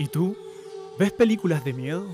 ¿Y 0.00 0.06
tú? 0.06 0.36
¿Ves 0.96 1.10
películas 1.10 1.64
de 1.64 1.72
miedo? 1.72 2.06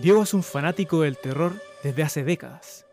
Diego 0.00 0.24
es 0.24 0.34
un 0.34 0.42
fanático 0.42 1.02
del 1.02 1.16
terror 1.16 1.54
desde 1.84 2.02
hace 2.02 2.24
décadas. 2.24 2.86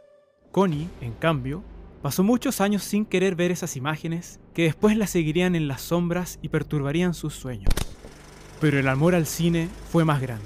Connie, 0.52 0.88
en 1.02 1.14
cambio, 1.14 1.64
pasó 2.04 2.24
muchos 2.24 2.62
años 2.62 2.84
sin 2.84 3.04
querer 3.04 3.36
ver 3.36 3.50
esas 3.50 3.76
imágenes 3.76 4.40
que 4.54 4.66
después 4.66 4.96
la 4.96 5.08
seguirían 5.08 5.56
en 5.56 5.68
las 5.68 5.82
sombras 5.82 6.38
y 6.44 6.50
perturbarían 6.50 7.16
sus 7.16 7.34
sueños. 7.34 7.74
Pero 8.62 8.78
el 8.78 8.88
amor 8.88 9.16
al 9.16 9.26
cine 9.26 9.70
fue 9.90 10.06
más 10.06 10.22
grande. 10.22 10.46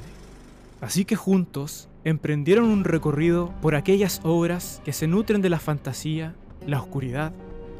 Así 0.79 1.03
que 1.03 1.17
juntos 1.17 1.89
emprendieron 2.05 2.69
un 2.69 2.85
recorrido 2.85 3.53
por 3.61 3.75
aquellas 3.75 4.21
obras 4.23 4.81
que 4.85 4.93
se 4.93 5.07
nutren 5.07 5.41
de 5.41 5.49
la 5.49 5.59
fantasía, 5.59 6.33
la 6.65 6.79
oscuridad, 6.79 7.33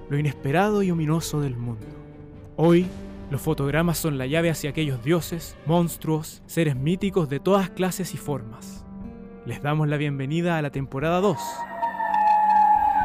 lo 0.09 0.19
inesperado 0.19 0.83
y 0.83 0.91
ominoso 0.91 1.39
del 1.39 1.55
mundo. 1.55 1.87
Hoy 2.57 2.85
los 3.31 3.41
fotogramas 3.41 3.97
son 3.97 4.17
la 4.17 4.27
llave 4.27 4.49
hacia 4.49 4.71
aquellos 4.71 5.01
dioses, 5.05 5.55
monstruos, 5.65 6.41
seres 6.47 6.75
míticos 6.75 7.29
de 7.29 7.39
todas 7.39 7.69
clases 7.69 8.13
y 8.13 8.17
formas. 8.17 8.83
Les 9.45 9.61
damos 9.61 9.87
la 9.87 9.95
bienvenida 9.95 10.57
a 10.57 10.61
la 10.61 10.69
temporada 10.69 11.21
2 11.21 11.37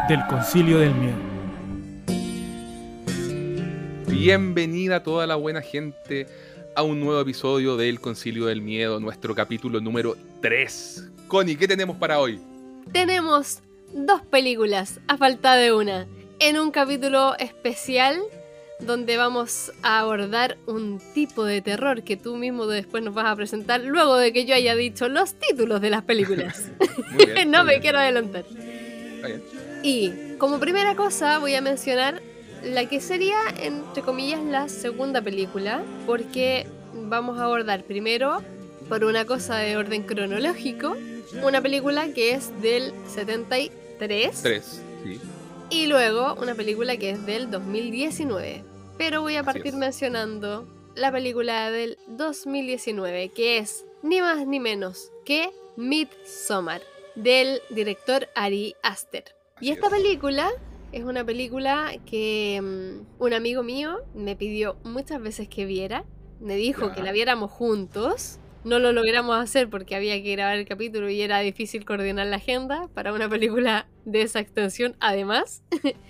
del 0.09 0.27
Concilio 0.27 0.80
del 0.80 0.93
Miedo. 0.97 1.16
Bienvenida 4.09 4.97
a 4.97 5.02
toda 5.05 5.29
la 5.29 5.37
buena 5.37 5.62
gente 5.62 6.27
a 6.74 6.83
un 6.83 6.99
nuevo 6.99 7.21
episodio 7.21 7.77
del 7.77 8.01
Concilio 8.01 8.47
del 8.47 8.63
Miedo, 8.63 8.99
nuestro 8.99 9.33
capítulo 9.33 9.80
número 9.80 10.16
3. 10.43 11.09
Connie, 11.29 11.55
¿qué 11.55 11.69
tenemos 11.69 11.99
para 11.99 12.19
hoy? 12.19 12.41
Tenemos 12.91 13.61
dos 13.93 14.23
películas, 14.23 14.99
a 15.07 15.16
falta 15.19 15.55
de 15.55 15.73
una, 15.73 16.09
en 16.41 16.59
un 16.59 16.73
capítulo 16.73 17.37
especial 17.38 18.21
donde 18.80 19.16
vamos 19.16 19.73
a 19.83 20.01
abordar 20.01 20.59
un 20.66 21.01
tipo 21.15 21.45
de 21.45 21.62
terror 21.62 22.03
que 22.03 22.16
tú 22.16 22.37
mismo 22.37 22.66
después 22.66 23.02
nos 23.02 23.15
vas 23.15 23.27
a 23.27 23.37
presentar 23.37 23.83
luego 23.83 24.16
de 24.16 24.33
que 24.33 24.45
yo 24.45 24.55
haya 24.55 24.75
dicho 24.75 25.09
los 25.09 25.35
títulos 25.35 25.80
de 25.80 25.91
las 25.91 26.02
películas. 26.02 26.69
no 27.47 27.65
me 27.65 27.80
quiero 27.80 27.99
adelantar. 27.99 28.45
Y 29.82 30.37
como 30.38 30.60
primera 30.60 30.95
cosa 30.95 31.38
voy 31.38 31.54
a 31.54 31.60
mencionar 31.60 32.21
la 32.63 32.88
que 32.88 33.01
sería, 33.01 33.38
entre 33.60 34.02
comillas, 34.02 34.43
la 34.43 34.69
segunda 34.69 35.23
película, 35.23 35.82
porque 36.07 36.66
vamos 36.93 37.38
a 37.38 37.45
abordar 37.45 37.85
primero, 37.85 38.43
por 38.88 39.04
una 39.04 39.24
cosa 39.24 39.57
de 39.57 39.77
orden 39.77 40.02
cronológico, 40.02 40.97
una 41.43 41.60
película 41.60 42.09
que 42.13 42.32
es 42.32 42.51
del 42.63 42.93
73. 43.09 44.43
3, 44.43 44.82
sí 45.02 45.21
y 45.71 45.87
luego 45.87 46.35
una 46.41 46.55
película 46.55 46.97
que 46.97 47.11
es 47.11 47.27
del 47.27 47.51
2019. 47.51 48.65
Pero 48.99 49.23
voy 49.23 49.37
a 49.37 49.43
partir 49.43 49.75
mencionando 49.75 50.67
la 50.95 51.13
película 51.13 51.71
del 51.71 51.99
2019, 52.09 53.31
que 53.31 53.59
es 53.59 53.85
ni 54.03 54.21
más 54.21 54.47
ni 54.47 54.61
menos 54.61 55.13
que 55.25 55.51
Midsommar, 55.77 56.83
del 57.15 57.61
director 57.71 58.29
Ari 58.35 58.75
Aster. 58.83 59.25
y 59.61 59.71
esta 59.71 59.89
película 59.89 60.51
es 60.93 61.05
una 61.05 61.25
película 61.25 61.93
que 62.07 62.61
mm, 62.63 63.23
un 63.23 63.33
amigo 63.35 63.63
mío 63.63 64.00
me 64.15 64.37
pidió 64.37 64.77
muchas 64.84 65.21
veces 65.21 65.49
que 65.49 65.67
viera. 65.67 66.05
Me 66.41 66.56
dijo 66.56 66.93
que 66.93 67.03
la 67.03 67.12
viéramos 67.12 67.50
juntos 67.50 68.39
no 68.67 68.81
lo 68.81 68.91
logramos 68.91 69.39
hacer 69.39 69.71
porque 69.71 69.95
había 69.95 70.21
que 70.21 70.33
grabar 70.33 70.59
el 70.59 70.67
capítulo 70.67 71.09
y 71.09 71.22
era 71.22 71.39
difícil 71.39 71.84
coordinar 71.84 72.27
la 72.27 72.37
agenda 72.37 72.89
para 72.95 73.12
una 73.12 73.28
película 73.28 73.87
de 74.05 74.22
esa 74.22 74.41
extensión 74.41 74.97
además. 74.99 75.62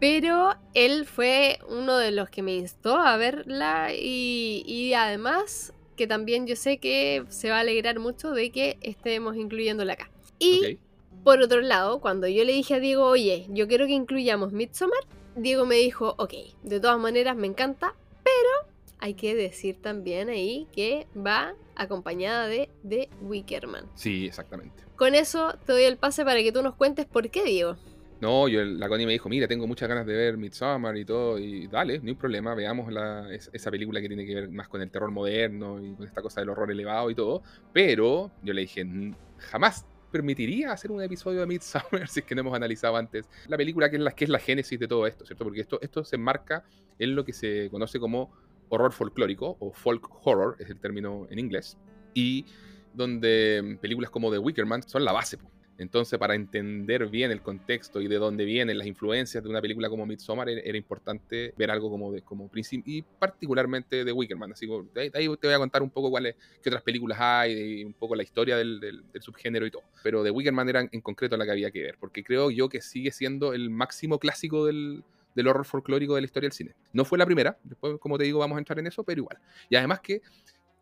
Pero 0.00 0.54
él 0.72 1.04
fue 1.04 1.58
uno 1.68 1.98
de 1.98 2.10
los 2.10 2.30
que 2.30 2.42
me 2.42 2.54
instó 2.54 2.96
a 2.96 3.18
verla 3.18 3.90
y, 3.94 4.92
además 4.94 5.74
que 5.94 6.06
también 6.06 6.46
yo 6.46 6.56
sé 6.56 6.78
que 6.78 7.24
se 7.28 7.50
va 7.50 7.58
a 7.58 7.60
alegrar 7.60 8.00
mucho 8.00 8.32
de 8.32 8.50
que 8.50 8.78
estemos 8.80 9.36
incluyéndola 9.36 9.92
acá. 9.92 10.10
Y 10.38 10.78
por 11.22 11.40
otro 11.40 11.60
lado, 11.60 12.00
cuando 12.00 12.26
yo 12.26 12.44
le 12.44 12.52
dije 12.52 12.74
a 12.74 12.80
Diego, 12.80 13.04
oye, 13.04 13.46
yo 13.50 13.68
quiero 13.68 13.86
que 13.86 13.92
incluyamos 13.92 14.52
Midsommar, 14.52 15.04
Diego 15.36 15.66
me 15.66 15.76
dijo, 15.76 16.14
ok, 16.18 16.32
de 16.62 16.80
todas 16.80 16.98
maneras 16.98 17.36
me 17.36 17.46
encanta, 17.46 17.94
pero 18.24 18.73
hay 19.04 19.12
que 19.12 19.34
decir 19.34 19.76
también 19.82 20.30
ahí 20.30 20.66
que 20.72 21.06
va 21.14 21.54
acompañada 21.76 22.46
de 22.46 22.70
The 22.88 23.10
Wickerman. 23.20 23.84
Sí, 23.94 24.24
exactamente. 24.24 24.82
Con 24.96 25.14
eso 25.14 25.58
te 25.66 25.72
doy 25.72 25.82
el 25.82 25.98
pase 25.98 26.24
para 26.24 26.42
que 26.42 26.50
tú 26.52 26.62
nos 26.62 26.74
cuentes 26.74 27.04
por 27.04 27.28
qué, 27.28 27.44
Diego. 27.44 27.76
No, 28.22 28.48
yo, 28.48 28.64
la 28.64 28.88
Connie 28.88 29.04
me 29.04 29.12
dijo, 29.12 29.28
mira, 29.28 29.46
tengo 29.46 29.66
muchas 29.66 29.90
ganas 29.90 30.06
de 30.06 30.14
ver 30.14 30.38
Midsommar 30.38 30.96
y 30.96 31.04
todo, 31.04 31.38
y 31.38 31.66
dale, 31.66 31.98
no 31.98 32.08
hay 32.08 32.14
problema, 32.14 32.54
veamos 32.54 32.90
esa 33.52 33.70
película 33.70 34.00
que 34.00 34.08
tiene 34.08 34.24
que 34.24 34.36
ver 34.36 34.48
más 34.48 34.68
con 34.68 34.80
el 34.80 34.90
terror 34.90 35.10
moderno 35.10 35.84
y 35.84 35.92
con 35.96 36.06
esta 36.06 36.22
cosa 36.22 36.40
del 36.40 36.48
horror 36.48 36.70
elevado 36.70 37.10
y 37.10 37.14
todo, 37.14 37.42
pero 37.74 38.30
yo 38.42 38.54
le 38.54 38.62
dije, 38.62 38.86
jamás 39.36 39.84
permitiría 40.10 40.72
hacer 40.72 40.90
un 40.90 41.02
episodio 41.02 41.40
de 41.40 41.46
Midsommar 41.46 42.08
si 42.08 42.20
es 42.20 42.24
que 42.24 42.34
no 42.34 42.40
hemos 42.40 42.54
analizado 42.54 42.96
antes 42.96 43.28
la 43.48 43.58
película 43.58 43.90
que 43.90 43.96
es 43.96 44.02
la, 44.02 44.12
que 44.12 44.24
es 44.24 44.30
la 44.30 44.38
génesis 44.38 44.80
de 44.80 44.88
todo 44.88 45.06
esto, 45.06 45.26
¿cierto? 45.26 45.44
Porque 45.44 45.60
esto, 45.60 45.78
esto 45.82 46.04
se 46.04 46.16
enmarca 46.16 46.64
en 46.98 47.14
lo 47.14 47.24
que 47.26 47.34
se 47.34 47.68
conoce 47.70 47.98
como 47.98 48.32
horror 48.74 48.92
folclórico, 48.92 49.56
o 49.60 49.72
folk 49.72 50.08
horror 50.26 50.56
es 50.58 50.70
el 50.70 50.78
término 50.78 51.26
en 51.30 51.38
inglés, 51.38 51.78
y 52.12 52.46
donde 52.92 53.78
películas 53.80 54.10
como 54.10 54.30
The 54.30 54.38
Wicker 54.38 54.66
Man 54.66 54.82
son 54.82 55.04
la 55.04 55.12
base. 55.12 55.38
Entonces, 55.78 56.18
para 56.18 56.34
entender 56.34 57.08
bien 57.08 57.30
el 57.30 57.42
contexto 57.42 58.00
y 58.00 58.06
de 58.06 58.16
dónde 58.16 58.44
vienen 58.44 58.78
las 58.78 58.86
influencias 58.86 59.42
de 59.42 59.50
una 59.50 59.60
película 59.60 59.88
como 59.88 60.06
Midsommar, 60.06 60.48
era 60.48 60.78
importante 60.78 61.52
ver 61.56 61.70
algo 61.70 61.90
como, 61.90 62.12
de, 62.12 62.22
como 62.22 62.50
y 62.84 63.02
particularmente 63.02 64.04
de 64.04 64.12
Wickerman. 64.12 64.52
Así 64.52 64.66
que 64.66 65.00
ahí, 65.00 65.10
te 65.10 65.46
voy 65.46 65.54
a 65.54 65.58
contar 65.58 65.82
un 65.82 65.90
poco 65.90 66.10
cuáles, 66.10 66.36
qué 66.62 66.68
otras 66.68 66.82
películas 66.82 67.18
hay, 67.20 67.80
y 67.80 67.84
un 67.84 67.92
poco 67.92 68.14
la 68.14 68.22
historia 68.22 68.56
del, 68.56 68.78
del, 68.78 69.02
subgénero 69.20 69.66
y 69.66 69.70
todo. 69.70 69.82
Pero 70.02 70.22
de 70.22 70.30
Wickerman 70.30 70.68
era 70.68 70.88
en 70.90 71.00
concreto 71.00 71.36
la 71.36 71.44
que 71.44 71.50
había 71.50 71.70
que 71.70 71.82
ver, 71.82 71.96
porque 71.98 72.22
creo 72.22 72.50
yo 72.50 72.68
que 72.68 72.80
sigue 72.80 73.10
siendo 73.10 73.52
el 73.52 73.70
máximo 73.70 74.18
clásico 74.18 74.66
del, 74.66 75.02
del 75.34 75.48
horror 75.48 75.64
folclórico 75.64 76.14
de 76.14 76.22
la 76.22 76.24
historia 76.26 76.48
del 76.48 76.56
cine. 76.56 76.74
No 76.92 77.04
fue 77.04 77.18
la 77.18 77.26
primera, 77.26 77.58
después, 77.62 77.98
como 77.98 78.18
te 78.18 78.24
digo, 78.24 78.38
vamos 78.38 78.56
a 78.56 78.58
entrar 78.58 78.78
en 78.78 78.86
eso, 78.86 79.04
pero 79.04 79.20
igual. 79.20 79.38
Y 79.68 79.76
además 79.76 80.00
que 80.00 80.22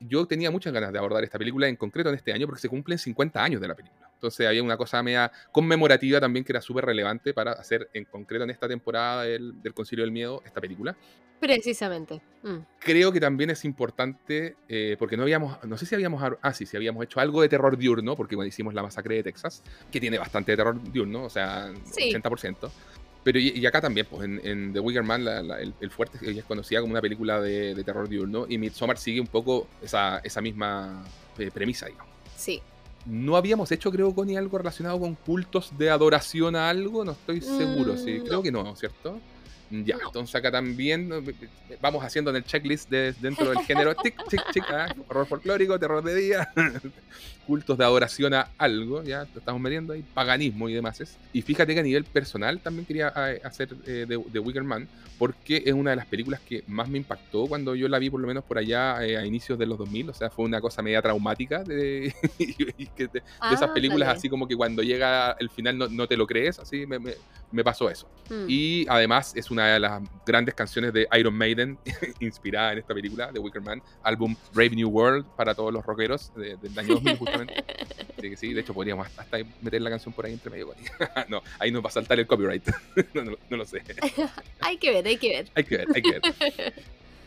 yo 0.08 0.26
tenía 0.26 0.50
muchas 0.50 0.72
ganas 0.72 0.92
de 0.92 0.98
abordar 0.98 1.24
esta 1.24 1.38
película 1.38 1.68
en 1.68 1.76
concreto 1.76 2.08
en 2.08 2.16
este 2.16 2.32
año 2.32 2.46
porque 2.46 2.60
se 2.60 2.68
cumplen 2.68 2.98
50 2.98 3.42
años 3.42 3.60
de 3.60 3.68
la 3.68 3.74
película. 3.74 4.10
Entonces 4.14 4.46
había 4.46 4.62
una 4.62 4.76
cosa 4.76 5.02
media 5.02 5.32
conmemorativa 5.50 6.20
también 6.20 6.44
que 6.44 6.52
era 6.52 6.60
súper 6.60 6.84
relevante 6.84 7.34
para 7.34 7.52
hacer 7.52 7.90
en 7.92 8.04
concreto 8.04 8.44
en 8.44 8.50
esta 8.50 8.68
temporada 8.68 9.24
del, 9.24 9.54
Concilio 9.74 10.04
del 10.04 10.12
Miedo 10.12 10.42
esta 10.44 10.60
película. 10.60 10.96
Precisamente. 11.40 12.20
Mm. 12.44 12.58
Creo 12.78 13.10
que 13.10 13.18
también 13.18 13.50
es 13.50 13.64
importante, 13.64 14.54
eh, 14.68 14.94
porque 14.96 15.16
no 15.16 15.24
habíamos, 15.24 15.58
no 15.64 15.76
sé 15.76 15.86
si 15.86 15.96
habíamos, 15.96 16.22
ah, 16.40 16.54
sí, 16.54 16.66
si 16.66 16.76
habíamos 16.76 17.02
hecho 17.02 17.18
algo 17.18 17.42
de 17.42 17.48
terror 17.48 17.76
diurno, 17.76 18.14
porque 18.14 18.36
cuando 18.36 18.46
hicimos 18.46 18.74
la 18.74 18.82
masacre 18.84 19.16
de 19.16 19.24
Texas, 19.24 19.64
que 19.90 19.98
tiene 19.98 20.18
bastante 20.18 20.52
de 20.52 20.56
terror 20.56 20.80
diurno, 20.92 21.24
o 21.24 21.30
sea, 21.30 21.72
80%. 21.72 22.70
Pero 23.24 23.38
y, 23.38 23.64
acá 23.66 23.80
también, 23.80 24.06
pues 24.10 24.24
en, 24.24 24.72
The 24.72 24.80
Wicker 24.80 25.04
Man, 25.04 25.26
el, 25.28 25.90
fuerte 25.90 26.18
ella 26.22 26.40
es 26.40 26.46
conocida 26.46 26.80
como 26.80 26.92
una 26.92 27.00
película 27.00 27.40
de, 27.40 27.80
terror 27.84 28.08
diurno 28.08 28.46
y 28.48 28.58
Midsommar 28.58 28.98
sigue 28.98 29.20
un 29.20 29.28
poco 29.28 29.68
esa, 29.80 30.18
esa 30.18 30.40
misma 30.40 31.04
eh, 31.38 31.50
premisa, 31.52 31.86
digamos. 31.86 32.10
Sí. 32.36 32.60
No 33.06 33.36
habíamos 33.36 33.70
hecho, 33.72 33.90
creo, 33.90 34.14
con 34.14 34.34
algo 34.36 34.58
relacionado 34.58 34.98
con 35.00 35.14
cultos 35.14 35.76
de 35.76 35.90
adoración 35.90 36.56
a 36.56 36.68
algo, 36.68 37.04
no 37.04 37.12
estoy 37.12 37.40
seguro, 37.40 37.96
sí, 37.96 38.20
mm, 38.20 38.24
creo 38.24 38.42
que 38.42 38.52
no, 38.52 38.76
¿cierto? 38.76 39.20
Ya, 39.70 39.96
entonces 40.04 40.34
acá 40.34 40.50
también 40.50 41.10
eh, 41.12 41.78
vamos 41.80 42.04
haciendo 42.04 42.30
en 42.30 42.36
el 42.36 42.44
checklist 42.44 42.90
de, 42.90 43.14
dentro 43.14 43.48
del 43.48 43.58
género 43.60 43.94
tic, 43.94 44.14
tic, 44.28 44.42
tic, 44.52 44.64
ah, 44.68 44.94
horror 45.08 45.26
folclórico, 45.26 45.78
terror 45.78 46.04
de 46.04 46.14
día, 46.14 46.52
cultos 47.46 47.76
de 47.78 47.84
adoración 47.84 48.34
a 48.34 48.48
algo, 48.58 49.02
ya 49.02 49.26
lo 49.32 49.38
estamos 49.38 49.60
metiendo 49.60 49.92
ahí, 49.92 50.02
paganismo 50.14 50.68
y 50.68 50.74
demás. 50.74 51.18
Y 51.32 51.42
fíjate 51.42 51.74
que 51.74 51.80
a 51.80 51.82
nivel 51.82 52.04
personal 52.04 52.60
también 52.60 52.86
quería 52.86 53.12
eh, 53.16 53.40
hacer 53.44 53.70
eh, 53.86 54.06
de, 54.08 54.22
de 54.30 54.38
Wicker 54.38 54.62
Man, 54.62 54.88
porque 55.22 55.62
es 55.64 55.72
una 55.72 55.90
de 55.90 55.96
las 55.96 56.06
películas 56.06 56.40
que 56.40 56.64
más 56.66 56.88
me 56.88 56.98
impactó 56.98 57.46
cuando 57.46 57.74
yo 57.76 57.88
la 57.88 58.00
vi, 58.00 58.10
por 58.10 58.20
lo 58.20 58.26
menos 58.26 58.42
por 58.42 58.58
allá 58.58 58.96
a 58.98 59.24
inicios 59.24 59.58
de 59.58 59.66
los 59.66 59.78
2000, 59.78 60.10
o 60.10 60.14
sea, 60.14 60.30
fue 60.30 60.44
una 60.44 60.60
cosa 60.60 60.82
media 60.82 61.00
traumática 61.00 61.62
de, 61.62 62.12
esas 62.98 63.22
ah, 63.40 63.72
películas, 63.72 64.08
así 64.08 64.28
como 64.28 64.48
que 64.48 64.56
cuando 64.56 64.82
llega 64.82 65.36
el 65.38 65.48
final 65.48 65.78
no, 65.78 66.08
te 66.08 66.16
lo 66.16 66.26
crees, 66.26 66.58
así 66.58 66.86
me, 66.86 66.98
me, 66.98 67.64
pasó 67.64 67.88
eso. 67.88 68.08
Mm. 68.30 68.46
Y 68.48 68.86
además 68.88 69.32
es 69.36 69.50
una 69.50 69.74
de 69.74 69.78
las 69.78 70.02
grandes 70.26 70.54
canciones 70.54 70.92
de 70.92 71.06
Iron 71.16 71.34
Maiden, 71.34 71.78
inspirada 72.20 72.72
en 72.72 72.78
esta 72.78 72.92
película, 72.92 73.30
de 73.30 73.38
Wicker 73.38 73.62
Man, 73.62 73.80
álbum 74.02 74.34
Brave 74.52 74.70
New 74.70 74.88
World 74.88 75.24
para 75.36 75.54
todos 75.54 75.72
los 75.72 75.86
rockeros 75.86 76.32
del 76.34 76.78
año 76.78 76.94
2000, 76.94 77.18
Así 77.32 78.30
que 78.30 78.36
sí, 78.36 78.52
de 78.52 78.60
hecho 78.60 78.74
podríamos 78.74 79.06
hasta 79.16 79.38
meter 79.60 79.82
la 79.82 79.90
canción 79.90 80.12
por 80.12 80.26
ahí 80.26 80.32
entre 80.32 80.50
medio. 80.50 80.74
no, 81.28 81.42
ahí 81.58 81.70
nos 81.70 81.84
va 81.84 81.88
a 81.88 81.92
saltar 81.92 82.18
el 82.18 82.26
copyright. 82.26 82.62
no, 83.14 83.56
lo 83.56 83.64
sé. 83.64 83.82
hay 84.60 84.76
que 84.76 84.90
ver, 84.90 85.06
hay 85.06 85.16
que 85.16 85.28
ver. 85.28 85.50
Hay 85.54 85.64
que 85.64 85.76
ver, 85.76 85.86
hay 85.94 86.02
que 86.02 86.10
ver. 86.12 86.74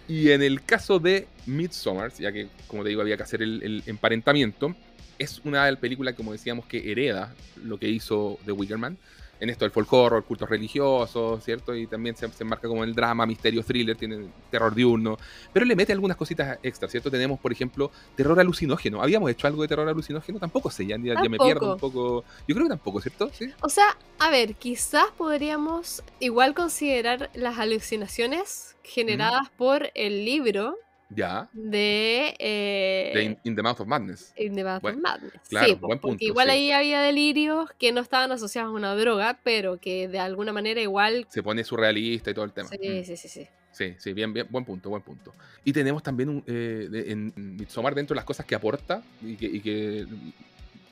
Y 0.07 0.31
en 0.31 0.43
el 0.43 0.63
caso 0.63 0.99
de 0.99 1.27
Midsommar, 1.45 2.13
ya 2.13 2.31
que 2.31 2.47
como 2.67 2.83
te 2.83 2.89
digo 2.89 3.01
había 3.01 3.17
que 3.17 3.23
hacer 3.23 3.41
el, 3.41 3.63
el 3.63 3.83
emparentamiento, 3.87 4.75
es 5.17 5.41
una 5.43 5.73
película, 5.75 6.13
como 6.13 6.31
decíamos, 6.31 6.65
que 6.65 6.91
hereda 6.91 7.33
lo 7.63 7.77
que 7.77 7.89
hizo 7.89 8.39
The 8.45 8.51
Wicker 8.51 8.77
Man 8.77 8.97
en 9.39 9.49
esto 9.49 9.65
del 9.65 9.71
folk 9.71 9.91
horror, 9.91 10.23
cultos 10.23 10.49
religiosos, 10.49 11.43
¿cierto? 11.43 11.75
Y 11.75 11.87
también 11.87 12.15
se, 12.15 12.27
se 12.29 12.43
enmarca 12.43 12.67
como 12.67 12.83
el 12.83 12.93
drama, 12.93 13.25
misterio, 13.25 13.63
thriller, 13.63 13.95
tiene 13.95 14.27
terror 14.49 14.73
diurno, 14.73 15.17
pero 15.51 15.65
le 15.65 15.75
mete 15.75 15.93
algunas 15.93 16.17
cositas 16.17 16.59
extras, 16.63 16.91
¿cierto? 16.91 17.11
Tenemos, 17.11 17.39
por 17.39 17.51
ejemplo, 17.51 17.91
terror 18.15 18.39
alucinógeno. 18.39 19.01
¿Habíamos 19.01 19.29
hecho 19.31 19.47
algo 19.47 19.61
de 19.61 19.67
terror 19.67 19.87
alucinógeno? 19.87 20.39
Tampoco 20.39 20.69
sé, 20.69 20.85
ya, 20.85 20.97
ya 20.97 21.29
me 21.29 21.37
pierdo 21.37 21.73
un 21.73 21.79
poco. 21.79 22.23
Yo 22.47 22.55
creo 22.55 22.65
que 22.65 22.69
tampoco, 22.69 23.01
¿cierto? 23.01 23.29
¿Sí? 23.33 23.51
O 23.61 23.69
sea, 23.69 23.97
a 24.19 24.29
ver, 24.29 24.55
quizás 24.55 25.07
podríamos 25.17 26.03
igual 26.19 26.53
considerar 26.53 27.29
las 27.33 27.57
alucinaciones 27.57 28.75
generadas 28.83 29.49
por 29.49 29.91
el 29.95 30.25
libro 30.25 30.77
ya. 31.15 31.49
De, 31.53 32.35
eh, 32.39 33.37
In, 33.43 33.55
the 33.55 33.61
Mouth 33.61 33.79
of 33.79 33.87
Madness. 33.87 34.33
In 34.35 34.55
the 34.55 34.63
Mouth 34.63 34.83
of 34.83 34.95
Madness. 34.95 35.33
Claro, 35.49 35.67
sí, 35.67 35.75
buen 35.75 35.99
punto, 35.99 36.23
igual 36.23 36.49
ahí 36.49 36.71
había 36.71 37.01
delirios 37.01 37.69
que 37.79 37.91
no 37.91 38.01
estaban 38.01 38.31
asociados 38.31 38.69
a 38.69 38.73
una 38.73 38.95
droga, 38.95 39.39
pero 39.43 39.77
que 39.79 40.07
de 40.07 40.19
alguna 40.19 40.53
manera 40.53 40.81
igual. 40.81 41.25
Se 41.29 41.41
pone 41.41 41.63
surrealista 41.63 42.31
y 42.31 42.33
todo 42.33 42.45
el 42.45 42.51
tema. 42.51 42.69
Sí, 42.69 42.77
mm. 42.77 43.03
sí, 43.03 43.17
sí, 43.17 43.27
sí. 43.27 43.47
Sí, 43.71 43.93
sí, 43.97 44.13
bien, 44.13 44.31
bien, 44.31 44.47
buen 44.49 44.63
punto, 44.63 44.89
buen 44.89 45.01
punto. 45.01 45.33
Y 45.65 45.73
tenemos 45.73 46.01
también 46.01 46.29
un, 46.29 46.43
eh, 46.47 46.87
en 47.07 47.33
Midsommar 47.35 47.93
dentro 47.93 48.13
de 48.13 48.17
las 48.17 48.25
cosas 48.25 48.45
que 48.45 48.55
aporta 48.55 49.03
y 49.21 49.35
que, 49.35 49.45
y 49.47 49.59
que 49.59 50.05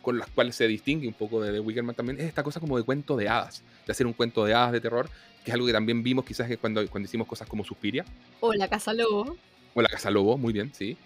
con 0.02 0.20
las 0.20 0.28
cuales 0.30 0.56
se 0.56 0.68
distingue 0.68 1.08
un 1.08 1.14
poco 1.14 1.42
de 1.42 1.54
The 1.54 1.62
Wickerman 1.62 1.96
también, 1.96 2.20
es 2.20 2.26
esta 2.26 2.44
cosa 2.44 2.60
como 2.60 2.78
de 2.78 2.84
cuento 2.84 3.16
de 3.16 3.30
hadas, 3.30 3.64
de 3.86 3.92
hacer 3.92 4.06
un 4.06 4.12
cuento 4.12 4.44
de 4.44 4.54
hadas 4.54 4.74
de 4.74 4.82
terror, 4.82 5.10
que 5.46 5.52
es 5.52 5.54
algo 5.56 5.66
que 5.66 5.72
también 5.72 6.04
vimos 6.04 6.26
quizás 6.26 6.50
cuando, 6.60 6.86
cuando 6.90 7.08
hicimos 7.08 7.26
cosas 7.26 7.48
como 7.48 7.64
Suspiria. 7.64 8.04
O 8.42 8.54
La 8.54 8.68
Casa 8.68 8.94
Lobo. 8.94 9.38
O 9.74 9.82
La 9.82 9.90
Casa 9.90 10.12
Lobo, 10.12 10.38
muy 10.38 10.54
bien, 10.54 10.72
sí. 10.74 10.98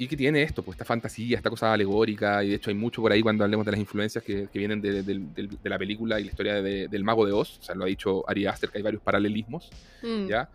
Y 0.00 0.06
que 0.06 0.16
tiene 0.16 0.42
esto, 0.42 0.62
pues 0.62 0.76
esta 0.76 0.84
fantasía, 0.84 1.36
esta 1.36 1.50
cosa 1.50 1.72
alegórica, 1.72 2.44
y 2.44 2.50
de 2.50 2.54
hecho 2.54 2.70
hay 2.70 2.76
mucho 2.76 3.02
por 3.02 3.10
ahí 3.10 3.20
cuando 3.20 3.42
hablemos 3.42 3.66
de 3.66 3.72
las 3.72 3.80
influencias 3.80 4.22
que, 4.22 4.48
vienen 4.54 4.80
de, 4.80 5.48
la 5.64 5.78
película 5.78 6.20
y 6.20 6.24
la 6.24 6.30
historia 6.30 6.62
del 6.62 7.04
mago 7.04 7.26
de 7.26 7.32
Oz, 7.32 7.58
o 7.58 7.62
sea, 7.62 7.74
lo 7.74 7.84
ha 7.84 7.88
dicho 7.88 8.28
Ari 8.28 8.46
Aster, 8.46 8.70
que 8.70 8.78
hay 8.78 8.82
varios 8.82 9.02
paralelismos, 9.02 9.70
mm. 10.02 10.28
¿ya? 10.28 10.48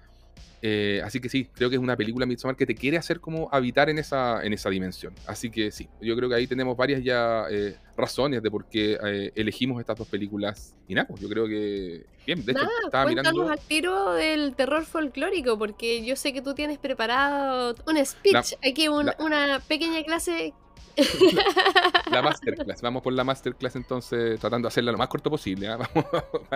Eh, 0.65 1.01
así 1.03 1.19
que 1.19 1.27
sí, 1.27 1.49
creo 1.53 1.69
que 1.69 1.75
es 1.75 1.81
una 1.81 1.97
película 1.97 2.25
Midsommar 2.25 2.55
que 2.55 2.65
te 2.65 2.73
quiere 2.73 2.95
hacer 2.95 3.19
como 3.19 3.49
habitar 3.51 3.89
en 3.89 3.99
esa, 3.99 4.41
en 4.43 4.53
esa 4.53 4.69
dimensión. 4.69 5.13
Así 5.27 5.49
que 5.49 5.71
sí, 5.71 5.89
yo 6.01 6.15
creo 6.15 6.29
que 6.29 6.35
ahí 6.35 6.47
tenemos 6.47 6.77
varias 6.77 7.03
ya 7.03 7.43
eh, 7.51 7.75
razones 7.97 8.41
de 8.41 8.49
por 8.49 8.65
qué 8.69 8.97
eh, 9.03 9.33
elegimos 9.35 9.81
estas 9.81 9.97
dos 9.97 10.07
películas. 10.07 10.73
Y 10.87 10.95
nada, 10.95 11.05
pues 11.05 11.19
yo 11.19 11.27
creo 11.27 11.47
que. 11.47 12.05
Bien, 12.25 12.45
de 12.45 12.53
hecho, 12.53 12.65
estaba 12.85 13.07
mirando. 13.07 13.49
al 13.49 13.59
tiro 13.59 14.13
del 14.13 14.55
terror 14.55 14.85
folclórico, 14.85 15.57
porque 15.57 16.05
yo 16.05 16.15
sé 16.15 16.31
que 16.31 16.41
tú 16.41 16.53
tienes 16.53 16.77
preparado 16.77 17.75
un 17.85 18.05
speech, 18.05 18.53
aquí 18.65 18.87
una 18.87 19.59
pequeña 19.67 20.01
clase 20.03 20.53
la 22.11 22.21
masterclass. 22.21 22.81
Vamos 22.81 23.01
por 23.01 23.13
la 23.13 23.23
masterclass 23.23 23.75
entonces, 23.75 24.39
tratando 24.39 24.67
de 24.67 24.69
hacerla 24.69 24.91
lo 24.91 24.97
más 24.97 25.07
corto 25.07 25.29
posible. 25.29 25.67
¿ah? 25.67 25.77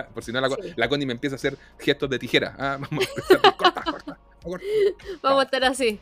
por 0.14 0.22
si 0.22 0.32
no, 0.32 0.40
la, 0.40 0.48
la, 0.76 0.88
Connie 0.88 1.06
me 1.06 1.12
empieza 1.12 1.34
a 1.34 1.38
hacer 1.38 1.56
gestos 1.78 2.10
de 2.10 2.18
tijera. 2.18 2.54
Vamos 2.58 3.08
a 3.44 3.52
corta, 3.52 3.82
corta, 3.82 4.18
Vamos 5.22 5.40
a 5.40 5.44
estar 5.44 5.64
así. 5.64 6.00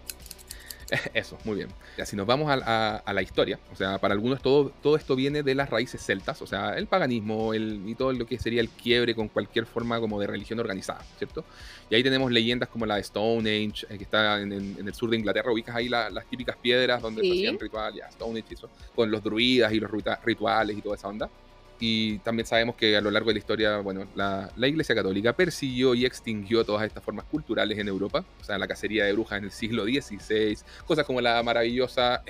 Eso, 1.15 1.37
muy 1.45 1.57
bien. 1.57 1.69
Ya, 1.99 2.07
si 2.07 2.17
nos 2.17 2.27
vamos 2.27 2.49
a, 2.51 3.03
la 3.13 3.23
historia, 3.23 3.59
o 3.73 3.77
sea, 3.77 3.99
para 3.99 4.15
algunos 4.15 4.41
todo, 4.41 4.71
todo 4.83 4.97
esto 4.97 5.17
viene 5.17 5.43
de 5.43 5.55
las 5.55 5.71
raíces 5.71 6.05
celtas, 6.05 6.41
o 6.43 6.47
sea, 6.47 6.77
el 6.77 6.87
paganismo 6.87 7.55
el, 7.55 7.83
y 7.87 7.95
todo 7.95 8.13
lo 8.13 8.27
que 8.27 8.39
sería 8.39 8.61
el 8.61 8.69
quiebre 8.69 9.15
con 9.15 9.29
cualquier 9.29 9.67
forma 9.67 9.99
como 10.01 10.21
de 10.21 10.27
religión 10.27 10.61
organizada, 10.61 11.05
¿cierto? 11.19 11.45
Y 11.91 11.95
ahí 11.95 12.03
tenemos 12.03 12.31
leyendas 12.31 12.69
como 12.69 12.87
la 12.87 12.97
de 12.97 13.01
Stone 13.01 13.49
Age, 13.49 13.87
eh, 13.89 13.99
que 13.99 14.05
está 14.05 14.41
en, 14.41 14.53
el 14.53 14.95
sur 14.95 15.11
de 15.11 15.17
Inglaterra, 15.17 15.51
ubicas 15.51 15.75
ahí 15.75 15.89
las 15.89 16.27
típicas 16.27 16.57
piedras 16.57 17.03
donde 17.03 17.23
se 17.23 17.31
hacían 17.31 17.59
rituales, 17.59 17.99
ya, 17.99 18.07
Stone 18.09 18.39
Age 18.39 18.49
y 18.51 18.55
eso, 18.55 18.71
con 18.95 19.11
los 19.11 19.23
druidas 19.23 19.73
y 19.73 19.81
los 19.81 19.91
rituales 20.25 20.77
y 20.77 20.83
toda 20.83 20.97
esa 20.97 21.09
onda. 21.09 21.29
Y 21.79 22.19
también 22.21 22.47
sabemos 22.47 22.77
que 22.77 22.97
a 22.97 23.01
lo 23.01 23.11
largo 23.11 23.29
de 23.29 23.35
la 23.35 23.39
historia, 23.39 23.79
bueno, 23.79 24.07
la, 24.15 24.51
Iglesia 24.57 24.95
Católica 24.95 25.35
persiguió 25.35 25.95
y 25.95 26.07
extinguió 26.07 26.65
todas 26.65 26.87
estas 26.87 27.05
formas 27.05 27.27
culturales 27.27 27.79
en 27.79 27.89
Europa, 27.89 28.25
o 28.41 28.45
sea, 28.45 28.57
la 28.57 28.67
cacería 28.67 29.05
de 29.05 29.13
brujas 29.13 29.39
en 29.39 29.45
el 29.45 29.51
siglo 29.51 29.85
XVI, 29.85 30.57
cosas 30.87 31.05
como 31.05 31.21
la 31.21 31.43
maravillosa 31.43 32.23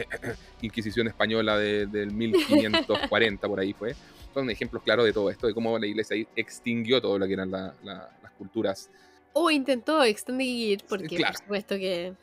Inquisición 0.62 1.06
Española 1.06 1.58
del 1.58 2.10
1540, 2.10 3.48
por 3.48 3.60
ahí 3.60 3.72
fue. 3.72 3.94
Son 4.34 4.50
ejemplos 4.50 4.82
claros 4.82 5.04
de 5.06 5.12
todo 5.12 5.31
esto, 5.31 5.46
de 5.46 5.54
cómo 5.54 5.78
la 5.78 5.87
Iglesia 5.87 6.16
extinguió 6.34 7.00
todo 7.00 7.19
lo 7.19 7.26
que 7.26 7.32
eran 7.32 7.50
las 7.50 8.32
culturas. 8.37 8.90
O 9.32 9.50
intentó 9.50 10.02
extinguir, 10.02 10.82
porque 10.88 11.19
por 11.19 11.37
supuesto 11.37 11.76
que... 11.76 12.14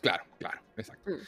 Claro, 0.00 0.24
claro, 0.38 0.60
exacto. 0.76 1.10
Mm. 1.10 1.18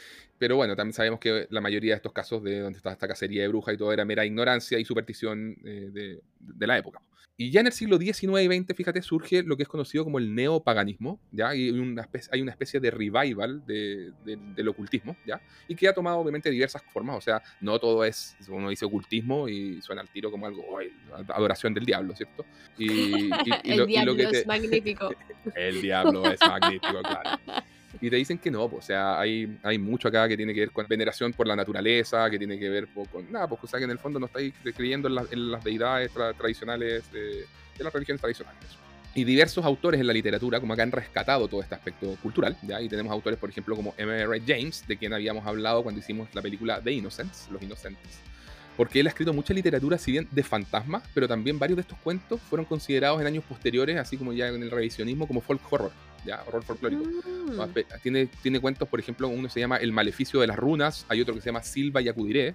Pero 0.42 0.56
bueno, 0.56 0.74
también 0.74 0.92
sabemos 0.92 1.20
que 1.20 1.46
la 1.50 1.60
mayoría 1.60 1.92
de 1.92 1.98
estos 1.98 2.12
casos 2.12 2.42
de 2.42 2.58
donde 2.58 2.76
está 2.76 2.90
esta 2.90 3.06
cacería 3.06 3.42
de 3.42 3.48
brujas 3.48 3.74
y 3.74 3.78
todo 3.78 3.92
era 3.92 4.04
mera 4.04 4.26
ignorancia 4.26 4.76
y 4.76 4.84
superstición 4.84 5.56
eh, 5.64 6.18
de, 6.40 6.66
la 6.66 6.76
época. 6.76 7.00
Y 7.36 7.52
ya 7.52 7.60
en 7.60 7.68
el 7.68 7.72
siglo 7.72 7.96
XIX 7.96 8.42
y 8.42 8.46
XX, 8.46 8.74
fíjate, 8.76 9.02
surge 9.02 9.44
lo 9.44 9.56
que 9.56 9.62
es 9.62 9.68
conocido 9.68 10.02
como 10.02 10.18
el 10.18 10.34
neopaganismo, 10.34 11.20
¿ya? 11.30 11.54
Y 11.54 11.70
una 11.70 12.02
especie, 12.02 12.28
hay 12.32 12.42
una 12.42 12.50
especie 12.50 12.80
de 12.80 12.90
revival 12.90 13.64
del 13.64 14.68
ocultismo, 14.68 15.16
¿ya? 15.24 15.40
Y 15.68 15.76
que 15.76 15.86
ha 15.86 15.94
tomado 15.94 16.18
obviamente 16.18 16.50
diversas 16.50 16.82
formas, 16.92 17.18
o 17.18 17.20
sea, 17.20 17.40
no 17.60 17.78
todo 17.78 18.04
es, 18.04 18.36
uno 18.48 18.68
dice 18.68 18.84
ocultismo 18.84 19.48
y 19.48 19.80
suena 19.80 20.02
al 20.02 20.08
tiro 20.08 20.28
como 20.32 20.46
algo, 20.46 20.64
adoración 21.28 21.72
del 21.72 21.84
diablo, 21.84 22.16
¿cierto? 22.16 22.44
Y, 22.76 23.30
el 23.62 23.86
diablo 23.86 24.14
es 24.14 24.44
magnífico. 24.44 25.14
el 25.54 25.80
diablo 25.80 26.28
es 26.32 26.40
magnífico, 26.40 27.00
claro. 27.00 27.40
Y 28.00 28.10
te 28.10 28.16
dicen 28.16 28.38
que 28.38 28.50
no, 28.50 28.64
o 28.64 28.80
sea, 28.80 29.20
hay, 29.20 29.58
hay 29.62 29.78
mucho 29.78 30.08
acá 30.08 30.26
que 30.26 30.36
tiene 30.36 30.54
que 30.54 30.60
ver 30.60 30.70
con 30.70 30.86
veneración 30.88 31.32
por 31.32 31.46
la 31.46 31.54
naturaleza, 31.54 32.30
que 32.30 32.38
tiene 32.38 32.58
que 32.58 32.68
ver 32.68 32.88
con 32.88 33.30
nada, 33.30 33.46
pues 33.48 33.62
o 33.64 33.66
sea, 33.66 33.78
que 33.78 33.84
en 33.84 33.90
el 33.90 33.98
fondo 33.98 34.18
no 34.18 34.26
estáis 34.26 34.54
creyendo 34.74 35.08
en, 35.08 35.50
las 35.50 35.64
deidades 35.64 36.10
tradicionales 36.38 37.10
de, 37.12 37.44
las 37.78 37.92
religiones 37.92 38.20
tradicionales. 38.20 38.60
Y 39.14 39.24
diversos 39.24 39.64
autores 39.66 40.00
en 40.00 40.06
la 40.06 40.12
literatura 40.14 40.58
como 40.58 40.74
que 40.74 40.80
han 40.80 40.90
rescatado 40.90 41.46
todo 41.46 41.60
este 41.60 41.74
aspecto 41.74 42.16
cultural, 42.22 42.56
¿ya? 42.62 42.80
Y 42.80 42.88
tenemos 42.88 43.12
autores, 43.12 43.38
por 43.38 43.50
ejemplo, 43.50 43.76
como 43.76 43.94
M.R. 43.98 44.40
James, 44.46 44.86
de 44.88 44.96
quien 44.96 45.12
habíamos 45.12 45.46
hablado 45.46 45.82
cuando 45.82 46.00
hicimos 46.00 46.34
la 46.34 46.40
película 46.40 46.80
The 46.80 46.92
Innocents, 46.92 47.48
Los 47.50 47.62
Inocentes. 47.62 48.20
Porque 48.74 49.00
él 49.00 49.06
ha 49.06 49.10
escrito 49.10 49.34
mucha 49.34 49.52
literatura, 49.52 49.98
si 49.98 50.12
bien 50.12 50.26
de 50.30 50.42
fantasmas, 50.42 51.02
pero 51.12 51.28
también 51.28 51.58
varios 51.58 51.76
de 51.76 51.82
estos 51.82 51.98
cuentos 51.98 52.40
fueron 52.40 52.64
considerados 52.64 53.20
en 53.20 53.26
años 53.26 53.44
posteriores, 53.44 53.98
así 53.98 54.16
como 54.16 54.32
ya 54.32 54.48
en 54.48 54.62
el 54.62 54.70
revisionismo, 54.70 55.26
como 55.28 55.42
folk 55.42 55.60
horror 55.70 55.92
ya, 56.24 56.42
horror 56.46 56.62
folclórico. 56.62 57.04
Mm. 57.04 58.00
Tiene, 58.02 58.26
tiene 58.42 58.60
cuentos, 58.60 58.88
por 58.88 59.00
ejemplo, 59.00 59.28
uno 59.28 59.48
se 59.48 59.60
llama 59.60 59.76
El 59.76 59.92
maleficio 59.92 60.40
de 60.40 60.46
las 60.46 60.56
runas, 60.56 61.06
hay 61.08 61.20
otro 61.20 61.34
que 61.34 61.40
se 61.40 61.46
llama 61.46 61.62
Silva 61.62 62.00
y 62.00 62.08
acudiré, 62.08 62.54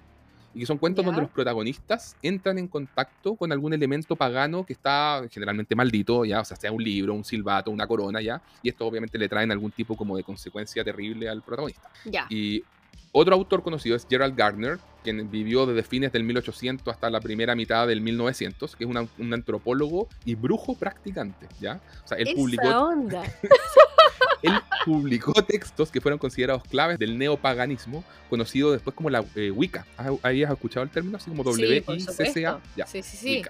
y 0.54 0.60
que 0.60 0.66
son 0.66 0.78
cuentos 0.78 1.04
donde 1.04 1.20
los 1.20 1.30
protagonistas 1.30 2.16
entran 2.22 2.58
en 2.58 2.68
contacto 2.68 3.36
con 3.36 3.52
algún 3.52 3.74
elemento 3.74 4.16
pagano 4.16 4.64
que 4.64 4.72
está 4.72 5.22
generalmente 5.30 5.74
maldito, 5.74 6.24
ya, 6.24 6.40
o 6.40 6.44
sea, 6.44 6.56
sea 6.56 6.72
un 6.72 6.82
libro, 6.82 7.14
un 7.14 7.24
silbato, 7.24 7.70
una 7.70 7.86
corona, 7.86 8.20
ya, 8.20 8.40
y 8.62 8.70
esto 8.70 8.86
obviamente 8.86 9.18
le 9.18 9.28
traen 9.28 9.50
algún 9.52 9.70
tipo 9.70 9.96
como 9.96 10.16
de 10.16 10.22
consecuencia 10.22 10.82
terrible 10.82 11.28
al 11.28 11.42
protagonista. 11.42 11.88
Ya. 12.04 12.26
Y 12.30 12.64
otro 13.12 13.34
autor 13.34 13.62
conocido 13.62 13.96
es 13.96 14.06
Gerald 14.08 14.36
Gardner, 14.36 14.78
quien 15.02 15.30
vivió 15.30 15.66
desde 15.66 15.82
fines 15.82 16.12
del 16.12 16.24
1800 16.24 16.92
hasta 16.92 17.10
la 17.10 17.20
primera 17.20 17.54
mitad 17.54 17.86
del 17.86 18.00
1900, 18.00 18.76
que 18.76 18.84
es 18.84 18.90
un 18.90 19.32
antropólogo 19.32 20.08
y 20.24 20.34
brujo 20.34 20.74
practicante, 20.76 21.46
¿ya? 21.60 21.80
O 22.04 22.08
sea, 22.08 22.18
él 22.18 22.28
publicó, 22.34 22.92
él 24.42 24.52
publicó 24.84 25.32
textos 25.44 25.90
que 25.90 26.00
fueron 26.00 26.18
considerados 26.18 26.62
claves 26.64 26.98
del 26.98 27.16
neopaganismo, 27.16 28.04
conocido 28.28 28.72
después 28.72 28.94
como 28.94 29.10
la 29.10 29.24
eh, 29.34 29.50
Wicca. 29.50 29.86
¿Habías 30.22 30.50
escuchado 30.50 30.84
el 30.84 30.90
término? 30.90 31.16
Así 31.16 31.30
como 31.30 31.44
W-I-C-C-A. 31.44 32.60
Sí, 32.86 33.02
sí, 33.02 33.16
sí. 33.16 33.42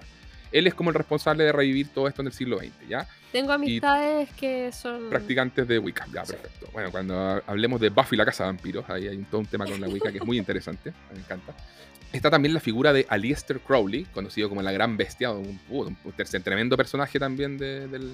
Él 0.51 0.67
es 0.67 0.73
como 0.73 0.89
el 0.89 0.95
responsable 0.95 1.43
de 1.43 1.51
revivir 1.51 1.89
todo 1.89 2.07
esto 2.07 2.21
en 2.21 2.27
el 2.27 2.33
siglo 2.33 2.59
XX, 2.59 2.87
¿ya? 2.87 3.07
Tengo 3.31 3.51
amistades 3.51 4.29
que 4.33 4.71
son... 4.71 5.09
Practicantes 5.09 5.67
de 5.67 5.77
Wicca, 5.79 6.07
ya, 6.11 6.23
perfecto. 6.23 6.67
Bueno, 6.73 6.91
cuando 6.91 7.41
hablemos 7.45 7.79
de 7.79 7.89
Buffy 7.89 8.15
la 8.15 8.25
Casa 8.25 8.43
de 8.45 8.49
Vampiros, 8.49 8.89
ahí 8.89 9.07
hay 9.07 9.17
todo 9.29 9.41
un 9.41 9.47
tema 9.47 9.65
con 9.65 9.79
la 9.79 9.87
Wicca 9.87 10.11
que 10.11 10.17
es 10.17 10.25
muy 10.25 10.37
interesante, 10.37 10.93
me 11.13 11.19
encanta. 11.19 11.53
Está 12.11 12.31
también 12.31 12.55
la 12.55 12.59
figura 12.59 12.91
de 12.91 13.05
Aleister 13.07 13.59
Crowley, 13.59 14.05
conocido 14.05 14.49
como 14.49 14.63
la 14.63 14.71
Gran 14.71 14.97
Bestia, 14.97 15.29
un, 15.29 15.59
un, 15.69 15.95
tremendo 16.43 16.75
personaje 16.75 17.19
también 17.19 17.59
del, 17.59 18.11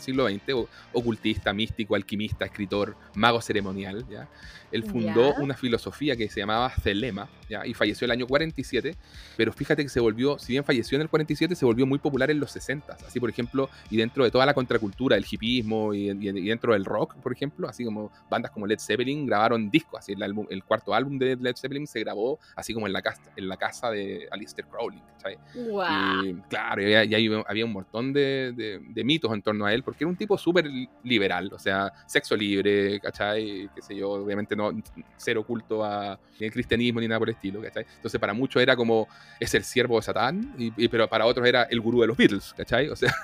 siglo 0.00 0.26
XX, 0.26 0.66
ocultista, 0.94 1.52
místico, 1.52 1.94
alquimista, 1.96 2.46
escritor, 2.46 2.96
mago 3.14 3.42
ceremonial. 3.42 4.06
¿ya? 4.08 4.26
Él 4.72 4.84
fundó 4.84 5.34
una 5.34 5.54
filosofía 5.54 6.16
que 6.16 6.30
se 6.30 6.40
llamaba 6.40 6.70
Celema 6.70 7.28
¿ya? 7.46 7.66
y 7.66 7.74
falleció 7.74 8.06
el 8.06 8.12
año 8.12 8.26
47, 8.26 8.96
pero 9.36 9.52
fíjate 9.52 9.82
que 9.82 9.90
se 9.90 10.00
volvió, 10.00 10.38
si 10.38 10.54
bien 10.54 10.64
falleció 10.64 10.96
en 10.96 11.02
el 11.02 11.10
47, 11.10 11.54
se 11.54 11.66
volvió 11.66 11.84
muy 11.84 11.98
popular 11.98 12.30
en 12.30 12.40
los 12.40 12.52
60. 12.52 12.96
Así, 13.06 13.20
por 13.20 13.28
ejemplo, 13.28 13.68
y 13.90 13.98
dentro 13.98 14.24
de 14.24 14.30
toda 14.30 14.46
la 14.46 14.54
contracultura, 14.54 15.14
el 15.14 15.26
hipismo 15.30 15.92
y, 15.92 16.06
dentro 16.14 16.72
del 16.72 16.86
rock, 16.86 17.14
por 17.16 17.34
ejemplo, 17.34 17.68
así 17.68 17.84
como 17.84 18.10
bandas 18.30 18.50
como 18.50 18.66
Led 18.66 18.78
Zeppelin 18.78 19.26
grabaron 19.26 19.70
discos, 19.70 19.98
así 19.98 20.12
el, 20.12 20.22
el 20.48 20.64
cuarto 20.64 20.94
álbum 20.94 21.18
de 21.18 21.36
Led 21.36 21.56
Zeppelin 21.56 21.86
se 21.86 22.00
grabó 22.00 22.38
así 22.54 22.72
como 22.72 22.86
en 22.86 22.94
la 22.94 23.02
casa 23.02 23.25
en 23.34 23.48
la 23.48 23.56
casa 23.56 23.90
de 23.90 24.28
Alistair 24.30 24.66
Crowley, 24.68 25.00
¿cachai? 25.14 25.38
Y 25.54 26.34
claro, 26.48 26.82
y, 26.82 26.94
había, 26.94 27.64
un 27.64 27.72
montón 27.72 28.12
de, 28.12 28.80
mitos 29.04 29.32
en 29.32 29.42
torno 29.42 29.66
a 29.66 29.74
él, 29.74 29.82
porque 29.82 30.04
era 30.04 30.08
un 30.08 30.16
tipo 30.16 30.38
súper 30.38 30.68
liberal, 31.02 31.50
o 31.52 31.58
sea, 31.58 31.92
sexo 32.06 32.36
libre, 32.36 33.00
¿cachai? 33.00 33.68
Qué 33.74 33.82
sé 33.82 33.96
yo, 33.96 34.10
obviamente 34.10 34.54
no 34.54 34.72
ser 35.16 35.38
oculto 35.38 35.84
a 35.84 36.18
ni 36.38 36.46
el 36.46 36.52
cristianismo 36.52 37.00
ni 37.00 37.08
nada 37.08 37.18
por 37.18 37.28
el 37.28 37.34
estilo, 37.34 37.60
¿cachai? 37.62 37.86
Entonces 37.96 38.20
para 38.20 38.34
muchos 38.34 38.62
era 38.62 38.76
como, 38.76 39.08
es 39.40 39.54
el 39.54 39.64
siervo 39.64 39.96
de 39.96 40.02
Satán, 40.02 40.54
y, 40.58 40.88
pero 40.88 41.08
para 41.08 41.26
otros 41.26 41.46
era 41.46 41.56
era 41.56 41.62
el 41.64 41.80
gurú 41.80 42.00
de 42.00 42.06
los 42.06 42.16
Beatles, 42.16 42.54
¿cachai? 42.56 42.88
O 42.88 42.96
sea, 42.96 43.14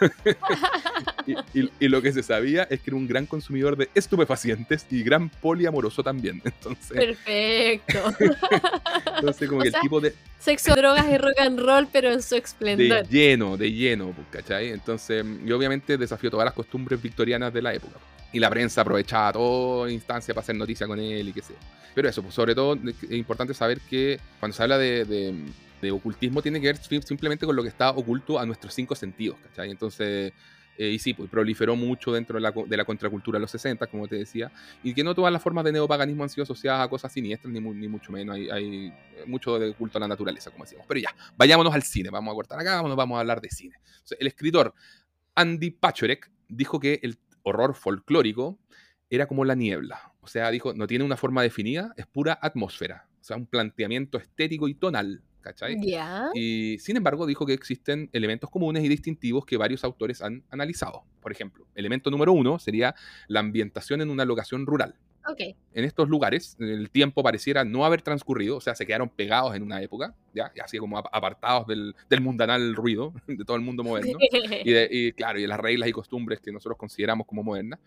y, 1.54 1.88
lo 1.88 2.00
que 2.00 2.12
se 2.12 2.22
sabía 2.22 2.64
es 2.64 2.80
que 2.80 2.90
era 2.90 2.96
un 2.96 3.06
gran 3.06 3.26
consumidor 3.26 3.76
de 3.76 3.88
estupefacientes 3.94 4.86
y 4.90 5.02
gran 5.02 5.28
poliamoroso 5.28 6.02
también. 6.02 6.40
Entonces, 6.44 6.96
Perfecto. 6.96 7.98
entonces 9.16 9.48
como 9.48 9.62
que 9.62 9.68
el 9.68 9.74
tipo 9.80 9.91
de... 10.00 10.14
Sexo, 10.38 10.74
drogas 10.74 11.06
y 11.08 11.18
rock 11.18 11.38
and 11.38 11.60
roll, 11.60 11.88
pero 11.92 12.12
en 12.12 12.22
su 12.22 12.34
esplendor. 12.34 13.06
De 13.06 13.08
lleno, 13.08 13.56
de 13.56 13.72
lleno, 13.72 14.14
¿cachai? 14.30 14.70
Entonces, 14.70 15.24
yo 15.44 15.56
obviamente 15.56 15.96
desafío 15.96 16.30
todas 16.30 16.44
las 16.44 16.54
costumbres 16.54 17.00
victorianas 17.00 17.52
de 17.52 17.62
la 17.62 17.74
época. 17.74 17.98
Y 18.32 18.40
la 18.40 18.50
prensa 18.50 18.80
aprovechaba 18.80 19.32
toda 19.32 19.90
instancia 19.90 20.34
para 20.34 20.42
hacer 20.42 20.56
noticia 20.56 20.86
con 20.86 20.98
él 20.98 21.28
y 21.28 21.32
qué 21.32 21.42
sé. 21.42 21.54
Pero 21.94 22.08
eso, 22.08 22.22
pues, 22.22 22.34
sobre 22.34 22.54
todo 22.54 22.78
es 22.84 23.10
importante 23.12 23.54
saber 23.54 23.80
que 23.80 24.18
cuando 24.40 24.56
se 24.56 24.62
habla 24.62 24.78
de, 24.78 25.44
ocultismo 25.92 26.40
tiene 26.42 26.60
que 26.60 26.68
ver 26.68 26.76
simplemente 26.76 27.44
con 27.44 27.54
lo 27.54 27.62
que 27.62 27.68
está 27.68 27.90
oculto 27.90 28.38
a 28.38 28.46
nuestros 28.46 28.72
cinco 28.72 28.94
sentidos, 28.94 29.36
¿cachai? 29.48 29.70
Entonces, 29.70 30.32
eh, 30.82 30.90
y 30.90 30.98
sí, 30.98 31.14
pues 31.14 31.30
proliferó 31.30 31.76
mucho 31.76 32.12
dentro 32.12 32.36
de 32.36 32.40
la, 32.40 32.50
de 32.50 32.76
la, 32.76 32.84
contracultura 32.84 33.36
de 33.36 33.42
los 33.42 33.50
60, 33.52 33.86
como 33.86 34.08
te 34.08 34.16
decía, 34.16 34.50
y 34.82 34.92
que 34.94 35.04
no 35.04 35.14
todas 35.14 35.32
las 35.32 35.40
formas 35.40 35.64
de 35.64 35.72
neopaganismo 35.72 36.24
han 36.24 36.28
sido 36.28 36.42
asociadas 36.42 36.84
a 36.84 36.88
cosas 36.88 37.12
siniestras, 37.12 37.52
ni, 37.52 37.60
mucho 37.60 38.10
menos. 38.10 38.34
Hay, 38.34 38.50
hay, 38.50 38.92
mucho 39.26 39.58
de 39.58 39.72
culto 39.74 39.98
a 39.98 40.00
la 40.00 40.08
naturaleza, 40.08 40.50
como 40.50 40.64
decíamos. 40.64 40.86
Pero 40.88 41.00
ya, 41.00 41.14
vayámonos 41.36 41.72
al 41.72 41.84
cine, 41.84 42.10
vamos 42.10 42.32
a 42.32 42.34
cortar 42.34 42.58
acá, 42.58 42.82
vamos, 42.82 42.96
vamos 42.96 43.16
a 43.16 43.20
hablar 43.20 43.40
de 43.40 43.48
cine. 43.50 43.76
el 44.18 44.26
escritor 44.26 44.74
Andy 45.34 45.70
Pachorek 45.70 46.30
dijo 46.48 46.80
que 46.80 46.98
el 47.02 47.18
horror 47.42 47.74
folclórico 47.74 48.58
era 49.10 49.26
como 49.26 49.44
la 49.44 49.54
niebla. 49.54 50.12
O 50.20 50.26
sea, 50.26 50.50
dijo, 50.50 50.74
no 50.74 50.86
tiene 50.86 51.04
una 51.04 51.16
forma 51.16 51.42
definida, 51.42 51.92
es 51.96 52.06
pura 52.06 52.38
atmósfera. 52.40 53.08
O 53.20 53.24
sea, 53.24 53.36
un 53.36 53.46
planteamiento 53.46 54.18
estético 54.18 54.68
y 54.68 54.74
tonal. 54.74 55.22
¿Cachai? 55.42 55.76
Y 56.34 56.78
sin 56.78 56.96
embargo, 56.96 57.26
dijo 57.26 57.44
que 57.44 57.52
existen 57.52 58.08
elementos 58.12 58.48
comunes 58.48 58.84
y 58.84 58.88
distintivos 58.88 59.44
que 59.44 59.56
varios 59.56 59.84
autores 59.84 60.22
han 60.22 60.44
analizado. 60.50 61.02
Por 61.20 61.32
ejemplo, 61.32 61.66
elemento 61.74 62.10
número 62.10 62.32
uno 62.32 62.58
sería 62.58 62.94
la 63.26 63.40
ambientación 63.40 64.00
en 64.00 64.10
una 64.10 64.24
locación 64.24 64.66
rural. 64.66 64.94
Okay. 65.24 65.54
En 65.72 65.84
estos 65.84 66.08
lugares, 66.08 66.56
el 66.58 66.90
tiempo 66.90 67.22
pareciera 67.22 67.64
no 67.64 67.84
haber 67.84 68.02
transcurrido, 68.02 68.56
o 68.56 68.60
sea, 68.60 68.74
se 68.74 68.86
quedaron 68.86 69.08
pegados 69.08 69.54
en 69.54 69.62
una 69.62 69.80
época, 69.80 70.16
ya, 70.34 70.52
así 70.64 70.78
como 70.78 70.98
apartados 70.98 71.68
del, 71.68 71.94
del, 72.10 72.20
mundanal 72.20 72.74
ruido 72.74 73.12
de 73.28 73.44
todo 73.44 73.56
el 73.56 73.62
mundo 73.62 73.84
moderno. 73.84 74.18
y, 74.64 74.74
y, 74.74 75.12
claro, 75.12 75.38
y 75.38 75.42
de 75.42 75.48
las 75.48 75.60
reglas 75.60 75.88
y 75.88 75.92
costumbres 75.92 76.40
que 76.40 76.50
nosotros 76.50 76.76
consideramos 76.76 77.26
como 77.26 77.44
modernas. 77.44 77.78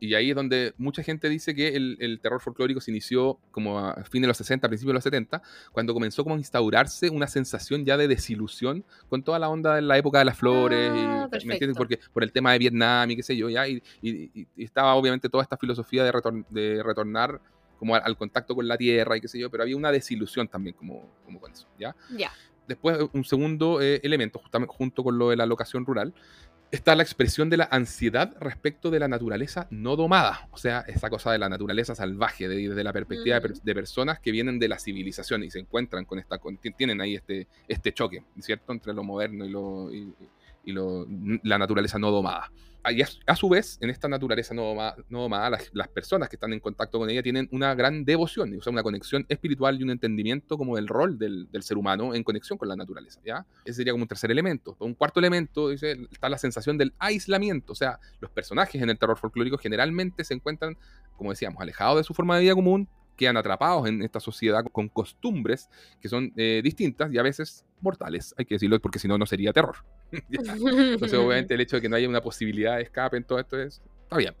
Y 0.00 0.14
ahí 0.14 0.30
es 0.30 0.36
donde 0.36 0.74
mucha 0.78 1.02
gente 1.02 1.28
dice 1.28 1.54
que 1.54 1.68
el, 1.76 2.20
terror 2.22 2.40
folclórico 2.40 2.80
se 2.80 2.90
inició 2.90 3.38
como 3.50 3.78
a 3.78 4.04
fin 4.04 4.22
de 4.22 4.28
los 4.28 4.36
60, 4.36 4.68
principios 4.68 4.90
de 4.90 4.94
los 4.94 5.04
70, 5.04 5.42
cuando 5.72 5.94
comenzó 5.94 6.22
como 6.22 6.36
a 6.36 6.38
instaurarse 6.38 7.10
una 7.10 7.26
sensación 7.26 7.84
ya 7.84 7.96
de 7.96 8.08
desilusión 8.08 8.84
con 9.08 9.22
toda 9.22 9.38
la 9.38 9.48
onda 9.48 9.76
de 9.76 9.82
la 9.82 9.98
época 9.98 10.18
de 10.18 10.24
las 10.24 10.38
flores, 10.38 10.92
y, 10.94 10.98
ah, 10.98 11.28
¿me 11.44 11.54
entiendes? 11.54 11.76
Porque, 11.76 11.98
por 12.12 12.22
el 12.22 12.32
tema 12.32 12.52
de 12.52 12.58
Vietnam 12.58 13.10
y 13.10 13.16
qué 13.16 13.22
sé 13.22 13.36
yo, 13.36 13.48
ya, 13.48 13.66
y, 13.68 13.82
estaba 14.56 14.94
obviamente 14.94 15.28
toda 15.28 15.42
esta 15.42 15.56
filosofía 15.56 16.04
de, 16.04 16.12
de 16.50 16.82
retornar 16.82 17.40
como 17.78 17.94
al, 17.94 18.16
contacto 18.16 18.54
con 18.54 18.66
la 18.66 18.76
tierra 18.76 19.16
y 19.16 19.20
qué 19.20 19.28
sé 19.28 19.38
yo, 19.38 19.50
pero 19.50 19.62
había 19.62 19.76
una 19.76 19.92
desilusión 19.92 20.48
también 20.48 20.74
como, 20.74 21.08
como 21.24 21.40
con 21.40 21.52
eso, 21.52 21.66
¿ya? 21.78 21.94
Ya. 22.16 22.32
Después, 22.66 22.98
un 23.12 23.24
segundo 23.24 23.80
eh, 23.80 24.00
elemento, 24.02 24.38
justamente 24.38 24.74
junto 24.76 25.02
con 25.02 25.16
lo 25.16 25.30
de 25.30 25.36
la 25.36 25.46
locación 25.46 25.86
rural, 25.86 26.12
está 26.70 26.94
la 26.94 27.02
expresión 27.02 27.48
de 27.50 27.56
la 27.56 27.68
ansiedad 27.70 28.34
respecto 28.40 28.90
de 28.90 28.98
la 28.98 29.08
naturaleza 29.08 29.66
no 29.70 29.96
domada, 29.96 30.48
o 30.50 30.58
sea, 30.58 30.80
esa 30.86 31.08
cosa 31.08 31.32
de 31.32 31.38
la 31.38 31.48
naturaleza 31.48 31.94
salvaje, 31.94 32.48
desde 32.48 32.84
la 32.84 32.92
perspectiva 32.92 33.40
de, 33.40 33.74
personas 33.74 34.20
que 34.20 34.32
vienen 34.32 34.58
de 34.58 34.68
la 34.68 34.78
civilización 34.78 35.44
y 35.44 35.50
se 35.50 35.60
encuentran 35.60 36.04
con 36.04 36.18
esta, 36.18 36.38
tienen 36.76 37.00
ahí 37.00 37.14
este, 37.14 37.46
este 37.66 37.92
choque, 37.92 38.22
¿cierto?, 38.40 38.72
entre 38.72 38.92
lo 38.92 39.02
moderno 39.02 39.44
y, 39.44 39.50
lo, 39.50 39.90
y 39.92 40.72
lo, 40.72 41.06
la 41.42 41.58
naturaleza 41.58 41.98
no 41.98 42.10
domada 42.10 42.50
y 42.90 43.02
a, 43.02 43.36
su 43.36 43.48
vez, 43.48 43.78
en 43.80 43.90
esta 43.90 44.08
naturaleza 44.08 44.54
no 44.54 44.94
domada, 45.10 45.58
las, 45.72 45.88
personas 45.88 46.28
que 46.28 46.36
están 46.36 46.52
en 46.52 46.60
contacto 46.60 46.98
con 46.98 47.10
ella 47.10 47.22
tienen 47.22 47.48
una 47.52 47.74
gran 47.74 48.04
devoción, 48.04 48.56
o 48.56 48.62
sea, 48.62 48.72
una 48.72 48.82
conexión 48.82 49.26
espiritual 49.28 49.78
y 49.78 49.82
un 49.82 49.90
entendimiento 49.90 50.56
como 50.56 50.76
del 50.76 50.88
rol 50.88 51.18
del, 51.18 51.48
ser 51.60 51.76
humano 51.76 52.14
en 52.14 52.22
conexión 52.22 52.56
con 52.56 52.68
la 52.68 52.76
naturaleza, 52.76 53.20
¿ya? 53.24 53.44
Ese 53.64 53.78
sería 53.78 53.92
como 53.92 54.02
un 54.02 54.08
tercer 54.08 54.30
elemento. 54.30 54.76
Un 54.78 54.94
cuarto 54.94 55.20
elemento, 55.20 55.68
dice, 55.68 55.98
está 56.10 56.28
la 56.28 56.38
sensación 56.38 56.78
del 56.78 56.94
aislamiento, 56.98 57.72
o 57.72 57.76
sea, 57.76 57.98
los 58.20 58.30
personajes 58.30 58.80
en 58.80 58.88
el 58.88 58.98
terror 58.98 59.18
folclórico 59.18 59.58
generalmente 59.58 60.24
se 60.24 60.34
encuentran, 60.34 60.76
como 61.16 61.30
decíamos, 61.30 61.60
alejados 61.60 61.98
de 61.98 62.04
su 62.04 62.14
forma 62.14 62.36
de 62.36 62.42
vida 62.42 62.54
común, 62.54 62.88
quedan 63.18 63.36
atrapados 63.36 63.86
en 63.86 64.00
esta 64.02 64.20
sociedad 64.20 64.64
con 64.72 64.88
costumbres 64.88 65.68
que 66.00 66.08
son 66.08 66.32
eh, 66.36 66.60
distintas 66.64 67.12
y 67.12 67.18
a 67.18 67.22
veces 67.22 67.66
mortales, 67.80 68.34
hay 68.38 68.46
que 68.46 68.54
decirlo, 68.54 68.80
porque 68.80 68.98
si 68.98 69.08
no, 69.08 69.18
no 69.18 69.26
sería 69.26 69.52
terror. 69.52 69.76
Entonces, 70.12 71.18
obviamente, 71.18 71.54
el 71.54 71.60
hecho 71.60 71.76
de 71.76 71.82
que 71.82 71.88
no 71.88 71.96
haya 71.96 72.08
una 72.08 72.22
posibilidad 72.22 72.76
de 72.76 72.82
escape 72.82 73.16
en 73.16 73.24
todo 73.24 73.38
esto 73.38 73.60
es, 73.60 73.82
está 74.04 74.16
bien. 74.16 74.34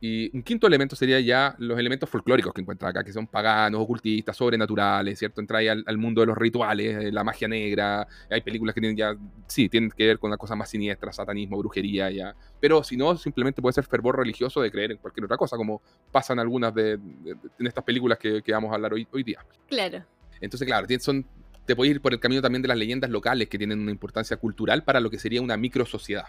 Y 0.00 0.34
un 0.34 0.42
quinto 0.42 0.66
elemento 0.66 0.96
sería 0.96 1.20
ya 1.20 1.54
los 1.58 1.78
elementos 1.78 2.08
folclóricos 2.08 2.54
que 2.54 2.62
encuentra 2.62 2.88
acá, 2.88 3.04
que 3.04 3.12
son 3.12 3.26
paganos, 3.26 3.82
ocultistas, 3.82 4.34
sobrenaturales, 4.34 5.18
¿cierto? 5.18 5.42
Entra 5.42 5.58
ahí 5.58 5.68
al, 5.68 5.98
mundo 5.98 6.22
de 6.22 6.26
los 6.26 6.38
rituales, 6.38 7.12
la 7.12 7.22
magia 7.22 7.46
negra. 7.46 8.06
Hay 8.30 8.40
películas 8.40 8.74
que 8.74 8.80
tienen 8.80 8.96
ya, 8.96 9.14
sí, 9.46 9.68
tienen 9.68 9.90
que 9.90 10.06
ver 10.06 10.18
con 10.18 10.28
una 10.28 10.38
cosa 10.38 10.56
más 10.56 10.70
siniestra, 10.70 11.12
satanismo, 11.12 11.58
brujería, 11.58 12.10
ya. 12.10 12.34
Pero 12.58 12.82
si 12.82 12.96
no, 12.96 13.14
simplemente 13.16 13.60
puede 13.60 13.74
ser 13.74 13.84
fervor 13.84 14.16
religioso 14.16 14.62
de 14.62 14.70
creer 14.70 14.92
en 14.92 14.96
cualquier 14.96 15.26
otra 15.26 15.36
cosa, 15.36 15.58
como 15.58 15.82
pasan 16.10 16.38
algunas 16.38 16.74
de, 16.74 16.92
en 16.92 17.66
estas 17.66 17.84
películas 17.84 18.18
que, 18.18 18.40
que, 18.42 18.52
vamos 18.52 18.72
a 18.72 18.76
hablar 18.76 18.94
hoy, 18.94 19.06
hoy 19.12 19.22
día. 19.22 19.44
Claro. 19.68 20.02
Entonces, 20.40 20.66
claro, 20.66 20.86
son 21.00 21.26
te 21.66 21.76
puedes 21.76 21.94
ir 21.94 22.00
por 22.00 22.12
el 22.12 22.20
camino 22.20 22.42
también 22.42 22.62
de 22.62 22.68
las 22.68 22.76
leyendas 22.76 23.10
locales 23.10 23.48
que 23.48 23.58
tienen 23.58 23.80
una 23.80 23.90
importancia 23.90 24.36
cultural 24.36 24.82
para 24.82 25.00
lo 25.00 25.10
que 25.10 25.18
sería 25.18 25.40
una 25.42 25.56
micro 25.56 25.86
sociedad. 25.86 26.26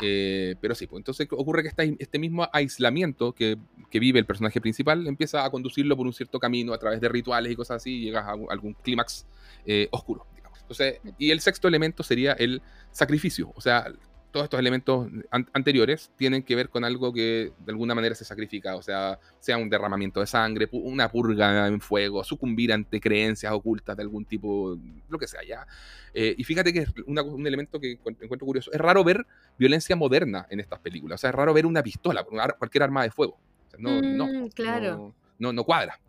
Eh, 0.00 0.56
pero 0.60 0.74
sí, 0.74 0.86
pues 0.86 1.00
entonces 1.00 1.28
ocurre 1.30 1.62
que 1.62 1.68
este, 1.68 1.96
este 1.98 2.18
mismo 2.18 2.48
aislamiento 2.52 3.32
que, 3.32 3.58
que, 3.90 3.98
vive 3.98 4.18
el 4.18 4.24
personaje 4.24 4.60
principal 4.60 5.06
empieza 5.06 5.44
a 5.44 5.50
conducirlo 5.50 5.96
por 5.96 6.06
un 6.06 6.14
cierto 6.14 6.38
camino 6.38 6.72
a 6.72 6.78
través 6.78 7.00
de 7.00 7.08
rituales 7.08 7.52
y 7.52 7.56
cosas 7.56 7.76
así 7.76 7.98
y 7.98 8.04
llegas 8.04 8.24
a 8.26 8.32
algún 8.50 8.74
clímax 8.74 9.26
eh, 9.66 9.88
oscuro. 9.90 10.26
Digamos. 10.34 10.58
Entonces, 10.60 11.00
y 11.18 11.30
el 11.30 11.40
sexto 11.40 11.68
elemento 11.68 12.02
sería 12.02 12.32
el 12.32 12.62
sacrificio, 12.92 13.52
o 13.54 13.60
sea, 13.60 13.92
todos 14.34 14.46
estos 14.46 14.58
elementos 14.58 15.06
anteriores 15.52 16.10
tienen 16.16 16.42
que 16.42 16.56
ver 16.56 16.68
con 16.68 16.82
algo 16.82 17.12
que 17.12 17.52
de 17.56 17.70
alguna 17.70 17.94
manera 17.94 18.16
se 18.16 18.24
sacrifica, 18.24 18.74
o 18.74 18.82
sea, 18.82 19.20
sea 19.38 19.56
un 19.58 19.70
derramamiento 19.70 20.18
de 20.18 20.26
sangre, 20.26 20.68
una 20.72 21.08
purga 21.08 21.68
en 21.68 21.80
fuego, 21.80 22.24
sucumbir 22.24 22.72
ante 22.72 23.00
creencias 23.00 23.52
ocultas 23.52 23.96
de 23.96 24.02
algún 24.02 24.24
tipo, 24.24 24.76
lo 25.08 25.18
que 25.20 25.28
sea, 25.28 25.44
ya. 25.46 25.64
Eh, 26.12 26.34
y 26.36 26.42
fíjate 26.42 26.72
que 26.72 26.80
es 26.80 26.88
un 27.06 27.46
elemento 27.46 27.78
que 27.78 27.92
encuentro 27.92 28.44
curioso. 28.44 28.72
Es 28.72 28.80
raro 28.80 29.04
ver 29.04 29.24
violencia 29.56 29.94
moderna 29.94 30.48
en 30.50 30.58
estas 30.58 30.80
películas, 30.80 31.20
o 31.20 31.20
sea, 31.20 31.30
es 31.30 31.36
raro 31.36 31.54
ver 31.54 31.64
una 31.64 31.84
pistola, 31.84 32.24
cualquier 32.24 32.82
arma 32.82 33.04
de 33.04 33.12
fuego. 33.12 33.38
no, 33.78 34.02
no, 34.02 34.26
mm, 34.26 34.48
claro. 34.48 35.14
no, 35.38 35.52
no, 35.52 35.62
cuadra. 35.62 36.00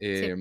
Eh, 0.00 0.34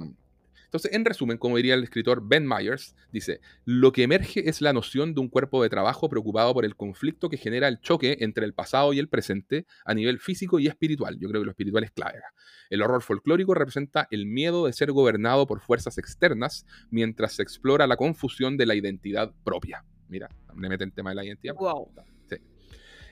entonces, 0.72 0.94
en 0.94 1.04
resumen, 1.04 1.38
como 1.38 1.58
diría 1.58 1.74
el 1.74 1.84
escritor 1.84 2.26
Ben 2.26 2.48
Myers, 2.48 2.96
dice, 3.12 3.42
lo 3.66 3.92
que 3.92 4.04
emerge 4.04 4.48
es 4.48 4.62
la 4.62 4.72
noción 4.72 5.14
de 5.14 5.20
un 5.20 5.28
cuerpo 5.28 5.62
de 5.62 5.68
trabajo 5.68 6.08
preocupado 6.08 6.54
por 6.54 6.64
el 6.64 6.78
conflicto 6.78 7.28
que 7.28 7.36
genera 7.36 7.68
el 7.68 7.82
choque 7.82 8.20
entre 8.22 8.46
el 8.46 8.54
pasado 8.54 8.94
y 8.94 9.00
el 9.00 9.10
presente 9.10 9.66
a 9.84 9.94
nivel 9.94 10.20
físico 10.20 10.60
y 10.60 10.68
espiritual. 10.68 11.20
Yo 11.20 11.28
creo 11.28 11.42
que 11.42 11.46
lo 11.48 11.52
espiritual 11.52 11.84
es 11.84 11.92
clave. 11.92 12.22
El 12.70 12.82
horror 12.82 13.02
folclórico 13.02 13.54
representa 13.54 14.08
el 14.12 14.26
miedo 14.26 14.66
de 14.66 14.72
ser 14.72 14.94
gobernado 14.94 15.46
por 15.46 15.60
fuerzas 15.60 15.98
externas 15.98 16.66
mientras 16.90 17.34
se 17.34 17.44
explora 17.44 17.86
la 17.86 17.98
confusión 17.98 18.56
de 18.56 18.66
la 18.66 18.74
identidad 18.74 19.34
propia. 19.44 19.84
Mira, 20.08 20.30
me 20.56 20.70
mete 20.70 20.86
el 20.86 20.94
tema 20.94 21.10
de 21.10 21.18
la 21.18 21.26
identidad. 21.26 21.56
Wow. 21.56 21.92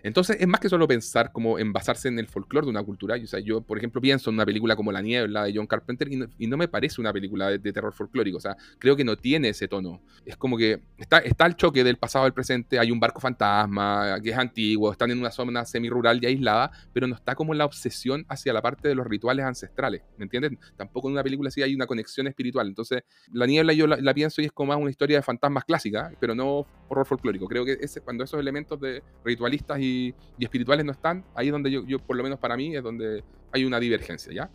Entonces, 0.03 0.37
es 0.39 0.47
más 0.47 0.59
que 0.59 0.69
solo 0.69 0.87
pensar 0.87 1.31
como 1.31 1.59
en 1.59 1.73
basarse 1.73 2.07
en 2.07 2.19
el 2.19 2.27
folclore 2.27 2.65
de 2.65 2.71
una 2.71 2.83
cultura. 2.83 3.15
O 3.21 3.27
sea, 3.27 3.39
yo, 3.39 3.61
por 3.61 3.77
ejemplo, 3.77 4.01
pienso 4.01 4.29
en 4.29 4.35
una 4.35 4.45
película 4.45 4.75
como 4.75 4.91
La 4.91 5.01
Niebla 5.01 5.43
de 5.43 5.53
John 5.55 5.67
Carpenter 5.67 6.09
y 6.37 6.47
no, 6.47 6.57
me 6.57 6.67
parece 6.67 7.01
una 7.01 7.13
película 7.13 7.49
de, 7.49 7.73
terror 7.73 7.93
folclórico. 7.93 8.37
O 8.37 8.41
sea, 8.41 8.55
creo 8.77 8.95
que 8.95 9.03
no 9.03 9.17
tiene 9.17 9.49
ese 9.49 9.67
tono. 9.67 10.01
Es 10.25 10.37
como 10.37 10.57
que 10.57 10.81
está, 10.97 11.19
está 11.19 11.45
el 11.45 11.55
choque 11.55 11.83
del 11.83 11.97
pasado 11.97 12.25
al 12.25 12.33
presente, 12.33 12.79
hay 12.79 12.91
un 12.91 12.99
barco 12.99 13.19
fantasma 13.19 14.19
que 14.21 14.31
es 14.31 14.37
antiguo, 14.37 14.91
están 14.91 15.11
en 15.11 15.19
una 15.19 15.31
zona 15.31 15.65
semi-rural 15.65 16.19
y 16.21 16.27
aislada, 16.27 16.71
pero 16.93 17.07
no 17.07 17.15
está 17.15 17.35
como 17.35 17.53
la 17.53 17.65
obsesión 17.65 18.25
hacia 18.29 18.53
la 18.53 18.61
parte 18.61 18.87
de 18.87 18.95
los 18.95 19.05
rituales 19.05 19.45
ancestrales. 19.45 20.01
¿Me 20.17 20.23
entiendes? 20.23 20.51
Tampoco 20.75 21.07
en 21.07 21.13
una 21.13 21.23
película 21.23 21.49
así 21.49 21.61
hay 21.61 21.75
una 21.75 21.87
conexión 21.87 22.27
espiritual. 22.27 22.67
Entonces, 22.67 23.03
La 23.31 23.45
Niebla 23.45 23.73
yo 23.73 23.87
la, 23.87 24.13
pienso 24.13 24.41
y 24.41 24.45
es 24.45 24.51
como 24.51 24.73
más 24.73 24.81
una 24.81 24.89
historia 24.89 25.17
de 25.17 25.23
fantasmas 25.23 25.63
clásica, 25.65 26.11
pero 26.19 26.35
no 26.35 26.65
horror 26.87 27.05
folclórico. 27.05 27.47
Creo 27.47 27.65
que 27.65 27.77
ese, 27.79 28.01
cuando 28.01 28.23
esos 28.23 28.39
elementos 28.39 28.79
de 28.79 29.03
ritualistas 29.23 29.79
y 29.79 29.88
y, 29.89 30.15
espirituales 30.43 30.85
no 30.85 30.91
están, 30.91 31.23
ahí 31.35 31.47
es 31.47 31.51
donde 31.51 31.71
yo, 31.71 31.99
por 31.99 32.15
lo 32.15 32.23
menos 32.23 32.39
para 32.39 32.55
mí, 32.55 32.75
es 32.75 32.83
donde 32.83 33.23
hay 33.51 33.65
una 33.65 33.79
divergencia, 33.79 34.31
¿ya? 34.31 34.49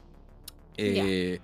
Eh, 0.77 1.39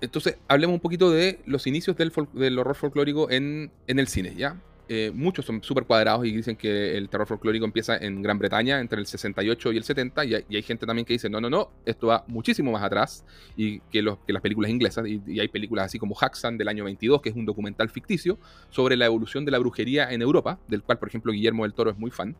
entonces, 0.00 0.36
hablemos 0.48 0.74
un 0.74 0.80
poquito 0.80 1.10
de 1.10 1.40
los 1.46 1.66
inicios 1.66 1.96
del, 1.96 2.12
del 2.32 2.58
horror 2.58 2.74
folclórico 2.74 3.30
en, 3.30 3.70
en, 3.86 3.98
el 3.98 4.08
cine, 4.08 4.34
¿ya? 4.36 4.56
eh, 4.92 5.12
muchos 5.14 5.44
son 5.44 5.62
súper 5.62 5.84
cuadrados 5.84 6.26
y 6.26 6.32
dicen 6.32 6.56
que 6.56 6.98
el 6.98 7.08
terror 7.08 7.24
folclórico 7.24 7.64
empieza 7.64 7.96
en 7.96 8.22
Gran 8.22 8.40
Bretaña 8.40 8.80
entre 8.80 8.98
el 8.98 9.06
68 9.06 9.72
y 9.72 9.76
el 9.76 9.84
70 9.84 10.24
y 10.24 10.34
hay, 10.34 10.62
gente 10.62 10.84
también 10.84 11.06
que 11.06 11.12
dice, 11.12 11.30
no, 11.30 11.40
no, 11.40 11.48
no, 11.48 11.70
esto 11.86 12.08
va 12.08 12.24
muchísimo 12.26 12.72
más 12.72 12.82
atrás 12.82 13.24
y 13.56 13.78
que, 13.92 14.02
los, 14.02 14.18
que 14.26 14.32
las 14.32 14.42
películas 14.42 14.68
inglesas 14.68 15.06
y, 15.06 15.38
hay 15.38 15.46
películas 15.46 15.86
así 15.86 16.00
como 16.00 16.16
Haxan 16.20 16.58
del 16.58 16.66
año 16.66 16.82
22, 16.82 17.22
que 17.22 17.28
es 17.28 17.36
un 17.36 17.46
documental 17.46 17.88
ficticio 17.88 18.36
sobre 18.70 18.96
la 18.96 19.06
evolución 19.06 19.44
de 19.44 19.52
la 19.52 19.60
brujería 19.60 20.10
en 20.10 20.22
Europa, 20.22 20.58
del 20.66 20.82
cual 20.82 20.98
por 20.98 21.06
ejemplo 21.06 21.30
Guillermo 21.30 21.62
del 21.62 21.72
Toro 21.72 21.92
es 21.92 21.96
muy 21.96 22.10
fan. 22.10 22.34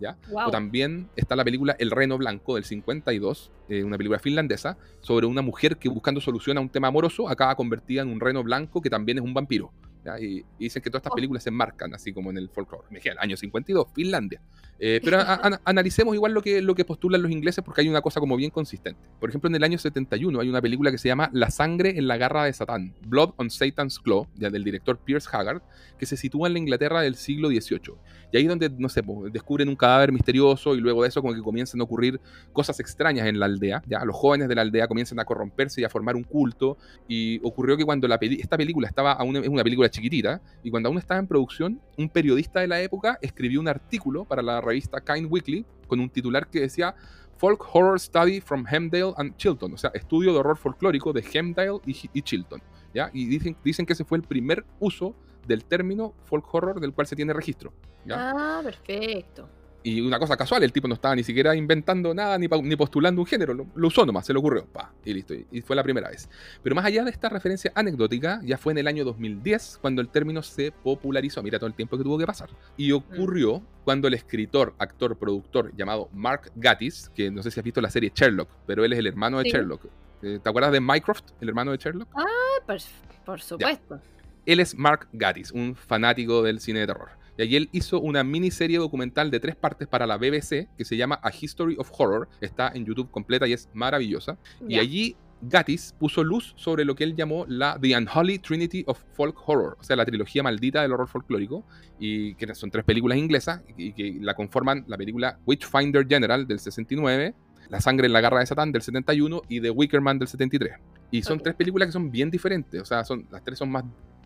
¿Ya? 0.00 0.16
O 0.32 0.50
también 0.50 1.08
está 1.16 1.36
la 1.36 1.44
película 1.44 1.76
El 1.78 1.90
Reno 1.90 2.18
Blanco 2.18 2.56
del 2.56 2.64
52, 2.64 3.52
eh, 3.68 3.84
una 3.84 3.96
película 3.96 4.18
finlandesa, 4.18 4.76
sobre 5.00 5.26
una 5.26 5.40
mujer 5.40 5.76
que 5.76 5.88
buscando 5.88 6.20
solución 6.20 6.58
a 6.58 6.60
un 6.60 6.68
tema 6.68 6.88
amoroso 6.88 7.28
acaba 7.28 7.54
convertida 7.54 8.02
en 8.02 8.08
un 8.08 8.20
reno 8.20 8.42
blanco 8.42 8.82
que 8.82 8.90
también 8.90 9.18
es 9.18 9.24
un 9.24 9.34
vampiro. 9.34 9.72
Y, 10.20 10.44
dicen 10.58 10.82
que 10.82 10.90
todas 10.90 11.00
estas 11.00 11.12
oh. 11.12 11.16
películas 11.16 11.42
se 11.42 11.48
enmarcan 11.48 11.94
así 11.94 12.12
como 12.12 12.30
en 12.30 12.38
el 12.38 12.50
folclore. 12.50 12.86
Me 12.90 12.98
el 12.98 13.18
año 13.18 13.36
52, 13.36 13.88
Finlandia. 13.94 14.42
Eh, 14.78 15.00
pero 15.04 15.18
analicemos 15.64 16.14
igual 16.14 16.32
lo 16.32 16.42
que, 16.42 16.60
lo 16.60 16.74
que 16.74 16.84
postulan 16.84 17.22
los 17.22 17.30
ingleses 17.30 17.64
porque 17.64 17.82
hay 17.82 17.88
una 17.88 18.02
cosa 18.02 18.20
como 18.20 18.36
bien 18.36 18.50
consistente. 18.50 19.00
Por 19.20 19.28
ejemplo, 19.28 19.48
en 19.48 19.54
el 19.54 19.64
año 19.64 19.78
71 19.78 20.40
hay 20.40 20.48
una 20.48 20.60
película 20.60 20.90
que 20.90 20.98
se 20.98 21.08
llama 21.08 21.30
La 21.32 21.50
sangre 21.50 21.96
en 21.96 22.08
la 22.08 22.16
garra 22.16 22.44
de 22.44 22.52
Satán, 22.52 22.94
Blood 23.06 23.34
on 23.36 23.50
Satan's 23.50 23.98
Claw, 23.98 24.26
ya 24.36 24.50
del 24.50 24.64
director 24.64 24.98
Pierce 24.98 25.28
Haggard, 25.30 25.62
que 25.98 26.06
se 26.06 26.16
sitúa 26.16 26.48
en 26.48 26.54
la 26.54 26.58
Inglaterra 26.58 27.00
del 27.00 27.14
siglo 27.14 27.48
XVIII. 27.48 27.94
Y 28.32 28.36
ahí 28.36 28.42
es 28.42 28.48
donde, 28.48 28.68
no 28.68 28.88
sé, 28.88 29.02
descubren 29.32 29.68
un 29.68 29.76
cadáver 29.76 30.10
misterioso 30.10 30.74
y 30.74 30.80
luego 30.80 31.02
de 31.02 31.08
eso 31.08 31.22
como 31.22 31.34
que 31.34 31.40
comienzan 31.40 31.80
a 31.80 31.84
ocurrir 31.84 32.20
cosas 32.52 32.80
extrañas 32.80 33.28
en 33.28 33.38
la 33.38 33.46
aldea. 33.46 33.82
Ya 33.86 34.04
los 34.04 34.16
jóvenes 34.16 34.48
de 34.48 34.56
la 34.56 34.62
aldea 34.62 34.88
comienzan 34.88 35.20
a 35.20 35.24
corromperse 35.24 35.80
y 35.80 35.84
a 35.84 35.88
formar 35.88 36.16
un 36.16 36.24
culto. 36.24 36.76
Y 37.06 37.40
ocurrió 37.44 37.76
que 37.76 37.84
cuando 37.84 38.08
la 38.08 38.18
esta 38.20 38.56
película 38.56 38.88
estaba, 38.88 39.12
aún, 39.12 39.36
es 39.36 39.48
una 39.48 39.62
película 39.62 39.88
chiquitita, 39.88 40.40
y 40.62 40.70
cuando 40.70 40.88
aún 40.88 40.98
estaba 40.98 41.20
en 41.20 41.28
producción, 41.28 41.80
un 41.96 42.08
periodista 42.08 42.60
de 42.60 42.68
la 42.68 42.80
época 42.80 43.18
escribió 43.22 43.60
un 43.60 43.68
artículo 43.68 44.24
para 44.24 44.42
la 44.42 44.60
revista 44.64 45.00
Kind 45.00 45.30
Weekly 45.30 45.64
con 45.86 46.00
un 46.00 46.08
titular 46.10 46.48
que 46.48 46.60
decía 46.60 46.94
Folk 47.36 47.64
Horror 47.72 48.00
Study 48.00 48.40
from 48.40 48.64
Hemdale 48.66 49.12
and 49.16 49.36
Chilton, 49.36 49.74
o 49.74 49.76
sea, 49.76 49.90
estudio 49.94 50.32
de 50.32 50.38
horror 50.38 50.56
folclórico 50.56 51.12
de 51.12 51.24
Hemdale 51.32 51.80
y, 51.84 52.22
Chilton. 52.22 52.62
¿ya? 52.92 53.10
Y 53.12 53.26
dicen, 53.26 53.56
dicen 53.64 53.86
que 53.86 53.92
ese 53.92 54.04
fue 54.04 54.18
el 54.18 54.24
primer 54.24 54.64
uso 54.80 55.14
del 55.46 55.64
término 55.64 56.14
folk 56.24 56.52
horror 56.54 56.80
del 56.80 56.92
cual 56.92 57.06
se 57.06 57.16
tiene 57.16 57.32
registro. 57.32 57.72
Ah, 58.10 58.60
perfecto. 58.62 59.48
Y 59.86 60.00
una 60.00 60.18
cosa 60.18 60.34
casual, 60.34 60.62
el 60.62 60.72
tipo 60.72 60.88
no 60.88 60.94
estaba 60.94 61.14
ni 61.14 61.22
siquiera 61.22 61.54
inventando 61.54 62.14
nada 62.14 62.38
ni, 62.38 62.48
ni 62.48 62.74
postulando 62.74 63.20
un 63.20 63.26
género, 63.26 63.52
lo, 63.52 63.66
usó 63.86 64.06
nomás, 64.06 64.24
se 64.24 64.32
le 64.32 64.38
ocurrió, 64.38 64.64
pa, 64.64 64.90
y 65.04 65.12
listo, 65.12 65.34
y, 65.34 65.60
fue 65.60 65.76
la 65.76 65.82
primera 65.82 66.08
vez. 66.08 66.26
Pero 66.62 66.74
más 66.74 66.86
allá 66.86 67.04
de 67.04 67.10
esta 67.10 67.28
referencia 67.28 67.70
anecdótica, 67.74 68.40
ya 68.42 68.56
fue 68.56 68.72
en 68.72 68.78
el 68.78 68.88
año 68.88 69.04
2010 69.04 69.80
cuando 69.82 70.00
el 70.00 70.08
término 70.08 70.42
se 70.42 70.72
popularizó, 70.72 71.42
mira 71.42 71.58
todo 71.58 71.66
el 71.66 71.74
tiempo 71.74 71.98
que 71.98 72.02
tuvo 72.02 72.16
que 72.16 72.24
pasar. 72.24 72.48
Y 72.78 72.92
ocurrió 72.92 73.62
cuando 73.84 74.08
el 74.08 74.14
escritor, 74.14 74.74
actor, 74.78 75.18
productor 75.18 75.76
llamado 75.76 76.08
Mark 76.14 76.50
Gatiss, 76.56 77.10
que 77.14 77.30
no 77.30 77.42
sé 77.42 77.50
si 77.50 77.60
has 77.60 77.64
visto 77.64 77.82
la 77.82 77.90
serie 77.90 78.10
Sherlock, 78.14 78.48
pero 78.66 78.86
él 78.86 78.92
es 78.94 78.98
el 78.98 79.06
hermano 79.06 79.38
de 79.38 79.50
Sherlock. 79.50 79.84
Eh, 80.22 80.38
¿Te 80.42 80.48
acuerdas 80.48 80.72
de 80.72 80.80
Mycroft, 80.80 81.24
el 81.42 81.50
hermano 81.50 81.72
de 81.72 81.76
Sherlock? 81.76 82.08
Ah, 82.16 82.24
pues, 82.64 82.88
por 83.26 83.38
supuesto. 83.42 84.00
Él 84.46 84.60
es 84.60 84.74
Mark 84.74 85.08
Gatiss, 85.12 85.52
un 85.52 85.76
fanático 85.76 86.42
del 86.42 86.60
cine 86.60 86.80
de 86.80 86.86
terror. 86.86 87.10
Y 87.36 87.42
allí 87.42 87.56
él 87.56 87.68
hizo 87.72 88.00
una 88.00 88.22
miniserie 88.22 88.78
documental 88.78 89.30
de 89.30 89.40
tres 89.40 89.56
partes 89.56 89.88
para 89.88 90.06
la 90.06 90.16
BBC 90.16 90.68
que 90.76 90.84
se 90.84 90.96
llama 90.96 91.18
A 91.22 91.30
History 91.30 91.76
of 91.78 91.90
Horror. 91.96 92.28
Está 92.40 92.70
en 92.74 92.84
YouTube 92.84 93.10
completa 93.10 93.46
y 93.46 93.52
es 93.52 93.68
maravillosa. 93.72 94.38
Y 94.68 94.78
allí 94.78 95.16
Gatiss 95.48 95.94
puso 95.98 96.24
luz 96.24 96.54
sobre 96.56 96.84
lo 96.84 96.94
que 96.94 97.04
él 97.04 97.14
llamó 97.16 97.44
la 97.48 97.78
The 97.80 97.96
Unholy 97.96 98.38
Trinity 98.38 98.84
of 98.86 99.02
Folk 99.14 99.36
Horror, 99.46 99.76
o 99.78 99.82
sea, 99.82 99.96
la 99.96 100.04
trilogía 100.04 100.42
maldita 100.42 100.82
del 100.82 100.92
horror 100.92 101.08
folclórico, 101.08 101.64
y 101.98 102.34
que 102.36 102.54
son 102.54 102.70
tres 102.70 102.84
películas 102.84 103.18
inglesas 103.18 103.62
y 103.76 103.92
que 103.92 104.18
la 104.20 104.34
conforman 104.34 104.84
la 104.86 104.96
película 104.96 105.38
Witchfinder 105.46 106.06
General 106.06 106.46
del 106.46 106.58
69, 106.58 107.34
La 107.70 107.80
sangre 107.80 108.06
en 108.06 108.12
la 108.12 108.20
garra 108.20 108.40
de 108.40 108.46
Satán 108.46 108.72
del 108.72 108.82
71 108.82 109.42
y 109.48 109.60
The 109.60 109.70
Wicker 109.70 110.00
Man 110.00 110.18
del 110.18 110.28
73. 110.28 110.74
Y 111.10 111.22
son 111.22 111.40
tres 111.40 111.54
películas 111.54 111.88
que 111.88 111.92
son 111.92 112.10
bien 112.10 112.30
diferentes, 112.30 112.80
o 112.80 112.84
sea, 112.84 113.04
son, 113.04 113.26
las 113.30 113.42
tres 113.42 113.58
son 113.58 113.70
más 113.70 113.84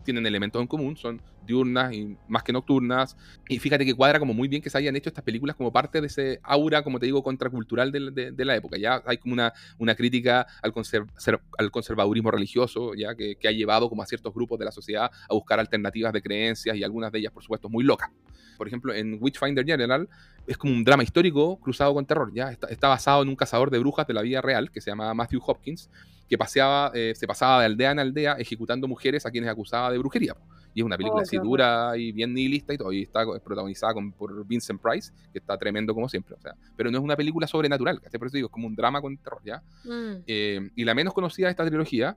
tienen 0.09 0.25
elementos 0.25 0.59
en 0.59 0.67
común, 0.67 0.97
son 0.97 1.21
diurnas 1.45 1.93
y 1.93 2.17
más 2.27 2.41
que 2.41 2.51
nocturnas. 2.51 3.15
Y 3.47 3.59
fíjate 3.59 3.85
que 3.85 3.93
cuadra 3.93 4.17
como 4.17 4.33
muy 4.33 4.47
bien 4.47 4.59
que 4.59 4.71
se 4.71 4.77
hayan 4.79 4.95
hecho 4.95 5.09
estas 5.09 5.23
películas 5.23 5.55
como 5.55 5.71
parte 5.71 6.01
de 6.01 6.07
ese 6.07 6.39
aura, 6.41 6.81
como 6.83 6.97
te 6.97 7.05
digo, 7.05 7.21
contracultural 7.21 7.91
de, 7.91 8.45
la 8.45 8.55
época. 8.55 8.77
Ya 8.77 9.03
hay 9.05 9.17
como 9.17 9.33
una, 9.33 9.53
una 9.77 9.93
crítica 9.93 10.47
al, 10.63 10.73
al 11.59 11.71
conservadurismo 11.71 12.31
religioso, 12.31 12.95
ya 12.95 13.13
que, 13.13 13.35
que, 13.35 13.47
ha 13.47 13.51
llevado 13.51 13.87
como 13.87 14.01
a 14.01 14.07
ciertos 14.07 14.33
grupos 14.33 14.57
de 14.57 14.65
la 14.65 14.71
sociedad 14.71 15.11
a 15.29 15.33
buscar 15.35 15.59
alternativas 15.59 16.11
de 16.11 16.23
creencias 16.23 16.75
y 16.75 16.83
algunas 16.83 17.11
de 17.11 17.19
ellas, 17.19 17.31
por 17.31 17.43
supuesto, 17.43 17.69
muy 17.69 17.83
locas. 17.83 18.09
Por 18.59 18.67
ejemplo, 18.67 18.93
en 18.93 19.17
Witchfinder 19.19 19.65
General 19.65 20.07
es 20.45 20.57
como 20.57 20.73
un 20.73 20.83
drama 20.83 21.01
histórico 21.01 21.57
cruzado 21.59 21.95
con 21.95 22.05
terror. 22.05 22.31
Ya 22.31 22.51
está, 22.51 22.67
está 22.67 22.89
basado 22.89 23.23
en 23.23 23.29
un 23.29 23.35
cazador 23.35 23.71
de 23.71 23.79
brujas 23.79 24.05
de 24.05 24.13
la 24.13 24.21
vida 24.21 24.41
real 24.41 24.69
que 24.69 24.81
se 24.81 24.91
llama 24.91 25.11
Matthew 25.15 25.41
Hopkins 25.43 25.89
que 26.29 26.37
paseaba, 26.37 26.91
eh, 26.93 27.13
se 27.15 27.25
pasaba 27.25 27.61
de 27.61 27.65
aldea 27.65 27.91
en 27.91 27.99
aldea 27.99 28.33
ejecutando 28.33 28.87
mujeres 28.87 29.25
a 29.25 29.31
quienes 29.31 29.49
acusaba 29.49 29.91
de 29.91 29.97
brujería. 29.97 30.35
Y 30.75 30.81
es 30.81 30.85
una 30.85 30.95
película 30.95 31.21
oh, 31.21 31.23
así 31.23 31.37
dura 31.37 31.97
y 31.97 32.11
bien 32.11 32.31
nihilista 32.31 32.71
y 32.73 32.77
todo. 32.77 32.91
Y 32.91 33.01
está 33.01 33.25
protagonizada 33.43 33.93
por 34.15 34.45
Vincent 34.45 34.79
Price, 34.79 35.11
que 35.33 35.39
está 35.39 35.57
tremendo 35.57 35.95
como 35.95 36.07
siempre. 36.07 36.35
O 36.35 36.39
sea, 36.39 36.53
pero 36.77 36.91
no 36.91 36.99
es 36.99 37.03
una 37.03 37.15
película 37.15 37.47
sobrenatural, 37.47 37.99
Por 37.99 38.27
eso 38.27 38.35
digo, 38.35 38.47
es 38.47 38.51
como 38.51 38.67
un 38.67 38.75
drama 38.75 39.01
con 39.01 39.17
terror, 39.17 39.41
¿ya? 39.43 39.63
Mm. 39.83 40.23
Eh, 40.27 40.69
y 40.75 40.85
la 40.85 40.93
menos 40.93 41.15
conocida 41.15 41.47
de 41.47 41.51
esta 41.51 41.65
trilogía 41.65 42.15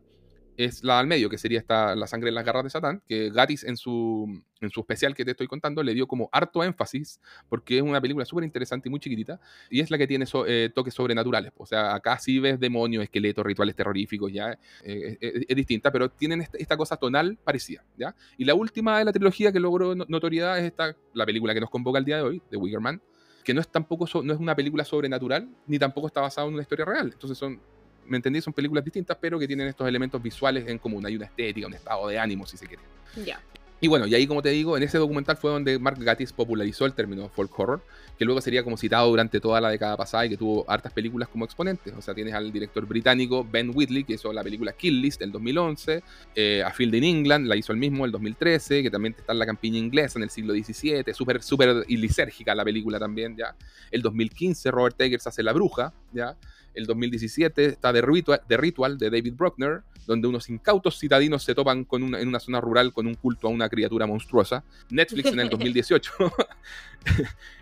es 0.64 0.84
la 0.84 0.98
al 0.98 1.06
medio, 1.06 1.28
que 1.28 1.38
sería 1.38 1.58
esta, 1.58 1.94
La 1.94 2.06
sangre 2.06 2.28
en 2.28 2.34
las 2.34 2.44
garras 2.44 2.64
de 2.64 2.70
Satán, 2.70 3.02
que 3.06 3.30
Gatis 3.30 3.64
en 3.64 3.76
su, 3.76 4.42
en 4.60 4.70
su 4.70 4.80
especial 4.80 5.14
que 5.14 5.24
te 5.24 5.32
estoy 5.32 5.46
contando 5.46 5.82
le 5.82 5.94
dio 5.94 6.06
como 6.06 6.28
harto 6.32 6.62
énfasis, 6.62 7.20
porque 7.48 7.78
es 7.78 7.82
una 7.82 8.00
película 8.00 8.24
súper 8.24 8.44
interesante 8.44 8.88
y 8.88 8.90
muy 8.90 9.00
chiquitita, 9.00 9.40
y 9.70 9.80
es 9.80 9.90
la 9.90 9.98
que 9.98 10.06
tiene 10.06 10.24
eh, 10.46 10.70
toques 10.74 10.94
sobrenaturales. 10.94 11.52
O 11.56 11.66
sea, 11.66 11.94
acá 11.94 12.18
sí 12.18 12.38
ves 12.38 12.58
demonios, 12.58 13.04
esqueletos, 13.04 13.44
rituales 13.44 13.76
terroríficos, 13.76 14.32
ya 14.32 14.52
eh, 14.84 15.18
eh, 15.20 15.44
es, 15.48 15.56
distinta, 15.56 15.90
pero 15.90 16.10
tienen 16.10 16.46
esta, 16.52 16.76
cosa 16.76 16.96
tonal 16.96 17.38
parecida, 17.44 17.84
¿ya? 17.96 18.14
Y 18.38 18.44
la 18.44 18.54
última 18.54 18.98
de 18.98 19.04
la 19.04 19.12
trilogía 19.12 19.52
que 19.52 19.60
logró 19.60 19.94
notoriedad 19.94 20.58
es 20.58 20.64
esta, 20.64 20.96
la 21.12 21.26
película 21.26 21.54
que 21.54 21.60
nos 21.60 21.70
convoca 21.70 21.98
el 21.98 22.04
día 22.04 22.16
de 22.16 22.22
hoy, 22.22 22.42
de 22.50 22.56
Wiggerman, 22.56 23.00
que 23.44 23.54
no 23.54 23.60
es 23.60 23.68
tampoco 23.68 24.06
no 24.22 24.32
es 24.32 24.40
una 24.40 24.54
película 24.54 24.84
sobrenatural, 24.84 25.48
ni 25.66 25.78
tampoco 25.78 26.06
está 26.06 26.20
basada 26.20 26.46
en 26.46 26.54
una 26.54 26.62
historia 26.62 26.84
real. 26.84 27.10
Entonces 27.12 27.36
son 27.36 27.60
¿me 28.06 28.16
entendí? 28.16 28.40
Son 28.40 28.52
películas 28.52 28.84
distintas, 28.84 29.16
pero 29.20 29.38
que 29.38 29.46
tienen 29.46 29.68
estos 29.68 29.86
elementos 29.88 30.22
visuales 30.22 30.66
en 30.68 30.78
común. 30.78 31.04
Hay 31.06 31.16
una 31.16 31.26
estética, 31.26 31.66
un 31.66 31.74
estado 31.74 32.08
de 32.08 32.18
ánimo, 32.18 32.46
si 32.46 32.56
se 32.56 32.66
quiere. 32.66 32.82
Ya. 33.24 33.40
Y 33.82 33.88
bueno, 33.88 34.06
y 34.06 34.14
ahí 34.14 34.28
como 34.28 34.42
te 34.42 34.50
digo, 34.50 34.76
en 34.76 34.84
ese 34.84 34.96
documental 34.96 35.36
fue 35.36 35.50
donde 35.50 35.76
Mark 35.80 35.98
Gatiss 35.98 36.32
popularizó 36.32 36.86
el 36.86 36.92
término 36.92 37.28
folk 37.28 37.58
horror, 37.58 37.84
que 38.16 38.24
luego 38.24 38.40
sería 38.40 38.62
como 38.62 38.76
citado 38.76 39.08
durante 39.08 39.40
toda 39.40 39.60
la 39.60 39.70
década 39.70 39.96
pasada 39.96 40.24
y 40.24 40.28
que 40.28 40.36
tuvo 40.36 40.64
hartas 40.70 40.92
películas 40.92 41.28
como 41.28 41.44
exponentes. 41.44 41.92
O 41.98 42.00
sea, 42.00 42.14
tienes 42.14 42.32
al 42.32 42.52
director 42.52 42.86
británico 42.86 43.44
Ben 43.44 43.72
Whitley, 43.74 44.04
que 44.04 44.12
hizo 44.12 44.32
la 44.32 44.44
película 44.44 44.72
Kill 44.72 45.02
List 45.02 45.18
del 45.18 45.32
2011, 45.32 46.00
eh, 46.36 46.62
a 46.64 46.70
Field 46.70 46.94
in 46.94 47.02
England, 47.02 47.48
la 47.48 47.56
hizo 47.56 47.72
el 47.72 47.78
mismo 47.80 48.04
el 48.04 48.12
2013, 48.12 48.84
que 48.84 48.90
también 48.92 49.16
está 49.18 49.32
en 49.32 49.40
la 49.40 49.46
campiña 49.46 49.78
inglesa 49.78 50.16
en 50.16 50.22
el 50.22 50.30
siglo 50.30 50.54
XVII, 50.54 51.12
súper, 51.12 51.42
súper 51.42 51.84
lisérgica 51.88 52.54
la 52.54 52.64
película 52.64 53.00
también, 53.00 53.36
ya. 53.36 53.56
El 53.90 54.00
2015 54.00 54.70
Robert 54.70 55.00
Eggers 55.00 55.26
hace 55.26 55.42
La 55.42 55.52
Bruja, 55.52 55.92
ya. 56.12 56.36
El 56.74 56.86
2017 56.86 57.66
está 57.66 57.92
The 57.92 58.02
Ritual, 58.02 58.40
Ritual 58.48 58.98
de 58.98 59.10
David 59.10 59.34
Bruckner, 59.34 59.82
donde 60.06 60.28
unos 60.28 60.48
incautos 60.48 60.98
citadinos 60.98 61.44
se 61.44 61.54
topan 61.54 61.84
con 61.84 62.02
una, 62.02 62.20
en 62.20 62.28
una 62.28 62.40
zona 62.40 62.60
rural 62.60 62.92
con 62.92 63.06
un 63.06 63.14
culto 63.14 63.48
a 63.48 63.50
una 63.50 63.68
criatura 63.68 64.06
monstruosa. 64.06 64.64
Netflix 64.90 65.32
en 65.32 65.40
el 65.40 65.48
2018, 65.50 66.12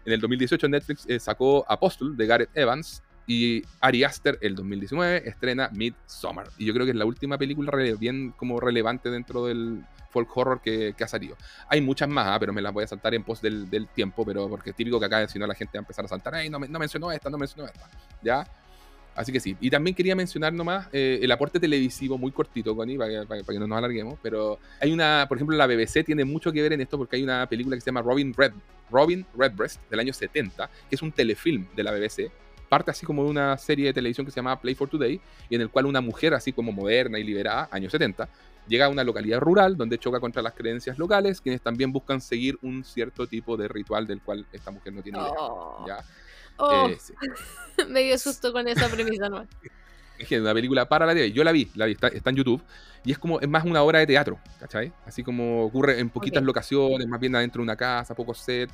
en 0.05 0.13
el 0.13 0.21
2018 0.21 0.69
Netflix 0.69 1.05
eh, 1.09 1.21
sacó 1.21 1.65
Apostle 1.69 2.11
de 2.17 2.27
Gareth 2.27 2.51
Evans 2.55 3.03
y 3.27 3.63
Ari 3.81 4.05
Aster 4.05 4.39
el 4.41 4.55
2019 4.55 5.29
estrena 5.29 5.71
Midsommar. 5.73 6.49
Y 6.59 6.65
yo 6.67 6.75
creo 6.75 6.85
que 6.85 6.93
es 6.93 6.99
la 6.99 7.05
última 7.05 7.39
película 7.39 7.73
bien 7.99 8.33
como 8.37 8.59
relevante 8.59 9.11
dentro 9.11 9.47
del 9.47 9.85
folk 10.11 10.37
horror 10.37 10.61
que, 10.61 10.95
ha 11.01 11.09
salido. 11.09 11.37
Hay 11.69 11.81
muchas 11.81 12.09
más, 12.09 12.27
¿ah? 12.27 12.39
pero 12.41 12.53
me 12.53 12.61
las 12.61 12.73
voy 12.73 12.85
a 12.85 12.87
saltar 12.87 13.15
en 13.15 13.23
pos 13.23 13.41
del, 13.41 13.89
tiempo, 13.95 14.25
pero 14.25 14.49
porque 14.49 14.71
es 14.71 14.77
típico 14.77 14.99
que 14.99 15.07
acá 15.07 15.29
si 15.29 15.39
no 15.39 15.47
la 15.47 15.55
gente 15.55 15.79
va 15.79 15.81
a 15.81 15.85
empezar 15.85 16.05
a 16.05 16.09
saltar, 16.09 16.35
no, 16.51 16.59
no 16.59 16.79
mencionó 16.79 17.13
esta, 17.13 17.31
no 17.31 17.39
mencionó 17.39 17.67
esta, 17.67 17.89
¿ya? 18.23 18.47
Así 19.15 19.33
que 19.33 19.41
sí. 19.41 19.57
Y 19.61 19.71
también 19.71 19.95
quería 19.95 20.15
mencionar 20.15 20.53
nomás 20.53 20.89
eh, 20.93 21.19
el 21.23 21.31
aporte 21.33 21.61
televisivo 21.61 22.17
muy 22.17 22.33
cortito, 22.33 22.75
Connie, 22.75 22.97
para, 22.97 23.27
para, 23.27 23.43
que 23.43 23.59
no 23.59 23.67
nos 23.67 23.79
alarguemos. 23.79 24.19
Pero 24.23 24.59
hay 24.81 24.93
una, 24.93 25.27
por 25.29 25.37
ejemplo, 25.37 25.57
la 25.57 25.67
BBC 25.67 26.05
tiene 26.05 26.25
mucho 26.25 26.53
que 26.53 26.63
ver 26.63 26.73
en 26.73 26.81
esto 26.81 26.97
porque 26.97 27.17
hay 27.17 27.23
una 27.23 27.47
película 27.49 27.77
que 27.77 27.81
se 27.81 27.87
llama 27.87 28.03
Robin, 28.03 28.33
Red, 28.35 28.53
Robin 28.91 29.27
Redbreast 29.37 29.81
del 29.91 30.01
año 30.01 30.13
70, 30.13 30.71
que 30.89 30.95
es 30.95 31.03
un 31.03 31.13
telefilm 31.13 31.67
de 31.75 31.83
la 31.83 31.93
BBC. 31.93 32.31
Parte 32.69 32.93
así 32.93 33.05
como 33.05 33.25
de 33.25 33.31
una 33.31 33.59
serie 33.59 33.87
de 33.87 33.93
televisión 33.93 34.25
que 34.25 34.31
se 34.31 34.37
llama 34.37 34.61
Play 34.61 34.75
for 34.75 34.89
Today, 34.89 35.21
y 35.49 35.55
en 35.57 35.61
el 35.61 35.71
cual 35.71 35.87
una 35.87 36.01
mujer 36.01 36.35
así 36.35 36.53
como 36.53 36.71
moderna 36.71 37.19
y 37.19 37.25
liberada, 37.25 37.69
años 37.73 37.91
70, 37.91 38.29
llega 38.69 38.87
a 38.87 38.89
una 38.89 39.03
localidad 39.03 39.41
rural 39.41 39.77
donde 39.77 39.99
choca 39.99 40.21
contra 40.21 40.41
las 40.41 40.55
creencias 40.55 40.97
locales, 40.97 41.41
quienes 41.41 41.61
también 41.61 41.93
buscan 41.93 42.21
seguir 42.21 42.59
un 42.63 42.85
cierto 42.85 43.27
tipo 43.27 43.57
de 43.57 43.67
ritual 43.67 44.07
del 44.07 44.23
cual 44.23 44.47
esta 44.53 44.71
mujer 44.71 44.93
no 44.93 45.03
tiene 45.03 45.19
idea. 45.19 46.05
Oh. 46.61 46.89
Oh, 46.89 47.87
me 47.89 48.03
dio 48.03 48.19
susto 48.19 48.53
con 48.53 48.69
esa 48.69 48.89
premisa, 48.89 49.29
¿no? 49.29 49.47
es 50.19 50.31
una 50.33 50.53
película 50.53 50.89
para 50.89 51.07
la 51.07 51.15
TV. 51.15 51.33
Yo 51.33 51.43
la 51.45 51.53
vi, 51.53 51.71
la 51.75 51.87
vi, 51.87 51.93
está, 51.93 52.31
en 52.31 52.37
YouTube. 52.37 52.63
Y 53.05 53.13
es 53.13 53.19
como, 53.19 53.41
es 53.41 53.49
más 53.49 53.65
una 53.65 53.83
obra 53.83 54.01
de 54.01 54.07
teatro, 54.07 54.39
¿cachai? 54.59 54.93
Así 55.07 55.23
como 55.23 55.65
ocurre 55.65 55.99
en 55.99 56.11
poquitas 56.11 56.43
locaciones, 56.43 57.09
más 57.09 57.19
bien 57.19 57.35
adentro 57.35 57.61
de 57.61 57.65
una 57.65 57.77
casa, 57.77 58.15
pocos 58.15 58.39
set, 58.39 58.71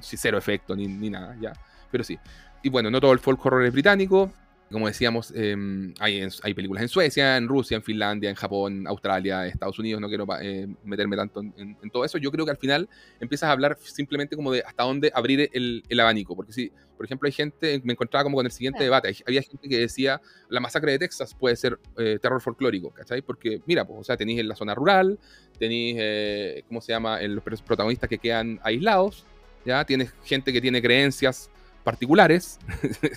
cero 0.00 0.38
efecto 0.38 0.76
ni, 0.76 0.86
ni 0.86 1.10
nada, 1.10 1.36
ya. 1.40 1.52
Pero 1.90 2.04
sí. 2.04 2.18
Y 2.62 2.68
bueno, 2.68 2.90
no 2.90 3.00
todo 3.00 3.12
el 3.12 3.18
folk 3.18 3.44
horror 3.44 3.64
es 3.64 3.72
británico. 3.72 4.30
Como 4.74 4.88
decíamos, 4.88 5.32
em, 5.36 5.94
hay, 6.00 6.26
hay, 6.42 6.52
películas 6.52 6.82
en 6.82 6.88
Suecia, 6.88 7.36
en 7.36 7.46
Rusia, 7.46 7.76
en 7.76 7.82
Finlandia, 7.84 8.28
en 8.28 8.34
Japón, 8.34 8.88
Australia, 8.88 9.46
Estados 9.46 9.78
Unidos. 9.78 10.00
No 10.00 10.08
quiero 10.08 10.26
eh, 10.42 10.66
meterme 10.82 11.14
tanto 11.14 11.42
en, 11.42 11.76
todo 11.92 12.04
eso. 12.04 12.18
Yo 12.18 12.32
creo 12.32 12.44
que 12.44 12.50
al 12.50 12.56
final 12.56 12.88
empiezas 13.20 13.50
a 13.50 13.52
hablar 13.52 13.78
simplemente 13.80 14.34
como 14.34 14.50
de 14.50 14.64
hasta 14.66 14.82
dónde 14.82 15.12
abrir 15.14 15.48
el, 15.52 16.00
abanico. 16.00 16.34
Porque 16.34 16.52
si, 16.52 16.72
por 16.96 17.06
ejemplo, 17.06 17.28
hay 17.28 17.32
gente, 17.32 17.80
me 17.84 17.92
encontraba 17.92 18.24
como 18.24 18.36
con 18.36 18.46
el 18.46 18.50
siguiente 18.50 18.82
debate. 18.82 19.14
Había 19.24 19.42
gente 19.42 19.68
que 19.68 19.78
decía, 19.78 20.20
la 20.48 20.58
masacre 20.58 20.90
de 20.90 20.98
Texas 20.98 21.36
puede 21.38 21.54
ser 21.54 21.78
eh, 21.96 22.18
terror 22.20 22.40
folclórico, 22.40 22.90
¿cachai? 22.90 23.22
Porque, 23.22 23.62
mira, 23.66 23.84
pues, 23.84 24.00
o 24.00 24.02
sea, 24.02 24.16
tenéis 24.16 24.40
en 24.40 24.48
la 24.48 24.56
zona 24.56 24.74
rural, 24.74 25.20
tenéis, 25.56 25.96
eh, 26.00 26.64
¿cómo 26.66 26.80
se 26.80 26.90
llama?, 26.90 27.20
los 27.22 27.62
protagonistas 27.62 28.10
que 28.10 28.18
quedan 28.18 28.58
aislados, 28.64 29.24
¿ya? 29.64 29.84
Tienes 29.84 30.12
gente 30.24 30.52
que 30.52 30.60
tiene 30.60 30.82
creencias 30.82 31.48
particulares, 31.84 32.58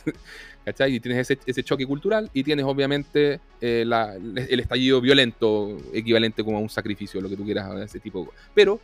¿cachai? 0.68 0.96
Y 0.96 1.00
tienes 1.00 1.32
ese, 1.32 1.64
choque 1.64 1.86
cultural 1.86 2.30
y 2.34 2.44
tienes 2.44 2.66
obviamente 2.66 3.40
eh, 3.62 3.86
el 4.50 4.60
estallido 4.60 5.00
violento 5.00 5.78
equivalente 5.94 6.44
como 6.44 6.58
a 6.58 6.60
un 6.60 6.68
sacrificio, 6.68 7.22
lo 7.22 7.30
que 7.30 7.38
tú 7.38 7.46
quieras, 7.46 7.74
ese 7.80 8.02
tipo. 8.02 8.34
Pero 8.54 8.78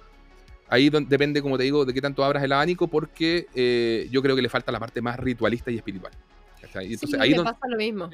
ahí 0.70 0.90
depende, 0.90 1.42
como 1.42 1.58
te 1.58 1.66
digo, 1.66 1.84
de 1.84 1.94
qué 1.94 2.00
tanto 2.00 2.24
abras 2.24 2.42
el 2.42 2.54
abanico 2.54 2.88
porque 2.88 3.48
eh, 3.54 4.08
yo 4.10 4.22
creo 4.22 4.34
que 4.34 4.42
le 4.42 4.48
falta 4.48 4.72
la 4.72 4.80
parte 4.80 5.02
más 5.02 5.20
ritualista 5.20 5.72
y 5.72 5.76
espiritual. 5.76 6.14
¿cachai? 6.62 6.94
Entonces, 6.94 7.20
ahí 7.20 7.36
pasa 7.36 7.68
lo 7.68 7.76
mismo. 7.76 8.10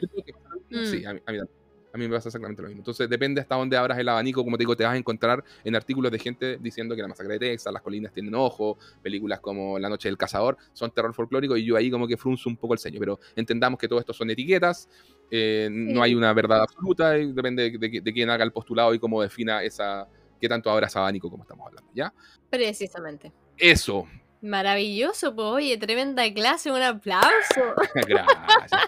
Sí, 0.72 1.06
a 1.06 1.14
mí, 1.14 1.22
a 1.24 1.32
mí 1.32 1.38
también. 1.38 1.59
A 1.91 1.97
mí 1.97 2.08
me 2.08 2.15
pasa 2.15 2.30
exactamente 2.30 2.62
lo 2.62 2.67
mismo. 2.67 2.82
Entonces, 2.82 3.10
depende 3.10 3.41
hasta 3.41 3.56
dónde 3.56 3.75
abras 3.75 3.97
el 3.97 4.08
abanico. 4.08 4.43
Como 4.43 4.58
te 4.58 4.62
digo, 4.62 4.75
te 4.75 4.84
vas 4.84 4.93
a 4.93 4.97
encontrar 4.97 5.43
en 5.63 5.75
artículos 5.75 6.12
de 6.12 6.19
gente 6.19 6.58
diciendo 6.58 6.95
que 6.95 7.02
la 7.02 7.08
masacre 7.08 7.34
de 7.34 7.39
Texas, 7.39 7.73
las 7.73 7.82
colinas 7.82 8.13
tienen 8.13 8.36
ojo, 8.36 8.78
películas 9.02 9.39
como 9.39 9.80
La 9.80 9.89
Noche 9.89 10.08
del 10.08 10.17
Cazador 10.17 10.58
son 10.73 10.91
terror 10.91 11.13
folclórico. 11.13 11.58
Y 11.58 11.65
yo 11.65 11.75
ahí, 11.75 11.89
como 11.89 12.08
que 12.08 12.15
frunzo 12.15 12.47
un 12.47 12.58
poco 12.58 12.73
el 12.73 12.80
ceño. 12.80 12.99
Pero 12.99 13.19
entendamos 13.36 13.80
que 13.80 13.88
todo 13.88 13.99
esto 13.99 14.13
son 14.13 14.30
etiquetas. 14.30 14.88
Eh, 15.32 15.67
no 15.71 16.04
hay 16.04 16.13
una 16.13 16.32
verdad 16.34 16.62
absoluta. 16.62 17.17
Y 17.17 17.32
depende 17.32 17.71
de, 17.71 18.02
de, 18.02 18.13
quién 18.13 18.30
haga 18.30 18.43
el 18.43 18.52
postulado 18.52 18.93
y 18.93 18.99
cómo 18.99 19.21
defina 19.21 19.63
esa. 19.63 20.08
qué 20.39 20.47
tanto 20.47 20.69
abras 20.69 20.95
abanico, 20.95 21.30
como 21.30 21.43
estamos 21.43 21.65
hablando. 21.65 21.89
¿Ya? 21.95 22.13
Precisamente. 22.52 23.34
Eso. 23.58 24.08
Maravilloso, 24.41 25.36
pues 25.36 25.47
oye, 25.47 25.78
tremenda 25.78 26.32
clase, 26.34 26.71
un 26.71 26.82
aplauso. 26.82 27.73
Gracias, 28.08 28.82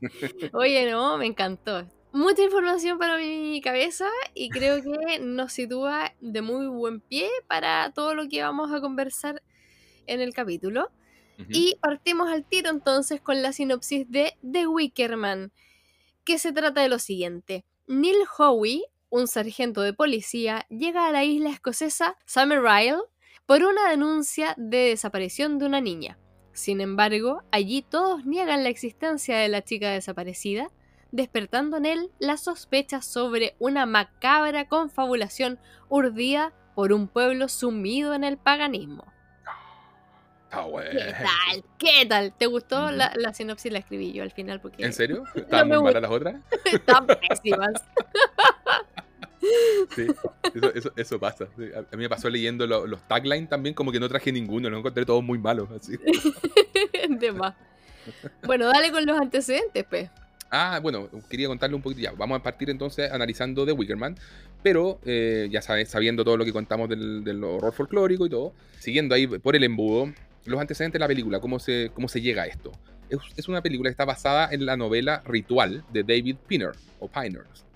oye, 0.52 0.88
no, 0.88 1.18
me 1.18 1.26
encantó 1.26 1.88
mucha 2.12 2.42
información 2.42 2.98
para 2.98 3.16
mi 3.16 3.60
cabeza 3.60 4.08
y 4.34 4.48
creo 4.50 4.82
que 4.82 5.18
nos 5.20 5.52
sitúa 5.52 6.14
de 6.20 6.42
muy 6.42 6.66
buen 6.66 7.00
pie 7.00 7.28
para 7.46 7.92
todo 7.92 8.14
lo 8.14 8.28
que 8.28 8.42
vamos 8.42 8.72
a 8.72 8.80
conversar 8.80 9.42
en 10.06 10.20
el 10.20 10.34
capítulo. 10.34 10.90
Y 11.48 11.76
partimos 11.80 12.28
al 12.28 12.44
tiro 12.44 12.68
entonces 12.68 13.22
con 13.22 13.40
la 13.40 13.54
sinopsis 13.54 14.04
de 14.10 14.36
The 14.42 14.66
Wickerman, 14.66 15.52
que 16.22 16.38
se 16.38 16.52
trata 16.52 16.82
de 16.82 16.90
lo 16.90 16.98
siguiente. 16.98 17.64
Neil 17.86 18.18
Howe, 18.36 18.82
un 19.08 19.26
sargento 19.26 19.80
de 19.80 19.94
policía, 19.94 20.66
llega 20.68 21.06
a 21.06 21.12
la 21.12 21.24
isla 21.24 21.48
escocesa 21.48 22.18
Summerisle 22.26 22.98
por 23.46 23.62
una 23.62 23.88
denuncia 23.88 24.54
de 24.58 24.90
desaparición 24.90 25.58
de 25.58 25.64
una 25.64 25.80
niña. 25.80 26.18
Sin 26.52 26.82
embargo, 26.82 27.42
allí 27.52 27.80
todos 27.80 28.26
niegan 28.26 28.62
la 28.62 28.68
existencia 28.68 29.38
de 29.38 29.48
la 29.48 29.62
chica 29.62 29.92
desaparecida 29.92 30.70
despertando 31.12 31.76
en 31.76 31.86
él 31.86 32.10
la 32.18 32.36
sospecha 32.36 33.02
sobre 33.02 33.54
una 33.58 33.86
macabra 33.86 34.68
confabulación 34.68 35.58
urdida 35.88 36.52
por 36.74 36.92
un 36.92 37.08
pueblo 37.08 37.48
sumido 37.48 38.14
en 38.14 38.24
el 38.24 38.38
paganismo. 38.38 39.04
Ah, 40.52 40.62
bueno. 40.62 40.90
¿Qué 40.90 41.12
tal? 41.12 41.64
¿Qué 41.78 42.06
tal? 42.06 42.32
¿Te 42.36 42.46
gustó 42.46 42.90
la, 42.90 43.12
la, 43.16 43.32
sinopsis? 43.32 43.72
La 43.72 43.78
escribí 43.78 44.12
yo 44.12 44.24
al 44.24 44.32
final 44.32 44.60
porque... 44.60 44.84
¿En 44.84 44.92
serio? 44.92 45.24
¿Estaban 45.34 45.68
muy 45.68 45.82
malas 45.82 46.02
las 46.02 46.10
otras? 46.10 46.36
Están 46.64 47.06
pésimas. 47.06 47.72
Sí, 49.96 50.06
eso, 50.74 50.92
eso, 50.94 51.18
pasa. 51.18 51.44
A 51.46 51.96
mí 51.96 52.02
me 52.02 52.10
pasó 52.10 52.28
leyendo 52.28 52.66
los 52.66 53.08
taglines 53.08 53.48
también, 53.48 53.74
como 53.74 53.90
que 53.90 53.98
no 53.98 54.06
traje 54.06 54.30
ninguno, 54.30 54.68
lo 54.68 54.76
encontré 54.76 55.06
todos 55.06 55.24
muy 55.24 55.38
malos. 55.38 55.70
Así. 55.70 55.98
De 57.08 57.32
más. 57.32 57.54
Bueno, 58.44 58.66
dale 58.66 58.92
con 58.92 59.06
los 59.06 59.18
antecedentes, 59.18 59.86
pues. 59.88 60.10
Ah, 60.50 60.80
bueno, 60.82 61.08
quería 61.28 61.46
contarle 61.46 61.76
un 61.76 61.82
poquito 61.82 62.02
ya. 62.02 62.12
Vamos 62.12 62.40
a 62.40 62.42
partir 62.42 62.70
entonces 62.70 63.10
analizando 63.10 63.64
The 63.64 63.72
Wickerman, 63.72 64.16
pero 64.62 64.98
eh, 65.04 65.48
ya 65.50 65.62
sabes, 65.62 65.88
sabiendo 65.88 66.24
todo 66.24 66.36
lo 66.36 66.44
que 66.44 66.52
contamos 66.52 66.88
del, 66.88 67.44
horror 67.44 67.72
folclórico 67.72 68.26
y 68.26 68.30
todo, 68.30 68.52
siguiendo 68.78 69.14
ahí 69.14 69.26
por 69.26 69.54
el 69.54 69.62
embudo, 69.62 70.12
los 70.46 70.60
antecedentes 70.60 70.94
de 70.94 71.00
la 71.00 71.08
película, 71.08 71.38
cómo 71.38 71.60
se, 71.60 71.92
cómo 71.94 72.08
se 72.08 72.20
llega 72.20 72.42
a 72.42 72.46
esto. 72.46 72.72
Es, 73.36 73.48
una 73.48 73.62
película 73.62 73.88
que 73.88 73.92
está 73.92 74.04
basada 74.04 74.48
en 74.52 74.66
la 74.66 74.76
novela 74.76 75.22
Ritual 75.24 75.84
de 75.92 76.02
David 76.02 76.36
Pinner. 76.46 76.72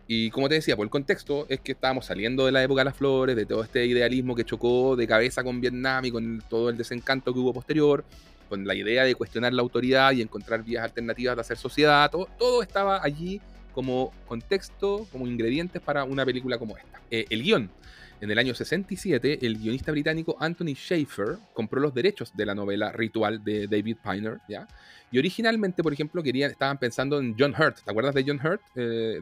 Y 0.06 0.30
como 0.30 0.48
te 0.48 0.56
decía, 0.56 0.76
por 0.76 0.84
el 0.84 0.90
contexto 0.90 1.46
es 1.48 1.60
que 1.60 1.72
estábamos 1.72 2.06
saliendo 2.06 2.44
de 2.46 2.52
la 2.52 2.62
época 2.62 2.82
de 2.82 2.84
las 2.86 2.96
flores, 2.96 3.34
de 3.36 3.46
todo 3.46 3.62
este 3.62 3.86
idealismo 3.86 4.34
que 4.34 4.44
chocó 4.44 4.96
de 4.96 5.06
cabeza 5.06 5.42
con 5.42 5.60
Vietnam 5.60 6.04
y 6.04 6.10
con 6.10 6.42
todo 6.48 6.68
el 6.68 6.76
desencanto 6.76 7.32
que 7.32 7.38
hubo 7.38 7.54
posterior 7.54 8.04
con 8.48 8.66
la 8.66 8.74
idea 8.74 9.04
de 9.04 9.14
cuestionar 9.14 9.52
la 9.52 9.62
autoridad 9.62 10.12
y 10.12 10.22
encontrar 10.22 10.62
vías 10.62 10.84
alternativas 10.84 11.36
de 11.36 11.40
hacer 11.40 11.56
sociedad, 11.56 12.10
todo, 12.10 12.62
estaba 12.62 13.02
allí 13.02 13.40
como 13.72 14.12
contexto, 14.26 15.06
como 15.10 15.26
ingredientes 15.26 15.82
para 15.82 16.04
una 16.04 16.24
película 16.24 16.58
como 16.58 16.76
esta. 16.76 17.00
Eh, 17.10 17.26
el 17.30 17.42
guion. 17.42 17.70
En 18.20 18.30
el 18.30 18.38
año 18.38 18.54
67, 18.54 19.44
el 19.44 19.58
guionista 19.58 19.90
británico 19.90 20.36
Anthony 20.40 20.74
Schaefer 20.74 21.36
compró 21.52 21.80
los 21.80 21.92
derechos 21.92 22.34
de 22.34 22.46
la 22.46 22.54
novela 22.54 22.92
Ritual 22.92 23.42
de 23.42 23.66
David 23.66 23.96
Piner, 24.02 24.38
¿ya? 24.48 24.66
Y 25.10 25.18
originalmente, 25.18 25.82
por 25.82 25.92
ejemplo, 25.92 26.22
querían, 26.22 26.50
estaban 26.50 26.78
pensando 26.78 27.20
en 27.20 27.36
John 27.38 27.54
Hurt. 27.56 27.82
¿Te 27.84 27.90
acuerdas 27.90 28.14
de 28.14 28.24
John 28.26 28.40
Hurt? 28.44 28.62
Eh, 28.74 29.20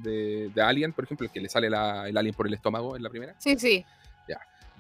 de, 0.55 0.63
Alien, 0.63 0.93
por 0.93 1.05
ejemplo, 1.05 1.27
el 1.27 1.33
que 1.33 1.41
le 1.41 1.49
sale 1.49 1.67
el 1.67 1.75
alien 1.75 2.35
por 2.35 2.47
el 2.47 2.55
estómago 2.55 2.97
en 2.97 3.03
la 3.03 3.11
primera. 3.11 3.35
Sí, 3.39 3.57
sí. 3.59 3.85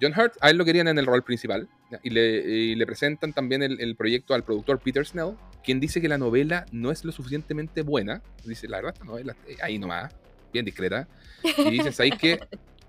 John 0.02 0.12
Hurt, 0.18 0.34
a 0.40 0.50
él 0.50 0.56
lo 0.56 0.64
querían 0.64 0.88
en 0.88 0.98
el 0.98 1.06
rol 1.06 1.22
principal 1.22 1.68
y 2.02 2.10
le, 2.10 2.86
presentan 2.86 3.32
también 3.32 3.62
el, 3.62 3.94
proyecto 3.94 4.34
al 4.34 4.42
productor 4.42 4.80
Peter 4.80 5.06
Snell, 5.06 5.36
quien 5.62 5.78
dice 5.78 6.00
que 6.00 6.08
la 6.08 6.18
novela 6.18 6.66
no 6.72 6.90
es 6.90 7.04
lo 7.04 7.12
suficientemente 7.12 7.82
buena. 7.82 8.20
Dice, 8.44 8.66
la 8.66 8.78
verdad, 8.78 8.94
esta 8.94 9.04
novela 9.04 9.36
ahí 9.62 9.78
nomás, 9.78 10.12
bien 10.52 10.64
discreta. 10.64 11.06
Y 11.44 11.70
dices, 11.70 12.00
ahí 12.00 12.10
que, 12.10 12.40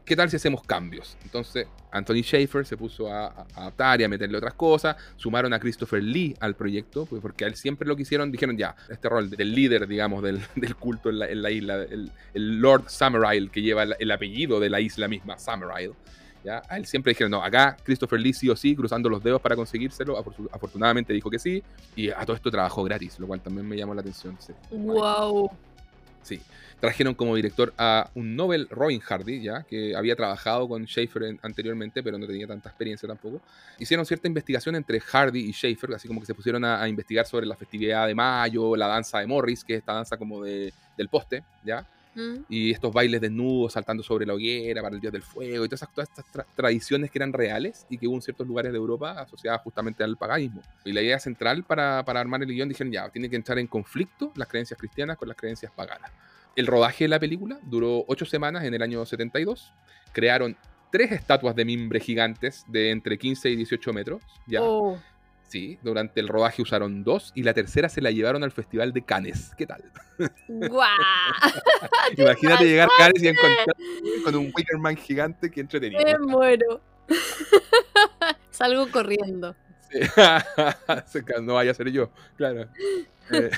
¿qué 0.03 0.15
tal 0.15 0.31
si 0.31 0.37
hacemos 0.37 0.63
cambios? 0.63 1.15
Entonces, 1.23 1.67
Anthony 1.91 2.23
Schaefer 2.23 2.65
se 2.65 2.77
puso 2.77 3.13
a, 3.13 3.45
adaptar 3.53 4.01
y 4.01 4.05
a 4.05 4.09
meterle 4.09 4.35
otras 4.39 4.55
cosas. 4.55 4.95
Sumaron 5.15 5.53
a 5.53 5.59
Christopher 5.59 6.01
Lee 6.01 6.35
al 6.39 6.55
proyecto, 6.55 7.05
pues, 7.05 7.21
porque 7.21 7.45
a 7.45 7.47
él 7.47 7.55
siempre 7.55 7.87
lo 7.87 7.95
quisieron. 7.95 8.31
Dijeron, 8.31 8.57
ya, 8.57 8.75
este 8.89 9.07
rol 9.07 9.29
del 9.29 9.53
líder, 9.53 9.87
digamos, 9.87 10.23
del, 10.23 10.41
culto 10.79 11.11
en 11.11 11.19
la, 11.19 11.51
isla, 11.51 11.83
el, 11.83 12.11
Lord 12.33 12.89
Summerisle, 12.89 13.51
que 13.51 13.61
lleva 13.61 13.83
el, 13.83 14.11
apellido 14.11 14.59
de 14.59 14.71
la 14.71 14.81
isla 14.81 15.07
misma, 15.07 15.37
Summerisle 15.37 15.93
¿ya? 16.43 16.61
A 16.67 16.77
él 16.77 16.85
siempre 16.85 17.11
dijeron, 17.11 17.31
no, 17.31 17.43
acá 17.43 17.77
Christopher 17.83 18.19
Lee 18.19 18.33
sí 18.33 18.49
o 18.49 18.55
sí, 18.55 18.75
cruzando 18.75 19.09
los 19.09 19.23
dedos 19.23 19.41
para 19.41 19.55
conseguírselo. 19.55 20.17
Afortunadamente 20.51 21.13
dijo 21.13 21.29
que 21.29 21.39
sí. 21.39 21.63
Y 21.95 22.09
a 22.09 22.25
todo 22.25 22.35
esto 22.35 22.51
trabajó 22.51 22.83
gratis, 22.83 23.19
lo 23.19 23.27
cual 23.27 23.41
también 23.41 23.67
me 23.67 23.75
llamó 23.75 23.93
la 23.93 24.01
atención. 24.01 24.37
¡Wow! 24.71 25.49
Sí. 26.21 26.41
Trajeron 26.79 27.13
como 27.13 27.33
director 27.35 27.73
a 27.77 28.09
un 28.13 28.35
Nobel 28.35 28.67
Robin 28.69 28.99
Hardy, 28.99 29.41
ya 29.41 29.63
que 29.63 29.95
había 29.95 30.17
trabajado 30.17 30.67
con 30.67 30.85
Schaefer 30.85 31.37
anteriormente, 31.41 32.03
pero 32.03 32.17
no 32.17 32.27
tenía 32.27 32.45
tanta 32.45 32.67
experiencia 32.67 33.07
tampoco. 33.07 33.41
Hicieron 33.79 34.05
cierta 34.05 34.27
investigación 34.27 34.75
entre 34.75 34.99
Hardy 34.99 35.49
y 35.49 35.53
Schaefer, 35.53 35.93
así 35.93 36.09
como 36.09 36.19
que 36.19 36.25
se 36.25 36.35
pusieron 36.35 36.65
a, 36.65 36.85
investigar 36.89 37.25
sobre 37.25 37.45
la 37.45 37.55
festividad 37.55 38.05
de 38.05 38.15
mayo, 38.15 38.75
la 38.75 38.87
danza 38.87 39.19
de 39.19 39.27
Morris, 39.27 39.63
que 39.63 39.75
es 39.75 39.79
esta 39.79 39.93
danza 39.93 40.17
como 40.17 40.43
de, 40.43 40.73
del 40.97 41.07
poste, 41.07 41.45
¿ya? 41.63 41.87
Mm. 42.15 42.45
Y 42.49 42.71
estos 42.71 42.93
bailes 42.93 43.21
desnudos 43.21 43.73
saltando 43.73 44.03
sobre 44.03 44.25
la 44.25 44.33
hoguera 44.33 44.81
para 44.81 44.95
el 44.95 45.01
Día 45.01 45.11
del 45.11 45.23
Fuego 45.23 45.65
y 45.65 45.69
todas, 45.69 45.87
estas 45.97 46.25
tradiciones 46.55 47.09
que 47.11 47.17
eran 47.17 47.33
reales 47.33 47.85
y 47.89 47.97
que 47.97 48.07
hubo 48.07 48.15
en 48.15 48.21
ciertos 48.21 48.47
lugares 48.47 48.71
de 48.71 48.77
Europa 48.77 49.11
asociadas 49.19 49.61
justamente 49.61 50.03
al 50.03 50.17
paganismo. 50.17 50.61
Y 50.85 50.91
la 50.91 51.01
idea 51.01 51.19
central 51.19 51.63
para, 51.63 52.03
para 52.05 52.19
armar 52.19 52.41
el 52.43 52.49
guion 52.49 52.69
dijeron 52.69 52.91
ya, 52.91 53.09
tiene 53.09 53.29
que 53.29 53.35
entrar 53.35 53.59
en 53.59 53.67
conflicto 53.67 54.31
las 54.35 54.47
creencias 54.47 54.79
cristianas 54.79 55.17
con 55.17 55.27
las 55.27 55.37
creencias 55.37 55.71
paganas. 55.71 56.11
El 56.55 56.67
rodaje 56.67 57.05
de 57.05 57.07
la 57.07 57.19
película 57.19 57.59
duró 57.63 58.05
ocho 58.07 58.25
semanas 58.25 58.63
en 58.63 58.73
el 58.73 58.81
año 58.81 59.05
72. 59.05 59.73
Crearon 60.11 60.55
tres 60.91 61.11
estatuas 61.11 61.55
de 61.55 61.65
mimbre 61.65 61.99
gigantes 61.99 62.65
de 62.67 62.91
entre 62.91 63.17
15 63.17 63.49
y 63.49 63.55
18 63.55 63.93
metros. 63.93 64.21
Ya. 64.45 64.61
Oh. 64.61 64.99
Sí, 65.53 65.77
durante 65.83 66.19
el 66.19 66.29
rodaje 66.29 66.63
usaron 66.63 67.03
dos 67.03 67.31
y 67.35 67.43
la 67.43 67.53
tercera 67.53 67.87
se 67.87 68.01
la 68.01 68.09
llevaron 68.09 68.43
al 68.43 68.49
Festival 68.49 68.91
de 68.91 69.03
Cannes. 69.03 69.51
¿Qué 69.55 69.67
tal? 69.67 69.83
¡Guau! 70.47 70.89
Imagínate 72.17 72.65
llegar 72.65 72.89
a 72.89 72.97
Cannes 72.97 73.21
y 73.21 73.27
encontrar 73.27 73.75
con 74.23 74.35
un 74.35 74.51
Wickerman 74.51 74.97
gigante 74.97 75.51
que 75.51 75.61
entretenido. 75.61 76.01
Me 76.03 76.17
muero. 76.17 76.81
Salgo 78.49 78.89
corriendo. 78.89 79.55
no 81.43 81.53
vaya 81.53 81.69
a 81.69 81.75
ser 81.75 81.91
yo, 81.91 82.09
claro. 82.35 82.67
Eh, 83.29 83.51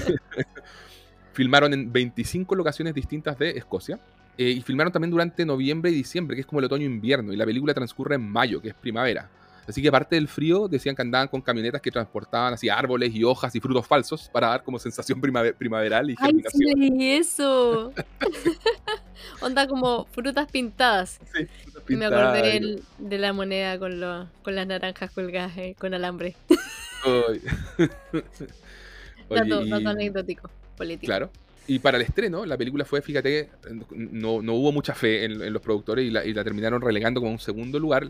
Filmaron 1.32 1.74
en 1.74 1.94
25 1.94 2.56
locaciones 2.56 2.94
distintas 2.94 3.40
de 3.40 3.52
Escocia. 3.52 4.02
eh, 4.38 4.50
y 4.50 4.62
filmaron 4.62 4.92
también 4.92 5.12
durante 5.12 5.46
noviembre 5.46 5.92
y 5.92 5.94
diciembre, 5.94 6.36
que 6.36 6.42
es 6.42 6.46
como 6.46 6.60
el 6.60 6.66
otoño-invierno. 6.66 7.32
Y 7.32 7.38
la 7.38 7.46
película 7.46 7.74
transcurre 7.74 8.16
en 8.16 8.30
mayo, 8.30 8.62
que 8.62 8.68
es 8.68 8.76
primavera. 8.76 9.30
Así 9.68 9.82
que 9.82 9.88
aparte 9.88 10.16
del 10.16 10.28
frío, 10.28 10.68
decían 10.68 10.96
que 10.96 11.02
andaban 11.02 11.28
con 11.28 11.42
camionetas 11.42 11.82
que 11.82 11.92
transportaban 11.92 12.54
así 12.54 12.70
árboles 12.70 13.14
y 13.16 13.24
hojas 13.24 13.56
y 13.56 13.60
frutos 13.60 13.86
falsos 13.88 14.30
para 14.32 14.50
dar 14.50 14.64
como 14.64 14.78
sensación 14.80 15.20
primave- 15.20 15.54
primaveral 15.54 16.12
y 16.12 16.16
Ay, 16.20 16.44
sí, 16.54 17.14
eso. 17.16 17.92
Onda 19.42 19.68
como 19.68 20.06
frutas 20.12 20.50
pintadas. 20.52 21.20
Sí, 21.34 21.48
Y 21.90 21.96
me 21.96 22.06
acordé 22.06 22.42
del- 22.54 22.84
de 23.00 23.18
la 23.18 23.34
moneda 23.34 23.80
con, 23.80 24.00
lo- 24.00 24.28
con 24.44 24.56
las 24.56 24.68
naranjas 24.68 25.12
colgadas 25.12 25.58
eh, 25.58 25.76
con 25.80 25.94
alambre. 25.94 26.36
Dato, 29.30 29.66
y- 29.66 29.72
anecdótico, 29.72 30.50
político. 30.78 31.08
Claro. 31.08 31.30
Y 31.68 31.80
para 31.80 31.98
el 31.98 32.04
estreno, 32.04 32.46
la 32.46 32.58
película 32.58 32.86
fue, 32.86 33.02
fíjate, 33.02 33.50
no, 33.90 34.44
no 34.44 34.54
hubo 34.54 34.72
mucha 34.72 34.94
fe 34.94 35.26
en, 35.26 35.42
en 35.42 35.52
los 35.52 35.64
productores 35.64 36.06
y 36.06 36.12
la, 36.12 36.24
y 36.24 36.32
la 36.32 36.44
terminaron 36.44 36.80
relegando 36.80 37.20
como 37.22 37.32
un 37.32 37.40
segundo 37.40 37.80
lugar, 37.80 38.08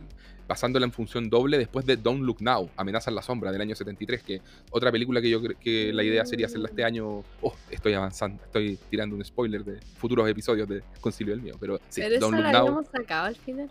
pasándola 0.47 0.85
en 0.85 0.91
función 0.91 1.29
doble 1.29 1.57
después 1.57 1.85
de 1.85 1.97
Don't 1.97 2.23
Look 2.23 2.37
Now, 2.41 2.69
Amenaza 2.77 3.09
en 3.09 3.15
la 3.15 3.21
Sombra, 3.21 3.51
del 3.51 3.61
año 3.61 3.75
73, 3.75 4.23
que 4.23 4.41
otra 4.71 4.91
película 4.91 5.21
que 5.21 5.29
yo 5.29 5.41
creo 5.41 5.57
que 5.59 5.91
la 5.93 6.03
idea 6.03 6.25
sería 6.25 6.45
hacerla 6.45 6.67
este 6.69 6.83
año. 6.83 7.23
Oh, 7.41 7.53
estoy 7.71 7.93
avanzando, 7.93 8.43
estoy 8.43 8.77
tirando 8.89 9.15
un 9.15 9.23
spoiler 9.25 9.63
de 9.63 9.79
futuros 9.97 10.29
episodios 10.29 10.67
de 10.69 10.83
Concilio 11.01 11.33
del 11.33 11.41
Mío, 11.43 11.55
pero 11.59 11.77
sí, 11.89 12.01
Pero 12.01 12.15
esa 12.15 12.19
Don't 12.25 12.37
la 12.39 12.41
Look 12.43 12.51
Now. 12.53 12.61
habíamos 12.61 12.85
sacado 12.87 13.25
al 13.27 13.35
final. 13.35 13.69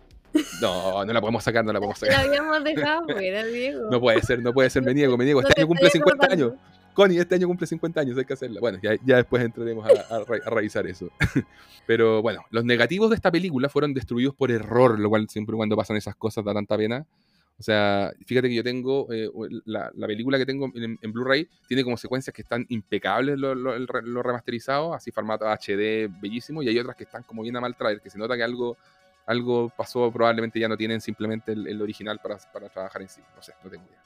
No, 0.61 1.05
no 1.05 1.13
la 1.13 1.21
podemos 1.21 1.45
sacar, 1.45 1.65
no 1.65 1.73
la 1.73 1.79
podemos 1.79 2.01
La 2.03 2.09
sacar. 2.11 2.27
habíamos 2.27 2.65
dejado 2.65 3.05
fuera, 3.09 3.45
Diego. 3.45 3.89
No 3.91 4.01
puede 4.01 4.21
ser, 4.23 4.43
no 4.43 4.53
puede 4.53 4.69
ser, 4.71 4.83
me 4.83 4.93
niego, 4.93 5.17
me 5.17 5.25
niego. 5.25 5.41
No 5.41 5.49
Este 5.49 5.55
te 5.55 5.61
año 5.61 5.69
cumple 5.69 5.87
estoy 5.87 6.01
50 6.01 6.27
acordando. 6.27 6.47
años. 6.57 6.61
Connie, 6.95 7.19
este 7.19 7.35
año 7.35 7.47
cumple 7.49 7.67
50 7.67 8.01
años, 8.01 8.17
hay 8.17 8.25
que 8.25 8.33
hacerla. 8.33 8.61
Bueno, 8.61 8.79
ya, 8.83 8.95
ya 9.05 9.17
después 9.17 9.43
entraremos 9.45 9.85
a, 9.87 10.15
a 10.15 10.19
a 10.47 10.51
revisar 10.51 10.87
eso. 10.87 11.11
Pero 11.87 12.23
bueno, 12.23 12.43
los 12.51 12.65
negativos 12.65 13.11
de 13.11 13.17
esta 13.17 13.31
película 13.31 13.69
fueron 13.69 13.93
destruidos 13.93 14.35
por 14.35 14.51
error, 14.51 14.99
lo 14.99 15.09
cual 15.09 15.29
siempre 15.29 15.55
cuando 15.57 15.77
pasan 15.77 15.97
esas 15.97 16.17
cosas 16.17 16.45
da 16.45 16.55
tanta 16.55 16.77
pena. 16.77 17.05
O 17.57 17.63
sea, 17.63 18.13
fíjate 18.27 18.49
que 18.49 18.55
yo 18.57 18.65
tengo, 18.65 19.07
eh, 19.13 19.29
la, 19.67 19.91
la 19.95 20.07
película 20.09 20.39
que 20.39 20.47
tengo 20.47 20.71
en, 20.75 20.99
en 21.01 21.13
Blu-ray 21.13 21.49
tiene 21.69 21.85
como 21.85 21.97
secuencias 21.97 22.35
que 22.35 22.43
están 22.43 22.67
impecables 22.69 23.39
lo, 23.39 23.55
lo- 23.55 23.79
lo 23.79 24.23
remasterizado, 24.25 24.93
así 24.93 25.13
formato 25.13 25.47
HD 25.49 26.09
bellísimo, 26.21 26.63
y 26.65 26.69
hay 26.69 26.79
otras 26.81 26.97
que 26.97 27.05
están 27.05 27.23
como 27.23 27.43
bien 27.43 27.57
a 27.57 27.61
mal 27.61 27.77
traer, 27.77 28.01
que 28.01 28.11
se 28.11 28.19
nota 28.19 28.37
que 28.37 28.43
algo, 28.43 28.77
algo 29.27 29.71
pasó, 29.77 30.11
probablemente 30.11 30.59
ya 30.59 30.67
no 30.69 30.77
tienen 30.77 31.01
simplemente 31.01 31.53
el, 31.53 31.69
el 31.69 31.81
original 31.81 32.19
para, 32.21 32.39
para 32.53 32.69
trabajar 32.69 33.03
en 33.03 33.09
sí. 33.09 33.21
No 33.37 33.43
sé, 33.43 33.53
no 33.63 33.71
tengo 33.71 33.85
idea. 33.85 34.03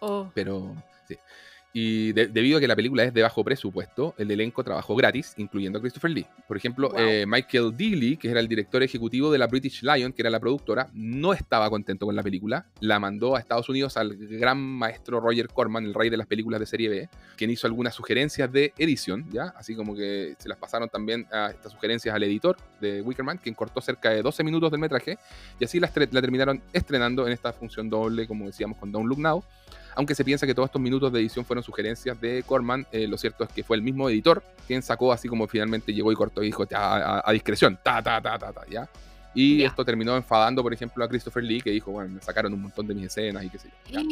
Oh, 0.00 0.28
Pero 0.34 0.74
sí. 1.06 1.16
Y 1.72 2.10
de- 2.12 2.26
debido 2.26 2.58
a 2.58 2.60
que 2.60 2.66
la 2.66 2.74
película 2.74 3.04
es 3.04 3.14
de 3.14 3.22
bajo 3.22 3.44
presupuesto, 3.44 4.14
el 4.18 4.28
elenco 4.32 4.64
trabajó 4.64 4.96
gratis, 4.96 5.34
incluyendo 5.36 5.78
a 5.78 5.80
Christopher 5.80 6.10
Lee. 6.10 6.26
Por 6.48 6.56
ejemplo, 6.56 6.88
Wow. 6.88 6.98
eh, 6.98 7.24
Michael 7.28 7.76
Dealey, 7.76 8.16
que 8.16 8.28
era 8.28 8.40
el 8.40 8.48
director 8.48 8.82
ejecutivo 8.82 9.30
de 9.30 9.38
la 9.38 9.46
British 9.46 9.82
Lion, 9.82 10.12
que 10.12 10.22
era 10.22 10.30
la 10.30 10.40
productora, 10.40 10.88
no 10.94 11.32
estaba 11.32 11.70
contento 11.70 12.06
con 12.06 12.16
la 12.16 12.24
película. 12.24 12.66
La 12.80 12.98
mandó 12.98 13.36
a 13.36 13.38
Estados 13.38 13.68
Unidos 13.68 13.96
al 13.96 14.16
gran 14.16 14.58
maestro 14.58 15.20
Roger 15.20 15.46
Corman, 15.48 15.84
el 15.84 15.94
rey 15.94 16.10
de 16.10 16.16
las 16.16 16.26
películas 16.26 16.58
de 16.58 16.66
serie 16.66 16.88
B, 16.88 17.08
quien 17.36 17.50
hizo 17.50 17.68
algunas 17.68 17.94
sugerencias 17.94 18.50
de 18.52 18.72
edición, 18.76 19.26
¿ya? 19.30 19.54
Así 19.56 19.76
como 19.76 19.94
que 19.94 20.34
se 20.38 20.48
las 20.48 20.58
pasaron 20.58 20.88
también 20.88 21.26
a 21.30 21.50
estas 21.50 21.70
sugerencias 21.70 22.12
al 22.12 22.22
editor 22.24 22.56
de 22.80 23.00
Wickerman, 23.00 23.38
quien 23.38 23.54
cortó 23.54 23.80
cerca 23.80 24.10
de 24.10 24.22
12 24.22 24.42
minutos 24.42 24.72
del 24.72 24.80
metraje, 24.80 25.18
y 25.60 25.64
así 25.64 25.78
la, 25.78 25.88
estre- 25.88 26.08
la 26.10 26.20
terminaron 26.20 26.60
estrenando 26.72 27.28
en 27.28 27.32
esta 27.32 27.52
función 27.52 27.88
doble, 27.88 28.26
como 28.26 28.46
decíamos, 28.46 28.76
con 28.76 28.90
Don't 28.90 29.08
Look 29.08 29.20
Now. 29.20 29.44
Aunque 29.94 30.14
se 30.14 30.24
piensa 30.24 30.46
que 30.46 30.54
todos 30.54 30.68
estos 30.68 30.80
minutos 30.80 31.12
de 31.12 31.20
edición 31.20 31.44
fueron 31.44 31.62
sugerencias 31.62 32.20
de 32.20 32.42
Corman, 32.46 32.86
eh, 32.92 33.06
lo 33.06 33.18
cierto 33.18 33.44
es 33.44 33.50
que 33.50 33.64
fue 33.64 33.76
el 33.76 33.82
mismo 33.82 34.08
editor 34.08 34.42
quien 34.66 34.82
sacó 34.82 35.12
así 35.12 35.28
como 35.28 35.46
finalmente 35.48 35.92
llegó 35.92 36.12
y 36.12 36.14
cortó 36.14 36.42
y 36.42 36.46
dijo 36.46 36.66
"Ya, 36.68 36.78
a, 36.78 37.22
a 37.28 37.32
discreción, 37.32 37.78
ta, 37.82 38.02
ta, 38.02 38.20
ta, 38.20 38.38
ta, 38.38 38.52
ta, 38.52 38.62
¿ya? 38.68 38.88
Y 39.34 39.62
esto 39.62 39.84
terminó 39.84 40.16
enfadando, 40.16 40.62
por 40.62 40.72
ejemplo, 40.72 41.04
a 41.04 41.08
Christopher 41.08 41.44
Lee, 41.44 41.60
que 41.60 41.70
dijo, 41.70 41.92
bueno, 41.92 42.14
me 42.14 42.20
sacaron 42.20 42.52
un 42.52 42.62
montón 42.62 42.86
de 42.86 42.94
mis 42.94 43.06
escenas 43.06 43.44
y 43.44 43.48
qué 43.48 43.58
sé 43.58 43.70
yo. 43.88 44.00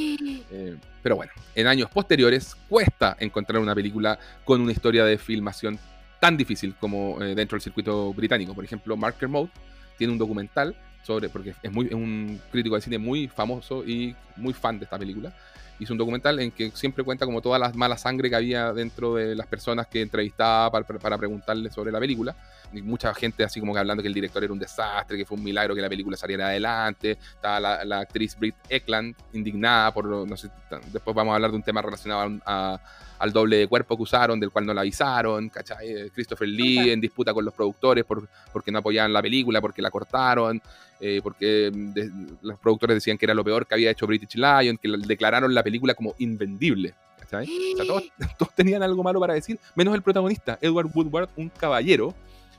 Eh, 0.51 0.77
pero 1.03 1.17
bueno, 1.17 1.33
en 1.55 1.67
años 1.67 1.91
posteriores 1.91 2.55
cuesta 2.69 3.17
encontrar 3.21 3.61
una 3.61 3.75
película 3.75 4.19
con 4.45 4.61
una 4.61 4.73
historia 4.73 5.05
de 5.05 5.19
filmación 5.19 5.79
tan 6.21 6.37
difícil 6.37 6.75
como 6.81 7.21
eh, 7.23 7.35
dentro 7.35 7.57
del 7.57 7.63
circuito 7.63 8.13
británico. 8.15 8.55
Por 8.55 8.65
ejemplo, 8.65 8.97
Mark 8.97 9.17
Kermode 9.19 9.51
tiene 9.99 10.13
un 10.13 10.19
documental 10.19 10.75
sobre, 11.03 11.29
porque 11.29 11.55
es, 11.63 11.73
muy, 11.73 11.87
es 11.87 11.95
un 11.95 12.41
crítico 12.51 12.77
de 12.77 12.81
cine 12.81 12.99
muy 12.99 13.29
famoso 13.29 13.85
y 13.85 14.15
muy 14.37 14.55
fan 14.55 14.79
de 14.79 14.85
esta 14.85 14.99
película. 14.99 15.33
Hizo 15.81 15.93
un 15.95 15.99
documental 15.99 16.41
en 16.41 16.51
que 16.51 16.71
siempre 16.73 17.05
cuenta 17.05 17.25
como 17.25 17.41
toda 17.41 17.59
la 17.59 17.71
mala 17.71 17.97
sangre 17.97 18.29
que 18.29 18.35
había 18.37 18.73
dentro 18.73 19.15
de 19.15 19.35
las 19.37 19.47
personas 19.47 19.87
que 19.87 20.01
entrevistaba 20.03 20.71
para, 20.73 20.85
para 20.99 21.17
preguntarle 21.19 21.71
sobre 21.71 21.93
la 21.93 22.01
película. 22.01 22.35
Y 22.73 22.83
mucha 22.83 23.15
gente 23.15 23.45
así 23.45 23.61
como 23.61 23.73
que 23.73 23.79
hablando 23.79 24.03
que 24.03 24.09
el 24.09 24.15
director 24.15 24.43
era 24.45 24.53
un 24.53 24.59
desastre, 24.59 25.17
que 25.17 25.25
fue 25.25 25.37
un 25.39 25.45
milagro 25.45 25.75
que 25.75 25.81
la 25.81 25.89
película 25.89 26.17
saliera 26.17 26.49
adelante. 26.49 27.13
Estaba 27.13 27.61
la, 27.61 27.85
la 27.85 28.01
actriz 28.01 28.37
Britt 28.39 28.57
Eklund 28.69 29.15
indignada 29.33 29.93
por, 29.95 30.05
no 30.05 30.37
sé, 30.37 30.51
después 30.93 31.15
vamos 31.15 31.33
a 31.33 31.37
hablar 31.37 31.51
de 31.51 31.57
un 31.57 31.63
tema 31.63 31.81
relacionado 31.81 32.39
a- 32.45 32.75
a- 32.75 32.81
al 33.21 33.33
doble 33.33 33.57
de 33.57 33.67
cuerpo 33.67 33.97
que 33.97 34.03
usaron, 34.05 34.39
del 34.39 34.51
cual 34.51 34.65
no 34.65 34.73
la 34.73 34.83
avisaron, 34.83 35.49
¿cachai? 35.49 35.91
Eh, 35.91 36.11
Christopher 36.15 36.47
Lee 36.47 36.79
Anda. 36.79 36.93
en 36.93 37.01
disputa 37.01 37.35
con 37.35 37.45
los 37.45 37.53
productores 37.53 38.05
por, 38.05 38.29
porque 38.53 38.71
no 38.71 38.79
apoyaban 38.79 39.13
la 39.13 39.21
película, 39.21 39.61
porque 39.61 39.83
la 39.83 39.91
cortaron, 39.91 40.63
eh, 41.01 41.19
porque 41.21 41.69
mm, 41.75 41.93
de- 41.95 42.11
los 42.43 42.61
productores 42.61 42.95
decían 42.95 43.19
que 43.19 43.27
era 43.27 43.35
lo 43.35 43.43
peor 43.43 43.67
que 43.67 43.75
había 43.75 43.91
hecho 43.91 44.07
British 44.07 44.37
Lion, 44.37 44.79
que 44.79 44.87
la- 44.87 44.99
declararon 45.05 45.53
la 45.53 45.65
película 45.65 45.68
como 45.97 46.15
invendible. 46.19 46.95
¿cachai? 47.21 47.47
O 47.75 47.77
sea, 47.77 47.87
todos, 47.87 48.03
todos 48.39 48.55
tenían 48.55 48.83
algo 48.83 49.03
malo 49.03 49.21
para 49.21 49.35
decir, 49.35 49.59
menos 49.75 49.95
el 49.95 50.03
protagonista, 50.03 50.59
Edward 50.63 50.89
Woodward, 50.95 51.29
un 51.37 51.49
caballero, 51.51 52.15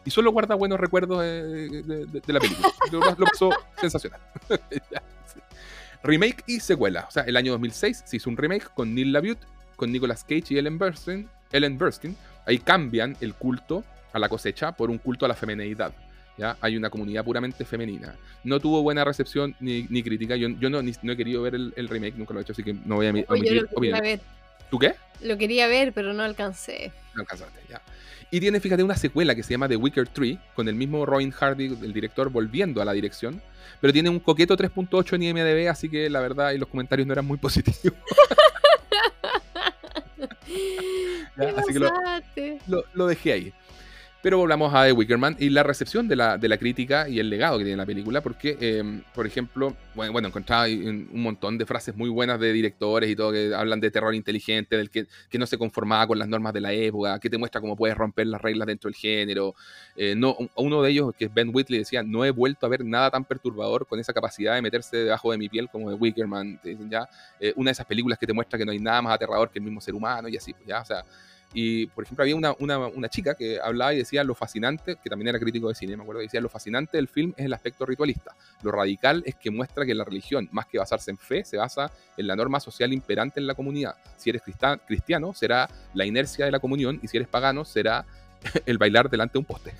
y 0.06 0.12
solo 0.12 0.32
guarda 0.32 0.56
buenos 0.56 0.80
recuerdos 0.80 1.22
eh, 1.24 1.28
de, 1.28 2.06
de- 2.06 2.22
de 2.26 2.34
la 2.34 2.40
película. 2.40 2.70
Lo, 2.92 3.00
lo 3.00 3.26
pasó 3.26 3.50
sensacional. 3.82 4.20
Remake 6.04 6.44
y 6.48 6.60
secuela. 6.62 7.06
O 7.08 7.12
sea, 7.12 7.24
el 7.24 7.36
año 7.36 7.52
2006 7.54 8.04
se 8.06 8.18
hizo 8.18 8.30
un 8.30 8.38
remake 8.38 8.70
con 8.74 8.96
Neil 8.96 9.12
LaBute, 9.12 9.46
con 9.76 9.92
Nicolas 9.92 10.24
Cage 10.24 10.46
y 10.54 10.58
Ellen 10.58 10.78
Burstyn. 10.78 11.28
Ellen 11.52 11.78
Burstyn. 11.78 12.16
Ahí 12.46 12.58
cambian 12.60 13.18
el 13.22 13.34
culto 13.34 13.84
a 14.14 14.20
la 14.20 14.30
cosecha 14.30 14.72
por 14.72 14.90
un 14.90 14.98
culto 14.98 15.26
a 15.26 15.28
la 15.28 15.36
feminidad. 15.36 15.92
¿Ya? 16.40 16.58
Hay 16.62 16.78
una 16.78 16.90
comunidad 16.90 17.24
puramente 17.24 17.66
femenina. 17.66 18.16
No 18.44 18.60
tuvo 18.60 18.82
buena 18.82 19.04
recepción 19.04 19.56
ni, 19.60 19.86
ni 19.90 20.02
crítica. 20.02 20.36
Yo, 20.38 20.48
yo 20.50 20.70
no, 20.70 20.82
ni- 20.82 20.94
no 21.04 21.12
he 21.12 21.18
querido 21.18 21.42
ver 21.44 21.54
el, 21.56 21.74
el 21.76 21.88
remake, 21.90 22.16
nunca 22.18 22.34
lo 22.34 22.40
he 22.40 22.44
hecho, 22.44 22.54
así 22.54 22.64
que 22.64 22.74
no 22.74 22.96
voy 22.96 23.08
a 23.08 23.12
yo 23.12 23.18
lo 23.18 23.68
opinión. 23.74 24.00
ver. 24.02 24.20
¿Tú 24.72 24.80
qué? 24.80 24.94
Lo 25.22 25.38
quería 25.38 25.68
ver, 25.68 25.92
pero 25.94 26.14
no 26.14 26.24
alcancé. 26.24 26.92
No 27.14 27.22
alcanzaste, 27.22 27.60
ya. 27.70 27.82
Y 28.32 28.40
tiene, 28.40 28.60
fíjate, 28.60 28.84
una 28.84 28.96
secuela 28.96 29.34
que 29.36 29.42
se 29.44 29.52
llama 29.52 29.68
The 29.68 29.76
Wicker 29.76 30.08
Tree, 30.08 30.38
con 30.56 30.68
el 30.70 30.76
mismo 30.76 31.06
Robin 31.06 31.32
Hardy, 31.32 31.66
el 31.82 31.92
director, 31.94 32.30
volviendo 32.30 32.82
a 32.82 32.86
la 32.86 32.94
dirección. 32.94 33.42
Pero 33.82 33.92
tiene 33.92 34.10
un 34.10 34.20
coqueto 34.20 34.56
3.8 34.56 35.16
en 35.16 35.24
IMDb, 35.24 35.68
así 35.70 35.90
que 35.90 36.10
la 36.10 36.20
verdad, 36.20 36.52
y 36.52 36.58
los 36.60 36.70
comentarios 36.70 37.08
no 37.08 37.14
eran 37.14 37.26
muy 37.26 37.38
positivos. 37.40 37.98
Ya, 41.38 41.54
¿Qué 41.54 41.62
así 41.62 41.74
que 41.74 42.60
lo- 42.68 42.84
lo 42.94 43.08
dejé 43.08 43.32
ahí. 43.34 43.54
Pero 44.22 44.38
volvamos 44.38 44.74
a 44.74 44.84
The 44.84 44.92
Wickerman 44.92 45.38
y 45.40 45.50
la 45.50 45.64
recepción 45.64 46.10
de 46.10 46.18
la, 46.18 46.38
de 46.38 46.50
la 46.50 46.58
crítica 46.58 47.08
y 47.08 47.20
el 47.20 47.30
legado 47.30 47.58
que 47.58 47.64
tiene 47.64 47.78
la 47.78 47.86
película, 47.86 48.20
porque, 48.20 48.58
eh, 48.60 49.02
por 49.14 49.26
ejemplo, 49.26 49.78
bueno, 49.96 50.28
encontraba 50.28 50.66
un 50.66 51.08
montón 51.14 51.58
de 51.58 51.66
frases 51.66 51.96
muy 51.96 52.10
buenas 52.10 52.38
de 52.38 52.52
directores 52.52 53.10
y 53.10 53.16
todo 53.16 53.32
que 53.32 53.56
hablan 53.56 53.80
de 53.80 53.90
terror 53.92 54.14
inteligente, 54.14 54.76
del 54.76 54.90
que, 54.90 55.08
que 55.30 55.38
no 55.40 55.46
se 55.46 55.58
conformaba 55.58 56.06
con 56.06 56.20
las 56.20 56.28
normas 56.28 56.52
de 56.52 56.60
la 56.60 56.74
época, 56.74 57.18
que 57.18 57.30
te 57.30 57.38
muestra 57.38 57.62
cómo 57.62 57.78
puedes 57.78 57.96
romper 57.98 58.28
las 58.28 58.42
reglas 58.42 58.68
dentro 58.68 58.90
del 58.90 58.96
género. 58.96 59.56
Eh, 59.96 60.16
no, 60.18 60.36
un- 60.38 60.50
uno 60.56 60.82
de 60.82 60.92
ellos, 60.92 61.14
que 61.18 61.26
es 61.26 61.34
Ben 61.34 61.52
Whitley, 61.54 61.80
decía, 61.80 62.04
no 62.04 62.26
he 62.26 62.32
vuelto 62.32 62.66
a 62.66 62.70
ver 62.70 62.84
nada 62.84 63.10
tan 63.12 63.24
perturbador 63.24 63.88
con 63.88 64.02
esa 64.02 64.12
capacidad 64.12 64.54
de 64.56 64.62
meterse 64.62 64.98
debajo 64.98 65.32
de 65.32 65.38
mi 65.38 65.48
piel 65.48 65.70
como 65.70 65.90
de 65.90 65.96
Wickerman. 65.96 66.60
Ya, 66.90 67.08
eh, 67.40 67.54
una 67.56 67.70
de 67.70 67.74
esas 67.74 67.86
películas 67.86 68.20
que 68.20 68.28
te 68.28 68.34
muestra 68.34 68.60
que 68.60 68.66
no 68.66 68.74
hay 68.74 68.80
nada 68.80 69.02
más 69.02 69.14
aterrador 69.16 69.50
que 69.50 69.60
el 69.60 69.64
mismo 69.66 69.80
ser 69.80 69.96
humano 69.96 70.28
y 70.28 70.36
así, 70.36 70.54
pues 70.54 70.68
ya, 70.68 70.82
o 70.82 70.86
sea, 70.86 71.06
y, 71.54 71.88
por 71.88 72.04
ejemplo, 72.04 72.24
había 72.24 72.36
una, 72.36 72.54
una, 72.60 72.78
una 72.78 73.10
chica 73.10 73.34
que 73.34 73.60
hablaba 73.60 73.94
y 73.94 73.98
decía 73.98 74.24
lo 74.24 74.36
fascinante, 74.36 74.98
que 75.02 75.10
también 75.10 75.30
era 75.30 75.40
crítico 75.40 75.68
de 75.68 75.76
cine, 75.76 75.98
me 75.98 76.04
acuerdo, 76.04 76.22
decía 76.22 76.42
lo 76.42 76.50
fascinante 76.50 76.98
del 76.98 77.08
film 77.08 77.34
es 77.38 77.46
el 77.46 77.54
aspecto 77.54 77.86
ritualista. 77.86 78.36
Lo 78.62 78.72
radical 78.72 79.24
es 79.26 79.36
que 79.36 79.50
muestra 79.50 79.86
que 79.86 79.96
la 79.96 80.04
religión, 80.04 80.48
más 80.52 80.68
que 80.68 80.78
basarse 80.78 81.10
en 81.10 81.18
fe, 81.18 81.44
se 81.44 81.58
basa 81.58 81.92
en 82.18 82.28
la 82.28 82.36
norma 82.36 82.60
social 82.60 82.94
imperante 82.94 83.40
en 83.40 83.48
la 83.48 83.56
comunidad. 83.56 83.96
Si 84.18 84.30
eres 84.30 84.44
cristiano, 84.86 85.34
será 85.34 85.70
la 85.94 86.06
inercia 86.06 86.46
de 86.46 86.52
la 86.52 86.60
comunión, 86.60 87.00
y 87.02 87.08
si 87.08 87.18
eres 87.18 87.28
pagano, 87.28 87.66
será 87.66 88.06
el 88.66 88.78
bailar 88.78 89.10
delante 89.10 89.34
de 89.34 89.40
un 89.40 89.46
poste. 89.46 89.74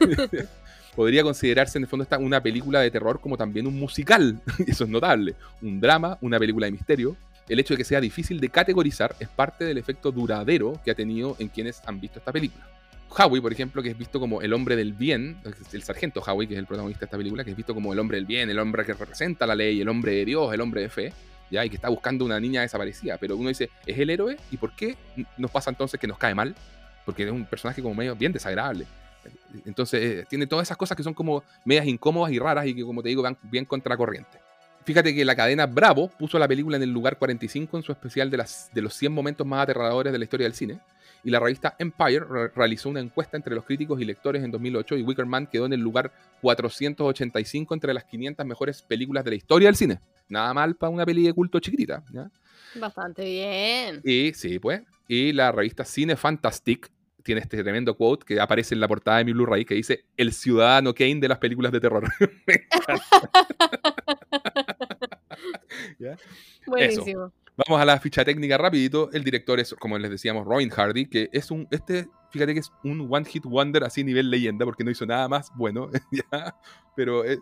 Podría 0.96 1.22
considerarse 1.22 1.78
en 1.78 1.84
el 1.84 1.88
fondo 1.88 2.02
esta 2.02 2.18
una 2.18 2.42
película 2.42 2.80
de 2.80 2.90
terror 2.90 3.20
como 3.20 3.36
también 3.36 3.68
un 3.68 3.78
musical, 3.78 4.40
eso 4.66 4.82
es 4.82 4.90
notable. 4.90 5.36
Un 5.62 5.80
drama, 5.80 6.18
una 6.20 6.40
película 6.40 6.66
de 6.66 6.72
misterio, 6.72 7.16
el 7.48 7.58
hecho 7.58 7.74
de 7.74 7.78
que 7.78 7.84
sea 7.84 8.00
difícil 8.00 8.40
de 8.40 8.48
categorizar 8.48 9.14
es 9.20 9.28
parte 9.28 9.64
del 9.64 9.78
efecto 9.78 10.12
duradero 10.12 10.80
que 10.84 10.90
ha 10.90 10.94
tenido 10.94 11.36
en 11.38 11.48
quienes 11.48 11.82
han 11.86 12.00
visto 12.00 12.18
esta 12.18 12.32
película. 12.32 12.66
Howie, 13.10 13.40
por 13.40 13.52
ejemplo, 13.52 13.82
que 13.82 13.88
es 13.88 13.96
visto 13.96 14.20
como 14.20 14.42
el 14.42 14.52
hombre 14.52 14.76
del 14.76 14.92
bien, 14.92 15.38
el 15.72 15.82
sargento 15.82 16.20
Howie, 16.20 16.46
que 16.46 16.54
es 16.54 16.58
el 16.58 16.66
protagonista 16.66 17.00
de 17.00 17.06
esta 17.06 17.16
película, 17.16 17.42
que 17.42 17.50
es 17.50 17.56
visto 17.56 17.74
como 17.74 17.92
el 17.92 17.98
hombre 17.98 18.18
del 18.18 18.26
bien, 18.26 18.50
el 18.50 18.58
hombre 18.58 18.84
que 18.84 18.92
representa 18.92 19.46
la 19.46 19.54
ley, 19.54 19.80
el 19.80 19.88
hombre 19.88 20.12
de 20.12 20.24
Dios, 20.26 20.52
el 20.52 20.60
hombre 20.60 20.82
de 20.82 20.90
fe, 20.90 21.12
¿ya? 21.50 21.64
y 21.64 21.70
que 21.70 21.76
está 21.76 21.88
buscando 21.88 22.26
una 22.26 22.38
niña 22.38 22.60
desaparecida. 22.60 23.16
Pero 23.16 23.36
uno 23.36 23.48
dice, 23.48 23.70
¿es 23.86 23.98
el 23.98 24.10
héroe? 24.10 24.36
¿Y 24.50 24.58
por 24.58 24.72
qué 24.76 24.96
nos 25.38 25.50
pasa 25.50 25.70
entonces 25.70 25.98
que 25.98 26.06
nos 26.06 26.18
cae 26.18 26.34
mal? 26.34 26.54
porque 27.08 27.24
es 27.24 27.30
un 27.30 27.46
personaje 27.46 27.80
como 27.80 27.94
medio 27.94 28.14
bien 28.14 28.34
desagradable. 28.34 28.84
Entonces, 29.64 30.02
eh, 30.02 30.26
tiene 30.28 30.46
todas 30.46 30.68
esas 30.68 30.76
cosas 30.76 30.94
que 30.94 31.02
son 31.02 31.14
como 31.14 31.42
medias 31.64 31.86
incómodas 31.86 32.30
y 32.30 32.38
raras 32.38 32.66
y 32.66 32.74
que, 32.74 32.84
como 32.84 33.02
te 33.02 33.08
digo, 33.08 33.22
van 33.22 33.34
bien 33.44 33.64
contracorriente. 33.64 34.38
Fíjate 34.88 35.14
que 35.14 35.22
la 35.22 35.36
cadena 35.36 35.66
Bravo 35.66 36.08
puso 36.08 36.38
la 36.38 36.48
película 36.48 36.78
en 36.78 36.82
el 36.82 36.90
lugar 36.90 37.18
45 37.18 37.76
en 37.76 37.82
su 37.82 37.92
especial 37.92 38.30
de, 38.30 38.38
las, 38.38 38.70
de 38.72 38.80
los 38.80 38.94
100 38.94 39.12
momentos 39.12 39.46
más 39.46 39.62
aterradores 39.64 40.14
de 40.14 40.18
la 40.18 40.24
historia 40.24 40.46
del 40.46 40.54
cine. 40.54 40.80
Y 41.22 41.28
la 41.28 41.38
revista 41.38 41.76
Empire 41.78 42.24
realizó 42.54 42.88
una 42.88 43.00
encuesta 43.00 43.36
entre 43.36 43.54
los 43.54 43.66
críticos 43.66 44.00
y 44.00 44.06
lectores 44.06 44.42
en 44.42 44.50
2008 44.50 44.96
y 44.96 45.02
Wicker 45.02 45.26
Man 45.26 45.46
quedó 45.46 45.66
en 45.66 45.74
el 45.74 45.80
lugar 45.80 46.10
485 46.40 47.74
entre 47.74 47.92
las 47.92 48.04
500 48.04 48.46
mejores 48.46 48.80
películas 48.80 49.24
de 49.24 49.30
la 49.32 49.36
historia 49.36 49.68
del 49.68 49.76
cine. 49.76 50.00
Nada 50.26 50.54
mal 50.54 50.74
para 50.74 50.88
una 50.88 51.04
peli 51.04 51.22
de 51.22 51.34
culto 51.34 51.60
chiquitita. 51.60 52.02
Bastante 52.80 53.26
bien. 53.26 54.00
Y 54.02 54.32
sí, 54.32 54.58
pues. 54.58 54.80
Y 55.06 55.34
la 55.34 55.52
revista 55.52 55.84
Cine 55.84 56.16
Fantastic 56.16 56.90
tiene 57.28 57.42
este 57.42 57.62
tremendo 57.62 57.94
quote 57.94 58.24
que 58.24 58.40
aparece 58.40 58.74
en 58.74 58.80
la 58.80 58.88
portada 58.88 59.18
de 59.18 59.26
mi 59.26 59.34
Blu-ray 59.34 59.66
que 59.66 59.74
dice 59.74 60.06
el 60.16 60.32
ciudadano 60.32 60.94
Kane 60.94 61.16
de 61.16 61.28
las 61.28 61.36
películas 61.36 61.70
de 61.72 61.78
terror. 61.78 62.08
Buenísimo. 66.66 67.30
Vamos 67.54 67.82
a 67.82 67.84
la 67.84 68.00
ficha 68.00 68.24
técnica 68.24 68.56
rapidito. 68.56 69.10
El 69.12 69.24
director 69.24 69.60
es, 69.60 69.74
como 69.74 69.98
les 69.98 70.10
decíamos, 70.10 70.46
Robin 70.46 70.70
Hardy, 70.70 71.04
que 71.04 71.28
es 71.30 71.50
un, 71.50 71.68
este, 71.70 72.08
fíjate 72.30 72.54
que 72.54 72.60
es 72.60 72.72
un 72.82 73.06
one 73.10 73.26
hit 73.26 73.44
wonder 73.44 73.84
así 73.84 74.02
nivel 74.02 74.30
leyenda, 74.30 74.64
porque 74.64 74.82
no 74.82 74.90
hizo 74.90 75.04
nada 75.04 75.28
más 75.28 75.52
bueno, 75.54 75.90
pero 76.96 77.26
eh, 77.26 77.38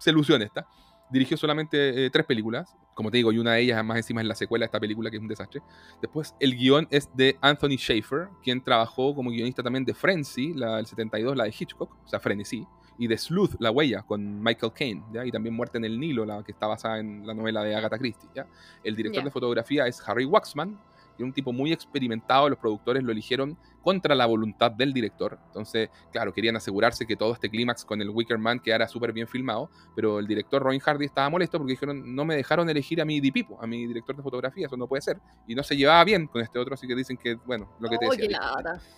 se, 0.00 0.10
ilusiona 0.10 0.46
esta. 0.46 0.66
Dirigió 1.10 1.36
solamente 1.36 2.06
eh, 2.06 2.10
tres 2.10 2.26
películas, 2.26 2.76
como 2.94 3.10
te 3.10 3.18
digo, 3.18 3.30
y 3.30 3.38
una 3.38 3.52
de 3.52 3.60
ellas 3.60 3.84
más 3.84 3.98
encima 3.98 4.22
es 4.22 4.26
la 4.26 4.34
secuela 4.34 4.64
de 4.64 4.66
esta 4.66 4.80
película, 4.80 5.10
que 5.10 5.16
es 5.16 5.22
un 5.22 5.28
desastre. 5.28 5.62
Después, 6.00 6.34
el 6.40 6.56
guion 6.56 6.88
es 6.90 7.08
de 7.14 7.36
Anthony 7.40 7.76
Schaefer, 7.76 8.28
quien 8.42 8.62
trabajó 8.62 9.14
como 9.14 9.30
guionista 9.30 9.62
también 9.62 9.84
de 9.84 9.94
Frenzy, 9.94 10.54
la 10.54 10.76
del 10.76 10.86
72, 10.86 11.36
la 11.36 11.44
de 11.44 11.54
Hitchcock, 11.56 11.92
o 12.04 12.08
sea, 12.08 12.18
Frenesí, 12.18 12.66
y 12.98 13.06
de 13.06 13.18
Sleuth, 13.18 13.56
La 13.60 13.70
Huella, 13.70 14.02
con 14.02 14.42
Michael 14.42 14.72
Caine, 14.72 15.04
¿ya? 15.12 15.24
y 15.24 15.30
también 15.30 15.54
Muerte 15.54 15.78
en 15.78 15.84
el 15.84 15.98
Nilo, 16.00 16.24
la 16.24 16.42
que 16.42 16.52
está 16.52 16.66
basada 16.66 16.98
en 16.98 17.26
la 17.26 17.34
novela 17.34 17.62
de 17.62 17.74
Agatha 17.74 17.98
Christie. 17.98 18.28
¿ya? 18.34 18.46
El 18.82 18.96
director 18.96 19.22
de 19.22 19.30
fotografía 19.30 19.86
es 19.86 20.02
Harry 20.08 20.24
Waxman, 20.24 20.78
que 21.16 21.22
es 21.22 21.26
un 21.26 21.32
tipo 21.32 21.52
muy 21.52 21.72
experimentado, 21.72 22.48
los 22.48 22.58
productores 22.58 23.02
lo 23.02 23.12
eligieron 23.12 23.56
contra 23.86 24.16
la 24.16 24.26
voluntad 24.26 24.72
del 24.72 24.92
director. 24.92 25.38
Entonces, 25.46 25.90
claro, 26.10 26.34
querían 26.34 26.56
asegurarse 26.56 27.06
que 27.06 27.14
todo 27.14 27.32
este 27.32 27.48
clímax 27.48 27.84
con 27.84 28.02
el 28.02 28.10
Wicker 28.10 28.36
Man 28.36 28.58
quedara 28.58 28.88
súper 28.88 29.12
bien 29.12 29.28
filmado, 29.28 29.70
pero 29.94 30.18
el 30.18 30.26
director 30.26 30.60
Robin 30.60 30.80
Hardy 30.80 31.04
estaba 31.04 31.30
molesto 31.30 31.56
porque 31.58 31.74
dijeron, 31.74 32.12
no 32.12 32.24
me 32.24 32.34
dejaron 32.34 32.68
elegir 32.68 33.00
a 33.00 33.04
mi 33.04 33.20
DP, 33.20 33.46
a 33.60 33.64
mi 33.68 33.86
director 33.86 34.16
de 34.16 34.24
fotografía, 34.24 34.66
eso 34.66 34.76
no 34.76 34.88
puede 34.88 35.02
ser. 35.02 35.20
Y 35.46 35.54
no 35.54 35.62
se 35.62 35.76
llevaba 35.76 36.02
bien 36.02 36.26
con 36.26 36.42
este 36.42 36.58
otro, 36.58 36.74
así 36.74 36.88
que 36.88 36.96
dicen 36.96 37.16
que, 37.16 37.36
bueno, 37.46 37.70
lo 37.78 37.88
que 37.88 37.96
te 37.96 38.06
decía, 38.06 38.40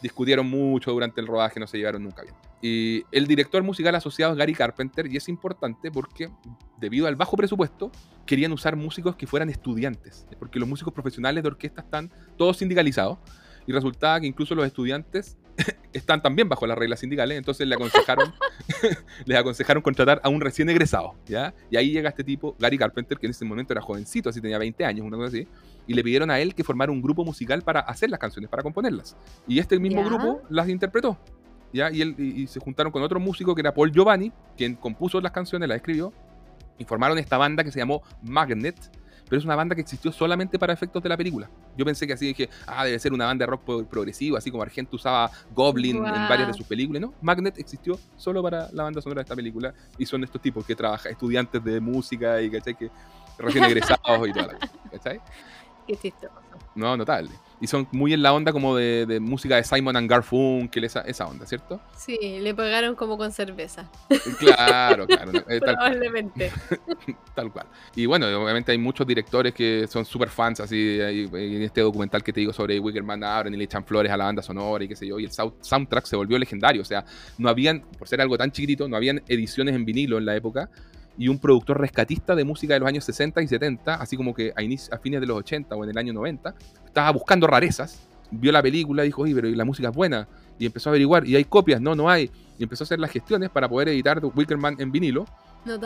discutieron 0.00 0.48
mucho 0.48 0.90
durante 0.90 1.20
el 1.20 1.26
rodaje, 1.26 1.60
no 1.60 1.66
se 1.66 1.76
llevaron 1.76 2.02
nunca 2.02 2.22
bien. 2.22 2.34
Y 2.62 3.04
el 3.12 3.26
director 3.26 3.62
musical 3.62 3.94
asociado 3.94 4.32
es 4.32 4.38
Gary 4.38 4.54
Carpenter, 4.54 5.06
y 5.06 5.18
es 5.18 5.28
importante 5.28 5.90
porque, 5.90 6.30
debido 6.78 7.06
al 7.06 7.16
bajo 7.16 7.36
presupuesto, 7.36 7.92
querían 8.24 8.52
usar 8.52 8.74
músicos 8.74 9.16
que 9.16 9.26
fueran 9.26 9.50
estudiantes, 9.50 10.26
porque 10.38 10.58
los 10.58 10.66
músicos 10.66 10.94
profesionales 10.94 11.42
de 11.42 11.48
orquesta 11.48 11.82
están 11.82 12.10
todos 12.38 12.56
sindicalizados 12.56 13.18
y 13.68 13.72
resultaba 13.72 14.18
que 14.18 14.26
incluso 14.26 14.54
los 14.54 14.66
estudiantes 14.66 15.36
están 15.92 16.22
también 16.22 16.48
bajo 16.48 16.66
las 16.66 16.78
reglas 16.78 17.00
sindicales, 17.00 17.36
entonces 17.36 17.68
le 17.68 17.74
aconsejaron, 17.74 18.32
les 19.26 19.38
aconsejaron 19.38 19.82
contratar 19.82 20.22
a 20.24 20.30
un 20.30 20.40
recién 20.40 20.70
egresado, 20.70 21.14
¿ya? 21.26 21.52
Y 21.70 21.76
ahí 21.76 21.90
llega 21.90 22.08
este 22.08 22.24
tipo, 22.24 22.56
Gary 22.58 22.78
Carpenter, 22.78 23.18
que 23.18 23.26
en 23.26 23.32
ese 23.32 23.44
momento 23.44 23.74
era 23.74 23.82
jovencito, 23.82 24.30
así 24.30 24.40
tenía 24.40 24.56
20 24.56 24.86
años, 24.86 25.06
una 25.06 25.18
cosa 25.18 25.28
así, 25.28 25.46
y 25.86 25.92
le 25.92 26.02
pidieron 26.02 26.30
a 26.30 26.40
él 26.40 26.54
que 26.54 26.64
formara 26.64 26.90
un 26.90 27.02
grupo 27.02 27.26
musical 27.26 27.60
para 27.60 27.80
hacer 27.80 28.08
las 28.08 28.18
canciones, 28.18 28.48
para 28.48 28.62
componerlas. 28.62 29.18
Y 29.46 29.58
este 29.58 29.78
mismo 29.78 30.02
grupo 30.02 30.40
las 30.48 30.66
interpretó, 30.70 31.18
¿ya? 31.70 31.90
Y, 31.90 32.00
él, 32.00 32.14
y 32.18 32.46
se 32.46 32.60
juntaron 32.60 32.90
con 32.90 33.02
otro 33.02 33.20
músico 33.20 33.54
que 33.54 33.60
era 33.60 33.74
Paul 33.74 33.92
Giovanni, 33.92 34.32
quien 34.56 34.76
compuso 34.76 35.20
las 35.20 35.32
canciones, 35.32 35.68
las 35.68 35.76
escribió, 35.76 36.10
y 36.78 36.84
formaron 36.84 37.18
esta 37.18 37.36
banda 37.36 37.62
que 37.64 37.70
se 37.70 37.80
llamó 37.80 38.02
Magnet, 38.22 38.76
pero 39.28 39.38
es 39.38 39.44
una 39.44 39.56
banda 39.56 39.74
que 39.74 39.80
existió 39.80 40.12
solamente 40.12 40.58
para 40.58 40.72
efectos 40.72 41.02
de 41.02 41.08
la 41.08 41.16
película. 41.16 41.48
Yo 41.76 41.84
pensé 41.84 42.06
que 42.06 42.12
así 42.12 42.26
dije, 42.26 42.48
ah, 42.66 42.84
debe 42.84 42.98
ser 42.98 43.12
una 43.12 43.26
banda 43.26 43.44
de 43.44 43.50
rock 43.50 43.86
progresivo, 43.88 44.36
así 44.36 44.50
como 44.50 44.62
Argento 44.62 44.96
usaba 44.96 45.30
Goblin 45.54 45.96
en 45.96 46.28
varias 46.28 46.48
de 46.48 46.54
sus 46.54 46.66
películas, 46.66 47.02
¿no? 47.02 47.14
Magnet 47.20 47.58
existió 47.58 47.98
solo 48.16 48.42
para 48.42 48.70
la 48.72 48.84
banda 48.84 49.00
sonora 49.00 49.20
de 49.20 49.24
esta 49.24 49.36
película 49.36 49.74
y 49.96 50.06
son 50.06 50.24
estos 50.24 50.40
tipos 50.40 50.64
que 50.64 50.74
trabajan, 50.74 51.12
estudiantes 51.12 51.62
de 51.62 51.80
música 51.80 52.40
y, 52.40 52.50
¿cachai? 52.50 52.74
Que 52.74 52.90
recién 53.38 53.64
egresados 53.64 54.28
y 54.28 54.32
toda 54.32 54.46
la 54.48 54.58
¿cachai? 54.90 55.20
Qué 55.86 55.96
chistoso. 55.96 56.34
No, 56.74 56.96
notable. 56.96 57.30
Y 57.60 57.66
son 57.66 57.88
muy 57.92 58.12
en 58.12 58.22
la 58.22 58.32
onda 58.32 58.52
como 58.52 58.76
de, 58.76 59.18
música 59.20 59.56
de 59.56 59.64
Simon 59.64 59.96
and 59.96 60.08
Garfunkel, 60.08 60.84
esa, 60.84 61.00
esa 61.00 61.26
onda, 61.26 61.44
¿cierto? 61.46 61.80
Sí, 61.96 62.16
le 62.40 62.54
pagaron 62.54 62.94
como 62.94 63.18
con 63.18 63.32
cerveza. 63.32 63.90
Claro, 64.38 65.06
claro. 65.06 65.32
Eh, 65.48 65.60
Probablemente. 65.60 66.52
Tal, 67.34 67.50
cual. 67.50 67.66
Y 67.94 68.06
bueno, 68.06 68.26
obviamente 68.26 68.72
hay 68.72 68.78
muchos 68.78 69.06
directores 69.06 69.54
que 69.54 69.86
son 69.88 70.04
súper 70.04 70.28
fans, 70.28 70.60
así, 70.60 70.98
en 71.00 71.62
este 71.62 71.80
documental 71.80 72.22
que 72.22 72.32
te 72.32 72.40
digo 72.40 72.52
sobre 72.52 72.78
Wickerman 72.78 73.24
abren 73.24 73.54
y 73.54 73.56
le 73.56 73.64
echan 73.64 73.84
flores 73.84 74.12
a 74.12 74.16
la 74.16 74.24
banda 74.24 74.42
sonora 74.42 74.84
y 74.84 74.88
qué 74.88 74.96
sé 74.96 75.06
yo, 75.06 75.18
y 75.18 75.24
el 75.24 75.30
soundtrack 75.30 76.04
se 76.04 76.16
volvió 76.16 76.38
legendario, 76.38 76.82
o 76.82 76.84
sea, 76.84 77.04
no 77.38 77.48
habían, 77.48 77.80
por 77.98 78.08
ser 78.08 78.20
algo 78.20 78.36
tan 78.36 78.52
chiquitito, 78.52 78.88
no 78.88 78.96
habían 78.96 79.22
ediciones 79.28 79.74
en 79.74 79.84
vinilo 79.84 80.18
en 80.18 80.26
la 80.26 80.36
época, 80.36 80.68
y 81.18 81.28
un 81.28 81.38
productor 81.38 81.80
rescatista 81.80 82.34
de 82.34 82.44
música 82.44 82.74
de 82.74 82.80
los 82.80 82.88
años 82.88 83.04
60 83.04 83.42
y 83.42 83.48
70, 83.48 83.94
así 83.94 84.16
como 84.16 84.32
que 84.32 84.52
a, 84.56 84.94
a 84.94 84.98
fines 84.98 85.20
de 85.20 85.26
los 85.26 85.36
80 85.38 85.74
o 85.74 85.84
en 85.84 85.90
el 85.90 85.98
año 85.98 86.12
90, 86.12 86.54
estaba 86.86 87.10
buscando 87.10 87.46
rarezas, 87.46 88.00
vio 88.30 88.52
la 88.52 88.62
película, 88.62 89.02
dijo, 89.02 89.22
oye, 89.22 89.34
pero 89.34 89.48
la 89.48 89.64
música 89.64 89.88
es 89.88 89.94
buena, 89.94 90.28
y 90.58 90.66
empezó 90.66 90.88
a 90.88 90.92
averiguar, 90.92 91.26
y 91.26 91.34
hay 91.34 91.44
copias, 91.44 91.80
no, 91.80 91.94
no 91.94 92.08
hay, 92.08 92.30
y 92.56 92.62
empezó 92.62 92.84
a 92.84 92.86
hacer 92.86 93.00
las 93.00 93.10
gestiones 93.10 93.50
para 93.50 93.68
poder 93.68 93.88
editar 93.88 94.24
Wickerman 94.24 94.76
en 94.78 94.92
vinilo, 94.92 95.26
y 95.66 95.68
no, 95.70 95.78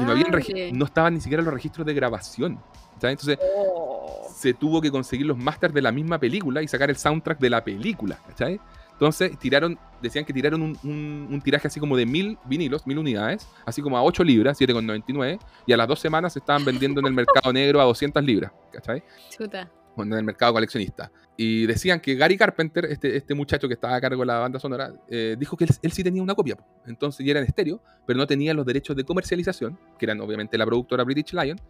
no 0.72 0.84
estaban 0.84 1.14
ni 1.14 1.20
siquiera 1.20 1.42
los 1.42 1.52
registros 1.52 1.86
de 1.86 1.94
grabación. 1.94 2.60
Entonces 2.94 3.38
oh. 3.58 4.28
se 4.32 4.54
tuvo 4.54 4.80
que 4.80 4.90
conseguir 4.90 5.26
los 5.26 5.36
masters 5.36 5.74
de 5.74 5.82
la 5.82 5.92
misma 5.92 6.18
película 6.18 6.62
y 6.62 6.68
sacar 6.68 6.90
el 6.90 6.96
soundtrack 6.96 7.38
de 7.38 7.50
la 7.50 7.64
película. 7.64 8.18
¿cachai? 8.28 8.60
Entonces 9.02 9.36
tiraron, 9.36 9.76
decían 10.00 10.24
que 10.24 10.32
tiraron 10.32 10.62
un, 10.62 11.42
tiraje 11.42 11.66
así 11.66 11.80
como 11.80 11.96
de 11.96 12.06
mil 12.06 12.38
vinilos, 12.44 12.86
mil 12.86 12.98
unidades, 12.98 13.48
así 13.66 13.82
como 13.82 13.98
a 13.98 14.02
8 14.04 14.22
libras, 14.22 14.60
7,99, 14.60 15.40
y 15.66 15.72
a 15.72 15.76
las 15.76 15.88
dos 15.88 15.98
semanas 15.98 16.34
se 16.34 16.38
estaban 16.38 16.64
vendiendo 16.64 17.00
en 17.00 17.06
el 17.06 17.12
mercado 17.12 17.52
negro 17.52 17.80
a 17.80 17.84
200 17.84 18.22
libras, 18.22 18.52
¿cachai? 18.70 19.02
Chuta. 19.28 19.68
En 19.98 20.12
el 20.12 20.22
mercado 20.22 20.52
coleccionista. 20.52 21.10
Y 21.36 21.66
decían 21.66 21.98
que 21.98 22.14
Gary 22.14 22.36
Carpenter, 22.36 22.84
este, 22.84 23.16
este 23.16 23.34
muchacho 23.34 23.66
que 23.66 23.74
estaba 23.74 23.96
a 23.96 24.00
cargo 24.00 24.20
de 24.20 24.26
la 24.26 24.38
banda 24.38 24.60
sonora, 24.60 24.92
eh, 25.08 25.34
dijo 25.36 25.56
que 25.56 25.64
él, 25.64 25.90
sí 25.90 26.04
tenía 26.04 26.22
una 26.22 26.36
copia. 26.36 26.56
Entonces 26.86 27.26
ya 27.26 27.32
era 27.32 27.40
en 27.40 27.46
estéreo, 27.46 27.82
pero 28.06 28.16
no 28.16 28.26
tenía 28.28 28.54
los 28.54 28.64
derechos 28.64 28.94
de 28.94 29.02
comercialización, 29.02 29.76
que 29.98 30.06
eran 30.06 30.20
obviamente 30.20 30.56
la 30.56 30.64
productora 30.64 31.02
British 31.02 31.32
Lion, 31.32 31.60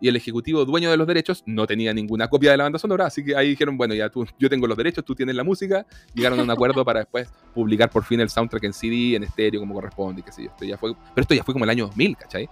y 0.00 0.08
el 0.08 0.16
ejecutivo 0.16 0.64
dueño 0.64 0.90
de 0.90 0.96
los 0.96 1.06
derechos 1.06 1.42
no 1.46 1.66
tenía 1.66 1.94
ninguna 1.94 2.28
copia 2.28 2.50
de 2.50 2.56
la 2.56 2.64
banda 2.64 2.78
sonora, 2.78 3.06
así 3.06 3.24
que 3.24 3.36
ahí 3.36 3.50
dijeron, 3.50 3.76
bueno, 3.76 3.94
ya 3.94 4.10
tú, 4.10 4.26
yo 4.38 4.50
tengo 4.50 4.66
los 4.66 4.76
derechos, 4.76 5.04
tú 5.04 5.14
tienes 5.14 5.34
la 5.34 5.44
música, 5.44 5.86
llegaron 6.14 6.38
a 6.40 6.42
un 6.42 6.50
acuerdo 6.50 6.84
para 6.84 7.00
después 7.00 7.28
publicar 7.54 7.90
por 7.90 8.04
fin 8.04 8.20
el 8.20 8.28
soundtrack 8.28 8.64
en 8.64 8.72
CD, 8.72 9.16
en 9.16 9.22
estéreo, 9.22 9.60
como 9.60 9.74
corresponde, 9.74 10.20
y 10.20 10.24
qué 10.24 10.32
sé 10.32 10.44
yo. 10.44 10.50
Esto 10.50 10.64
ya 10.64 10.76
fue, 10.76 10.92
pero 10.92 11.22
esto 11.22 11.34
ya 11.34 11.42
fue 11.42 11.54
como 11.54 11.64
el 11.64 11.70
año 11.70 11.86
2000, 11.86 12.16
¿cachai? 12.16 12.48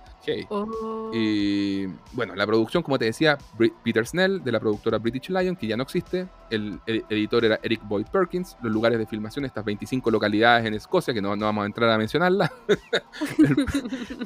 Oh. 0.48 1.10
Y 1.12 1.86
bueno, 2.12 2.34
la 2.34 2.46
producción, 2.46 2.82
como 2.82 2.98
te 2.98 3.04
decía, 3.04 3.36
Peter 3.84 4.06
Snell, 4.06 4.42
de 4.42 4.52
la 4.52 4.60
productora 4.60 4.98
British 4.98 5.28
Lion, 5.28 5.56
que 5.56 5.66
ya 5.66 5.76
no 5.76 5.82
existe, 5.82 6.26
el, 6.50 6.80
editor 6.86 7.44
era 7.44 7.60
Eric 7.62 7.86
Boyd 7.86 8.06
Perkins, 8.06 8.56
los 8.62 8.72
lugares 8.72 8.98
de 8.98 9.06
filmación, 9.06 9.44
estas 9.44 9.64
25 9.64 10.10
localidades 10.10 10.66
en 10.66 10.74
Escocia, 10.74 11.12
que 11.12 11.20
no, 11.20 11.36
no 11.36 11.44
vamos 11.44 11.64
a 11.64 11.66
entrar 11.66 11.90
a 11.90 11.98
mencionarlas. 11.98 12.50
el, 13.38 13.66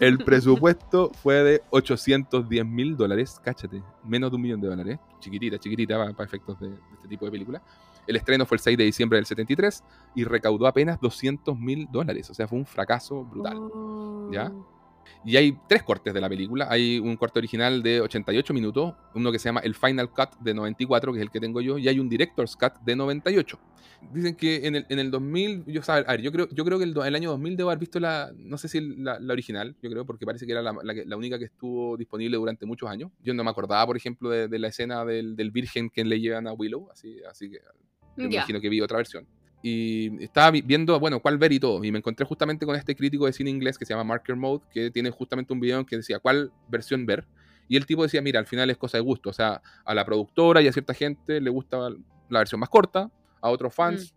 el 0.01 0.19
presupuesto 0.19 1.11
fue 1.23 1.43
de 1.43 1.63
810 1.71 2.65
mil 2.65 2.97
dólares 2.97 3.08
dólares, 3.09 3.41
cáchate, 3.43 3.83
menos 4.05 4.31
de 4.31 4.37
un 4.37 4.43
millón 4.43 4.61
de 4.61 4.69
dólares, 4.69 4.99
chiquitita, 5.21 5.59
chiquitita 5.59 6.13
para, 6.15 6.27
efectos 6.27 6.59
de, 6.61 6.71
este 6.95 7.09
tipo 7.09 7.25
de 7.25 7.31
película. 7.31 7.63
El 8.07 8.17
estreno 8.17 8.47
fue 8.47 8.57
el 8.57 8.61
6 8.61 8.79
de 8.79 8.85
diciembre 8.85 9.17
del 9.17 9.27
73 9.27 9.85
y 10.15 10.25
recaudó 10.25 10.67
apenas 10.67 11.01
200 11.01 11.59
mil 11.59 11.89
dólares, 11.91 12.31
o 12.31 12.35
sea, 12.35 12.49
fue 12.49 12.59
un 12.59 12.67
fracaso 12.67 13.25
brutal. 13.25 13.59
¿Ya? 14.33 14.53
Y 15.25 15.37
hay 15.37 15.57
tres 15.69 15.83
cortes 15.83 16.15
de 16.15 16.21
la 16.21 16.29
película. 16.29 16.69
Hay 16.71 16.99
un 16.99 17.17
corte 17.17 17.39
original 17.39 17.83
de 17.83 18.01
88 18.01 18.55
minutos, 18.55 18.95
uno 19.15 19.33
que 19.33 19.39
se 19.39 19.49
llama 19.49 19.61
el 19.61 19.75
Final 19.75 20.11
Cut 20.11 20.39
de 20.41 20.55
94, 20.55 21.13
que 21.13 21.19
es 21.19 21.23
el 21.23 21.31
que 21.31 21.41
tengo 21.41 21.61
yo, 21.61 21.79
y 21.79 21.89
hay 21.89 21.99
un 21.99 22.09
Director's 22.09 22.57
Cut 22.57 22.75
de 22.85 22.97
98. 22.97 23.59
Dicen 24.13 24.37
que 24.37 24.67
en 24.67 24.77
el, 24.77 24.87
en 24.89 24.99
el 25.01 25.11
2000, 25.11 25.65
yo, 25.67 25.81
a 25.89 26.03
ver, 26.03 26.21
yo 26.23 26.31
creo, 26.31 26.49
yo 26.51 26.65
creo 26.65 26.79
que 26.79 26.85
el, 26.85 26.97
el, 26.97 27.15
año 27.15 27.31
2000 27.31 27.57
debo 27.57 27.71
haber 27.71 27.81
visto 27.81 27.99
la, 27.99 28.33
no 28.37 28.57
sé 28.57 28.69
si 28.69 28.81
la, 28.81 29.19
la 29.19 29.33
original, 29.33 29.75
yo 29.83 29.91
creo, 29.91 30.07
porque 30.07 30.25
parece 30.25 30.47
que 30.47 30.53
era 30.53 30.63
la, 30.63 30.73
la, 30.83 31.17
única 31.17 31.39
que 31.39 31.47
estuvo 31.47 31.97
disponible 31.97 32.37
durante 32.37 32.65
muchos 32.65 32.89
años. 32.89 33.11
Yo 33.23 33.35
no 33.35 33.43
me 33.43 33.51
acordaba, 33.51 33.85
por 33.87 33.97
ejemplo, 33.97 34.31
de, 34.31 34.47
de 34.47 34.59
la 34.59 34.69
escena 34.69 35.05
del, 35.05 35.35
del, 35.35 35.51
virgen 35.51 35.91
que 35.91 36.05
le 36.05 36.21
llevan 36.21 36.47
a 36.47 36.53
Willow, 36.53 36.91
así, 36.93 37.17
así 37.29 37.51
que 37.51 37.59
me 38.17 38.25
imagino 38.27 38.61
que 38.61 38.69
vi 38.69 38.81
otra 38.81 38.99
versión 38.99 39.27
y 39.63 40.23
estaba 40.23 40.51
viendo, 40.53 40.99
bueno, 41.01 41.21
cuál 41.21 41.37
ver 41.39 41.53
y 41.53 41.59
todo. 41.61 41.83
Y 41.85 41.91
me 41.91 41.99
encontré 41.99 42.25
justamente 42.25 42.65
con 42.65 42.77
este 42.77 42.95
crítico 42.95 43.27
de 43.27 43.33
cine 43.33 43.51
inglés 43.51 43.77
que 43.77 43.85
se 43.85 43.93
llama 43.93 44.05
Marker 44.05 44.37
Mode, 44.37 44.65
que 44.71 44.91
tiene 44.91 45.11
justamente 45.11 45.53
un 45.53 45.61
video 45.61 45.81
en 45.81 45.85
que 45.85 45.97
decía 45.97 46.19
cuál 46.21 46.53
versión 46.69 47.05
ver. 47.07 47.27
Y 47.69 47.77
el 47.77 47.85
tipo 47.85 48.03
decía, 48.03 48.23
mira, 48.23 48.39
al 48.41 48.47
final 48.47 48.71
es 48.71 48.77
cosa 48.77 48.99
de 48.99 49.03
gusto. 49.03 49.31
O 49.31 49.33
sea, 49.33 49.61
a 49.85 49.95
la 49.95 50.05
productora 50.05 50.63
y 50.63 50.69
a 50.69 50.73
cierta 50.73 50.95
gente 50.95 51.41
le 51.41 51.51
gusta 51.51 51.91
la 52.31 52.39
versión 52.39 52.61
más 52.61 52.69
corta, 52.69 53.11
a 53.41 53.51
otros 53.51 53.75
fans 53.75 54.15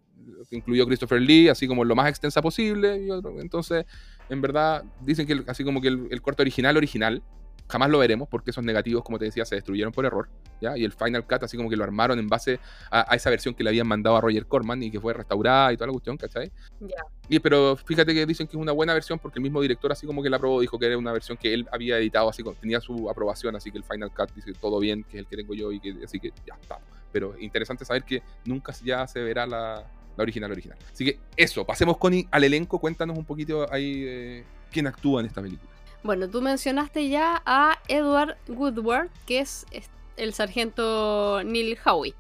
que 0.50 0.56
incluyó 0.56 0.86
Christopher 0.86 1.20
Lee, 1.20 1.50
así 1.50 1.68
como 1.68 1.84
lo 1.84 1.96
más 1.96 2.08
extensa 2.08 2.42
posible. 2.42 3.04
Y 3.04 3.10
otro. 3.10 3.42
Entonces, 3.42 3.86
en 4.30 4.42
verdad, 4.42 4.84
dicen 5.02 5.26
que 5.26 5.34
el- 5.34 5.44
así 5.48 5.64
como 5.64 5.82
que 5.82 5.88
el, 5.88 6.08
el 6.12 6.22
corto 6.22 6.44
original, 6.44 6.78
original, 6.78 7.24
jamás 7.72 7.90
lo 7.90 8.00
veremos 8.00 8.28
porque 8.28 8.52
esos 8.52 8.64
negativos, 8.64 9.04
como 9.04 9.18
te 9.18 9.26
decía, 9.26 9.46
se 9.46 9.56
destruyeron 9.56 9.94
por 9.94 10.06
error. 10.06 10.28
¿ya? 10.60 10.78
Y 10.78 10.84
el 10.84 10.92
Final 10.92 11.26
Cut, 11.26 11.44
así 11.44 11.56
como 11.56 11.70
que 11.70 11.78
lo 11.78 11.84
armaron 11.84 12.20
en 12.20 12.28
base 12.28 12.60
a, 12.92 13.12
a 13.12 13.16
esa 13.16 13.30
versión 13.30 13.56
que 13.56 13.64
le 13.64 13.70
habían 13.70 13.88
mandado 13.88 14.18
a 14.18 14.22
Roger 14.22 14.46
Corman 14.46 14.84
y 14.84 14.92
que 14.92 15.00
fue 15.00 15.14
restaurada 15.14 15.72
y 15.72 15.78
toda 15.78 15.88
la 15.88 15.94
cuestión, 15.94 16.18
¿cachai? 16.18 16.52
Ya. 16.82 17.04
Y, 17.30 17.40
pero 17.40 17.78
fíjate 17.78 18.14
que 18.14 18.26
dicen 18.26 18.46
que 18.46 18.58
es 18.58 18.62
una 18.62 18.74
buena 18.74 18.94
versión 18.94 19.18
porque 19.18 19.40
el 19.40 19.44
mismo 19.44 19.62
director 19.62 19.92
así 19.92 20.06
como 20.06 20.22
que 20.22 20.30
la 20.30 20.38
aprobó, 20.38 20.60
dijo 20.60 20.78
que 20.78 20.88
era 20.88 20.98
una 20.98 21.14
versión 21.14 21.38
que 21.38 21.54
él 21.54 21.68
había 21.72 21.98
editado, 21.98 22.30
así 22.30 22.44
como 22.44 22.56
tenía 22.56 22.82
su 22.82 23.10
aprobación, 23.10 23.56
así 23.56 23.72
que 23.72 23.78
el 23.78 23.86
Final 23.86 24.12
Cut 24.12 24.34
dice 24.36 24.52
todo 24.54 24.80
bien, 24.80 25.04
que 25.04 25.18
es 25.18 25.22
el 25.22 25.28
que 25.28 25.38
tengo 25.38 25.54
yo 25.54 25.72
y 25.72 25.80
que 25.80 25.96
así 26.04 26.20
que 26.20 26.34
ya 26.46 26.56
está. 26.60 26.80
Pero 27.12 27.36
interesante 27.40 27.86
saber 27.86 28.04
que 28.04 28.22
nunca 28.46 28.74
ya 28.84 29.08
se 29.08 29.22
verá 29.22 29.48
la, 29.48 29.86
la 30.18 30.22
original 30.22 30.52
original. 30.52 30.78
Así 30.92 31.06
que 31.06 31.20
eso, 31.38 31.66
pasemos 31.66 31.98
con 31.98 32.14
al 32.30 32.44
elenco, 32.44 32.80
cuéntanos 32.80 33.18
un 33.18 33.26
poquito 33.26 33.72
ahí 33.72 34.04
eh, 34.06 34.44
quién 34.72 34.88
actúa 34.88 35.22
en 35.22 35.28
esta 35.28 35.42
película. 35.42 35.72
Bueno, 36.04 36.28
tú 36.28 36.42
mencionaste 36.42 37.10
ya 37.10 37.42
a 37.46 37.78
Edward 37.88 38.38
Woodward, 38.48 39.10
que 39.26 39.40
es 39.40 39.66
el 40.18 40.34
sargento 40.34 41.44
Neil 41.44 41.78
Howie. 41.86 42.16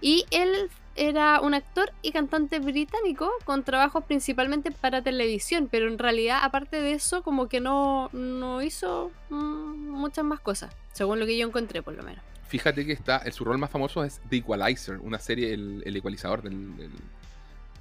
Y 0.00 0.26
él 0.30 0.70
era 0.96 1.40
un 1.40 1.54
actor 1.54 1.92
y 2.02 2.12
cantante 2.12 2.58
británico 2.58 3.30
con 3.44 3.62
trabajos 3.62 4.04
principalmente 4.04 4.70
para 4.70 5.02
televisión, 5.02 5.68
pero 5.70 5.88
en 5.88 5.98
realidad, 5.98 6.40
aparte 6.42 6.82
de 6.82 6.92
eso, 6.92 7.22
como 7.22 7.48
que 7.48 7.60
no, 7.60 8.10
no 8.12 8.62
hizo 8.62 9.10
mm, 9.30 9.90
muchas 9.90 10.24
más 10.24 10.40
cosas, 10.40 10.74
según 10.92 11.20
lo 11.20 11.26
que 11.26 11.38
yo 11.38 11.46
encontré 11.46 11.82
por 11.82 11.94
lo 11.94 12.02
menos. 12.02 12.22
Fíjate 12.48 12.84
que 12.84 12.92
está, 12.92 13.18
el, 13.18 13.32
su 13.32 13.44
rol 13.44 13.56
más 13.56 13.70
famoso 13.70 14.04
es 14.04 14.20
The 14.28 14.38
Equalizer, 14.38 14.98
una 14.98 15.18
serie, 15.18 15.54
el, 15.54 15.82
el 15.86 15.96
ecualizador 15.96 16.42
del, 16.42 16.76
del, 16.76 16.90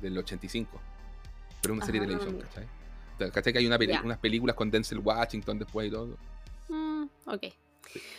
del 0.02 0.18
85. 0.18 0.80
Pero 1.62 1.74
una 1.74 1.86
serie 1.86 2.00
de 2.00 2.08
televisión. 2.08 2.40
¿cachai? 2.40 2.66
¿Cachai 3.30 3.54
que 3.54 3.60
hay 3.60 3.68
una 3.68 3.78
peli- 3.78 3.94
unas 4.04 4.18
películas 4.18 4.56
con 4.56 4.72
Denzel 4.72 5.00
Washington 5.00 5.60
después 5.60 5.88
y 5.88 5.92
todo? 5.92 6.18
Mm, 6.70 7.04
ok. 7.26 7.44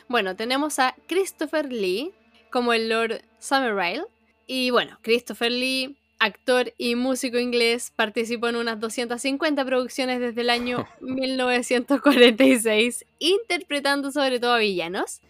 Bueno, 0.09 0.37
tenemos 0.37 0.79
a 0.79 0.95
Christopher 1.09 1.73
Lee 1.73 2.13
como 2.51 2.73
el 2.75 2.89
Lord 2.89 3.23
Summerville. 3.39 4.05
Y 4.47 4.71
bueno, 4.71 4.99
Christopher 5.03 5.51
Lee, 5.51 5.97
actor 6.19 6.73
y 6.77 6.95
músico 6.95 7.39
inglés, 7.39 7.91
participó 7.97 8.49
en 8.49 8.57
unas 8.57 8.79
250 8.79 9.65
producciones 9.65 10.21
desde 10.21 10.43
el 10.43 10.51
año 10.51 10.87
1946, 11.01 13.07
interpretando 13.19 14.13
sobre 14.13 14.39
todo 14.41 14.53
a 14.53 14.59
villanos. 14.59 15.21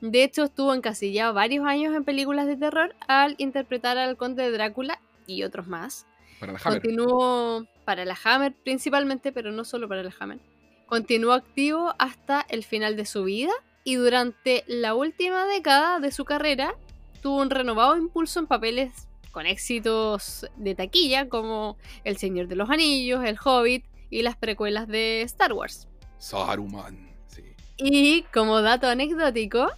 De 0.00 0.22
hecho, 0.24 0.44
estuvo 0.44 0.72
encasillado 0.72 1.34
varios 1.34 1.66
años 1.66 1.94
en 1.94 2.04
películas 2.04 2.46
de 2.46 2.56
terror 2.56 2.94
al 3.06 3.34
interpretar 3.38 3.98
al 3.98 4.16
conde 4.16 4.44
de 4.44 4.50
Drácula 4.52 4.98
y 5.26 5.42
otros 5.42 5.66
más. 5.66 6.06
Para 6.40 6.54
la 6.54 6.58
Hammer. 6.64 6.80
Continuó 6.80 7.66
para 7.84 8.04
la 8.04 8.16
Hammer 8.24 8.54
principalmente, 8.64 9.30
pero 9.30 9.52
no 9.52 9.64
solo 9.64 9.88
para 9.88 10.02
la 10.02 10.12
Hammer. 10.18 10.40
Continuó 10.86 11.34
activo 11.34 11.94
hasta 11.98 12.44
el 12.48 12.64
final 12.64 12.96
de 12.96 13.04
su 13.06 13.24
vida 13.24 13.52
y 13.84 13.94
durante 13.94 14.64
la 14.66 14.94
última 14.94 15.46
década 15.46 16.00
de 16.00 16.10
su 16.10 16.24
carrera 16.24 16.74
tuvo 17.22 17.40
un 17.40 17.50
renovado 17.50 17.96
impulso 17.96 18.40
en 18.40 18.46
papeles 18.46 19.08
con 19.30 19.46
éxitos 19.46 20.46
de 20.56 20.74
taquilla 20.74 21.28
como 21.28 21.76
El 22.04 22.16
Señor 22.16 22.48
de 22.48 22.56
los 22.56 22.70
Anillos, 22.70 23.24
El 23.24 23.38
Hobbit 23.42 23.84
y 24.10 24.22
las 24.22 24.36
precuelas 24.36 24.88
de 24.88 25.22
Star 25.22 25.52
Wars. 25.52 25.86
Saruman, 26.18 27.14
sí. 27.28 27.44
Y 27.76 28.22
como 28.32 28.60
dato 28.60 28.88
anecdótico, 28.88 29.70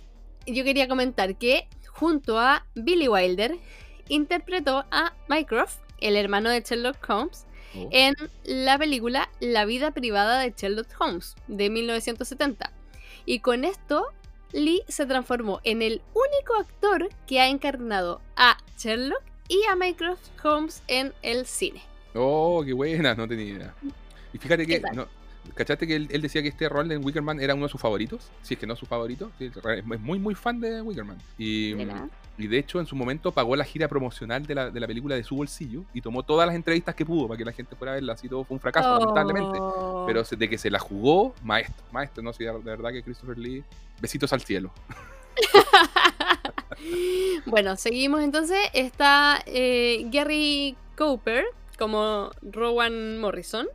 yo 0.46 0.64
quería 0.64 0.88
comentar 0.88 1.36
que 1.36 1.68
junto 1.88 2.38
a 2.38 2.66
Billy 2.74 3.08
Wilder 3.08 3.58
interpretó 4.08 4.84
a 4.90 5.12
Mycroft, 5.28 5.78
el 6.02 6.16
hermano 6.16 6.50
de 6.50 6.60
Sherlock 6.60 6.96
Holmes, 7.08 7.46
Oh. 7.74 7.88
en 7.90 8.14
la 8.44 8.76
película 8.76 9.30
La 9.40 9.64
vida 9.64 9.92
privada 9.92 10.38
de 10.38 10.52
Sherlock 10.54 10.88
Holmes 11.00 11.34
de 11.48 11.70
1970. 11.70 12.70
Y 13.24 13.38
con 13.38 13.64
esto, 13.64 14.04
Lee 14.52 14.82
se 14.88 15.06
transformó 15.06 15.60
en 15.64 15.80
el 15.80 16.02
único 16.12 16.54
actor 16.60 17.08
que 17.26 17.40
ha 17.40 17.48
encarnado 17.48 18.20
a 18.36 18.58
Sherlock 18.76 19.22
y 19.48 19.62
a 19.70 19.76
Mycroft 19.76 20.28
Holmes 20.44 20.82
en 20.86 21.14
el 21.22 21.46
cine. 21.46 21.80
Oh, 22.14 22.62
qué 22.62 22.74
buena, 22.74 23.14
no 23.14 23.26
tenía 23.26 23.46
idea. 23.46 23.74
Y 24.34 24.38
fíjate 24.38 24.66
¿Qué 24.66 24.82
que, 24.82 24.90
no, 24.92 25.06
¿cachaste 25.54 25.86
que 25.86 25.96
él, 25.96 26.08
él 26.10 26.20
decía 26.20 26.42
que 26.42 26.48
este 26.48 26.68
rol 26.68 26.92
en 26.92 27.02
Wickerman 27.02 27.40
era 27.40 27.54
uno 27.54 27.64
de 27.64 27.72
sus 27.72 27.80
favoritos? 27.80 28.30
Si 28.42 28.52
es 28.52 28.60
que 28.60 28.66
no 28.66 28.76
su 28.76 28.84
favorito. 28.84 29.32
Es 29.38 29.84
muy, 29.84 30.18
muy 30.18 30.34
fan 30.34 30.60
de 30.60 30.82
Wickerman. 30.82 31.16
Y, 31.38 31.72
Mira. 31.74 32.06
Y 32.38 32.46
de 32.46 32.58
hecho, 32.58 32.80
en 32.80 32.86
su 32.86 32.96
momento 32.96 33.30
pagó 33.32 33.54
la 33.56 33.64
gira 33.64 33.88
promocional 33.88 34.46
de 34.46 34.54
la, 34.54 34.70
de 34.70 34.80
la 34.80 34.86
película 34.86 35.14
de 35.14 35.22
su 35.22 35.36
bolsillo 35.36 35.84
y 35.92 36.00
tomó 36.00 36.22
todas 36.22 36.46
las 36.46 36.56
entrevistas 36.56 36.94
que 36.94 37.04
pudo 37.04 37.28
para 37.28 37.36
que 37.38 37.44
la 37.44 37.52
gente 37.52 37.76
fuera 37.76 37.92
a 37.92 37.94
verla. 37.96 38.14
Así 38.14 38.28
todo 38.28 38.44
fue 38.44 38.54
un 38.54 38.60
fracaso, 38.60 38.98
lamentablemente. 38.98 39.58
Oh. 39.60 40.04
Pero 40.06 40.24
se- 40.24 40.36
de 40.36 40.48
que 40.48 40.56
se 40.58 40.70
la 40.70 40.78
jugó, 40.78 41.34
maestro, 41.42 41.84
maestro, 41.92 42.22
no 42.22 42.32
sé, 42.32 42.44
de 42.44 42.52
verdad 42.52 42.90
que 42.90 43.02
Christopher 43.02 43.38
Lee, 43.38 43.62
besitos 44.00 44.32
al 44.32 44.40
cielo. 44.40 44.72
bueno, 47.46 47.76
seguimos 47.76 48.22
entonces. 48.22 48.58
Está 48.72 49.42
eh, 49.46 50.06
Gary 50.10 50.76
Cooper 50.96 51.44
como 51.78 52.30
Rowan 52.42 53.18
Morrison. 53.18 53.66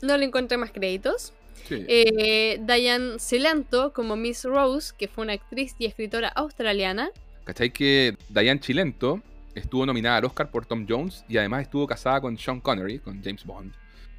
No 0.00 0.16
le 0.16 0.24
encontré 0.24 0.56
más 0.58 0.70
créditos. 0.72 1.32
Sí. 1.68 1.84
Eh, 1.88 2.58
Diane 2.62 3.18
Cilento 3.20 3.92
como 3.92 4.16
Miss 4.16 4.44
Rose, 4.44 4.92
que 4.98 5.06
fue 5.08 5.24
una 5.24 5.34
actriz 5.34 5.74
y 5.78 5.86
escritora 5.86 6.28
australiana. 6.28 7.10
¿Cachai 7.44 7.70
que 7.70 8.16
Diane 8.28 8.60
Chilento 8.60 9.20
estuvo 9.54 9.84
nominada 9.84 10.18
al 10.18 10.24
Oscar 10.24 10.50
por 10.50 10.64
Tom 10.66 10.86
Jones 10.88 11.24
y 11.28 11.36
además 11.36 11.62
estuvo 11.62 11.86
casada 11.86 12.20
con 12.20 12.38
Sean 12.38 12.60
Connery, 12.60 12.98
con 13.00 13.22
James 13.22 13.44
Bond? 13.44 13.72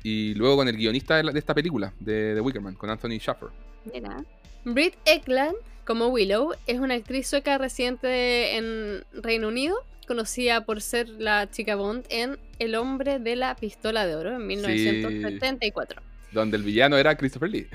Y 0.03 0.33
luego 0.33 0.57
con 0.57 0.67
el 0.67 0.75
guionista 0.75 1.15
de, 1.17 1.23
la- 1.23 1.31
de 1.31 1.39
esta 1.39 1.53
película, 1.53 1.93
de 1.99 2.33
The 2.35 2.41
Wickerman, 2.41 2.75
con 2.75 2.89
Anthony 2.89 3.19
Schaffer. 3.19 3.49
Mira. 3.91 4.23
Britt 4.65 4.95
Ekland 5.05 5.55
como 5.85 6.07
Willow 6.07 6.53
es 6.67 6.79
una 6.79 6.93
actriz 6.95 7.27
sueca 7.27 7.57
residente 7.57 8.55
en 8.57 9.03
Reino 9.13 9.47
Unido, 9.49 9.75
conocida 10.07 10.65
por 10.65 10.81
ser 10.81 11.07
la 11.09 11.49
chica 11.51 11.75
Bond 11.75 12.05
en 12.09 12.37
El 12.59 12.75
hombre 12.75 13.19
de 13.19 13.35
la 13.35 13.55
pistola 13.55 14.05
de 14.05 14.15
oro 14.15 14.35
en 14.35 14.45
1974. 14.47 16.01
Donde 16.31 16.57
el 16.57 16.63
villano 16.63 16.97
era 16.97 17.15
Christopher 17.17 17.49
Lee. 17.49 17.67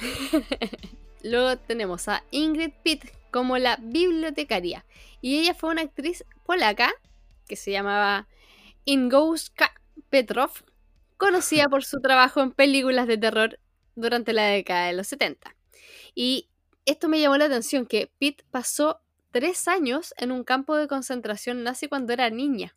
Luego 1.22 1.56
tenemos 1.58 2.08
a 2.08 2.22
Ingrid 2.30 2.70
Pitt 2.82 3.04
como 3.30 3.58
la 3.58 3.76
bibliotecaria. 3.80 4.84
Y 5.20 5.38
ella 5.38 5.54
fue 5.54 5.70
una 5.70 5.82
actriz 5.82 6.24
polaca 6.44 6.92
que 7.46 7.56
se 7.56 7.70
llamaba 7.70 8.28
Ingouska 8.84 9.72
Petrov, 10.10 10.50
conocida 11.16 11.64
por 11.70 11.84
su 11.84 12.00
trabajo 12.00 12.40
en 12.40 12.52
películas 12.52 13.06
de 13.06 13.18
terror 13.18 13.58
durante 13.94 14.32
la 14.32 14.46
década 14.46 14.86
de 14.86 14.92
los 14.92 15.06
70. 15.08 15.54
Y 16.14 16.48
esto 16.84 17.08
me 17.08 17.20
llamó 17.20 17.36
la 17.36 17.46
atención, 17.46 17.86
que 17.86 18.10
Pitt 18.18 18.42
pasó 18.50 19.00
tres 19.32 19.68
años 19.68 20.14
en 20.18 20.32
un 20.32 20.44
campo 20.44 20.76
de 20.76 20.88
concentración 20.88 21.62
nazi 21.62 21.88
cuando 21.88 22.12
era 22.12 22.30
niña. 22.30 22.76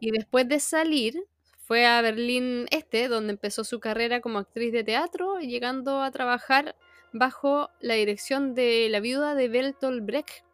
Y 0.00 0.10
después 0.10 0.48
de 0.48 0.58
salir, 0.58 1.22
fue 1.58 1.86
a 1.86 2.02
Berlín 2.02 2.66
Este, 2.70 3.08
donde 3.08 3.32
empezó 3.32 3.62
su 3.62 3.78
carrera 3.78 4.20
como 4.20 4.38
actriz 4.38 4.72
de 4.72 4.84
teatro, 4.84 5.38
llegando 5.38 6.02
a 6.02 6.10
trabajar 6.10 6.74
bajo 7.12 7.70
la 7.80 7.94
dirección 7.94 8.54
de 8.54 8.88
la 8.90 9.00
viuda 9.00 9.34
de 9.34 9.48
Bertolt 9.48 10.04
Brecht. 10.04 10.44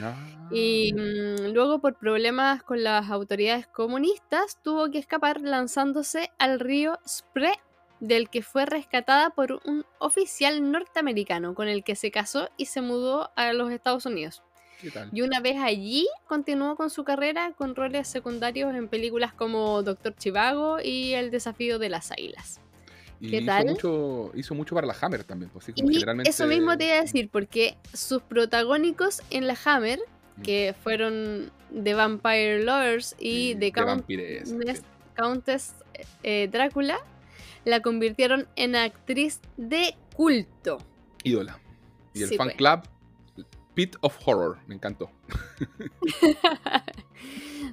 Ah, 0.00 0.14
Y 0.50 0.92
mm, 0.94 1.52
luego, 1.52 1.80
por 1.80 1.98
problemas 1.98 2.62
con 2.62 2.82
las 2.82 3.10
autoridades 3.10 3.66
comunistas, 3.66 4.58
tuvo 4.62 4.90
que 4.90 4.98
escapar 4.98 5.40
lanzándose 5.40 6.30
al 6.38 6.60
río 6.60 6.98
Spree, 7.06 7.52
del 8.00 8.30
que 8.30 8.42
fue 8.42 8.66
rescatada 8.66 9.30
por 9.30 9.60
un 9.64 9.84
oficial 9.98 10.70
norteamericano 10.72 11.54
con 11.54 11.68
el 11.68 11.84
que 11.84 11.94
se 11.94 12.10
casó 12.10 12.48
y 12.56 12.66
se 12.66 12.80
mudó 12.80 13.30
a 13.36 13.52
los 13.52 13.70
Estados 13.70 14.06
Unidos. 14.06 14.42
Y 15.12 15.22
una 15.22 15.38
vez 15.40 15.58
allí, 15.60 16.08
continuó 16.26 16.74
con 16.74 16.90
su 16.90 17.04
carrera 17.04 17.52
con 17.56 17.76
roles 17.76 18.08
secundarios 18.08 18.74
en 18.74 18.88
películas 18.88 19.32
como 19.32 19.82
Doctor 19.82 20.16
Chivago 20.16 20.78
y 20.82 21.12
El 21.14 21.30
desafío 21.30 21.78
de 21.78 21.88
las 21.88 22.10
águilas. 22.10 22.60
Y 23.22 23.30
¿qué 23.30 23.36
hizo 23.38 23.46
tal? 23.46 23.66
Mucho, 23.66 24.32
hizo 24.34 24.54
mucho 24.54 24.74
para 24.74 24.86
la 24.86 24.96
Hammer 25.00 25.24
también. 25.24 25.50
Pues, 25.50 25.64
así 25.64 25.72
como 25.72 25.90
Y 25.90 25.94
generalmente... 25.94 26.30
eso 26.30 26.46
mismo 26.46 26.76
te 26.76 26.86
iba 26.86 26.96
a 26.96 27.00
decir, 27.02 27.28
porque 27.30 27.76
sus 27.94 28.20
protagónicos 28.22 29.22
en 29.30 29.46
la 29.46 29.56
Hammer, 29.64 29.98
Mm. 30.34 30.42
que 30.42 30.74
fueron 30.82 31.52
The 31.84 31.92
Vampire 31.92 32.64
Lovers 32.64 33.14
y 33.18 33.54
The 33.56 33.70
Count-. 33.70 34.06
Countess, 34.06 34.82
Countess, 35.14 35.74
eh, 36.22 36.48
Drácula, 36.50 36.98
la 37.66 37.82
convirtieron 37.82 38.48
en 38.56 38.74
actriz 38.74 39.40
de 39.58 39.94
culto. 40.16 40.78
Ídola. 41.22 41.60
Y 42.14 42.22
el 42.22 42.30
Sí, 42.30 42.36
fan 42.38 42.46
pues. 42.48 42.56
club, 42.56 42.80
Pit 43.74 43.96
of 44.00 44.16
Horror. 44.26 44.56
Me 44.66 44.74
encantó. 44.74 45.10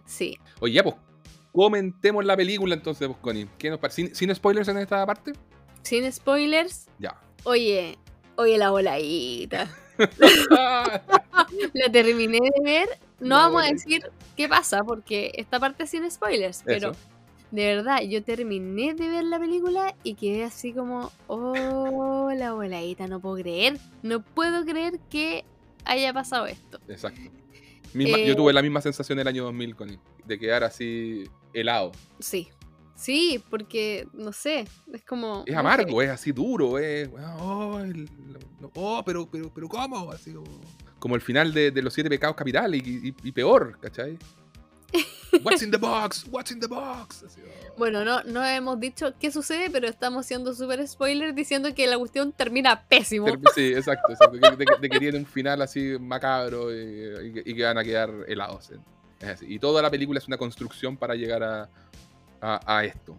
sí. 0.06 0.38
Oye, 0.60 0.74
ya, 0.74 0.84
pues, 0.84 0.96
comentemos 1.52 2.26
la 2.26 2.36
película 2.38 2.76
entonces, 2.76 3.08
pues, 3.08 3.20
Connie. 3.20 3.48
¿Qué 3.58 3.70
nos 3.70 3.80
parece? 3.80 4.04
¿Sin, 4.08 4.16
sin 4.16 4.36
spoilers 4.36 4.68
en 4.68 4.78
esta 4.78 5.06
parte? 5.06 5.34
Sin 5.82 6.12
spoilers, 6.12 6.88
Ya. 7.00 7.20
oye, 7.44 7.98
oye 8.36 8.58
la 8.58 8.72
voladita. 8.72 9.70
La 11.74 11.92
terminé 11.92 12.38
de 12.40 12.64
ver 12.64 12.90
no 13.20 13.36
vamos 13.36 13.64
a 13.64 13.68
decir 13.68 14.02
qué 14.38 14.48
pasa, 14.48 14.84
porque 14.84 15.32
esta 15.36 15.60
parte 15.60 15.84
es 15.84 15.90
sin 15.90 16.10
spoilers, 16.10 16.64
pero 16.66 16.94
de 17.52 17.76
verdad, 17.76 18.02
yo 18.02 18.24
terminé 18.24 18.94
de 18.94 19.10
ver 19.10 19.24
la 19.26 19.40
película 19.40 19.96
y 20.04 20.14
quedé 20.14 20.44
así 20.44 20.72
como, 20.72 21.12
oh, 21.28 22.32
la 22.36 22.54
voladita, 22.54 23.08
no 23.08 23.20
puedo 23.20 23.36
creer, 23.38 23.78
no 24.04 24.22
puedo 24.22 24.64
creer 24.66 25.00
que 25.10 25.44
haya 25.86 26.14
pasado 26.14 26.46
esto. 26.46 26.80
Exacto. 26.88 27.20
yo 27.94 28.36
tuve 28.36 28.52
eh, 28.52 28.54
la 28.54 28.62
misma 28.62 28.82
sensación 28.82 29.20
el 29.20 29.28
año 29.28 29.44
2000 29.46 29.76
con 29.76 30.00
de 30.26 30.40
quedar 30.40 30.64
así 30.64 31.26
helado. 31.54 31.92
Sí, 32.20 32.50
sí, 32.96 33.44
porque, 33.50 34.08
no 34.14 34.32
sé, 34.32 34.66
es 34.94 35.04
como... 35.04 35.44
Es 35.46 35.56
amargo, 35.56 36.02
es 36.02 36.10
así 36.10 36.32
duro, 36.32 36.78
es... 36.78 37.10
Oh, 37.40 37.82
oh, 38.76 39.04
pero, 39.06 39.30
pero, 39.30 39.54
pero 39.54 39.68
¿cómo? 39.68 40.12
Así 40.12 40.34
como, 41.00 41.16
el 41.16 41.22
final 41.22 41.54
de, 41.54 41.72
Los 41.82 41.94
Siete 41.94 42.10
Pecados 42.10 42.36
Capitales 42.36 42.82
y 42.86 43.32
peor, 43.32 43.78
¿cachai? 43.80 44.18
What's 45.44 45.62
in 45.62 45.72
the 45.72 45.78
box? 45.78 46.26
What's 46.30 46.52
in 46.52 46.60
the 46.60 46.68
box? 46.68 47.24
Oh. 47.24 47.74
Bueno, 47.78 48.04
no, 48.04 48.24
no 48.24 48.46
hemos 48.46 48.80
dicho 48.80 49.14
qué 49.20 49.32
sucede, 49.32 49.70
pero 49.70 49.88
estamos 49.88 50.26
siendo 50.26 50.54
súper 50.54 50.86
spoiler 50.88 51.34
diciendo 51.34 51.74
que 51.74 51.88
la 51.88 51.98
cuestión 51.98 52.32
termina 52.32 52.84
pésimo. 52.88 53.28
Sí, 53.56 53.74
exacto. 53.74 54.14
De, 54.80 54.90
que 54.90 55.00
tiene 55.00 55.18
un 55.18 55.26
final 55.26 55.62
así 55.62 55.98
macabro 56.00 56.74
y, 56.74 57.56
que 57.56 57.64
van 57.64 57.78
a 57.78 57.84
quedar 57.84 58.12
helados. 58.28 58.72
Y 59.42 59.60
toda 59.60 59.82
la 59.82 59.90
película 59.90 60.20
es 60.20 60.28
una 60.28 60.38
construcción 60.38 60.98
para 60.98 61.16
llegar 61.16 61.44
a, 61.44 61.70
a, 62.42 62.86
esto. 62.86 63.18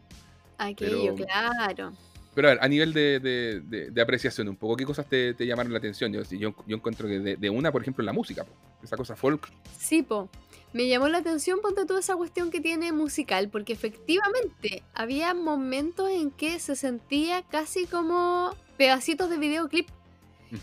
Aquello, 0.58 1.14
claro. 1.14 1.92
Pero 2.34 2.48
a 2.48 2.50
ver, 2.52 2.62
a 2.62 2.68
nivel 2.68 2.92
de, 2.92 3.92
apreciación, 4.00 4.48
un 4.48 4.56
poco, 4.56 4.76
¿qué 4.76 4.84
cosas 4.84 5.06
te, 5.06 5.34
llamaron 5.38 5.72
la 5.72 5.78
atención? 5.78 6.12
Yo, 6.12 6.22
yo, 6.30 6.54
encuentro 6.68 7.08
que 7.08 7.18
de, 7.36 7.50
una, 7.50 7.72
por 7.72 7.82
ejemplo, 7.82 8.04
la 8.04 8.12
música, 8.12 8.46
esa 8.82 8.96
cosa 8.96 9.16
folk. 9.16 9.50
Sí, 9.78 10.02
po 10.02 10.28
me 10.72 10.86
llamó 10.86 11.08
la 11.08 11.18
atención, 11.18 11.60
ponte 11.60 11.84
toda 11.84 12.00
esa 12.00 12.14
cuestión 12.16 12.50
que 12.50 12.60
tiene 12.60 12.92
musical, 12.92 13.48
porque 13.48 13.72
efectivamente 13.72 14.82
había 14.94 15.34
momentos 15.34 16.10
en 16.10 16.30
que 16.30 16.60
se 16.60 16.76
sentía 16.76 17.42
casi 17.42 17.86
como 17.86 18.54
pedacitos 18.76 19.30
de 19.30 19.38
videoclip. 19.38 19.88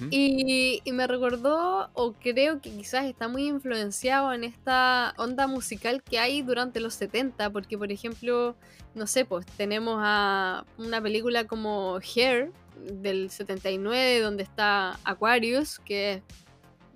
Y, 0.09 0.81
me 0.91 1.07
recordó, 1.07 1.89
o 1.93 2.13
creo 2.13 2.61
que 2.61 2.71
quizás 2.71 3.05
está 3.05 3.27
muy 3.27 3.47
influenciado 3.47 4.33
en 4.33 4.43
esta 4.43 5.13
onda 5.17 5.47
musical 5.47 6.03
que 6.03 6.19
hay 6.19 6.41
durante 6.41 6.79
los 6.79 6.93
70, 6.95 7.49
porque 7.51 7.77
por 7.77 7.91
ejemplo, 7.91 8.55
no 8.95 9.07
sé, 9.07 9.25
pues 9.25 9.45
tenemos 9.45 9.97
a 9.99 10.65
una 10.77 11.01
película 11.01 11.45
como 11.45 11.99
Hair 11.99 12.51
del 12.75 13.29
79, 13.29 14.19
donde 14.19 14.43
está 14.43 14.99
Aquarius, 15.03 15.79
que 15.79 16.13
es 16.13 16.23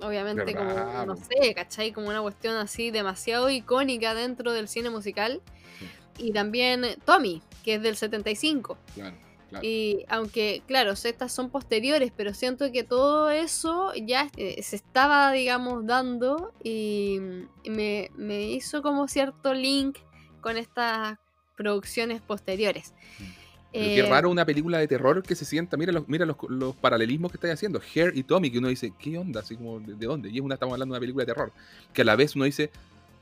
Obviamente, 0.02 0.56
como, 0.56 0.74
no 1.06 1.16
sé, 1.16 1.54
¿cachai? 1.54 1.92
Como 1.92 2.10
una 2.10 2.22
cuestión 2.22 2.56
así 2.56 2.92
demasiado 2.92 3.50
icónica 3.50 4.14
dentro 4.14 4.52
del 4.52 4.68
cine 4.68 4.90
musical. 4.90 5.42
Y 6.18 6.34
también 6.34 6.86
Tommy, 7.06 7.42
que 7.64 7.76
es 7.76 7.82
del 7.82 7.96
75. 7.96 8.78
Claro, 8.96 9.16
claro. 9.52 9.68
Y 9.68 10.06
aunque, 10.08 10.64
claro, 10.66 10.94
estas 10.94 11.32
son 11.32 11.52
posteriores, 11.52 12.12
pero 12.16 12.34
siento 12.34 12.72
que 12.72 12.84
todo 12.84 13.30
eso 13.30 13.94
ya 13.94 14.32
eh, 14.38 14.64
se 14.64 14.76
estaba, 14.76 15.32
digamos, 15.32 15.86
dando 15.86 16.54
y 16.64 17.20
me, 17.70 18.10
me, 18.16 18.44
hizo 18.50 18.82
como 18.82 19.08
cierto 19.08 19.54
link 19.54 20.00
con 20.42 20.58
estas 20.58 21.20
producciones 21.56 22.22
posteriores. 22.22 22.94
qué 23.72 24.00
eh, 24.00 24.10
raro 24.10 24.30
una 24.30 24.46
película 24.46 24.80
de 24.80 24.88
terror 24.88 25.22
que 25.22 25.36
se 25.36 25.46
sienta, 25.46 25.78
mira 25.78 25.92
los, 25.92 26.08
mira 26.08 26.26
los, 26.26 26.76
paralelismos 26.78 27.32
que 27.32 27.38
estáis 27.38 27.54
haciendo. 27.54 27.80
Hair 27.80 28.14
y 28.16 28.24
Tommy, 28.24 28.50
que 28.50 28.58
uno 28.58 28.70
dice, 28.70 28.94
¿qué 28.98 29.18
onda? 29.18 29.42
Así 29.42 29.56
como, 29.56 29.80
¿de, 29.80 29.94
dónde? 29.94 30.30
Y 30.30 30.38
es 30.38 30.42
una, 30.42 30.56
estamos 30.56 30.74
hablando 30.74 30.94
de 30.94 30.98
una 30.98 31.02
película 31.02 31.26
de 31.26 31.34
terror. 31.34 31.52
Que 31.94 32.02
a 32.02 32.06
la 32.06 32.16
vez 32.16 32.36
uno 32.36 32.46
dice, 32.46 32.72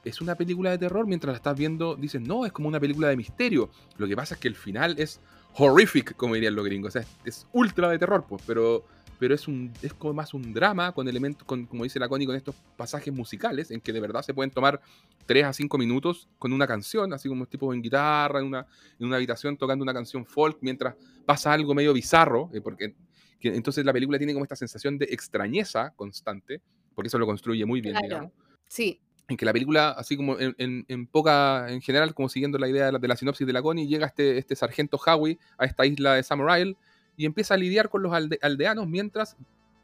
¿es 0.06 0.22
una 0.22 0.36
película 0.36 0.72
de 0.72 0.78
terror? 0.78 1.06
Mientras 1.06 1.34
la 1.34 1.38
estás 1.38 1.58
viendo, 1.58 1.96
dices, 1.96 2.22
no, 2.22 2.46
es 2.46 2.52
como 2.52 2.68
una 2.68 2.80
película 2.80 3.10
de 3.10 3.18
misterio. 3.18 3.70
Lo 3.98 4.08
que 4.08 4.16
pasa 4.16 4.36
es 4.36 4.40
que 4.40 4.48
el 4.48 4.56
final 4.56 4.96
es 4.98 5.20
horrific, 5.54 6.16
como 6.16 6.36
dirían 6.36 6.56
los 6.56 6.66
gringos. 6.66 6.96
O 6.96 7.00
sea, 7.00 7.08
es, 7.26 7.48
ultra 7.52 7.90
de 7.90 8.00
terror, 8.00 8.26
pues, 8.28 8.44
pero 8.46 8.86
pero 9.20 9.36
es, 9.36 9.48
un, 9.50 9.72
es 9.82 9.94
como 9.94 10.14
más 10.14 10.34
un 10.34 10.54
drama 10.54 10.94
con 10.94 11.08
elementos, 11.08 11.46
con, 11.46 11.66
como 11.66 11.84
dice 11.84 12.00
la 12.00 12.08
Connie, 12.08 12.26
con 12.26 12.38
estos 12.38 12.56
pasajes 12.78 13.14
musicales 13.14 13.70
en 13.70 13.82
que 13.82 13.92
de 13.92 14.00
verdad 14.00 14.22
se 14.22 14.34
pueden 14.34 14.50
tomar 14.50 14.80
3 15.26 15.44
a 15.44 15.54
5 15.54 15.78
minutos 15.78 16.30
con 16.40 16.54
una 16.54 16.66
canción, 16.66 17.12
así 17.12 17.28
como 17.28 17.46
tipo 17.46 17.74
en 17.74 17.82
guitarra, 17.82 18.40
en 18.40 18.46
una, 18.46 18.66
en 18.98 19.06
una 19.06 19.18
habitación 19.18 19.58
tocando 19.58 19.84
una 19.84 19.94
canción 19.94 20.26
folk 20.26 20.60
mientras 20.62 20.96
pasa 21.26 21.52
algo 21.52 21.76
medio 21.76 21.94
bizarro, 21.94 22.50
eh, 22.54 22.62
porque 22.62 22.96
que, 23.40 23.50
entonces 23.50 23.84
la 23.86 23.92
película 23.92 24.18
tiene 24.18 24.34
como 24.34 24.46
esta 24.46 24.56
sensación 24.56 24.98
de 24.98 25.06
extrañeza 25.12 25.94
constante, 25.96 26.62
porque 26.96 27.08
eso 27.08 27.18
lo 27.18 27.26
construye 27.26 27.66
muy 27.66 27.82
bien, 27.82 27.98
digamos. 28.02 28.32
Sí. 28.68 29.02
En 29.30 29.38
que 29.38 29.46
la 29.46 29.54
película, 29.54 29.92
así 29.92 30.18
como 30.18 30.38
en, 30.40 30.86
en, 30.88 31.08
poca, 31.08 31.72
en 31.72 31.82
general, 31.82 32.14
como 32.16 32.30
siguiendo 32.30 32.58
la 32.58 32.68
idea 32.68 32.88
de 32.88 32.92
la, 32.94 33.00
de 33.00 33.08
la 33.08 33.16
sinopsis 33.16 33.46
de 33.46 33.54
la 33.54 33.62
Connie, 33.62 33.88
llega 33.88 34.08
este, 34.08 34.40
este 34.40 34.56
sargento 34.56 34.98
Howie 34.98 35.38
a 35.58 35.66
esta 35.66 35.86
isla 35.86 36.16
de 36.16 36.24
Samurai 36.24 36.76
y 37.16 37.26
empieza 37.26 37.54
a 37.54 37.58
lidiar 37.58 37.90
con 37.90 38.02
los 38.02 38.12
aldeanos 38.12 38.88
mientras 38.88 39.38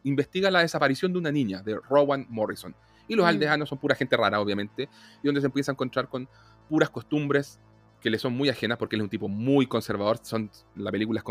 investiga 0.03 0.49
la 0.49 0.61
desaparición 0.61 1.13
de 1.13 1.19
una 1.19 1.31
niña, 1.31 1.61
de 1.61 1.75
Rowan 1.75 2.25
Morrison. 2.29 2.75
Y 3.07 3.15
los 3.15 3.25
mm. 3.25 3.29
aldeanos 3.29 3.69
son 3.69 3.77
pura 3.77 3.95
gente 3.95 4.17
rara, 4.17 4.39
obviamente, 4.39 4.89
y 5.21 5.27
donde 5.27 5.41
se 5.41 5.47
empieza 5.47 5.71
a 5.71 5.73
encontrar 5.73 6.07
con 6.07 6.27
puras 6.67 6.89
costumbres 6.89 7.59
que 8.01 8.09
le 8.09 8.19
son 8.19 8.33
muy 8.33 8.49
ajenas 8.49 8.77
porque 8.77 8.95
él 8.95 9.01
es 9.01 9.05
un 9.05 9.09
tipo 9.09 9.27
muy 9.27 9.67
conservador. 9.67 10.19
Son, 10.21 10.49
la 10.75 10.91
película 10.91 11.23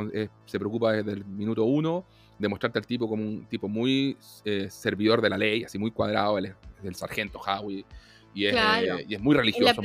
se 0.45 0.59
preocupa 0.59 0.93
desde 0.93 1.13
el 1.13 1.25
minuto 1.25 1.65
uno 1.65 2.05
de 2.39 2.49
mostrarte 2.49 2.79
al 2.79 2.87
tipo 2.87 3.09
como 3.09 3.23
un 3.23 3.47
tipo 3.47 3.69
muy 3.69 4.17
eh, 4.45 4.69
servidor 4.71 5.21
de 5.21 5.31
la 5.31 5.39
ley, 5.39 5.65
así 5.65 5.79
muy 5.79 5.91
cuadrado, 5.91 6.39
él 6.39 6.47
es 6.47 6.55
el 6.85 6.95
sargento 6.95 7.41
Howie. 7.41 7.85
Y 8.35 8.47
es, 8.47 8.55
eh, 8.57 9.05
y 9.09 9.15
es, 9.15 9.21
muy 9.21 9.37
religioso. 9.37 9.81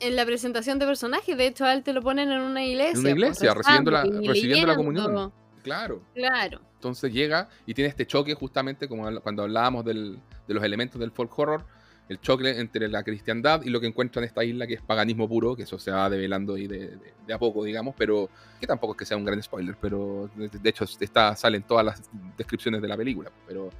En 0.00 0.14
la, 0.14 0.24
presentación 0.24 0.78
de 0.78 0.86
personajes, 0.86 1.36
de 1.36 1.48
hecho, 1.48 1.64
a 1.64 1.74
él 1.74 1.82
te 1.82 1.92
lo 1.92 2.00
ponen 2.00 2.30
en 2.30 2.40
una 2.40 2.64
iglesia. 2.64 2.92
En 2.92 3.00
una 3.00 3.10
iglesia, 3.10 3.52
recibiendo, 3.54 3.90
la, 3.90 4.04
recibiendo 4.04 4.66
la 4.68 4.76
comunión. 4.76 5.32
Claro. 5.64 6.02
Claro. 6.14 6.60
Entonces 6.74 7.12
llega 7.12 7.48
y 7.66 7.74
tiene 7.74 7.88
este 7.88 8.06
choque 8.06 8.34
justamente 8.34 8.88
como 8.88 9.20
cuando 9.20 9.42
hablábamos 9.42 9.84
de 9.84 10.20
los 10.46 10.62
elementos 10.62 11.00
del 11.00 11.10
folk 11.10 11.36
horror, 11.36 11.66
el 12.08 12.20
choque 12.20 12.58
entre 12.58 12.88
la 12.88 13.02
cristiandad 13.02 13.62
y 13.62 13.70
lo 13.70 13.80
que 13.80 13.86
encuentra 13.86 14.20
en 14.20 14.26
esta 14.26 14.42
isla 14.42 14.66
que 14.66 14.74
es 14.74 14.82
paganismo 14.82 15.28
puro, 15.28 15.54
que 15.54 15.64
eso 15.64 15.78
se 15.78 15.90
va 15.90 16.08
develando 16.08 16.54
ahí 16.54 16.66
de, 16.66 16.98
a 17.32 17.38
poco, 17.38 17.64
digamos, 17.64 17.94
pero 17.96 18.30
que 18.60 18.66
tampoco 18.66 18.94
es 18.94 18.98
que 18.98 19.04
sea 19.04 19.16
un 19.16 19.24
gran 19.24 19.42
spoiler, 19.42 19.76
pero 19.80 20.30
de, 20.36 20.68
hecho 20.68 20.84
está, 21.00 21.36
salen 21.36 21.62
todas 21.62 21.84
las 21.84 22.10
descripciones 22.36 22.80
de 22.80 22.88
la 22.88 22.96
película, 22.96 23.30
pero, 23.46 23.70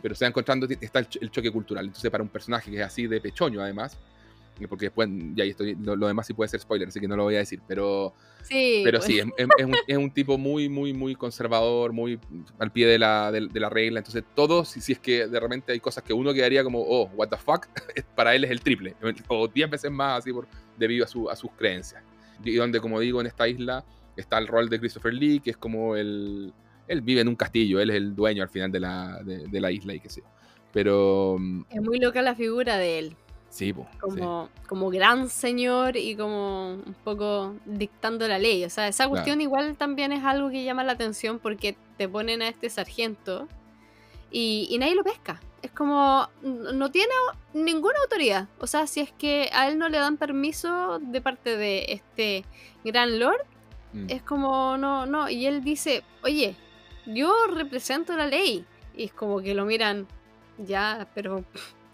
pero 0.00 0.14
se 0.14 0.24
va 0.24 0.28
encontrando, 0.28 0.66
está 0.80 1.00
el, 1.00 1.30
choque 1.30 1.50
cultural. 1.50 1.86
Entonces 1.86 2.10
para 2.10 2.22
un 2.22 2.28
personaje 2.28 2.70
que 2.70 2.78
es 2.78 2.86
así 2.86 3.06
de 3.06 3.20
pechoño 3.20 3.60
además, 3.60 3.98
porque 4.68 4.86
después, 4.86 5.08
ya 5.34 5.44
estoy, 5.44 5.76
lo, 5.76 6.06
demás 6.06 6.26
sí 6.26 6.34
puede 6.34 6.48
ser 6.48 6.60
spoiler, 6.60 6.88
así 6.88 7.00
que 7.00 7.08
no 7.08 7.16
lo 7.16 7.24
voy 7.24 7.34
a 7.34 7.38
decir, 7.38 7.60
pero 7.66 8.14
sí, 8.42 8.82
pero 8.84 9.00
sí 9.00 9.20
pues. 9.36 9.48
es, 9.86 9.96
un, 9.96 10.10
tipo 10.10 10.38
muy, 10.38 10.68
muy, 10.68 10.92
muy 10.92 11.14
conservador, 11.14 11.92
muy 11.92 12.20
al 12.58 12.70
pie 12.70 12.86
de 12.86 12.98
la, 12.98 13.32
de, 13.32 13.48
la 13.60 13.68
regla, 13.68 13.98
entonces 13.98 14.24
todo, 14.34 14.64
si, 14.64 14.80
si, 14.80 14.92
es 14.92 14.98
que 14.98 15.26
de 15.26 15.40
repente 15.40 15.72
hay 15.72 15.80
cosas 15.80 16.04
que 16.04 16.12
uno 16.12 16.32
quedaría 16.32 16.62
como, 16.62 16.80
oh, 16.80 17.10
what 17.14 17.28
the 17.28 17.36
fuck, 17.36 17.66
para 18.14 18.34
él 18.34 18.44
es 18.44 18.50
el 18.50 18.60
triple, 18.60 18.94
o 19.28 19.48
10 19.48 19.70
veces 19.70 19.90
más 19.90 20.20
así 20.20 20.32
por, 20.32 20.46
debido 20.76 21.04
a, 21.04 21.08
su, 21.08 21.28
a 21.28 21.36
sus 21.36 21.50
creencias. 21.52 22.02
Y 22.44 22.54
donde, 22.56 22.80
como 22.80 23.00
digo, 23.00 23.20
en 23.20 23.26
esta 23.26 23.48
isla 23.48 23.84
está 24.16 24.38
el 24.38 24.46
rol 24.46 24.68
de 24.68 24.78
Christopher 24.78 25.14
Lee, 25.14 25.40
que 25.40 25.50
es 25.50 25.56
como 25.56 25.96
el... 25.96 26.52
Él 26.88 27.00
vive 27.00 27.20
en 27.20 27.28
un 27.28 27.36
castillo, 27.36 27.80
él 27.80 27.90
es 27.90 27.96
el 27.96 28.14
dueño 28.14 28.42
al 28.42 28.48
final 28.48 28.70
de 28.70 28.80
la, 28.80 29.22
de, 29.22 29.60
la 29.60 29.70
isla 29.70 29.94
y 29.94 30.00
qué 30.00 30.10
sé 30.10 30.22
Pero... 30.72 31.36
Mm, 31.38 31.64
es 31.70 31.80
muy 31.80 31.98
loca 31.98 32.20
la 32.22 32.34
figura 32.34 32.76
de 32.76 32.98
él. 32.98 33.16
Sí, 33.52 33.74
como, 34.00 34.48
como 34.66 34.88
gran 34.88 35.28
señor 35.28 35.98
y 35.98 36.16
como 36.16 36.70
un 36.72 36.96
poco 37.04 37.54
dictando 37.66 38.26
la 38.26 38.38
ley. 38.38 38.64
O 38.64 38.70
sea, 38.70 38.88
esa 38.88 39.06
cuestión 39.08 39.42
igual 39.42 39.76
también 39.76 40.10
es 40.10 40.24
algo 40.24 40.48
que 40.48 40.64
llama 40.64 40.84
la 40.84 40.92
atención 40.92 41.38
porque 41.38 41.76
te 41.98 42.08
ponen 42.08 42.40
a 42.40 42.48
este 42.48 42.70
sargento 42.70 43.46
y, 44.30 44.74
nadie 44.80 44.94
lo 44.94 45.04
pesca. 45.04 45.38
Es 45.60 45.70
como, 45.70 46.30
no 46.40 46.90
tiene 46.90 47.12
ninguna 47.52 47.98
autoridad. 48.02 48.48
O 48.58 48.66
sea, 48.66 48.86
si 48.86 49.00
es 49.00 49.12
que 49.12 49.50
a 49.52 49.68
él 49.68 49.76
no 49.78 49.90
le 49.90 49.98
dan 49.98 50.16
permiso 50.16 50.98
de 50.98 51.20
parte 51.20 51.58
de 51.58 51.84
este 51.90 52.46
gran 52.82 53.18
lord, 53.20 53.44
mm. 53.92 54.06
es 54.08 54.22
como, 54.22 54.78
no, 54.78 55.04
no. 55.04 55.28
Y 55.28 55.44
él 55.44 55.62
dice, 55.62 56.04
oye, 56.24 56.56
yo 57.04 57.30
represento 57.52 58.16
la 58.16 58.26
ley. 58.26 58.64
Y 58.96 59.04
es 59.04 59.12
como 59.12 59.42
que 59.42 59.52
lo 59.52 59.66
miran, 59.66 60.06
ya, 60.56 61.06
pero 61.14 61.44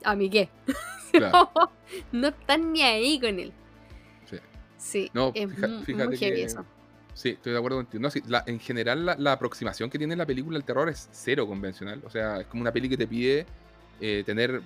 ¿a 0.05 0.15
mí 0.15 0.31
qué? 0.31 0.49
no, 2.13 2.29
están 2.29 2.73
ni 2.73 2.83
ahí 2.83 3.21
con 3.21 3.39
él. 3.39 3.53
Sí. 4.27 4.37
Sí, 4.77 5.11
no, 5.13 5.33
fíjate 5.33 6.17
que, 6.17 6.49
Sí, 7.19 7.31
estoy 7.31 7.51
de 7.51 7.59
acuerdo 7.59 7.79
contigo. 7.79 8.01
No, 8.01 8.41
en 8.47 8.61
general, 8.61 9.17
la, 9.19 9.33
aproximación 9.33 9.91
que 9.91 9.99
tiene 9.99 10.15
la 10.15 10.25
película 10.25 10.57
al 10.57 10.63
terror 10.63 10.89
es 10.89 11.09
cero 11.11 11.49
convencional. 11.49 12.01
O 12.05 12.11
sea, 12.11 12.41
es 12.41 12.47
como 12.47 12.63
una 12.63 12.71
peli 12.71 12.89
que 12.89 12.97
te 12.97 13.09
pide 13.09 13.45
eh, 14.01 14.23
tener 14.25 14.63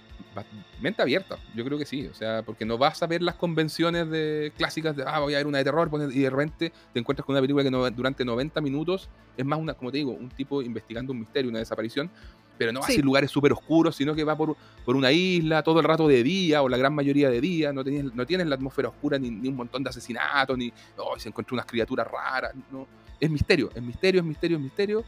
mente 0.79 1.01
abierta. 1.01 1.39
Yo 1.55 1.65
creo 1.65 1.79
que 1.79 1.87
sí. 1.87 2.07
O 2.09 2.15
sea, 2.15 2.43
porque 2.43 2.67
no 2.67 2.77
vas 2.77 3.03
a 3.03 3.07
ver 3.07 3.23
las 3.23 3.37
convenciones 3.37 4.11
de 4.11 4.53
clásicas 4.55 4.95
de, 4.95 5.05
ah, 5.07 5.21
voy 5.21 5.33
a 5.33 5.39
ver 5.39 5.47
una 5.47 5.59
de 5.59 5.65
terror, 5.65 5.91
y 6.13 6.21
de 6.21 6.29
repente 6.29 6.73
te 6.93 7.01
encuentras 7.01 7.25
con 7.25 7.33
una 7.33 7.41
película 7.41 7.65
que 7.65 7.71
durante 7.95 8.23
90 8.23 8.61
minutos 8.61 9.09
es 9.35 9.47
más 9.47 9.59
una, 9.59 9.73
como 9.73 9.91
te 9.91 9.97
digo, 9.97 10.13
un 10.13 10.29
tipo 10.29 10.61
investigando 10.61 11.15
un 11.15 11.21
misterio, 11.21 11.49
una 11.49 11.61
desaparición, 11.61 12.11
pero 12.63 12.73
no 12.73 12.81
va 12.81 12.87
Sí. 12.87 12.95
así 12.95 13.03
lugares 13.03 13.31
súper 13.31 13.53
oscuros, 13.53 13.95
sino 13.97 14.15
que 14.15 14.25
va 14.25 14.37
por, 14.37 14.57
por 14.85 14.97
una 14.97 15.11
isla 15.13 15.63
todo 15.63 15.81
el 15.81 15.85
rato 15.85 16.09
de 16.09 16.23
día, 16.23 16.63
o 16.63 16.69
la 16.69 16.77
gran 16.77 16.95
mayoría 16.95 17.29
de 17.31 17.41
día, 17.41 17.73
no 17.73 17.85
tienes, 17.85 18.15
no 18.15 18.27
tienes 18.27 18.47
la 18.47 18.55
atmósfera 18.57 18.89
oscura, 18.89 19.19
ni, 19.19 19.31
ni 19.31 19.49
un 19.49 19.57
montón 19.57 19.83
de 19.83 19.91
asesinatos, 19.91 20.57
ni 20.57 20.73
oh, 20.97 21.19
se 21.19 21.29
encontró 21.29 21.55
unas 21.55 21.67
criaturas 21.67 22.07
raras, 22.11 22.53
no. 22.71 22.87
Es 23.21 23.31
misterio, 23.31 23.71
es 23.75 23.83
misterio, 23.83 24.21
es 24.21 24.27
misterio, 24.27 24.57
es 24.57 24.63
misterio. 24.63 25.05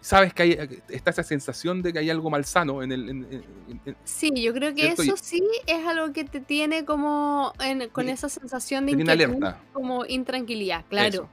Sabes 0.00 0.32
que 0.32 0.42
hay, 0.44 0.52
está 0.90 1.10
esa 1.10 1.24
sensación 1.24 1.82
de 1.82 1.92
que 1.92 1.98
hay 1.98 2.08
algo 2.10 2.30
malsano 2.30 2.82
en 2.84 2.92
el... 2.92 3.08
en- 3.08 3.24
en- 3.68 3.80
en- 3.84 3.96
Sí, 4.04 4.30
yo 4.40 4.52
creo 4.54 4.72
que 4.74 4.88
eso 4.88 5.16
sí 5.16 5.42
es 5.66 5.84
algo 5.86 6.12
que 6.12 6.24
te 6.24 6.40
tiene 6.40 6.84
como 6.84 7.52
con 7.92 8.04
Sí. 8.04 8.10
esa 8.12 8.28
sensación 8.28 8.86
de 8.86 8.92
inquietud, 8.92 9.10
alerta. 9.12 9.60
como 9.72 10.04
intranquilidad, 10.06 10.84
claro. 10.88 11.08
Eso, 11.08 11.28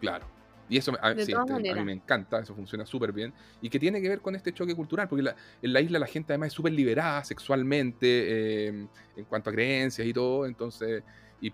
claro. 0.00 0.26
Y 0.68 0.76
eso 0.76 0.92
a, 1.00 1.12
sí, 1.14 1.20
este, 1.20 1.32
a 1.72 1.74
mí 1.76 1.84
me 1.84 1.92
encanta, 1.92 2.40
eso 2.40 2.54
funciona 2.54 2.84
súper 2.86 3.12
bien. 3.12 3.32
Y 3.60 3.70
que 3.70 3.78
tiene 3.78 4.00
que 4.02 4.08
ver 4.08 4.20
con 4.20 4.34
este 4.34 4.52
choque 4.52 4.74
cultural, 4.74 5.08
porque 5.08 5.22
la- 5.22 5.36
en 5.62 5.72
la 5.72 5.80
isla 5.80 5.98
la 5.98 6.06
gente 6.06 6.32
además 6.32 6.48
es 6.48 6.52
súper 6.52 6.72
liberada 6.72 7.24
sexualmente, 7.24 8.66
eh, 8.68 8.88
en 9.16 9.24
cuanto 9.26 9.50
a 9.50 9.52
creencias 9.52 10.06
y 10.06 10.12
todo, 10.12 10.46
entonces, 10.46 11.02
y, 11.40 11.52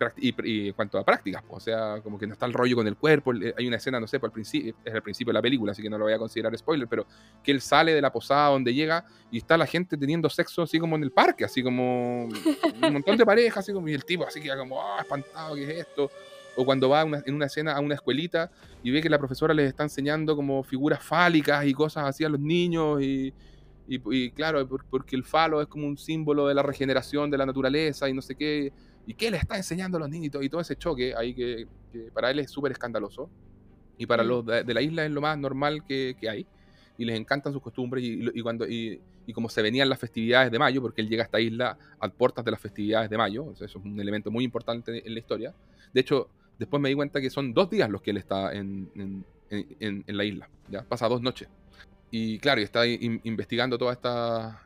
en 0.68 0.72
cuanto 0.72 0.98
a 0.98 1.04
prácticas, 1.04 1.42
pues, 1.46 1.58
o 1.58 1.64
sea, 1.64 2.00
como 2.02 2.18
que 2.18 2.26
no 2.26 2.32
está 2.32 2.46
el 2.46 2.52
rollo 2.54 2.76
con 2.76 2.86
el 2.86 2.96
cuerpo. 2.96 3.32
el- 3.32 3.54
Hay 3.56 3.66
una 3.66 3.76
escena, 3.76 4.00
no 4.00 4.06
sé, 4.06 4.18
por 4.18 4.28
al 4.28 4.32
principio, 4.32 4.74
es 4.82 4.94
al 4.94 5.02
principio 5.02 5.30
de 5.30 5.34
la 5.34 5.42
película, 5.42 5.72
así 5.72 5.82
que 5.82 5.90
no 5.90 5.98
lo 5.98 6.04
voy 6.04 6.14
a 6.14 6.18
considerar 6.18 6.56
spoiler, 6.56 6.88
pero 6.88 7.06
que 7.42 7.52
él 7.52 7.60
sale 7.60 7.92
de 7.92 8.00
la 8.00 8.10
posada 8.10 8.48
donde 8.48 8.72
llega 8.72 9.04
y 9.30 9.38
está 9.38 9.56
la 9.58 9.66
gente 9.66 9.96
teniendo 9.98 10.30
sexo 10.30 10.62
así 10.62 10.78
como 10.78 10.96
en 10.96 11.02
el 11.02 11.10
parque, 11.12 11.44
así 11.44 11.62
como 11.62 12.24
un 12.24 12.92
montón 12.92 13.16
de 13.16 13.26
parejas, 13.26 13.58
así 13.58 13.72
como, 13.72 13.86
y 13.88 13.92
el 13.92 14.04
tipo 14.04 14.26
así 14.26 14.40
queda 14.40 14.56
como, 14.56 14.80
ah, 14.80 15.00
espantado, 15.00 15.54
¿qué 15.54 15.64
es 15.64 15.86
esto? 15.86 16.10
O 16.56 16.64
cuando 16.64 16.88
va 16.88 17.04
una- 17.04 17.22
en 17.26 17.34
una 17.34 17.46
escena 17.46 17.72
a 17.72 17.80
una 17.80 17.94
escuelita 17.94 18.50
y 18.82 18.90
ve 18.90 19.02
que 19.02 19.08
la 19.10 19.18
profesora 19.18 19.52
les 19.54 19.68
está 19.68 19.82
enseñando 19.82 20.36
como 20.36 20.62
figuras 20.62 21.02
fálicas 21.02 21.64
y 21.66 21.72
cosas 21.74 22.04
así 22.06 22.24
a 22.24 22.28
los 22.28 22.40
niños 22.40 23.02
y, 23.02 23.32
y- 23.88 24.00
y 24.16 24.30
claro, 24.30 24.66
por- 24.68 24.84
porque 24.86 25.16
el 25.16 25.24
falo 25.24 25.60
es 25.60 25.66
como 25.68 25.86
un 25.86 25.96
símbolo 25.98 26.46
de 26.46 26.54
la 26.54 26.62
regeneración 26.62 27.30
de 27.30 27.38
la 27.38 27.46
naturaleza 27.46 28.08
y 28.08 28.12
no 28.14 28.22
sé 28.22 28.34
qué, 28.36 28.72
y 29.06 29.14
qué 29.14 29.30
le 29.30 29.36
está 29.36 29.56
enseñando 29.56 29.96
a 29.98 30.00
los 30.00 30.08
niños 30.08 30.26
y 30.44 30.48
todo, 30.48 30.60
ese 30.60 30.76
choque 30.76 31.14
ahí 31.16 31.34
que, 31.34 31.66
que 31.92 32.10
para 32.12 32.30
él 32.30 32.38
es 32.38 32.50
súper 32.50 32.72
escandaloso 32.72 33.30
y 33.98 34.06
para 34.06 34.22
Mm. 34.24 34.26
los 34.28 34.46
de, 34.46 34.64
de 34.64 34.74
la 34.74 34.80
isla 34.82 35.04
es 35.04 35.10
lo 35.10 35.20
más 35.20 35.36
normal 35.38 35.84
que, 35.84 36.16
que 36.18 36.28
hay 36.30 36.46
y 36.96 37.04
les 37.04 37.18
encantan 37.18 37.52
sus 37.52 37.60
costumbres 37.60 38.02
y, 38.04 38.20
y 38.32 38.40
cuando 38.42 38.66
y, 38.68 39.00
y 39.26 39.32
como 39.32 39.48
se 39.48 39.60
venían 39.62 39.88
las 39.88 39.98
festividades 39.98 40.50
de 40.52 40.58
mayo, 40.58 40.80
porque 40.80 41.00
él 41.00 41.08
llega 41.08 41.22
a 41.24 41.26
esta 41.26 41.40
isla 41.40 41.76
a 41.98 42.08
puertas 42.08 42.44
de 42.44 42.50
las 42.52 42.60
festividades 42.60 43.10
de 43.10 43.18
mayo, 43.18 43.50
eso 43.52 43.64
es 43.64 43.74
un 43.74 43.98
elemento 43.98 44.30
muy 44.30 44.44
importante 44.44 45.02
en 45.04 45.12
la 45.12 45.18
historia. 45.18 45.54
De 45.92 46.00
hecho, 46.00 46.28
después 46.58 46.80
me 46.80 46.88
di 46.88 46.94
cuenta 46.94 47.20
que 47.20 47.30
son 47.30 47.52
dos 47.52 47.70
días 47.70 47.88
los 47.90 48.02
que 48.02 48.10
él 48.10 48.16
está 48.18 48.52
en, 48.52 48.90
en- 48.94 49.24
en- 49.50 50.04
en- 50.06 50.16
la 50.16 50.24
isla, 50.24 50.48
¿ya? 50.68 50.82
Pasa 50.82 51.08
dos 51.08 51.20
noches. 51.22 51.48
Y 52.10 52.38
claro, 52.38 52.60
y 52.60 52.64
está 52.64 52.86
in- 52.86 53.20
investigando 53.24 53.78
estas 53.92 54.56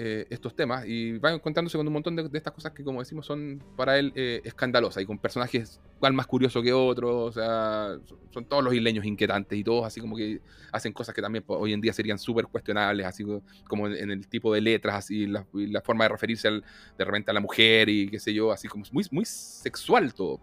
eh, 0.00 0.26
estos 0.30 0.54
temas 0.54 0.84
y 0.86 1.18
va 1.18 1.32
encontrándose 1.32 1.76
con 1.76 1.84
un 1.84 1.92
montón 1.92 2.14
de, 2.14 2.28
de 2.28 2.38
estas 2.38 2.52
cosas 2.52 2.70
que, 2.70 2.84
como 2.84 3.00
decimos, 3.00 3.26
son 3.26 3.60
para 3.76 3.98
él 3.98 4.12
eh, 4.14 4.40
escandalosas 4.44 5.02
y 5.02 5.06
con 5.06 5.18
personajes 5.18 5.80
cual 5.98 6.12
más 6.12 6.28
curioso 6.28 6.62
que 6.62 6.72
otro, 6.72 7.24
o 7.24 7.32
sea, 7.32 7.96
son, 8.04 8.18
son 8.30 8.44
todos 8.44 8.62
los 8.62 8.72
isleños 8.72 9.04
inquietantes 9.04 9.58
y 9.58 9.64
todos 9.64 9.84
así 9.84 10.00
como 10.00 10.14
que 10.16 10.40
hacen 10.70 10.92
cosas 10.92 11.12
que 11.16 11.20
también 11.20 11.42
pues, 11.44 11.58
hoy 11.60 11.72
en 11.72 11.80
día 11.80 11.92
serían 11.92 12.16
súper 12.20 12.46
cuestionables, 12.46 13.04
así 13.06 13.24
co- 13.24 13.42
como 13.68 13.88
en, 13.88 13.94
en 13.94 14.10
el 14.12 14.28
tipo 14.28 14.54
de 14.54 14.60
letras, 14.60 14.94
así 14.94 15.26
la, 15.26 15.44
y 15.52 15.66
la 15.66 15.80
forma 15.80 16.04
de 16.04 16.10
referirse 16.10 16.46
al- 16.46 16.62
de 16.96 17.04
repente 17.04 17.32
a 17.32 17.34
la 17.34 17.40
mujer 17.40 17.88
y 17.88 18.08
qué 18.08 18.20
sé 18.20 18.32
yo, 18.32 18.52
así 18.52 18.68
como 18.68 18.84
muy, 18.92 19.04
muy 19.10 19.24
sexual 19.24 20.14
todo, 20.14 20.38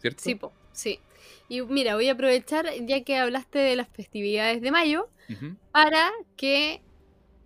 ¿cierto? 0.00 0.22
Sí, 0.22 0.34
po, 0.34 0.52
sí. 0.72 1.00
Y 1.48 1.62
mira, 1.62 1.94
voy 1.94 2.08
a 2.08 2.12
aprovechar, 2.12 2.66
ya 2.86 3.02
que 3.04 3.16
hablaste 3.16 3.58
de 3.58 3.76
las 3.76 3.88
festividades 3.88 4.60
de 4.62 4.70
mayo, 4.70 5.10
para 5.72 6.10
que 6.36 6.82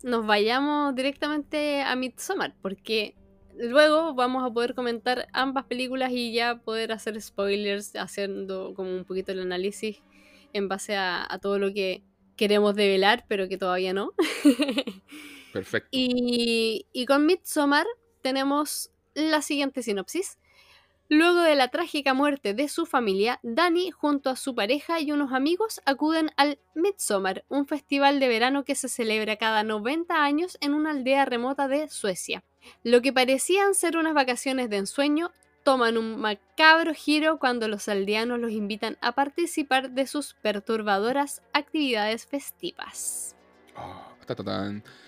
nos 0.03 0.27
vayamos 0.27 0.95
directamente 0.95 1.83
a 1.83 1.97
Midsommar, 1.97 2.55
porque 2.63 3.17
luego 3.57 4.15
vamos 4.15 4.45
a 4.45 4.53
poder 4.53 4.75
comentar 4.75 5.29
ambas 5.33 5.65
películas 5.65 6.13
y 6.13 6.33
ya 6.33 6.57
poder 6.59 6.93
hacer 6.93 7.21
spoilers, 7.21 7.97
haciendo 7.97 8.75
como 8.75 8.95
un 8.97 9.05
poquito 9.05 9.33
el 9.33 9.41
análisis 9.41 10.03
en 10.53 10.69
base 10.69 10.97
a, 10.97 11.27
a 11.29 11.39
todo 11.39 11.59
lo 11.59 11.73
que 11.73 12.03
queremos 12.37 12.75
develar, 12.75 13.25
pero 13.29 13.49
que 13.49 13.59
todavía 13.59 13.93
no. 13.95 14.13
Perfecto. 15.53 15.89
Y, 15.93 16.87
y 16.93 17.07
con 17.07 17.27
Midsommar 17.27 17.87
tenemos 18.23 18.91
la 19.15 19.43
siguiente 19.43 19.83
sinopsis. 19.83 20.39
Luego 21.11 21.43
de 21.43 21.55
la 21.55 21.69
trágica 21.69 22.15
muerte 22.15 22.55
de 22.55 22.69
su 22.69 22.87
familia, 22.87 23.39
Dani 23.43 23.91
junto 23.91 24.31
a 24.31 24.37
su 24.37 24.55
pareja 24.55 25.01
y 25.01 25.13
unos 25.13 25.33
amigos 25.33 25.83
acuden 25.85 26.31
al 26.37 26.59
Midsommar, 26.75 27.45
un 27.49 27.67
festival 27.67 28.21
de 28.21 28.29
verano 28.29 28.65
que 28.65 28.75
se 28.75 28.89
celebra 28.89 29.37
cada 29.37 29.63
90 29.65 30.25
años 30.25 30.57
en 30.63 30.73
una 30.73 30.93
aldea 30.93 31.27
remota 31.27 31.69
de 31.69 31.89
Suecia. 31.91 32.43
Lo 32.83 33.03
que 33.03 33.13
parecían 33.13 33.75
ser 33.75 33.99
unas 33.99 34.15
vacaciones 34.15 34.71
de 34.71 34.79
ensueño 34.79 35.31
toman 35.63 35.99
un 35.99 36.19
macabro 36.19 36.95
giro 36.95 37.39
cuando 37.39 37.69
los 37.69 37.89
aldeanos 37.89 38.39
los 38.39 38.53
invitan 38.53 38.97
a 39.03 39.13
participar 39.13 39.91
de 39.91 40.07
sus 40.07 40.35
perturbadoras 40.35 41.43
actividades 41.53 42.27
festivas. 42.27 43.37
Ah. 43.77 44.11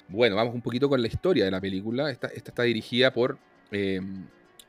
Bueno, 0.09 0.37
vamos 0.37 0.55
un 0.55 0.61
poquito 0.61 0.91
con 0.91 1.01
la 1.01 1.09
historia 1.09 1.47
de 1.47 1.51
la 1.51 1.61
película. 1.61 2.11
Esta, 2.11 2.29
está 2.29 2.65
dirigida 2.65 3.13
por. 3.13 3.39
eh, 3.71 4.01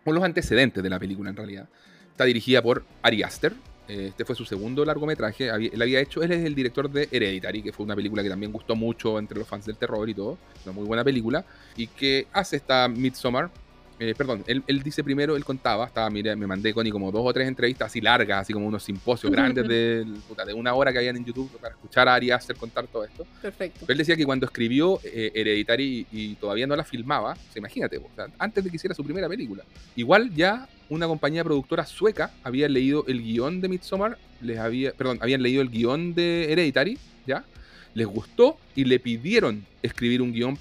por 0.07 0.15
los 0.15 0.23
antecedentes 0.23 0.81
de 0.81 0.89
la 0.89 0.97
película, 0.99 1.29
en 1.29 1.35
realidad. 1.35 1.67
Está 2.11 2.23
dirigida 2.23 2.61
por 2.61 2.85
Ari 3.01 3.23
Aster. 3.23 3.51
eh, 3.89 4.07
Este 4.07 4.23
fue 4.23 4.37
su 4.37 4.45
segundo 4.45 4.85
largometraje. 4.85 5.49
Él 5.49 5.81
había 5.81 5.99
hecho. 5.99 6.23
Él 6.23 6.31
es 6.31 6.45
el 6.45 6.55
director 6.55 6.89
de 6.89 7.09
Hereditary, 7.11 7.61
que 7.61 7.73
fue 7.73 7.85
una 7.85 7.93
película 7.93 8.23
que 8.23 8.29
también 8.29 8.53
gustó 8.53 8.73
mucho 8.73 9.19
entre 9.19 9.37
los 9.37 9.45
fans 9.45 9.65
del 9.65 9.75
terror 9.75 10.07
y 10.07 10.13
todo. 10.13 10.37
Una 10.63 10.73
muy 10.73 10.85
buena 10.85 11.03
película. 11.03 11.43
Y 11.75 11.87
que 11.87 12.25
hace 12.31 12.55
esta 12.55 12.87
Midsommar. 12.87 13.51
Eh, 13.99 14.13
perdón, 14.15 14.43
él, 14.45 14.63
él 14.67 14.83
dice 14.83 15.03
primero, 15.03 15.35
él 15.35 15.43
contaba, 15.43 15.85
estaba, 15.85 16.09
mira, 16.09 16.35
me 16.35 16.45
mandé 16.45 16.73
Connie 16.73 16.91
como 16.91 17.11
dos 17.11 17.23
o 17.25 17.33
tres 17.33 17.47
entrevistas 17.47 17.87
así 17.87 17.99
largas, 17.99 18.41
así 18.41 18.53
como 18.53 18.67
unos 18.67 18.83
simposios 18.83 19.31
grandes 19.31 19.67
de, 19.67 20.05
de 20.45 20.53
una 20.53 20.73
hora 20.73 20.91
que 20.91 20.99
habían 20.99 21.17
en 21.17 21.25
YouTube 21.25 21.49
para 21.59 21.73
escuchar 21.73 22.07
a 22.07 22.13
Ari 22.15 22.29
Aster 22.29 22.55
contar 22.55 22.85
todo 22.87 23.03
esto. 23.03 23.25
Perfecto. 23.41 23.79
Pero 23.81 23.93
él 23.93 23.97
decía 23.97 24.15
que 24.15 24.25
cuando 24.25 24.45
escribió 24.45 24.99
eh, 25.03 25.31
Hereditary 25.33 26.07
y, 26.11 26.31
y 26.31 26.35
todavía 26.35 26.67
no 26.67 26.75
la 26.75 26.83
filmaba, 26.83 27.33
o 27.33 27.51
sea, 27.51 27.59
imagínate, 27.59 27.97
o 27.97 28.09
sea, 28.15 28.27
antes 28.37 28.63
de 28.63 28.69
que 28.69 28.75
hiciera 28.75 28.93
su 28.93 29.03
primera 29.03 29.27
película, 29.27 29.63
igual 29.95 30.33
ya 30.33 30.67
una 30.89 31.07
compañía 31.07 31.43
productora 31.43 31.85
sueca 31.85 32.31
había 32.43 32.69
leído 32.69 33.03
el 33.07 33.21
guion 33.21 33.61
de 33.61 33.69
Midsommar, 33.69 34.17
les 34.41 34.59
había, 34.59 34.91
perdón, 34.91 35.17
habían 35.21 35.41
leído 35.41 35.61
el 35.61 35.69
guion 35.69 36.13
de 36.13 36.51
Hereditary, 36.51 36.97
¿ya? 37.25 37.43
Les 37.93 38.05
gustó 38.05 38.57
y 38.75 38.85
le 38.85 38.99
pidieron 38.99 39.65
escribir 39.81 40.21
un 40.21 40.31
guion 40.31 40.57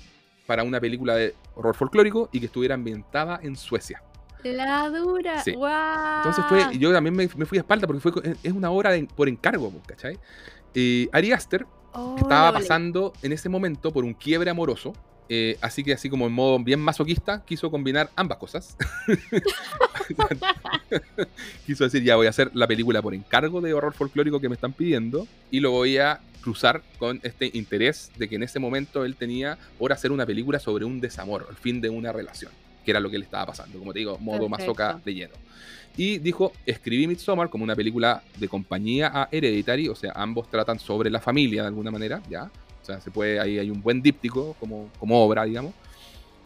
para 0.46 0.62
una 0.62 0.80
película 0.80 1.14
de 1.16 1.34
horror 1.56 1.74
folclórico 1.74 2.28
y 2.32 2.38
que 2.40 2.46
estuviera 2.46 2.74
ambientada 2.76 3.40
en 3.42 3.56
Suecia. 3.56 4.02
La 4.44 4.88
dura. 4.90 5.40
Sí. 5.42 5.52
¡Guau! 5.52 6.16
Entonces 6.18 6.44
fue, 6.48 6.64
y 6.72 6.78
yo 6.78 6.92
también 6.92 7.16
me, 7.16 7.28
me 7.36 7.46
fui 7.46 7.58
a 7.58 7.62
espalda 7.62 7.86
porque 7.88 8.00
fue, 8.00 8.12
es 8.42 8.52
una 8.52 8.70
obra 8.70 8.90
de- 8.92 9.08
por 9.16 9.28
encargo, 9.28 9.72
¿cachai? 9.86 10.18
Y 10.72 11.08
Ari 11.12 11.32
Aster 11.32 11.66
Oh, 11.98 12.14
estaba 12.18 12.52
pasando 12.52 13.14
en 13.22 13.32
ese 13.32 13.48
momento 13.48 13.90
por 13.90 14.04
un 14.04 14.12
quiebre 14.12 14.50
amoroso. 14.50 14.92
Eh, 15.28 15.58
así 15.60 15.82
que 15.82 15.92
así 15.92 16.08
como 16.08 16.26
en 16.26 16.32
modo 16.32 16.58
bien 16.58 16.80
masoquista, 16.80 17.44
quiso 17.44 17.70
combinar 17.70 18.10
ambas 18.16 18.38
cosas. 18.38 18.76
quiso 21.66 21.84
decir, 21.84 22.02
ya 22.02 22.16
voy 22.16 22.26
a 22.26 22.30
hacer 22.30 22.50
la 22.54 22.66
película 22.66 23.02
por 23.02 23.14
encargo 23.14 23.60
de 23.60 23.74
horror 23.74 23.94
folclórico 23.94 24.40
que 24.40 24.48
me 24.48 24.54
están 24.54 24.72
pidiendo 24.72 25.26
y 25.50 25.60
lo 25.60 25.72
voy 25.72 25.98
a 25.98 26.20
cruzar 26.40 26.82
con 26.98 27.20
este 27.24 27.50
interés 27.54 28.12
de 28.16 28.28
que 28.28 28.36
en 28.36 28.44
ese 28.44 28.60
momento 28.60 29.04
él 29.04 29.16
tenía 29.16 29.58
por 29.78 29.92
hacer 29.92 30.12
una 30.12 30.24
película 30.24 30.60
sobre 30.60 30.84
un 30.84 31.00
desamor, 31.00 31.46
el 31.50 31.56
fin 31.56 31.80
de 31.80 31.88
una 31.88 32.12
relación, 32.12 32.52
que 32.84 32.92
era 32.92 33.00
lo 33.00 33.10
que 33.10 33.18
le 33.18 33.24
estaba 33.24 33.46
pasando, 33.46 33.80
como 33.80 33.92
te 33.92 33.98
digo, 33.98 34.16
modo 34.18 34.48
Perfecto. 34.48 34.62
masoca 34.62 35.00
de 35.04 35.14
lleno. 35.14 35.34
Y 35.96 36.18
dijo, 36.18 36.52
escribí 36.66 37.08
Midsommar 37.08 37.48
como 37.48 37.64
una 37.64 37.74
película 37.74 38.22
de 38.38 38.48
compañía 38.48 39.10
a 39.12 39.28
Hereditary, 39.32 39.88
o 39.88 39.96
sea, 39.96 40.12
ambos 40.14 40.48
tratan 40.48 40.78
sobre 40.78 41.10
la 41.10 41.20
familia 41.20 41.62
de 41.62 41.68
alguna 41.68 41.90
manera, 41.90 42.22
¿ya? 42.30 42.50
O 42.86 42.92
sea, 42.92 43.00
se 43.00 43.10
puede, 43.10 43.40
ahí 43.40 43.58
hay 43.58 43.68
un 43.68 43.82
buen 43.82 44.00
díptico 44.00 44.54
como, 44.60 44.88
como 45.00 45.20
obra, 45.20 45.42
digamos. 45.42 45.74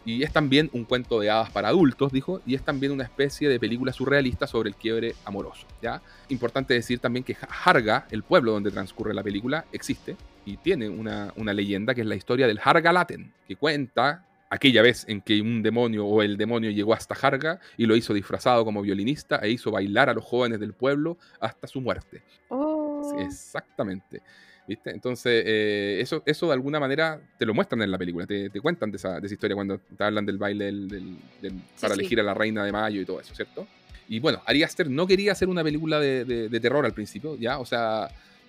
Y 0.03 0.23
es 0.23 0.33
también 0.33 0.71
un 0.73 0.85
cuento 0.85 1.19
de 1.19 1.29
hadas 1.29 1.51
para 1.51 1.67
adultos, 1.67 2.11
dijo, 2.11 2.41
y 2.47 2.55
es 2.55 2.63
también 2.63 2.91
una 2.91 3.03
especie 3.03 3.47
de 3.47 3.59
película 3.59 3.93
surrealista 3.93 4.47
sobre 4.47 4.69
el 4.69 4.75
quiebre 4.75 5.13
amoroso, 5.23 5.67
¿ya? 5.83 6.01
Importante 6.29 6.73
decir 6.73 6.97
también 6.97 7.23
que 7.23 7.37
Harga, 7.63 8.07
el 8.09 8.23
pueblo 8.23 8.53
donde 8.53 8.71
transcurre 8.71 9.13
la 9.13 9.21
película, 9.21 9.65
existe 9.71 10.17
y 10.43 10.57
tiene 10.57 10.89
una, 10.89 11.31
una 11.35 11.53
leyenda 11.53 11.93
que 11.93 12.01
es 12.01 12.07
la 12.07 12.15
historia 12.15 12.47
del 12.47 12.59
Harga 12.63 12.91
Laten, 12.91 13.31
que 13.47 13.55
cuenta 13.55 14.25
aquella 14.49 14.81
vez 14.81 15.05
en 15.07 15.21
que 15.21 15.39
un 15.39 15.61
demonio 15.61 16.07
o 16.07 16.23
el 16.23 16.37
demonio 16.37 16.71
llegó 16.71 16.95
hasta 16.95 17.13
Harga 17.13 17.59
y 17.77 17.85
lo 17.85 17.95
hizo 17.95 18.15
disfrazado 18.15 18.65
como 18.65 18.81
violinista 18.81 19.35
e 19.37 19.51
hizo 19.51 19.69
bailar 19.69 20.09
a 20.09 20.15
los 20.15 20.25
jóvenes 20.25 20.59
del 20.59 20.73
pueblo 20.73 21.19
hasta 21.39 21.67
su 21.67 21.79
muerte. 21.79 22.23
Oh. 22.49 22.81
Exactamente. 23.19 24.23
¿Viste? 24.71 24.89
Entonces, 24.91 25.43
eh, 25.45 25.99
eso, 25.99 26.23
eso 26.25 26.47
de 26.47 26.53
alguna 26.53 26.79
manera 26.79 27.19
te 27.37 27.45
lo 27.45 27.53
muestran 27.53 27.81
en 27.81 27.91
la 27.91 27.97
película, 27.97 28.25
te, 28.25 28.49
te 28.49 28.61
cuentan 28.61 28.89
de 28.89 28.95
esa, 28.95 29.19
de 29.19 29.25
esa 29.25 29.33
historia 29.33 29.53
cuando 29.53 29.79
te 29.79 30.01
hablan 30.01 30.25
del 30.25 30.37
baile 30.37 30.63
del- 30.63 30.87
del- 30.87 31.17
del- 31.41 31.61
para 31.81 31.93
sí. 31.93 31.99
elegir 31.99 32.21
a 32.21 32.23
la 32.23 32.33
reina 32.33 32.63
de 32.63 32.71
mayo 32.71 33.01
y 33.01 33.05
todo 33.05 33.19
eso, 33.19 33.35
¿cierto? 33.35 33.67
Y 34.07 34.19
bueno, 34.19 34.41
Ari 34.45 34.63
Aster 34.63 34.89
no 34.89 35.05
quería 35.05 35.33
hacer 35.33 35.49
una 35.49 35.61
película 35.61 35.99
de, 35.99 36.23
de- 36.23 36.47
de 36.47 36.59
terror 36.61 36.85
al 36.85 36.93
principio, 36.93 37.35
¿ya? 37.35 37.59
O 37.59 37.65
sea, 37.65 38.07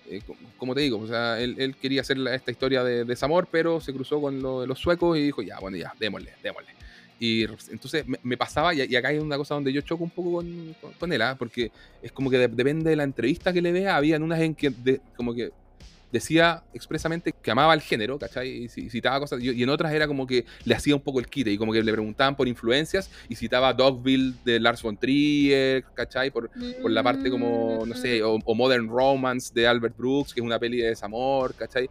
eh, 0.09 0.21
como 0.59 0.77
te 0.77 0.83
digo, 0.83 1.01
o 1.01 1.09
sea, 1.09 1.41
él, 1.41 1.75
quería 1.83 2.03
hacer 2.03 2.19
esta 2.29 2.53
historia 2.53 2.85
de 2.85 3.05
desamor, 3.05 3.49
pero 3.51 3.81
se 3.81 3.93
cruzó 3.93 4.21
con 4.21 4.41
lo 4.41 4.61
de 4.61 4.69
los 4.69 4.79
suecos 4.79 5.19
y 5.19 5.23
dijo, 5.23 5.43
ya, 5.43 5.59
bueno, 5.59 5.77
ya, 5.77 5.93
démosle, 5.99 6.35
démosle. 6.41 6.71
Y 7.19 7.47
entonces 7.71 8.05
me, 8.23 8.37
pasaba, 8.37 8.75
y, 8.75 8.95
acá 8.95 9.09
hay 9.09 9.19
una 9.19 9.37
cosa 9.37 9.55
donde 9.55 9.73
yo 9.73 9.81
choco 9.81 10.05
un 10.05 10.11
poco 10.11 10.35
con, 10.35 10.77
con, 11.01 11.13
él, 11.13 11.23
¿ah? 11.23 11.35
porque 11.37 11.73
es 12.01 12.13
como 12.13 12.31
que 12.31 12.39
depende 12.39 12.91
de 12.91 12.97
la 12.97 13.03
entrevista 13.03 13.53
que 13.53 13.61
le 13.61 13.73
vea, 13.73 13.97
había 13.97 14.17
unas 14.19 14.41
en 14.41 14.55
que 14.55 14.73
como 15.17 15.35
que 15.35 15.51
decía 16.13 16.63
expresamente 16.75 17.33
que 17.33 17.51
amaba 17.51 17.73
el 17.75 17.81
género, 17.81 18.19
¿cachai? 18.19 18.65
Y 18.65 18.69
citaba 18.69 19.19
cosas, 19.19 19.43
y 19.43 19.63
en 19.63 19.69
otras 19.71 19.93
era 19.93 20.07
como 20.07 20.27
que 20.27 20.45
le 20.65 20.75
hacía 20.75 20.95
un 20.95 21.01
poco 21.01 21.19
el 21.19 21.27
quite, 21.27 21.51
y 21.51 21.59
como 21.59 21.73
que 21.73 21.83
le 21.83 21.91
preguntaban 21.91 22.37
por 22.37 22.47
influencias, 22.47 23.11
y 23.29 23.35
citaba 23.35 23.73
Dogville 23.73 24.35
de 24.45 24.61
Lars 24.61 24.83
von 24.83 24.97
Trier, 24.97 25.85
¿cachai? 25.95 26.31
Por, 26.31 26.51
por 26.81 26.91
la 26.91 27.03
parte 27.03 27.31
como, 27.31 27.85
no 27.87 27.97
sé, 27.97 28.23
o, 28.23 28.39
Modern 28.55 28.89
Romance 28.89 29.53
de 29.55 29.67
Albert 29.67 29.97
Brooks, 29.97 30.35
que 30.35 30.41
es 30.41 30.47
una 30.47 30.59
peli 30.59 30.77
de 30.77 30.89
desamor, 30.89 31.55
¿cachai? 31.55 31.89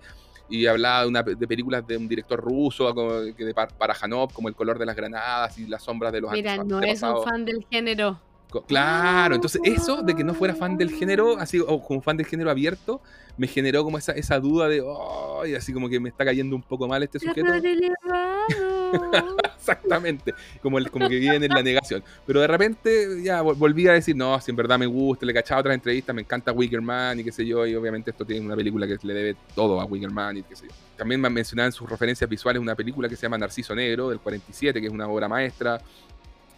y 0.47 0.65
hablaba 0.65 1.03
de, 1.03 1.07
una, 1.07 1.23
de, 1.23 1.47
películas 1.47 1.87
de 1.87 1.95
un 1.95 2.09
director 2.09 2.37
ruso 2.37 2.93
como, 2.93 3.13
de 3.21 3.53
Parajanov, 3.53 4.33
como 4.33 4.49
El 4.49 4.55
color 4.55 4.77
de 4.77 4.85
las 4.85 4.97
granadas 4.97 5.57
y 5.57 5.65
las 5.65 5.81
sombras 5.81 6.11
de 6.11 6.19
los 6.19 6.29
Mira, 6.29 6.57
no 6.57 6.81
es 6.81 7.01
un 7.01 7.23
fan 7.23 7.45
del 7.45 7.65
género. 7.71 8.19
Claro, 8.59 9.35
entonces 9.35 9.61
eso 9.63 10.01
de 10.01 10.13
que 10.13 10.23
no 10.23 10.33
fuera 10.33 10.53
fan 10.53 10.77
del 10.77 10.91
género, 10.91 11.37
así 11.37 11.59
o 11.59 11.81
como 11.81 12.01
fan 12.01 12.17
del 12.17 12.25
género 12.25 12.51
abierto, 12.51 13.01
me 13.37 13.47
generó 13.47 13.83
como 13.83 13.97
esa, 13.97 14.11
esa 14.11 14.39
duda 14.39 14.67
de, 14.67 14.81
oh, 14.81 15.43
así 15.57 15.73
como 15.73 15.89
que 15.89 15.99
me 15.99 16.09
está 16.09 16.25
cayendo 16.25 16.55
un 16.55 16.61
poco 16.61 16.87
mal 16.87 17.01
este 17.01 17.19
sujeto. 17.19 17.47
Exactamente, 19.55 20.33
como, 20.61 20.77
el, 20.79 20.91
como 20.91 21.07
que 21.07 21.19
viene 21.19 21.45
en 21.45 21.53
la 21.53 21.63
negación. 21.63 22.03
Pero 22.25 22.41
de 22.41 22.47
repente 22.47 23.23
ya 23.23 23.41
volví 23.41 23.87
a 23.87 23.93
decir, 23.93 24.15
no, 24.15 24.39
si 24.41 24.51
en 24.51 24.57
verdad 24.57 24.77
me 24.77 24.87
gusta, 24.87 25.25
le 25.25 25.33
cachaba 25.33 25.61
otras 25.61 25.75
entrevistas, 25.75 26.13
me 26.15 26.23
encanta 26.23 26.51
Wickerman 26.51 27.19
y 27.19 27.23
qué 27.23 27.31
sé 27.31 27.45
yo, 27.45 27.65
y 27.65 27.75
obviamente 27.75 28.11
esto 28.11 28.25
tiene 28.25 28.45
una 28.45 28.55
película 28.55 28.87
que 28.87 28.97
le 29.03 29.13
debe 29.13 29.35
todo 29.55 29.79
a 29.79 29.85
Wickerman 29.85 30.37
y 30.37 30.43
qué 30.43 30.55
sé 30.55 30.67
yo. 30.67 30.73
También 30.97 31.21
me 31.21 31.29
mencionaba 31.29 31.67
en 31.67 31.71
sus 31.71 31.89
referencias 31.89 32.29
visuales 32.29 32.61
una 32.61 32.75
película 32.75 33.07
que 33.07 33.15
se 33.15 33.23
llama 33.23 33.37
Narciso 33.37 33.73
Negro 33.75 34.09
del 34.09 34.19
47, 34.19 34.81
que 34.81 34.87
es 34.87 34.93
una 34.93 35.07
obra 35.07 35.27
maestra. 35.27 35.81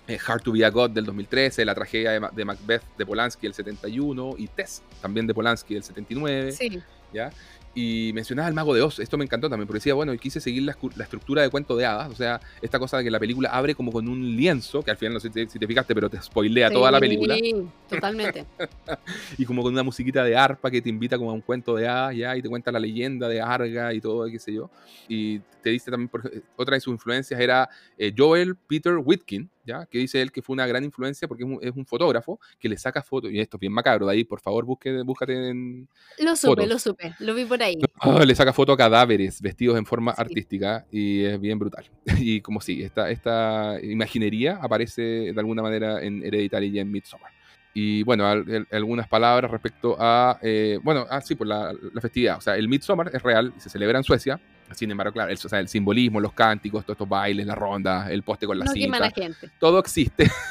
Eh, 0.07 0.19
Hard 0.25 0.41
to 0.41 0.51
be 0.51 0.65
a 0.65 0.69
God 0.69 0.91
del 0.91 1.05
2013, 1.05 1.63
La 1.63 1.73
tragedia 1.73 2.11
de, 2.11 2.45
Macbeth 2.45 2.83
de 2.97 3.05
Polanski 3.05 3.47
del 3.47 3.53
71 3.53 4.35
y 4.37 4.47
Tess 4.47 4.81
también 5.01 5.25
de 5.27 5.33
Polanski 5.33 5.75
del 5.75 5.83
79. 5.83 6.51
Sí. 6.51 6.81
¿ya? 7.13 7.31
Y 7.75 8.11
mencionaba 8.13 8.47
al 8.47 8.53
Mago 8.53 8.75
de 8.75 8.83
Oz, 8.83 8.99
esto 8.99 9.17
me 9.17 9.23
encantó 9.23 9.49
también, 9.49 9.65
porque 9.65 9.79
decía, 9.79 9.95
bueno, 9.95 10.13
y 10.13 10.19
quise 10.19 10.39
seguir 10.39 10.61
la, 10.61 10.77
estructura 11.03 11.41
de 11.41 11.49
cuento 11.49 11.75
de 11.75 11.87
hadas, 11.87 12.11
o 12.11 12.15
sea, 12.15 12.39
esta 12.61 12.77
cosa 12.77 12.99
de 12.99 13.03
que 13.03 13.09
la 13.09 13.19
película 13.19 13.49
abre 13.49 13.73
como 13.73 13.91
con 13.91 14.07
un 14.07 14.35
lienzo, 14.35 14.83
que 14.83 14.91
al 14.91 14.97
final 14.97 15.15
no 15.15 15.19
sé 15.19 15.31
si 15.47 15.57
te, 15.57 15.67
fijaste, 15.67 15.95
pero 15.95 16.07
te 16.07 16.21
spoilea 16.21 16.69
toda 16.69 16.91
la 16.91 16.99
película. 16.99 17.33
Sí, 17.33 17.55
totalmente. 17.89 18.45
y 19.39 19.45
como 19.45 19.63
con 19.63 19.73
una 19.73 19.81
musiquita 19.81 20.23
de 20.23 20.37
arpa 20.37 20.69
que 20.69 20.83
te 20.83 20.89
invita 20.89 21.17
como 21.17 21.31
a 21.31 21.33
un 21.33 21.41
cuento 21.41 21.75
de 21.75 21.87
hadas, 21.87 22.15
ya, 22.15 22.37
y 22.37 22.43
te 22.43 22.49
cuenta 22.49 22.71
la 22.71 22.79
leyenda 22.79 23.27
de 23.27 23.41
Arga 23.41 23.91
y 23.91 23.99
todo, 23.99 24.27
qué 24.27 24.37
sé 24.37 24.53
yo. 24.53 24.69
Y 25.07 25.39
te 25.63 25.71
dice 25.71 25.89
también, 25.89 26.09
por, 26.09 26.31
otra 26.55 26.75
de 26.75 26.81
sus 26.81 26.91
influencias 26.91 27.39
era 27.39 27.67
eh, 27.97 28.13
Joel 28.15 28.55
Peter 28.55 28.97
Whitkin, 28.97 29.49
¿ya? 29.63 29.85
que 29.85 29.97
dice 29.99 30.21
él 30.21 30.31
que 30.31 30.41
fue 30.41 30.53
una 30.53 30.67
gran 30.67 30.83
influencia 30.83 31.27
porque 31.27 31.43
es 31.61 31.71
un, 31.75 31.85
fotógrafo 31.85 32.39
que 32.59 32.69
le 32.69 32.77
saca 32.77 33.01
fotos, 33.01 33.31
y 33.31 33.39
esto 33.39 33.57
es 33.57 33.61
bien 33.61 33.73
macabro, 33.73 34.05
de 34.05 34.13
ahí 34.13 34.23
por 34.23 34.39
favor 34.39 34.65
busque, 34.65 35.01
búscate 35.03 35.49
en... 35.49 35.87
Lo 36.19 36.35
supe, 36.35 36.65
lo 36.65 36.79
supe, 36.79 37.13
lo 37.19 37.33
vi 37.33 37.45
por 37.45 37.61
ahí. 37.61 37.77
Ah, 38.05 38.25
le 38.25 38.35
saca 38.35 38.51
fotos 38.51 38.73
a 38.73 38.77
cadáveres 38.77 39.41
vestidos 39.41 39.77
en 39.77 39.85
forma 39.85 40.11
artística 40.11 40.85
y 40.91 41.23
es 41.23 41.39
bien 41.39 41.57
brutal. 41.57 41.85
Y 42.19 42.41
como 42.41 42.59
sí, 42.59 42.83
esta, 42.83 43.09
esta 43.09 43.77
imaginería 43.81 44.59
aparece 44.61 45.01
de 45.01 45.39
alguna 45.39 45.61
manera 45.61 46.03
en 46.03 46.23
Hereditary 46.23 46.67
y 46.67 46.79
en 46.79 46.91
Midsommar. 46.91 47.31
Y 47.73 48.03
bueno, 48.03 48.27
algunas 48.71 49.07
palabras 49.07 49.49
respecto 49.49 49.95
a, 49.99 50.37
eh, 50.43 50.79
bueno, 50.83 51.07
ah, 51.09 51.21
sí, 51.21 51.33
por 51.33 51.47
la, 51.47 51.73
festividad. 51.99 52.37
O 52.37 52.41
sea, 52.41 52.55
el 52.55 52.69
Midsommar 52.69 53.09
es 53.13 53.23
real 53.23 53.53
se 53.57 53.69
celebra 53.69 53.97
en 53.97 54.03
Suecia. 54.03 54.39
Sin 54.71 54.89
embargo, 54.89 55.13
claro, 55.13 55.31
el, 55.31 55.37
o 55.37 55.49
sea, 55.49 55.59
el 55.59 55.67
simbolismo, 55.67 56.19
los 56.19 56.33
cánticos, 56.33 56.83
todos 56.83 56.95
estos 56.95 57.09
bailes, 57.09 57.45
la 57.45 57.55
ronda, 57.55 58.11
el 58.11 58.23
poste 58.23 58.47
con 58.47 58.57
la 58.57 58.65
no 58.65 58.71
cinta, 58.71 59.11
gente. 59.11 59.49
todo 59.59 59.79
existe. 59.79 60.31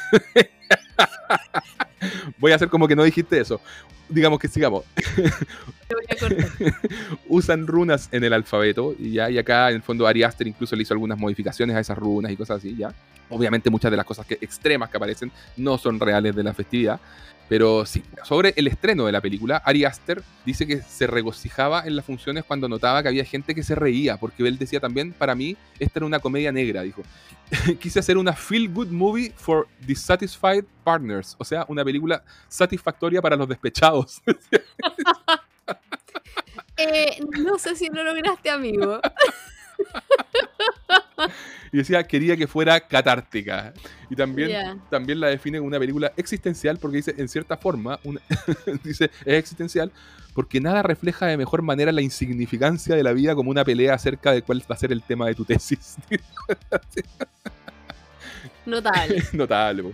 Voy 2.37 2.51
a 2.51 2.55
hacer 2.55 2.69
como 2.69 2.87
que 2.87 2.95
no 2.95 3.03
dijiste 3.03 3.39
eso. 3.39 3.61
Digamos 4.09 4.39
que 4.39 4.47
sigamos. 4.47 4.83
Usan 7.27 7.67
runas 7.67 8.09
en 8.11 8.23
el 8.23 8.33
alfabeto 8.33 8.95
y 8.99 9.13
ya, 9.13 9.29
y 9.29 9.37
acá 9.37 9.69
en 9.69 9.75
el 9.77 9.81
fondo 9.81 10.05
Ari 10.05 10.23
Aster 10.23 10.47
incluso 10.47 10.75
le 10.75 10.83
hizo 10.83 10.93
algunas 10.93 11.17
modificaciones 11.17 11.75
a 11.75 11.79
esas 11.79 11.97
runas 11.97 12.31
y 12.31 12.37
cosas 12.37 12.57
así, 12.57 12.75
ya. 12.75 12.93
Obviamente 13.29 13.69
muchas 13.69 13.89
de 13.89 13.97
las 13.97 14.05
cosas 14.05 14.25
que, 14.25 14.35
extremas 14.41 14.89
que 14.89 14.97
aparecen 14.97 15.31
no 15.57 15.77
son 15.77 15.99
reales 15.99 16.35
de 16.35 16.43
la 16.43 16.53
festividad, 16.53 16.99
pero 17.49 17.85
sí, 17.85 18.03
sobre 18.23 18.53
el 18.55 18.67
estreno 18.67 19.05
de 19.05 19.11
la 19.11 19.21
película, 19.21 19.57
Ari 19.65 19.85
Aster 19.85 20.23
dice 20.45 20.65
que 20.65 20.81
se 20.81 21.07
regocijaba 21.07 21.85
en 21.85 21.95
las 21.95 22.05
funciones 22.05 22.43
cuando 22.45 22.69
notaba 22.69 23.01
que 23.03 23.09
había 23.09 23.25
gente 23.25 23.53
que 23.53 23.63
se 23.63 23.75
reía, 23.75 24.17
porque 24.17 24.47
él 24.47 24.57
decía 24.57 24.79
también, 24.79 25.13
para 25.13 25.35
mí, 25.35 25.57
esta 25.79 25.99
era 25.99 26.05
una 26.05 26.19
comedia 26.19 26.51
negra, 26.51 26.81
dijo. 26.81 27.03
Quise 27.79 27.99
hacer 27.99 28.17
una 28.17 28.33
feel 28.33 28.69
good 28.69 28.87
movie 28.87 29.31
for 29.35 29.67
dissatisfied 29.85 30.65
partners, 30.83 31.35
o 31.37 31.43
sea, 31.43 31.65
una 31.67 31.83
película 31.83 32.23
satisfactoria 32.47 33.21
para 33.21 33.35
los 33.35 33.47
despechados. 33.47 34.21
Eh, 36.75 37.19
no 37.43 37.59
sé 37.59 37.75
si 37.75 37.87
lo 37.87 38.03
lograste, 38.03 38.49
amigo. 38.49 38.99
y 41.71 41.77
decía, 41.77 42.03
quería 42.03 42.37
que 42.37 42.47
fuera 42.47 42.79
catártica. 42.79 43.73
Y 44.09 44.15
también, 44.15 44.81
también 44.89 45.19
la 45.19 45.27
define 45.27 45.57
como 45.57 45.67
una 45.67 45.79
película 45.79 46.13
existencial 46.17 46.77
porque 46.77 46.97
dice, 46.97 47.15
en 47.17 47.27
cierta 47.27 47.57
forma, 47.57 47.99
dice, 48.83 49.09
es 49.25 49.33
existencial 49.33 49.91
porque 50.33 50.59
nada 50.59 50.83
refleja 50.83 51.27
de 51.27 51.37
mejor 51.37 51.61
manera 51.61 51.91
la 51.91 52.01
insignificancia 52.01 52.95
de 52.95 53.03
la 53.03 53.13
vida 53.13 53.35
como 53.35 53.51
una 53.51 53.63
pelea 53.63 53.93
acerca 53.93 54.31
de 54.31 54.41
cuál 54.41 54.61
va 54.61 54.75
a 54.75 54.77
ser 54.77 54.91
el 54.91 55.03
tema 55.03 55.27
de 55.27 55.35
tu 55.35 55.45
tesis. 55.45 55.97
Notable. 58.65 59.23
Notable. 59.33 59.93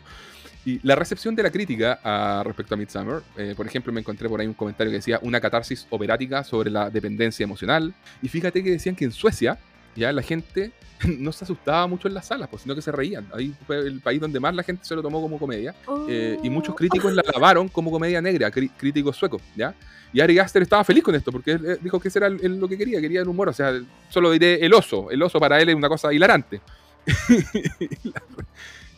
Y 0.65 0.79
la 0.85 0.95
recepción 0.95 1.35
de 1.35 1.43
la 1.43 1.51
crítica 1.51 1.99
a, 2.03 2.43
respecto 2.43 2.75
a 2.75 2.77
Midsummer, 2.77 3.21
eh, 3.37 3.53
por 3.55 3.65
ejemplo, 3.65 3.91
me 3.91 4.01
encontré 4.01 4.29
por 4.29 4.39
ahí 4.39 4.47
un 4.47 4.53
comentario 4.53 4.91
que 4.91 4.97
decía 4.97 5.19
una 5.21 5.39
catarsis 5.39 5.87
operática 5.89 6.43
sobre 6.43 6.69
la 6.69 6.89
dependencia 6.89 7.43
emocional. 7.43 7.93
Y 8.21 8.27
fíjate 8.27 8.63
que 8.63 8.71
decían 8.71 8.95
que 8.95 9.05
en 9.05 9.11
Suecia 9.11 9.57
ya 9.99 10.11
la 10.11 10.23
gente 10.23 10.71
no 11.19 11.31
se 11.31 11.43
asustaba 11.45 11.87
mucho 11.87 12.07
en 12.07 12.13
las 12.13 12.27
salas, 12.27 12.49
pues, 12.49 12.63
sino 12.63 12.75
que 12.75 12.81
se 12.81 12.91
reían. 12.91 13.27
Ahí 13.33 13.53
fue 13.65 13.79
el 13.79 14.01
país 14.01 14.19
donde 14.19 14.39
más 14.39 14.55
la 14.55 14.63
gente 14.63 14.85
se 14.85 14.95
lo 14.95 15.01
tomó 15.01 15.21
como 15.21 15.37
comedia. 15.37 15.75
Eh, 16.07 16.37
y 16.43 16.49
muchos 16.49 16.73
oh. 16.73 16.75
críticos 16.75 17.13
la 17.13 17.23
lavaron 17.33 17.67
como 17.67 17.91
comedia 17.91 18.21
negra, 18.21 18.51
críticos 18.51 19.15
suecos, 19.15 19.41
¿ya? 19.55 19.73
Y 20.11 20.21
Ari 20.21 20.39
Aster 20.39 20.63
estaba 20.63 20.83
feliz 20.83 21.03
con 21.03 21.13
esto, 21.13 21.31
porque 21.31 21.51
él, 21.51 21.79
dijo 21.81 21.99
que 21.99 22.07
ese 22.07 22.19
era 22.19 22.29
lo 22.29 22.67
que 22.67 22.77
quería, 22.77 22.99
quería 22.99 23.21
el 23.21 23.27
humor. 23.27 23.49
O 23.49 23.53
sea, 23.53 23.79
solo 24.09 24.31
diré 24.31 24.65
el 24.65 24.73
oso. 24.73 25.11
El 25.11 25.21
oso 25.21 25.39
para 25.39 25.61
él 25.61 25.69
es 25.69 25.75
una 25.75 25.87
cosa 25.87 26.11
hilarante. 26.11 26.61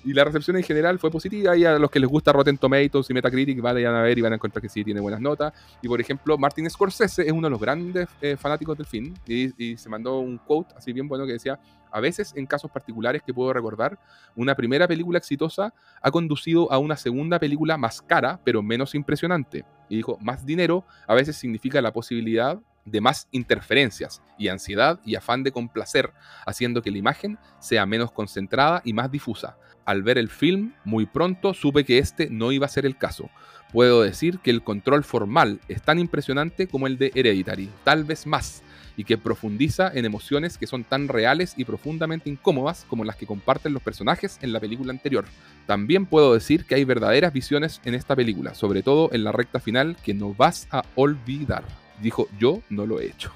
y 0.04 0.14
la 0.14 0.24
recepción 0.24 0.58
en 0.58 0.64
general 0.64 1.00
fue 1.00 1.12
positiva 1.12 1.56
y 1.56 1.66
a 1.66 1.78
los 1.78 1.92
que 1.92 2.00
les 2.00 2.10
gusta 2.10 2.32
Rotten 2.32 2.58
Tomatoes 2.58 3.10
y 3.10 3.14
Metacritic 3.14 3.62
van 3.62 3.78
a 3.78 4.02
ver 4.02 4.18
y 4.18 4.22
van 4.22 4.34
a 4.34 4.36
encontrar 4.36 4.62
que 4.62 4.70
sí 4.70 4.84
tiene 4.84 5.00
buenas 5.00 5.22
notas. 5.22 5.54
Y 5.82 5.88
por 5.88 6.00
ejemplo, 6.02 6.38
Martin 6.38 6.70
Scorsese 6.70 7.24
es 7.24 7.32
uno 7.32 7.48
de 7.48 7.52
los 7.52 7.60
grandes 7.60 8.08
eh, 8.22 8.36
fanáticos 8.38 8.78
del 8.78 8.88
film 8.88 9.14
y, 9.28 9.78
se 9.78 9.90
mandó 9.90 10.20
un 10.20 10.38
quote 10.38 10.74
así 10.76 10.92
bien 10.94 11.08
bueno 11.08 11.26
que 11.26 11.34
decía, 11.34 11.60
a 11.92 12.00
veces 12.00 12.34
en 12.36 12.46
casos 12.46 12.72
particulares 12.72 13.22
que 13.26 13.34
puedo 13.34 13.54
recordar, 13.54 14.00
una 14.36 14.56
primera 14.56 14.88
película 14.88 15.18
exitosa 15.18 15.74
ha 16.02 16.12
conducido 16.12 16.72
a 16.72 16.78
una 16.78 16.98
segunda 16.98 17.40
película 17.40 17.78
más 17.78 18.02
cara 18.02 18.40
pero 18.44 18.62
menos 18.62 18.96
impresionante. 18.96 19.66
Y 19.90 19.98
dijo, 19.98 20.18
más 20.22 20.46
dinero 20.46 20.86
a 21.08 21.14
veces 21.14 21.36
significa 21.36 21.82
la 21.82 21.92
posibilidad 21.92 22.60
de 22.86 23.02
más 23.02 23.28
interferencias 23.32 24.22
y 24.38 24.48
ansiedad 24.48 25.00
y 25.06 25.16
afán 25.16 25.44
de 25.44 25.52
complacer, 25.52 26.12
haciendo 26.46 26.82
que 26.82 26.92
la 26.92 26.98
imagen 26.98 27.38
sea 27.60 27.86
menos 27.86 28.12
concentrada 28.12 28.82
y 28.84 28.94
más 28.94 29.12
difusa. 29.12 29.58
Al 29.92 30.04
ver 30.04 30.18
el 30.18 30.30
film, 30.30 30.72
muy 30.86 31.06
pronto 31.06 31.54
supe 31.54 31.84
que 31.84 31.98
este 31.98 32.30
no 32.30 32.54
iba 32.54 32.66
a 32.66 32.70
ser 32.70 32.86
el 32.86 32.96
caso. 32.96 33.30
Puedo 33.74 34.04
decir 34.04 34.40
que 34.40 34.50
el 34.50 34.64
control 34.64 35.04
formal 35.04 35.60
es 35.68 35.82
tan 35.82 36.00
impresionante 36.00 36.68
como 36.68 36.88
el 36.88 36.98
de 36.98 37.12
Hereditary, 37.14 37.70
tal 37.84 38.06
vez 38.06 38.26
más, 38.26 38.64
y 38.96 39.04
que 39.04 39.18
profundiza 39.18 39.92
en 39.94 40.06
emociones 40.06 40.58
que 40.58 40.66
son 40.66 40.86
tan 40.86 41.10
reales 41.10 41.56
y 41.58 41.66
profundamente 41.66 42.30
incómodas 42.30 42.86
como 42.88 43.04
las 43.04 43.18
que 43.18 43.26
comparten 43.26 43.74
los 43.74 43.84
personajes 43.84 44.40
en 44.42 44.54
la 44.54 44.62
película 44.62 44.94
anterior. 44.94 45.26
También 45.68 46.06
puedo 46.06 46.36
decir 46.36 46.64
que 46.64 46.76
hay 46.76 46.86
verdaderas 46.86 47.34
visiones 47.34 47.82
en 47.84 47.94
esta 47.94 48.16
película, 48.16 48.56
sobre 48.56 48.84
todo 48.84 49.10
en 49.12 49.26
la 49.26 49.34
recta 49.34 49.60
final 49.60 49.98
que 50.02 50.14
no 50.14 50.34
vas 50.34 50.70
a 50.72 50.86
olvidar 50.96 51.66
dijo, 52.02 52.28
yo 52.40 52.64
no 52.70 52.86
lo 52.86 53.00
he 53.00 53.08
hecho. 53.08 53.32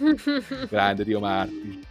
Grande, 0.70 1.04
tío 1.04 1.20
Martín. 1.20 1.84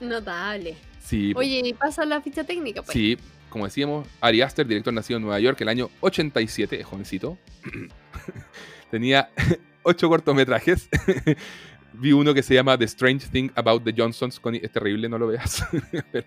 Notable. 0.00 0.76
Sí. 1.00 1.32
Oye, 1.36 1.74
pasa 1.78 2.04
la 2.04 2.20
ficha 2.20 2.44
técnica, 2.44 2.82
pues. 2.82 2.92
Sí, 2.92 3.16
como 3.48 3.64
decíamos, 3.64 4.06
Ari 4.20 4.42
Aster, 4.42 4.66
director 4.66 4.92
nacido 4.92 5.18
en 5.18 5.22
Nueva 5.22 5.40
York 5.40 5.60
el 5.60 5.68
año 5.68 5.90
87, 6.00 6.82
jovencito. 6.82 7.38
Tenía 8.90 9.30
ocho 9.82 10.08
cortometrajes 10.08 10.88
Vi 11.98 12.12
uno 12.12 12.34
que 12.34 12.42
se 12.42 12.52
llama 12.52 12.76
The 12.76 12.84
Strange 12.84 13.28
Thing 13.28 13.50
About 13.54 13.82
the 13.84 13.94
Johnsons. 13.96 14.38
Con, 14.38 14.54
es 14.54 14.70
terrible, 14.70 15.08
no 15.08 15.18
lo 15.18 15.28
veas. 15.28 15.66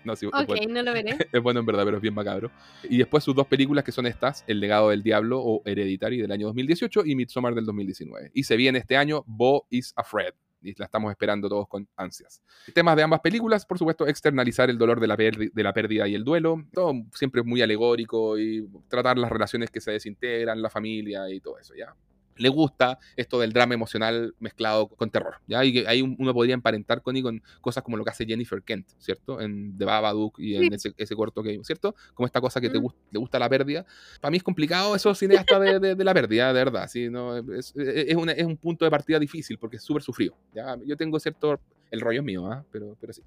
no, 0.04 0.16
sí, 0.16 0.26
ok, 0.26 0.46
bueno. 0.46 0.74
no 0.74 0.82
lo 0.82 0.92
veré. 0.92 1.16
es 1.32 1.42
bueno 1.42 1.60
en 1.60 1.66
verdad, 1.66 1.84
pero 1.84 1.98
es 1.98 2.02
bien 2.02 2.14
macabro. 2.14 2.50
Y 2.82 2.98
después 2.98 3.22
sus 3.22 3.34
dos 3.34 3.46
películas 3.46 3.84
que 3.84 3.92
son 3.92 4.06
estas, 4.06 4.44
El 4.48 4.58
legado 4.58 4.90
del 4.90 5.02
diablo 5.02 5.40
o 5.40 5.62
Hereditary 5.64 6.20
del 6.20 6.32
año 6.32 6.46
2018 6.48 7.04
y 7.06 7.14
Midsommar 7.14 7.54
del 7.54 7.66
2019. 7.66 8.32
Y 8.34 8.42
se 8.42 8.56
viene 8.56 8.80
este 8.80 8.96
año 8.96 9.22
Bo 9.26 9.66
is 9.70 9.92
Afraid 9.96 10.32
y 10.62 10.74
la 10.78 10.86
estamos 10.86 11.10
esperando 11.10 11.48
todos 11.48 11.68
con 11.68 11.88
ansias. 11.96 12.42
Temas 12.74 12.96
de 12.96 13.02
ambas 13.02 13.20
películas, 13.20 13.64
por 13.64 13.78
supuesto, 13.78 14.06
externalizar 14.06 14.70
el 14.70 14.78
dolor 14.78 15.00
de 15.00 15.06
la, 15.06 15.16
de 15.16 15.62
la 15.62 15.72
pérdida 15.72 16.06
y 16.08 16.14
el 16.14 16.24
duelo, 16.24 16.64
todo 16.72 16.94
siempre 17.14 17.42
muy 17.42 17.62
alegórico 17.62 18.38
y 18.38 18.68
tratar 18.88 19.18
las 19.18 19.30
relaciones 19.30 19.70
que 19.70 19.80
se 19.80 19.92
desintegran, 19.92 20.60
la 20.60 20.70
familia 20.70 21.28
y 21.30 21.40
todo 21.40 21.58
eso, 21.58 21.74
¿ya? 21.74 21.94
Le 22.40 22.48
gusta 22.48 22.98
esto 23.16 23.38
del 23.38 23.52
drama 23.52 23.74
emocional 23.74 24.34
mezclado 24.40 24.88
con 24.88 25.10
terror. 25.10 25.36
¿ya? 25.46 25.64
Y 25.64 25.72
que 25.72 25.86
ahí 25.86 26.02
uno 26.02 26.32
podría 26.34 26.54
emparentar 26.54 27.02
con, 27.02 27.16
y 27.16 27.22
con 27.22 27.42
cosas 27.60 27.84
como 27.84 27.96
lo 27.96 28.04
que 28.04 28.10
hace 28.10 28.24
Jennifer 28.24 28.62
Kent, 28.62 28.88
¿cierto? 28.98 29.40
En 29.40 29.76
The 29.76 29.84
Babadook 29.84 30.38
y 30.38 30.56
en 30.56 30.72
ese, 30.72 31.14
corto 31.14 31.42
que 31.42 31.60
¿cierto? 31.62 31.94
Como 32.14 32.26
esta 32.26 32.40
cosa 32.40 32.60
que 32.60 32.70
te, 32.70 32.78
gusta, 32.78 32.98
te 33.12 33.18
gusta 33.18 33.38
la 33.38 33.48
pérdida. 33.48 33.84
Para 34.20 34.30
mí 34.30 34.38
es 34.38 34.42
complicado 34.42 34.96
eso 34.96 35.14
cineasta 35.14 35.58
de, 35.60 35.78
de, 35.78 35.94
de 35.94 36.04
la 36.04 36.14
pérdida, 36.14 36.48
de 36.48 36.64
verdad. 36.64 36.88
¿sí? 36.88 37.10
No, 37.10 37.36
es, 37.36 37.74
es, 37.76 38.16
es, 38.16 38.16
un 38.16 38.56
punto 38.56 38.84
de 38.84 38.90
partida 38.90 39.18
difícil 39.18 39.58
porque 39.58 39.76
es 39.76 39.82
súper 39.82 40.02
sufrido. 40.02 40.36
¿ya? 40.54 40.76
Yo 40.86 40.96
tengo 40.96 41.20
cierto... 41.20 41.60
El 41.90 42.00
rollo 42.00 42.20
es 42.20 42.24
mío, 42.24 42.46
¿ah? 42.46 42.64
pero, 42.70 42.96
pero 43.00 43.12
sí. 43.12 43.22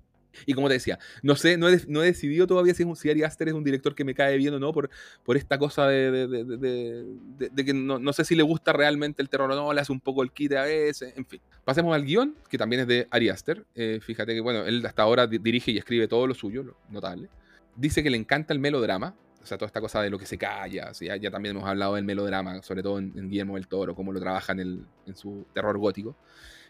Y 0.45 0.53
como 0.53 0.67
te 0.67 0.75
decía, 0.75 0.99
no 1.21 1.35
sé, 1.35 1.57
no 1.57 1.69
he, 1.69 2.05
decidido 2.05 2.47
todavía 2.47 2.73
si, 2.73 2.85
si, 2.95 3.09
Ari 3.09 3.23
Aster 3.23 3.47
es 3.47 3.53
un 3.53 3.63
director 3.63 3.95
que 3.95 4.03
me 4.03 4.13
cae 4.13 4.37
bien 4.37 4.53
o 4.53 4.59
no 4.59 4.73
por, 4.73 4.89
por 5.23 5.37
esta 5.37 5.57
cosa 5.57 5.87
de, 5.87 6.27
de, 6.27 7.65
que 7.65 7.73
no, 7.73 7.99
no, 7.99 8.13
sé 8.13 8.25
si 8.25 8.35
le 8.35 8.43
gusta 8.43 8.73
realmente 8.73 9.21
el 9.21 9.29
terror 9.29 9.51
o 9.51 9.55
no, 9.55 9.71
le 9.73 9.81
hace 9.81 9.91
un 9.91 9.99
poco 9.99 10.23
el 10.23 10.31
kit 10.31 10.53
a 10.53 10.63
veces, 10.63 11.13
en 11.15 11.25
fin. 11.25 11.41
Pasemos 11.63 11.95
al 11.95 12.03
guion, 12.03 12.35
que 12.49 12.57
también 12.57 12.81
es 12.81 12.87
de 12.87 13.07
Ari 13.09 13.29
Aster. 13.29 13.65
Eh, 13.75 13.99
fíjate 14.01 14.33
que, 14.33 14.41
bueno, 14.41 14.65
él 14.65 14.85
hasta 14.85 15.03
ahora 15.03 15.27
dirige 15.27 15.71
y 15.71 15.77
escribe 15.77 16.07
todo 16.07 16.27
lo 16.27 16.33
suyo, 16.33 16.63
lo 16.63 16.77
notable. 16.89 17.29
Dice 17.75 18.03
que 18.03 18.09
le 18.09 18.17
encanta 18.17 18.53
el 18.53 18.59
melodrama, 18.59 19.15
o 19.41 19.45
sea, 19.45 19.57
toda 19.57 19.67
esta 19.67 19.81
cosa 19.81 20.01
de 20.01 20.09
lo 20.09 20.17
que 20.17 20.25
se 20.25 20.37
calla. 20.37 20.91
ya, 20.93 21.15
ya, 21.15 21.31
también 21.31 21.55
hemos 21.55 21.67
hablado 21.67 21.95
del 21.95 22.05
melodrama, 22.05 22.61
sobre 22.61 22.83
todo 22.83 22.99
en, 22.99 23.29
Guillermo 23.29 23.55
del 23.55 23.67
Toro, 23.67 23.95
cómo 23.95 24.11
lo 24.11 24.19
trabaja 24.19 24.53
en 24.53 24.87
su 25.15 25.45
terror 25.53 25.77
gótico. 25.77 26.15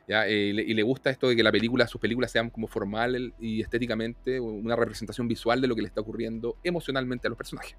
Eh, 0.07 0.53
y, 0.67 0.73
le, 0.73 0.83
gusta 0.83 1.09
esto 1.09 1.29
de 1.29 1.35
que 1.35 1.43
la 1.43 1.51
película, 1.51 1.87
sus 1.87 2.01
películas 2.01 2.31
sean 2.31 2.49
como 2.49 2.67
formal 2.67 3.33
y 3.39 3.61
estéticamente 3.61 4.39
una 4.39 4.75
representación 4.75 5.27
visual 5.27 5.61
de 5.61 5.67
lo 5.67 5.75
que 5.75 5.81
le 5.81 5.87
está 5.87 6.01
ocurriendo 6.01 6.57
emocionalmente 6.63 7.27
a 7.27 7.29
los 7.29 7.37
personajes. 7.37 7.75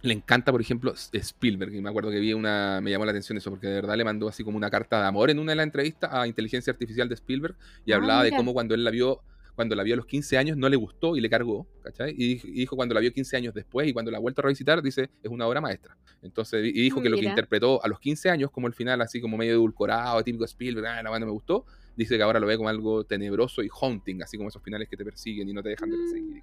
Le 0.00 0.14
encanta, 0.14 0.52
por 0.52 0.60
ejemplo, 0.60 0.94
Spielberg, 1.12 1.74
y 1.74 1.80
me 1.80 1.88
acuerdo 1.88 2.10
que 2.10 2.20
vi 2.20 2.32
una, 2.32 2.80
me 2.80 2.90
llamó 2.90 3.04
la 3.04 3.10
atención 3.10 3.36
eso, 3.36 3.50
porque 3.50 3.66
de 3.66 3.74
verdad 3.74 3.96
le 3.96 4.04
mandó 4.04 4.28
así 4.28 4.44
como 4.44 4.56
una 4.56 4.70
carta 4.70 5.00
de 5.00 5.08
amor 5.08 5.30
en 5.30 5.40
una 5.40 5.52
de 5.52 5.56
las 5.56 5.64
entrevistas 5.64 6.10
a 6.12 6.26
Inteligencia 6.26 6.72
Artificial 6.72 7.08
de 7.08 7.14
Spielberg, 7.14 7.56
y 7.84 7.92
ah, 7.92 7.96
hablaba 7.96 8.22
de 8.22 8.30
cómo 8.30 8.52
cuando 8.52 8.74
él 8.74 8.84
la 8.84 8.90
vio 8.90 9.22
cuando 9.58 9.74
la 9.74 9.82
vio 9.82 9.94
a 9.94 9.96
los 9.96 10.06
15 10.06 10.38
años 10.38 10.56
no 10.56 10.68
le 10.68 10.76
gustó 10.76 11.16
y 11.16 11.20
le 11.20 11.28
cargó, 11.28 11.66
¿cachai? 11.82 12.14
Y 12.16 12.36
dijo 12.52 12.76
cuando 12.76 12.94
la 12.94 13.00
vio 13.00 13.12
15 13.12 13.36
años 13.38 13.54
después 13.54 13.88
y 13.88 13.92
cuando 13.92 14.12
la 14.12 14.18
ha 14.18 14.20
vuelto 14.20 14.40
a 14.40 14.44
revisitar, 14.44 14.80
dice, 14.80 15.10
es 15.20 15.28
una 15.28 15.48
obra 15.48 15.60
maestra. 15.60 15.96
Entonces, 16.22 16.64
y 16.64 16.80
dijo 16.80 17.02
que 17.02 17.08
lo 17.08 17.16
que 17.16 17.24
interpretó 17.24 17.84
a 17.84 17.88
los 17.88 17.98
15 17.98 18.30
años 18.30 18.52
como 18.52 18.68
el 18.68 18.72
final 18.72 19.00
así 19.00 19.20
como 19.20 19.36
medio 19.36 19.54
edulcorado, 19.54 20.22
típico 20.22 20.44
Spielberg, 20.44 20.86
ah, 20.86 21.02
la 21.02 21.10
banda 21.10 21.26
me 21.26 21.32
gustó, 21.32 21.66
dice 21.96 22.16
que 22.16 22.22
ahora 22.22 22.38
lo 22.38 22.46
ve 22.46 22.56
como 22.56 22.68
algo 22.68 23.02
tenebroso 23.02 23.60
y 23.64 23.68
haunting, 23.68 24.22
así 24.22 24.36
como 24.36 24.48
esos 24.48 24.62
finales 24.62 24.88
que 24.88 24.96
te 24.96 25.04
persiguen 25.04 25.48
y 25.48 25.52
no 25.52 25.60
te 25.60 25.70
dejan 25.70 25.90
de 25.90 25.96
perseguir. 25.96 26.36
Y 26.36 26.42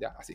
Ya, 0.00 0.14
así. 0.18 0.34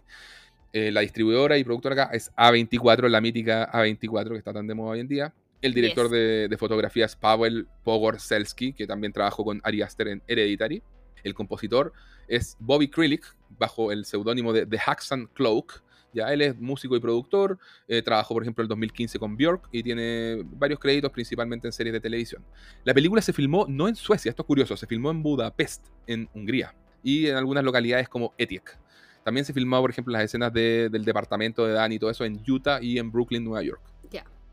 Eh, 0.72 0.92
la 0.92 1.02
distribuidora 1.02 1.58
y 1.58 1.64
productora 1.64 2.04
acá 2.04 2.16
es 2.16 2.32
A24, 2.36 3.08
la 3.10 3.22
mítica 3.22 3.72
A24 3.72 4.34
que 4.34 4.38
está 4.38 4.54
tan 4.54 4.68
de 4.68 4.76
moda 4.76 4.92
hoy 4.92 5.00
en 5.00 5.08
día. 5.08 5.34
El 5.64 5.74
director 5.74 6.10
de, 6.10 6.48
de, 6.48 6.58
fotografías 6.58 7.16
Pavel 7.16 7.66
Pogorzelski, 7.84 8.74
que 8.74 8.86
también 8.86 9.14
trabajó 9.14 9.44
con 9.44 9.62
Ari 9.64 9.82
Aster 9.82 10.10
en 10.10 10.22
Hereditary. 10.28 10.84
El 11.24 11.34
compositor 11.34 11.94
es 12.28 12.58
Bobby 12.60 12.90
Krilik, 12.90 13.24
bajo 13.58 13.92
el 13.92 14.06
seudónimo 14.06 14.54
de 14.54 14.66
The 14.66 14.80
Haxan 14.86 15.28
Cloak. 15.28 15.84
Ya 16.12 16.34
él 16.34 16.42
es 16.42 16.60
músico 16.60 16.96
y 16.96 17.00
productor, 17.00 17.60
eh, 17.88 18.02
trabajó 18.02 18.34
por 18.34 18.42
ejemplo 18.42 18.64
en 18.64 18.66
el 18.66 18.70
2015 18.70 19.20
con 19.20 19.38
Björk 19.38 19.70
y 19.72 19.84
tiene 19.84 20.42
varios 20.44 20.80
créditos 20.80 21.12
principalmente 21.12 21.68
en 21.68 21.72
series 21.72 21.94
de 21.94 22.00
televisión. 22.00 22.44
La 22.84 22.96
película 22.96 23.22
se 23.22 23.32
filmó 23.32 23.68
no 23.70 23.88
en 23.88 23.96
Suecia, 23.96 24.30
esto 24.30 24.42
es 24.42 24.48
curioso, 24.48 24.76
se 24.76 24.88
filmó 24.88 25.12
en 25.12 25.22
Budapest, 25.22 25.86
en 26.08 26.28
Hungría, 26.34 26.74
y 27.04 27.28
en 27.28 27.36
algunas 27.36 27.64
localidades 27.64 28.10
como 28.10 28.34
Etiek. 28.40 28.78
También 29.24 29.46
se 29.46 29.54
filmó, 29.54 29.80
por 29.82 29.92
ejemplo, 29.92 30.12
las 30.12 30.24
escenas 30.24 30.52
del 30.52 31.06
departamento 31.06 31.66
de 31.66 31.74
Dan 31.74 31.92
y 31.92 32.00
todo 32.00 32.10
eso 32.10 32.26
en 32.26 32.42
Utah 32.48 32.82
y 32.82 32.98
en 32.98 33.12
Brooklyn, 33.12 33.44
Nueva 33.44 33.62
York. 33.62 33.82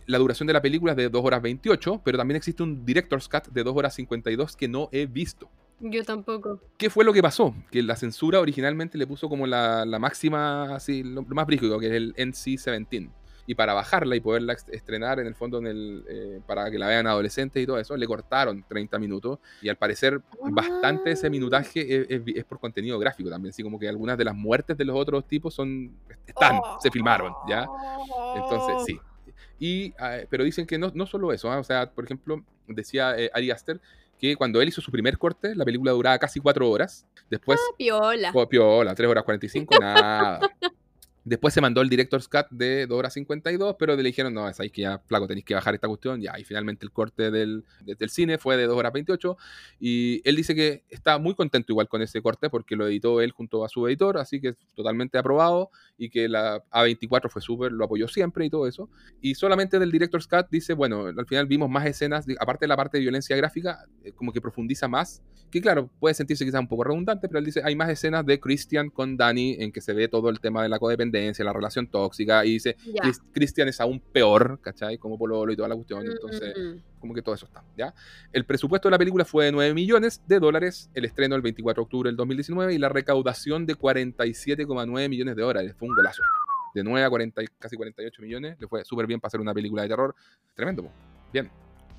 La 0.06 0.18
duración 0.18 0.46
de 0.46 0.52
la 0.52 0.62
película 0.62 0.92
es 0.92 0.96
de 0.96 1.08
2 1.08 1.24
horas 1.24 1.42
28, 1.42 2.02
pero 2.04 2.16
también 2.16 2.36
existe 2.36 2.62
un 2.62 2.86
director's 2.86 3.28
cut 3.28 3.48
de 3.48 3.64
2 3.64 3.76
horas 3.76 3.94
52 3.94 4.54
que 4.54 4.68
no 4.68 4.88
he 4.92 5.06
visto. 5.06 5.50
Yo 5.80 6.04
tampoco. 6.04 6.60
¿Qué 6.78 6.88
fue 6.88 7.04
lo 7.04 7.12
que 7.12 7.22
pasó? 7.22 7.54
Que 7.70 7.82
la 7.82 7.96
censura 7.96 8.40
originalmente 8.40 8.96
le 8.96 9.06
puso 9.06 9.28
como 9.28 9.46
la, 9.46 9.84
la 9.84 9.98
máxima, 9.98 10.74
así, 10.74 11.02
lo, 11.02 11.22
más 11.22 11.46
brígido, 11.46 11.78
que 11.78 11.86
es 11.86 11.92
el 11.92 12.14
NC-17 12.14 13.10
y 13.46 13.54
para 13.54 13.74
bajarla 13.74 14.16
y 14.16 14.20
poderla 14.20 14.54
estrenar 14.54 15.20
en 15.20 15.26
el 15.26 15.34
fondo 15.34 15.58
en 15.58 15.66
el, 15.66 16.04
eh, 16.08 16.40
para 16.46 16.70
que 16.70 16.78
la 16.78 16.88
vean 16.88 17.06
adolescentes 17.06 17.62
y 17.62 17.66
todo 17.66 17.78
eso, 17.78 17.96
le 17.96 18.06
cortaron 18.06 18.64
30 18.68 18.98
minutos 18.98 19.38
y 19.62 19.68
al 19.68 19.76
parecer 19.76 20.20
bastante 20.50 21.12
ese 21.12 21.30
minutaje 21.30 22.06
es, 22.08 22.44
por 22.44 22.58
contenido 22.58 22.98
gráfico 22.98 23.30
también, 23.30 23.50
así 23.50 23.62
como 23.62 23.78
que 23.78 23.88
algunas 23.88 24.18
de 24.18 24.24
las 24.24 24.34
muertes 24.34 24.76
de 24.76 24.84
los 24.84 24.96
otros 24.96 25.26
tipos 25.26 25.54
son 25.54 25.92
están, 26.26 26.60
se 26.80 26.90
filmaron, 26.90 27.32
¿ya? 27.48 27.66
Entonces, 28.34 28.76
sí. 28.84 29.00
Y, 29.58 29.94
ah, 29.98 30.18
pero 30.28 30.44
dicen 30.44 30.66
que 30.66 30.76
no, 30.76 30.90
no 30.94 31.06
solo 31.06 31.32
eso, 31.32 31.50
¿ah? 31.50 31.58
o 31.58 31.64
sea, 31.64 31.90
por 31.90 32.04
ejemplo, 32.04 32.42
decía 32.66 33.16
eh, 33.16 33.30
Ari 33.32 33.50
Aster 33.50 33.80
que 34.18 34.36
cuando 34.36 34.60
él 34.60 34.68
hizo 34.68 34.80
su 34.80 34.90
primer 34.90 35.18
corte, 35.18 35.54
la 35.54 35.64
película 35.64 35.92
duraba 35.92 36.18
casi 36.18 36.40
cuatro 36.40 36.70
horas. 36.70 37.06
Después. 37.30 37.58
Ah, 37.60 37.74
piola. 37.76 38.32
piola, 38.48 38.94
3 38.94 39.10
horas 39.10 39.24
45, 39.24 39.78
nada. 39.80 40.40
Después 41.26 41.52
se 41.52 41.60
mandó 41.60 41.80
el 41.80 41.88
Director's 41.88 42.28
Cut 42.28 42.46
de 42.50 42.86
2 42.86 42.96
horas 42.96 43.12
52, 43.14 43.74
pero 43.80 43.96
le 43.96 44.02
dijeron, 44.04 44.32
no, 44.32 44.48
es 44.48 44.60
ahí 44.60 44.70
que 44.70 44.82
ya, 44.82 45.00
flaco, 45.08 45.26
tenéis 45.26 45.44
que 45.44 45.54
bajar 45.54 45.74
esta 45.74 45.88
cuestión. 45.88 46.20
Ya, 46.20 46.38
y 46.38 46.44
finalmente 46.44 46.86
el 46.86 46.92
corte 46.92 47.32
del, 47.32 47.64
del 47.84 48.10
cine 48.10 48.38
fue 48.38 48.56
de 48.56 48.68
2 48.68 48.78
horas 48.78 48.92
28. 48.92 49.36
Y 49.80 50.22
él 50.24 50.36
dice 50.36 50.54
que 50.54 50.84
está 50.88 51.18
muy 51.18 51.34
contento 51.34 51.72
igual 51.72 51.88
con 51.88 52.00
ese 52.00 52.22
corte 52.22 52.48
porque 52.48 52.76
lo 52.76 52.86
editó 52.86 53.20
él 53.20 53.32
junto 53.32 53.64
a 53.64 53.68
su 53.68 53.88
editor, 53.88 54.18
así 54.18 54.40
que 54.40 54.54
totalmente 54.76 55.18
aprobado. 55.18 55.70
Y 55.98 56.10
que 56.10 56.28
la 56.28 56.62
A24 56.70 57.28
fue 57.28 57.42
súper, 57.42 57.72
lo 57.72 57.86
apoyó 57.86 58.06
siempre 58.06 58.46
y 58.46 58.50
todo 58.50 58.68
eso. 58.68 58.88
Y 59.20 59.34
solamente 59.34 59.80
del 59.80 59.90
Director's 59.90 60.28
Cut 60.28 60.46
dice, 60.48 60.74
bueno, 60.74 61.06
al 61.06 61.26
final 61.26 61.46
vimos 61.46 61.68
más 61.68 61.86
escenas, 61.86 62.24
aparte 62.38 62.66
de 62.66 62.68
la 62.68 62.76
parte 62.76 62.98
de 62.98 63.00
violencia 63.00 63.36
gráfica, 63.36 63.84
eh, 64.04 64.12
como 64.12 64.32
que 64.32 64.40
profundiza 64.40 64.86
más. 64.86 65.24
Que 65.50 65.60
claro, 65.60 65.90
puede 65.98 66.14
sentirse 66.14 66.44
quizás 66.44 66.60
un 66.60 66.68
poco 66.68 66.84
redundante, 66.84 67.26
pero 67.26 67.40
él 67.40 67.44
dice, 67.44 67.62
hay 67.64 67.74
más 67.74 67.88
escenas 67.90 68.24
de 68.24 68.38
Christian 68.38 68.90
con 68.90 69.16
Danny 69.16 69.56
en 69.58 69.72
que 69.72 69.80
se 69.80 69.92
ve 69.92 70.06
todo 70.06 70.28
el 70.28 70.38
tema 70.38 70.62
de 70.62 70.68
la 70.68 70.78
codependencia 70.78 71.15
la 71.38 71.52
relación 71.52 71.86
tóxica, 71.88 72.44
y 72.44 72.52
dice, 72.52 72.76
Cristian 73.32 73.68
es 73.68 73.80
aún 73.80 74.00
peor, 74.00 74.60
¿cachai? 74.60 74.98
Como 74.98 75.18
Pololo 75.18 75.52
y 75.52 75.56
toda 75.56 75.68
la 75.68 75.74
cuestión, 75.74 76.04
mm, 76.04 76.10
entonces, 76.10 76.54
mm, 76.56 76.60
mm. 76.60 76.82
como 77.00 77.14
que 77.14 77.22
todo 77.22 77.34
eso 77.34 77.46
está, 77.46 77.64
¿ya? 77.76 77.94
El 78.32 78.44
presupuesto 78.44 78.88
de 78.88 78.92
la 78.92 78.98
película 78.98 79.24
fue 79.24 79.46
de 79.46 79.52
9 79.52 79.74
millones 79.74 80.22
de 80.26 80.38
dólares, 80.38 80.90
el 80.94 81.04
estreno 81.04 81.36
el 81.36 81.42
24 81.42 81.80
de 81.80 81.84
octubre 81.84 82.08
del 82.08 82.16
2019, 82.16 82.74
y 82.74 82.78
la 82.78 82.88
recaudación 82.88 83.66
de 83.66 83.74
47,9 83.76 85.08
millones 85.08 85.36
de 85.36 85.42
dólares, 85.42 85.74
fue 85.78 85.88
un 85.88 85.94
golazo. 85.94 86.22
De 86.74 86.84
9 86.84 87.04
a 87.04 87.08
40, 87.08 87.42
casi 87.58 87.76
48 87.76 88.22
millones, 88.22 88.56
le 88.60 88.68
fue 88.68 88.84
súper 88.84 89.06
bien 89.06 89.20
para 89.20 89.28
hacer 89.28 89.40
una 89.40 89.54
película 89.54 89.82
de 89.82 89.88
terror, 89.88 90.14
tremendo, 90.54 90.90
bien. 91.32 91.50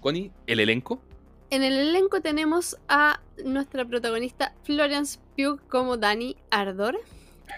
Connie, 0.02 0.32
el 0.46 0.60
elenco. 0.60 1.02
En 1.50 1.64
el 1.64 1.74
elenco 1.74 2.22
tenemos 2.22 2.78
a 2.88 3.22
nuestra 3.44 3.86
protagonista 3.86 4.54
Florence 4.64 5.20
Pugh 5.36 5.60
como 5.70 5.98
Dani 5.98 6.36
Ardor. 6.52 7.00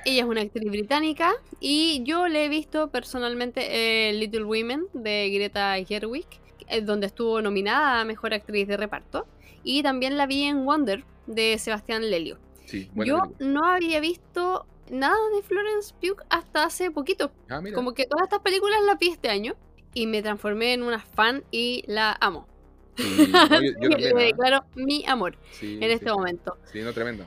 Ella 0.06 0.22
es 0.22 0.28
una 0.28 0.42
actriz 0.42 0.70
británica 0.70 1.34
y 1.60 2.04
yo 2.04 2.28
le 2.28 2.46
he 2.46 2.50
visto 2.50 2.90
personalmente 2.90 4.10
en 4.10 4.20
Little 4.20 4.44
Women 4.44 4.88
de 4.94 5.30
Greta 5.30 5.76
Gerwig, 5.86 6.28
eh, 6.68 6.82
donde 6.82 7.08
estuvo 7.08 7.42
nominada 7.42 8.02
a 8.02 8.06
Mejor 8.06 8.34
Actriz 8.34 8.68
de 8.68 8.78
Reparto. 8.78 9.28
Y 9.64 9.84
también 9.84 10.18
la 10.18 10.26
vi 10.26 10.44
en 10.44 10.66
Wonder 10.66 11.04
de 11.28 11.58
Sebastián 11.60 12.10
Lelio. 12.10 12.38
yo 12.96 13.34
no 13.40 13.66
había 13.66 14.00
visto 14.00 14.66
nada 14.90 15.18
de 15.36 15.44
Florence 15.44 15.94
Pugh 16.02 16.24
hasta 16.30 16.64
hace 16.64 16.92
poquito. 16.92 17.32
Ah, 17.50 17.62
Como 17.74 17.94
que 17.94 18.06
todas 18.06 18.24
estas 18.24 18.40
películas 18.42 18.80
las 18.86 18.98
vi 18.98 19.10
este 19.10 19.30
año 19.30 19.56
y 19.94 20.08
me 20.08 20.22
transformé 20.22 20.74
en 20.74 20.84
una 20.84 21.00
fan 21.00 21.44
y 21.52 21.84
la 21.88 22.18
amo. 22.20 22.48
le 22.98 23.38
¿ah? 23.38 24.24
declaro 24.24 24.66
mi 24.76 25.06
amor 25.06 25.38
en 25.62 25.84
este 25.84 26.12
momento. 26.12 26.58
Sí, 26.72 26.82
no, 26.82 26.94
tremendo. 26.94 27.26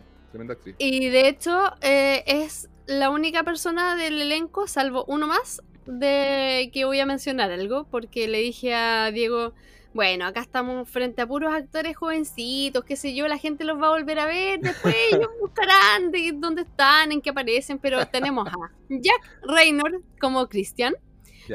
Y 0.79 1.09
de 1.09 1.29
hecho, 1.29 1.73
eh, 1.81 2.25
es 2.27 2.69
la 2.87 3.11
única 3.11 3.43
persona 3.45 3.97
del 3.97 4.21
elenco, 4.21 4.67
salvo 4.67 5.05
uno 5.07 5.27
más, 5.27 5.63
de 5.87 6.71
que 6.73 6.85
voy 6.85 7.01
a 7.01 7.07
mencionar 7.07 7.51
algo, 7.51 7.87
porque 7.91 8.29
le 8.29 8.39
dije 8.39 8.75
a 8.75 9.11
Diego, 9.11 9.55
bueno, 9.95 10.27
acá 10.27 10.41
estamos 10.41 10.89
frente 10.89 11.23
a 11.23 11.27
puros 11.27 11.53
actores 11.53 11.97
jovencitos, 11.97 12.85
qué 12.85 12.97
sé 12.97 13.15
yo, 13.15 13.29
la 13.29 13.39
gente 13.39 13.65
los 13.65 13.81
va 13.81 13.89
a 13.89 13.91
volver 13.91 14.19
a 14.19 14.27
ver, 14.27 14.61
después 14.61 14.95
ellos 15.13 15.29
buscarán 15.41 16.11
de 16.11 16.33
dónde 16.35 16.63
están, 16.63 17.13
en 17.13 17.21
qué 17.21 17.31
aparecen, 17.31 17.79
pero 17.79 18.07
tenemos 18.07 18.49
a 18.49 18.71
Jack 18.89 19.41
Raynor 19.43 20.03
como 20.21 20.49
Christian, 20.49 20.95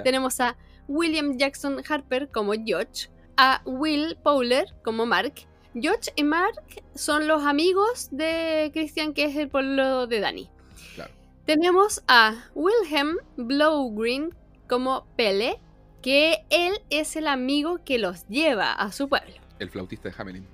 tenemos 0.04 0.40
a 0.40 0.58
William 0.88 1.38
Jackson 1.38 1.82
Harper 1.88 2.30
como 2.30 2.54
George, 2.54 3.10
a 3.38 3.62
Will 3.66 4.18
Powler 4.24 4.68
como 4.84 5.06
Mark, 5.06 5.34
George 5.82 6.12
y 6.16 6.24
Mark 6.24 6.64
son 6.96 7.28
los 7.28 7.44
amigos 7.44 8.10
de 8.12 8.72
Christian, 8.74 9.14
que 9.14 9.26
es 9.26 9.36
el 9.36 9.50
pueblo 9.50 10.08
de 10.08 10.20
Danny. 10.20 10.50
Claro. 10.96 11.12
Tenemos 11.46 12.04
a 12.08 12.46
Wilhelm 12.56 13.18
Blowgreen 13.36 14.34
como 14.68 15.06
Pele, 15.16 15.60
que 16.02 16.46
él 16.50 16.74
es 16.90 17.16
el 17.16 17.28
amigo 17.28 17.80
que 17.84 18.00
los 18.00 18.28
lleva 18.28 18.74
a 18.74 18.92
su 18.92 19.08
pueblo. 19.10 19.34
El 19.60 19.70
flautista 19.70 20.10
de 20.10 20.16
Hamelin. 20.18 20.48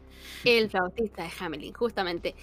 El 0.43 0.69
flautista 0.69 1.23
de 1.23 1.29
Hamelin, 1.39 1.73
justamente. 1.73 2.35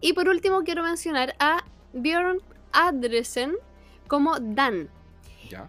Y 0.00 0.12
por 0.12 0.28
último 0.28 0.62
quiero 0.62 0.82
mencionar 0.82 1.34
a 1.38 1.64
Björn 1.92 2.40
Adresen 2.72 3.54
como 4.08 4.38
Dan. 4.38 4.88
Ya. 5.48 5.68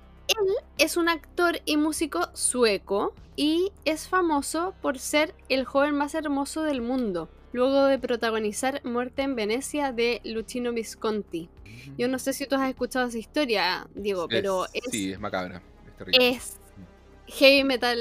Es 0.77 0.97
un 0.97 1.09
actor 1.09 1.59
y 1.65 1.77
músico 1.77 2.29
sueco 2.33 3.13
y 3.35 3.71
es 3.85 4.07
famoso 4.07 4.73
por 4.81 4.99
ser 4.99 5.33
el 5.49 5.65
joven 5.65 5.95
más 5.95 6.13
hermoso 6.15 6.63
del 6.63 6.81
mundo, 6.81 7.29
luego 7.51 7.85
de 7.85 7.99
protagonizar 7.99 8.81
Muerte 8.83 9.21
en 9.23 9.35
Venecia 9.35 9.91
de 9.91 10.21
Luchino 10.23 10.71
Visconti. 10.73 11.49
Yo 11.97 12.07
no 12.07 12.19
sé 12.19 12.33
si 12.33 12.45
tú 12.47 12.55
has 12.55 12.69
escuchado 12.69 13.07
esa 13.07 13.17
historia, 13.17 13.87
Diego, 13.95 14.27
pero 14.27 14.65
es, 14.73 14.83
Sí, 14.91 15.11
es 15.13 15.19
macabra. 15.19 15.61
Es 15.87 15.97
terrible. 15.97 16.29
es 16.29 16.57
heavy 17.27 17.63
metal. 17.63 17.97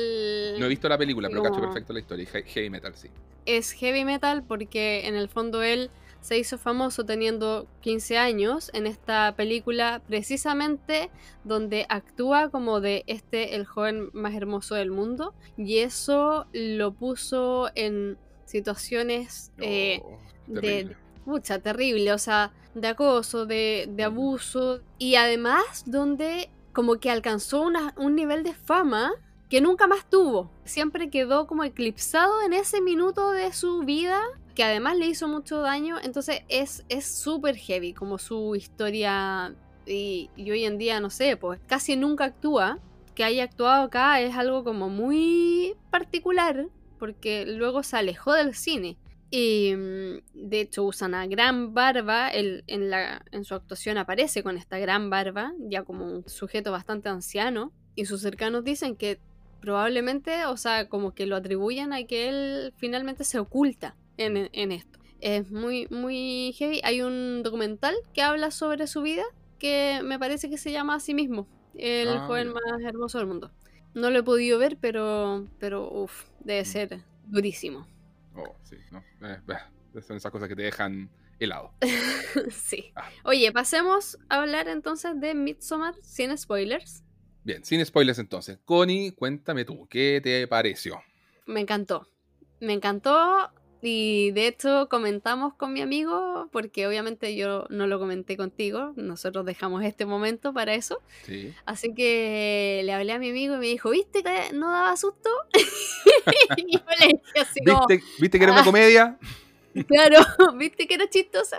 No 0.58 0.66
he 0.66 0.68
visto 0.68 0.88
la 0.88 0.98
película, 0.98 1.28
pero 1.28 1.42
cacho 1.42 1.56
no. 1.56 1.62
perfecto 1.62 1.92
la 1.92 2.00
historia. 2.00 2.28
He- 2.32 2.42
Heavy 2.44 2.70
metal, 2.70 2.94
sí. 2.94 3.08
es 3.46 3.72
heavy 3.72 4.04
metal 4.04 4.42
porque 4.44 5.06
en 5.06 5.16
el 5.16 5.28
fondo 5.28 5.62
él 5.62 5.90
se 6.22 6.38
hizo 6.38 6.56
famoso 6.56 7.04
teniendo 7.04 7.66
15 7.82 8.16
años 8.16 8.70
en 8.72 8.86
esta 8.86 9.34
película 9.36 10.00
precisamente 10.08 11.10
donde 11.44 11.84
actúa 11.90 12.48
como 12.48 12.80
de 12.80 13.04
este 13.06 13.54
el 13.56 13.66
joven 13.66 14.08
más 14.14 14.32
hermoso 14.34 14.74
del 14.76 14.90
mundo 14.90 15.34
y 15.58 15.78
eso 15.78 16.46
lo 16.54 16.92
puso 16.94 17.68
en 17.74 18.16
situaciones 18.46 19.52
eh, 19.58 20.00
de. 20.46 20.96
Pucha, 21.24 21.60
terrible, 21.60 22.12
o 22.12 22.18
sea, 22.18 22.52
de 22.74 22.88
acoso, 22.88 23.46
de, 23.46 23.86
de 23.88 24.02
abuso 24.02 24.80
y 24.98 25.14
además 25.14 25.84
donde 25.86 26.50
como 26.72 26.96
que 26.96 27.10
alcanzó 27.10 27.62
una- 27.62 27.94
un 27.96 28.16
nivel 28.16 28.42
de 28.42 28.54
fama 28.54 29.12
que 29.48 29.60
nunca 29.60 29.86
más 29.86 30.08
tuvo. 30.10 30.50
Siempre 30.64 31.10
quedó 31.10 31.46
como 31.46 31.62
eclipsado 31.64 32.42
en 32.42 32.52
ese 32.54 32.80
minuto 32.80 33.30
de 33.32 33.52
su 33.52 33.80
vida 33.80 34.20
que 34.54 34.64
además 34.64 34.96
le 34.96 35.06
hizo 35.06 35.28
mucho 35.28 35.60
daño, 35.60 35.96
entonces 36.02 36.42
es 36.48 36.84
es 36.88 37.06
súper 37.06 37.56
heavy 37.56 37.92
como 37.94 38.18
su 38.18 38.54
historia 38.54 39.54
y, 39.86 40.30
y 40.36 40.50
hoy 40.50 40.64
en 40.64 40.78
día 40.78 41.00
no 41.00 41.10
sé, 41.10 41.36
pues 41.36 41.60
casi 41.66 41.96
nunca 41.96 42.24
actúa. 42.24 42.78
Que 43.14 43.24
haya 43.24 43.44
actuado 43.44 43.82
acá 43.82 44.22
es 44.22 44.34
algo 44.34 44.64
como 44.64 44.88
muy 44.88 45.76
particular 45.90 46.68
porque 46.98 47.44
luego 47.46 47.82
se 47.82 47.96
alejó 47.96 48.32
del 48.32 48.54
cine. 48.54 48.96
Y 49.28 49.74
mm, 49.74 50.48
de 50.48 50.60
hecho 50.60 50.84
usa 50.84 51.08
una 51.08 51.26
gran 51.26 51.74
barba, 51.74 52.28
él 52.28 52.64
en, 52.68 52.90
la, 52.90 53.24
en 53.32 53.44
su 53.44 53.54
actuación 53.54 53.98
aparece 53.98 54.42
con 54.42 54.56
esta 54.56 54.78
gran 54.78 55.10
barba, 55.10 55.52
ya 55.58 55.82
como 55.82 56.06
un 56.06 56.28
sujeto 56.28 56.70
bastante 56.70 57.08
anciano, 57.08 57.72
y 57.94 58.04
sus 58.04 58.20
cercanos 58.20 58.62
dicen 58.62 58.94
que 58.94 59.18
probablemente, 59.60 60.46
o 60.46 60.56
sea, 60.56 60.88
como 60.88 61.12
que 61.12 61.26
lo 61.26 61.36
atribuyen 61.36 61.92
a 61.92 62.04
que 62.04 62.28
él 62.28 62.72
finalmente 62.76 63.24
se 63.24 63.38
oculta 63.38 63.96
en, 64.16 64.48
en 64.52 64.72
esto. 64.72 64.98
Es 65.20 65.50
muy, 65.50 65.86
muy 65.90 66.52
heavy. 66.58 66.80
Hay 66.84 67.02
un 67.02 67.42
documental 67.42 67.94
que 68.12 68.22
habla 68.22 68.50
sobre 68.50 68.86
su 68.86 69.02
vida 69.02 69.24
que 69.58 70.00
me 70.04 70.18
parece 70.18 70.50
que 70.50 70.58
se 70.58 70.72
llama 70.72 70.96
a 70.96 71.00
sí 71.00 71.14
mismo, 71.14 71.48
el 71.74 72.18
Ah, 72.18 72.26
joven 72.26 72.48
más 72.52 72.62
hermoso 72.84 73.18
del 73.18 73.28
mundo. 73.28 73.52
No 73.94 74.10
lo 74.10 74.18
he 74.20 74.22
podido 74.22 74.58
ver, 74.58 74.78
pero, 74.80 75.48
pero 75.58 75.88
uff, 75.90 76.28
debe 76.40 76.64
ser 76.64 77.04
durísimo. 77.24 77.86
Oh, 78.34 78.56
sí, 78.62 78.76
no. 78.90 78.98
Eh, 79.22 79.40
bah, 79.46 79.70
son 80.00 80.16
esas 80.16 80.32
cosas 80.32 80.48
que 80.48 80.56
te 80.56 80.62
dejan 80.62 81.10
helado. 81.38 81.74
sí. 82.50 82.92
Ah. 82.94 83.10
Oye, 83.24 83.52
pasemos 83.52 84.18
a 84.28 84.40
hablar 84.42 84.68
entonces 84.68 85.18
de 85.20 85.34
Midsommar 85.34 85.94
sin 86.02 86.36
spoilers. 86.36 87.04
Bien, 87.44 87.64
sin 87.64 87.84
spoilers 87.84 88.18
entonces. 88.18 88.58
Connie, 88.64 89.12
cuéntame 89.12 89.64
tú, 89.64 89.86
¿qué 89.88 90.20
te 90.22 90.46
pareció? 90.48 91.00
Me 91.46 91.60
encantó. 91.60 92.06
Me 92.60 92.72
encantó 92.72 93.50
y 93.82 94.30
de 94.30 94.46
hecho 94.46 94.88
comentamos 94.88 95.54
con 95.54 95.72
mi 95.72 95.80
amigo, 95.80 96.48
porque 96.52 96.86
obviamente 96.86 97.34
yo 97.34 97.66
no 97.68 97.86
lo 97.88 97.98
comenté 97.98 98.36
contigo, 98.36 98.92
nosotros 98.96 99.44
dejamos 99.44 99.82
este 99.84 100.06
momento 100.06 100.52
para 100.52 100.74
eso. 100.74 101.00
Sí. 101.26 101.52
Así 101.66 101.92
que 101.92 102.82
le 102.84 102.92
hablé 102.92 103.12
a 103.12 103.18
mi 103.18 103.30
amigo 103.30 103.56
y 103.56 103.58
me 103.58 103.66
dijo, 103.66 103.90
¿viste 103.90 104.22
que 104.22 104.52
no 104.54 104.70
daba 104.70 104.96
susto? 104.96 105.28
y 106.56 106.72
yo 106.76 106.80
le 107.00 107.06
dije 107.08 107.40
así 107.40 107.60
como, 107.64 107.86
¿Viste, 107.86 108.04
¿Viste 108.20 108.38
que 108.38 108.44
era 108.44 108.52
una 108.52 108.62
Ah. 108.62 108.64
comedia? 108.64 109.18
Claro, 109.88 110.18
¿viste 110.58 110.86
que 110.86 110.94
era 110.94 111.08
chistosa? 111.08 111.58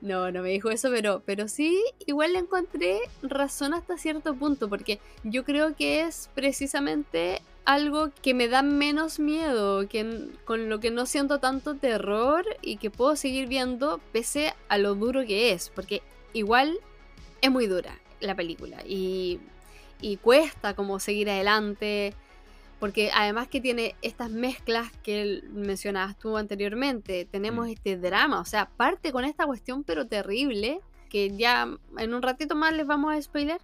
No, 0.00 0.32
no 0.32 0.42
me 0.42 0.48
dijo 0.48 0.70
eso, 0.70 0.88
pero, 0.90 1.22
pero 1.26 1.46
sí, 1.48 1.80
igual 2.06 2.32
le 2.32 2.38
encontré 2.40 2.98
razón 3.22 3.72
hasta 3.74 3.98
cierto 3.98 4.34
punto, 4.34 4.68
porque 4.70 4.98
yo 5.22 5.44
creo 5.44 5.76
que 5.76 6.00
es 6.00 6.28
precisamente 6.34 7.42
algo 7.64 8.10
que 8.22 8.34
me 8.34 8.48
da 8.48 8.62
menos 8.62 9.18
miedo, 9.18 9.88
que 9.88 10.28
con 10.44 10.68
lo 10.68 10.80
que 10.80 10.90
no 10.90 11.06
siento 11.06 11.38
tanto 11.38 11.76
terror 11.76 12.44
y 12.60 12.76
que 12.76 12.90
puedo 12.90 13.16
seguir 13.16 13.46
viendo 13.48 14.00
pese 14.12 14.54
a 14.68 14.78
lo 14.78 14.94
duro 14.94 15.24
que 15.26 15.52
es, 15.52 15.70
porque 15.70 16.02
igual 16.32 16.78
es 17.40 17.50
muy 17.50 17.66
dura 17.66 17.98
la 18.20 18.34
película 18.34 18.82
y, 18.86 19.40
y 20.00 20.16
cuesta 20.16 20.74
como 20.74 20.98
seguir 20.98 21.30
adelante. 21.30 22.14
Porque 22.80 23.12
además 23.14 23.46
que 23.46 23.60
tiene 23.60 23.94
estas 24.02 24.28
mezclas 24.30 24.90
que 25.04 25.40
mencionabas 25.52 26.18
tú 26.18 26.36
anteriormente, 26.36 27.28
tenemos 27.30 27.68
Mm. 27.68 27.70
este 27.70 27.96
drama, 27.96 28.40
o 28.40 28.44
sea, 28.44 28.70
parte 28.76 29.12
con 29.12 29.24
esta 29.24 29.46
cuestión 29.46 29.84
pero 29.84 30.08
terrible, 30.08 30.80
que 31.08 31.30
ya 31.36 31.68
en 31.98 32.14
un 32.14 32.22
ratito 32.22 32.56
más 32.56 32.72
les 32.72 32.84
vamos 32.84 33.14
a 33.14 33.22
spoiler. 33.22 33.60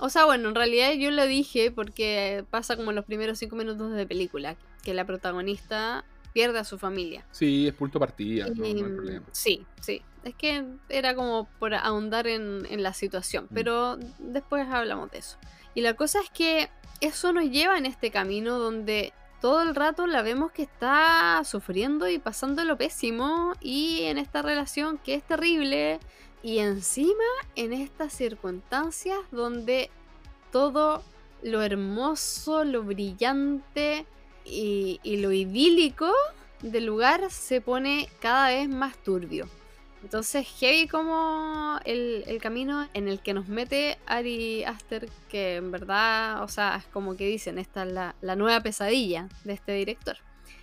O 0.00 0.08
sea, 0.08 0.24
bueno, 0.24 0.48
en 0.48 0.54
realidad 0.54 0.92
yo 0.92 1.10
lo 1.10 1.26
dije 1.26 1.70
porque 1.70 2.44
pasa 2.50 2.76
como 2.76 2.90
en 2.90 2.96
los 2.96 3.04
primeros 3.04 3.38
cinco 3.38 3.56
minutos 3.56 3.92
de 3.92 4.06
película, 4.06 4.56
que 4.82 4.94
la 4.94 5.04
protagonista 5.04 6.04
pierde 6.32 6.58
a 6.60 6.64
su 6.64 6.78
familia. 6.78 7.24
Sí, 7.32 7.68
es 7.68 7.74
punto 7.74 7.98
partida, 7.98 8.46
no, 8.48 8.54
no 8.54 8.64
hay 8.64 8.70
Y, 8.70 8.82
problema. 8.82 9.26
Sí, 9.32 9.66
sí. 9.80 10.02
Es 10.22 10.34
que 10.34 10.64
era 10.88 11.14
como 11.14 11.48
por 11.58 11.74
ahondar 11.74 12.26
en, 12.26 12.66
en 12.70 12.82
la 12.82 12.92
situación, 12.92 13.44
Mm. 13.50 13.54
pero 13.54 13.98
después 14.18 14.66
hablamos 14.68 15.10
de 15.10 15.18
eso. 15.18 15.38
Y 15.74 15.80
la 15.82 15.94
cosa 15.94 16.20
es 16.20 16.30
que 16.30 16.68
eso 17.00 17.32
nos 17.32 17.44
lleva 17.50 17.78
en 17.78 17.86
este 17.86 18.10
camino 18.10 18.58
donde 18.58 19.12
todo 19.40 19.62
el 19.62 19.74
rato 19.74 20.06
la 20.06 20.20
vemos 20.22 20.52
que 20.52 20.62
está 20.62 21.40
sufriendo 21.44 22.08
y 22.08 22.18
pasando 22.18 22.62
lo 22.64 22.76
pésimo 22.76 23.54
y 23.60 24.02
en 24.02 24.18
esta 24.18 24.42
relación 24.42 24.98
que 24.98 25.14
es 25.14 25.22
terrible 25.22 25.98
y 26.42 26.58
encima 26.58 27.24
en 27.56 27.72
estas 27.72 28.12
circunstancias 28.12 29.18
donde 29.30 29.90
todo 30.50 31.02
lo 31.42 31.62
hermoso, 31.62 32.64
lo 32.64 32.82
brillante 32.82 34.06
y, 34.44 35.00
y 35.02 35.18
lo 35.18 35.32
idílico 35.32 36.12
del 36.62 36.86
lugar 36.86 37.30
se 37.30 37.60
pone 37.60 38.08
cada 38.20 38.48
vez 38.48 38.68
más 38.68 38.96
turbio. 39.02 39.48
Entonces, 40.02 40.46
heavy 40.58 40.88
como 40.88 41.78
el, 41.84 42.24
el 42.26 42.40
camino 42.40 42.88
en 42.94 43.06
el 43.06 43.20
que 43.20 43.34
nos 43.34 43.48
mete 43.48 43.98
Ari 44.06 44.64
Aster, 44.64 45.10
que 45.28 45.56
en 45.56 45.70
verdad, 45.70 46.42
o 46.42 46.48
sea, 46.48 46.76
es 46.76 46.86
como 46.86 47.16
que 47.16 47.26
dicen, 47.26 47.58
esta 47.58 47.82
es 47.82 47.92
la, 47.92 48.14
la 48.22 48.34
nueva 48.34 48.62
pesadilla 48.62 49.28
de 49.44 49.52
este 49.52 49.72
director. 49.72 50.16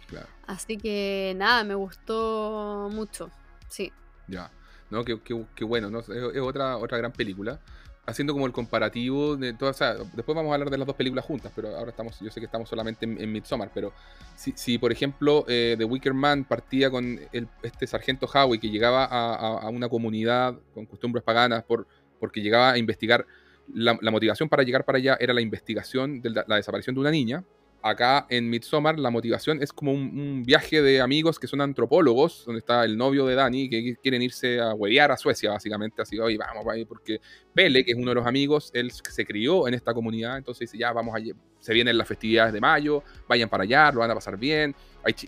Claro, 0.08 0.28
Así 0.48 0.78
que 0.78 1.34
nada, 1.36 1.64
me 1.64 1.76
gustó 1.76 2.90
mucho. 2.92 3.30
Sí. 3.70 3.92
ya. 4.28 4.50
No, 4.90 5.04
qué, 5.04 5.20
qué- 5.56 5.66
bueno, 5.66 5.90
¿no? 5.90 6.00
Es, 6.00 6.10
es 6.10 6.42
otra, 6.42 6.78
otra 6.78 6.98
gran 6.98 7.12
película. 7.12 7.60
Haciendo 8.06 8.32
como 8.32 8.46
el 8.46 8.54
comparativo 8.54 9.36
de 9.36 9.52
todas, 9.52 9.76
o 9.76 9.80
sea, 9.80 9.94
después 9.96 10.34
vamos 10.34 10.52
a 10.52 10.54
hablar 10.54 10.70
de 10.70 10.78
las 10.78 10.88
dos 10.88 10.96
películas 10.96 11.26
juntas, 11.26 11.52
pero 11.54 11.76
ahora 11.76 11.90
estamos, 11.92 12.18
yo 12.22 12.32
sé 12.32 12.40
que 12.40 12.46
estamos 12.46 12.70
solamente 12.70 13.06
en, 13.06 13.20
en 13.20 13.30
Midsommar, 13.34 13.70
pero 13.74 13.92
si, 14.34 14.54
si, 14.56 14.78
por 14.78 14.94
ejemplo 14.94 15.44
eh, 15.50 15.76
The 15.78 15.84
Wicker 15.84 16.14
Man 16.14 16.46
partía 16.46 16.90
con 16.90 17.20
el- 17.34 17.50
este 17.64 17.86
sargento 17.86 18.26
Howie 18.34 18.62
que 18.62 18.70
llegaba 18.70 19.04
a, 19.04 19.68
una 19.70 19.90
comunidad 19.90 20.56
con 20.74 20.86
costumbres 20.86 21.22
paganas 21.22 21.66
por, 21.66 21.86
porque 22.18 22.42
llegaba 22.42 22.72
a 22.72 22.78
investigar, 22.78 23.26
la, 23.74 23.98
motivación 24.10 24.48
para 24.48 24.64
llegar 24.64 24.86
para 24.86 25.00
allá 25.00 25.18
era 25.20 25.34
la 25.34 25.42
investigación 25.42 26.22
de 26.22 26.30
la 26.30 26.56
desaparición 26.56 26.96
de 26.96 27.02
una 27.02 27.12
niña. 27.12 27.44
Acá 27.82 28.26
en 28.30 28.50
Midsommar 28.50 28.98
la 28.98 29.12
motivación 29.12 29.62
es 29.62 29.72
como 29.72 29.92
un, 29.92 30.44
viaje 30.44 30.82
de 30.82 31.00
amigos 31.00 31.40
que 31.40 31.48
son 31.48 31.62
antropólogos, 31.62 32.44
donde 32.46 32.60
está 32.60 32.84
el 32.84 32.98
novio 32.98 33.26
de 33.26 33.36
Dani, 33.36 33.70
que 33.70 33.96
quieren 34.02 34.22
irse 34.22 34.60
a 34.60 34.74
huevear 34.74 35.12
a 35.12 35.18
Suecia, 35.18 35.52
básicamente, 35.52 36.02
así, 36.02 36.20
oye, 36.20 36.38
vamos, 36.38 36.66
porque 36.88 37.22
Pele, 37.54 37.86
que 37.86 37.92
es 37.92 37.98
uno 37.98 38.10
de 38.10 38.16
los 38.16 38.26
amigos, 38.26 38.72
él 38.74 38.92
se 38.92 39.26
crió 39.26 39.68
en 39.68 39.76
esta 39.76 39.94
comunidad, 39.94 40.38
entonces 40.38 40.72
dice, 40.72 40.78
ya, 40.80 40.92
vamos 40.92 41.16
allá, 41.16 41.34
se 41.60 41.74
vienen 41.74 41.98
las 41.98 42.08
festividades 42.08 42.52
de 42.52 42.60
mayo, 42.60 43.04
vayan 43.28 43.48
para 43.48 43.64
allá, 43.64 43.92
lo 43.92 44.00
van 44.00 44.12
a 44.12 44.16
pasar 44.16 44.38
bien, 44.38 44.76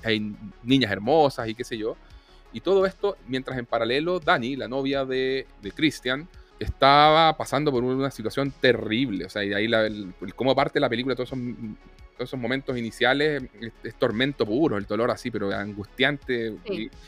hay, 0.04 0.36
niñas 0.64 0.92
hermosas 0.92 1.48
y 1.48 1.56
qué 1.56 1.64
sé 1.64 1.78
yo. 1.78 1.96
Y 2.52 2.62
todo 2.62 2.86
esto, 2.86 3.16
mientras 3.28 3.58
en 3.60 3.66
paralelo, 3.66 4.20
Dani, 4.20 4.56
la 4.56 4.68
novia 4.68 5.06
de, 5.06 5.46
de 5.62 5.72
Christian, 5.72 6.28
estaba 6.60 7.38
pasando 7.38 7.72
por 7.72 7.84
una 7.84 8.12
situación 8.12 8.52
terrible. 8.60 9.26
O 9.26 9.30
sea, 9.30 9.44
y 9.44 9.54
ahí 9.54 9.68
la, 9.68 9.86
el- 9.86 10.14
el- 10.22 10.36
cómo 10.36 10.56
parte 10.56 10.80
la 10.80 10.90
película, 10.90 11.16
todos 11.16 11.30
esos 11.30 11.40
todos 12.20 12.32
esos 12.32 12.40
momentos 12.40 12.78
iniciales 12.78 13.42
es, 13.82 13.96
tormento 13.96 14.46
puro, 14.46 14.76
el 14.76 14.86
dolor 14.86 15.10
así, 15.10 15.32
pero 15.32 15.50
angustiante. 15.54 16.54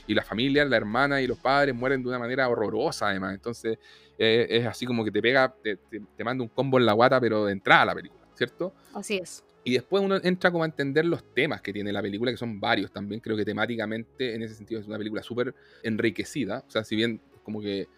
Y, 0.08 0.14
la 0.14 0.24
familia, 0.24 0.64
la 0.64 0.78
hermana 0.78 1.22
y 1.22 1.28
los 1.28 1.38
padres 1.38 1.76
mueren 1.76 2.02
de 2.02 2.08
una 2.08 2.18
manera 2.18 2.48
horrorosa, 2.48 3.10
además. 3.10 3.34
Entonces, 3.34 3.78
eh, 4.18 4.48
es 4.50 4.66
así 4.66 4.86
como 4.86 5.04
que 5.04 5.12
te 5.12 5.22
pega, 5.22 5.54
te, 5.62 5.76
te, 5.76 6.24
manda 6.24 6.46
un 6.46 6.48
combo 6.48 6.80
en 6.80 6.86
la 6.86 6.94
guata, 6.94 7.20
pero 7.20 7.44
de 7.44 7.52
entrada 7.52 7.82
a 7.82 7.86
la 7.88 7.96
película, 7.96 8.22
¿cierto? 8.36 8.74
Así 8.94 9.18
es. 9.18 9.44
Y 9.66 9.74
después 9.74 10.02
uno 10.02 10.16
entra 10.24 10.50
como 10.50 10.64
a 10.64 10.68
entender 10.68 11.04
los 11.04 11.22
temas 11.34 11.62
que 11.62 11.74
tiene 11.74 11.92
la 11.92 12.02
película, 12.02 12.32
que 12.32 12.38
son 12.38 12.58
varios 12.58 12.90
también. 12.90 13.20
Creo 13.20 13.36
que 13.36 13.44
temáticamente, 13.44 14.34
en 14.34 14.44
ese 14.44 14.56
sentido, 14.56 14.80
es 14.80 14.88
una 14.88 14.98
película 14.98 15.22
súper 15.24 15.54
enriquecida. 15.84 16.64
O 16.66 16.72
sea, 16.72 16.86
si 16.86 16.96
bien 16.96 17.20
como 17.44 17.62
que 17.62 17.90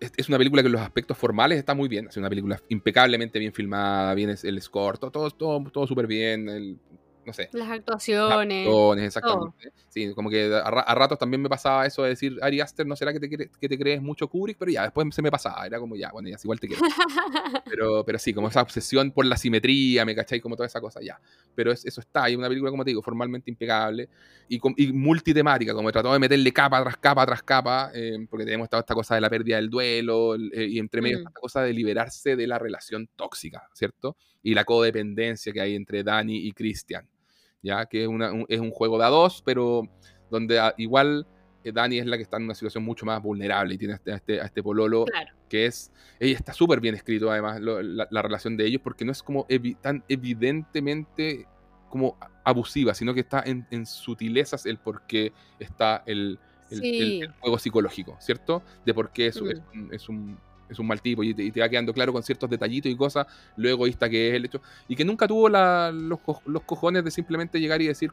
es 0.00 0.28
una 0.28 0.38
película 0.38 0.62
que 0.62 0.66
en 0.66 0.72
los 0.72 0.80
aspectos 0.80 1.16
formales 1.16 1.58
está 1.58 1.74
muy 1.74 1.88
bien. 1.88 2.06
Es 2.08 2.16
una 2.16 2.28
película 2.28 2.60
impecablemente 2.68 3.38
bien 3.38 3.52
filmada, 3.52 4.14
bien 4.14 4.34
el 4.42 4.62
score, 4.62 4.98
todo, 4.98 5.30
todo, 5.30 5.64
todo 5.70 5.86
súper 5.86 6.06
bien. 6.06 6.78
No 7.28 7.34
sé. 7.34 7.50
Las 7.52 7.70
actuaciones. 7.70 8.66
exactamente. 8.98 9.72
Sí, 9.88 10.14
como 10.14 10.30
que 10.30 10.50
a, 10.54 10.94
ratos 10.94 11.18
también 11.18 11.42
me 11.42 11.48
pasaba 11.48 11.86
eso 11.86 12.02
de 12.02 12.10
decir, 12.10 12.38
Ari 12.40 12.60
Aster, 12.60 12.86
¿no 12.86 12.96
será 12.96 13.12
que 13.12 13.20
te, 13.20 13.28
que 13.28 13.68
te 13.68 13.78
crees 13.78 14.00
mucho 14.00 14.28
Kubrick? 14.28 14.56
Pero 14.58 14.72
ya, 14.72 14.82
después 14.84 15.06
se 15.14 15.20
me 15.20 15.30
pasaba. 15.30 15.66
Era 15.66 15.78
como, 15.78 15.94
ya, 15.94 16.10
bueno, 16.10 16.28
ya, 16.28 16.36
igual 16.42 16.58
te 16.58 16.68
quiero. 16.68 16.82
pero, 17.66 18.04
pero 18.04 18.18
sí, 18.18 18.32
como 18.32 18.48
esa 18.48 18.62
obsesión 18.62 19.12
por 19.12 19.26
la 19.26 19.36
simetría, 19.36 20.06
¿me 20.06 20.14
cacháis? 20.14 20.42
Como 20.42 20.56
toda 20.56 20.66
esa 20.66 20.80
cosa, 20.80 21.00
ya. 21.02 21.20
Pero 21.54 21.70
eso 21.70 22.00
está. 22.00 22.24
Hay 22.24 22.34
una 22.34 22.48
película, 22.48 22.70
como 22.70 22.84
te 22.84 22.90
digo, 22.90 23.02
formalmente 23.02 23.50
impecable 23.50 24.08
y, 24.48 24.60
y 24.76 24.92
multitemática, 24.92 25.74
como 25.74 25.92
trató 25.92 26.12
de 26.12 26.18
meterle 26.18 26.50
capa 26.52 26.82
tras 26.82 26.96
capa 26.96 27.26
tras 27.26 27.42
capa, 27.42 27.90
eh, 27.94 28.26
porque 28.30 28.46
tenemos 28.46 28.70
toda 28.70 28.80
esta 28.80 28.94
cosa 28.94 29.14
de 29.14 29.20
la 29.20 29.28
pérdida 29.28 29.56
del 29.56 29.68
duelo 29.68 30.34
eh, 30.34 30.66
y 30.66 30.78
entre 30.78 31.02
medio 31.02 31.18
mm. 31.18 31.20
esta 31.28 31.40
cosa 31.40 31.62
de 31.62 31.74
liberarse 31.74 32.36
de 32.36 32.46
la 32.46 32.58
relación 32.58 33.08
tóxica, 33.14 33.68
¿cierto? 33.74 34.16
Y 34.42 34.54
la 34.54 34.64
codependencia 34.64 35.52
que 35.52 35.60
hay 35.60 35.74
entre 35.74 36.02
Dani 36.02 36.46
y 36.46 36.52
Christian 36.52 37.06
ya 37.62 37.86
que 37.86 38.02
es, 38.02 38.08
un, 38.08 38.46
es 38.48 38.60
un 38.60 38.70
juego 38.70 38.98
de 38.98 39.04
a 39.04 39.08
dos, 39.08 39.42
pero 39.44 39.82
donde 40.30 40.60
igual 40.76 41.26
eh, 41.64 41.72
Dani 41.72 41.98
es 41.98 42.06
la 42.06 42.16
que 42.16 42.22
está 42.22 42.36
en 42.36 42.44
una 42.44 42.54
situación 42.54 42.84
mucho 42.84 43.04
más 43.04 43.22
vulnerable 43.22 43.74
y 43.74 43.78
tiene 43.78 43.94
a 43.94 43.96
este, 43.96 44.12
este, 44.12 44.38
este 44.38 44.62
pololo 44.62 45.04
que 45.48 45.66
es, 45.66 45.90
ella 46.20 46.36
está 46.36 46.52
súper 46.52 46.80
bien 46.80 46.94
escrito 46.94 47.30
además 47.30 47.60
la, 47.60 48.22
relación 48.22 48.56
de 48.56 48.66
ellos 48.66 48.82
porque 48.82 49.04
no 49.04 49.12
es 49.12 49.22
como 49.22 49.46
tan 49.80 50.04
evidentemente 50.08 51.46
como 51.88 52.18
abusiva, 52.44 52.94
sino 52.94 53.14
que 53.14 53.20
está 53.20 53.42
en, 53.44 53.86
sutilezas 53.86 54.66
el 54.66 54.78
por 54.78 55.06
qué 55.06 55.32
está 55.58 56.02
el, 56.06 56.38
el, 56.70 57.32
juego 57.40 57.58
psicológico, 57.58 58.16
¿cierto? 58.20 58.62
De 58.84 58.92
por 58.92 59.10
qué 59.10 59.28
es, 59.28 59.36
es 59.36 59.42
un 59.72 59.92
es 59.92 60.08
un 60.08 60.38
mal 60.86 61.00
tipo 61.00 61.22
y 61.22 61.34
te, 61.34 61.60
va 61.60 61.68
quedando 61.68 61.92
claro 61.92 62.12
con 62.12 62.22
ciertos 62.22 62.48
detallitos 62.50 62.90
y 62.90 62.96
cosas, 62.96 63.26
lo 63.56 63.68
egoísta 63.68 64.08
que 64.08 64.28
es 64.28 64.34
el 64.34 64.44
hecho, 64.44 64.60
y 64.86 64.96
que 64.96 65.04
nunca 65.04 65.26
tuvo 65.26 65.48
los, 65.48 66.20
cojones 66.66 67.04
de 67.04 67.10
simplemente 67.10 67.60
llegar 67.60 67.80
y 67.82 67.86
decir, 67.86 68.12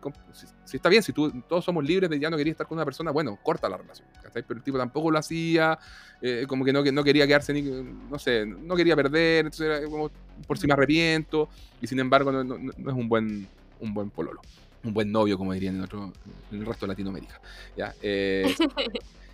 si, 0.66 0.78
está 0.78 0.90
bien, 0.90 1.04
si 1.04 1.14
tú, 1.14 1.32
todos 1.48 1.66
somos 1.66 1.84
libres 1.84 2.10
de 2.10 2.20
ya 2.20 2.30
no 2.30 2.38
quería 2.38 2.52
estar 2.52 2.68
con 2.68 2.78
una 2.78 2.86
persona, 2.86 3.12
bueno, 3.12 3.38
corta 3.42 3.70
la 3.70 3.78
relación, 3.78 4.08
pero 4.34 4.54
el 4.58 4.64
tipo 4.64 4.78
tampoco 4.78 5.12
lo 5.12 5.18
hacía, 5.18 5.78
eh, 6.22 6.46
como 6.48 6.64
que 6.66 6.74
no, 6.74 6.84
no 6.84 7.04
quería 7.04 7.28
quedarse 7.28 7.54
ni, 7.54 7.62
no 7.62 8.20
sé, 8.20 8.46
no 8.46 8.76
quería 8.76 8.96
perder, 8.96 9.46
entonces 9.46 9.68
era 9.68 9.90
como, 9.90 10.10
por 10.48 10.58
si 10.58 10.68
me 10.68 10.74
arrepiento, 10.74 11.50
y 11.82 11.88
sin 11.88 12.00
embargo 12.00 12.32
no, 12.32 12.44
no, 12.44 12.72
es 12.72 12.96
un 12.96 13.10
buen, 13.10 13.48
un 13.80 13.94
buen 13.94 14.10
pololo 14.10 14.42
un 14.86 14.94
buen 14.94 15.12
novio, 15.12 15.38
como 15.38 15.52
dirían 15.54 15.76
en, 15.78 15.82
otro, 15.82 16.14
en 16.52 16.60
el 16.60 16.66
resto 16.66 16.86
de 16.86 16.92
Latinoamérica. 16.92 17.42
¿ya? 17.76 17.96
Eh, 18.02 18.54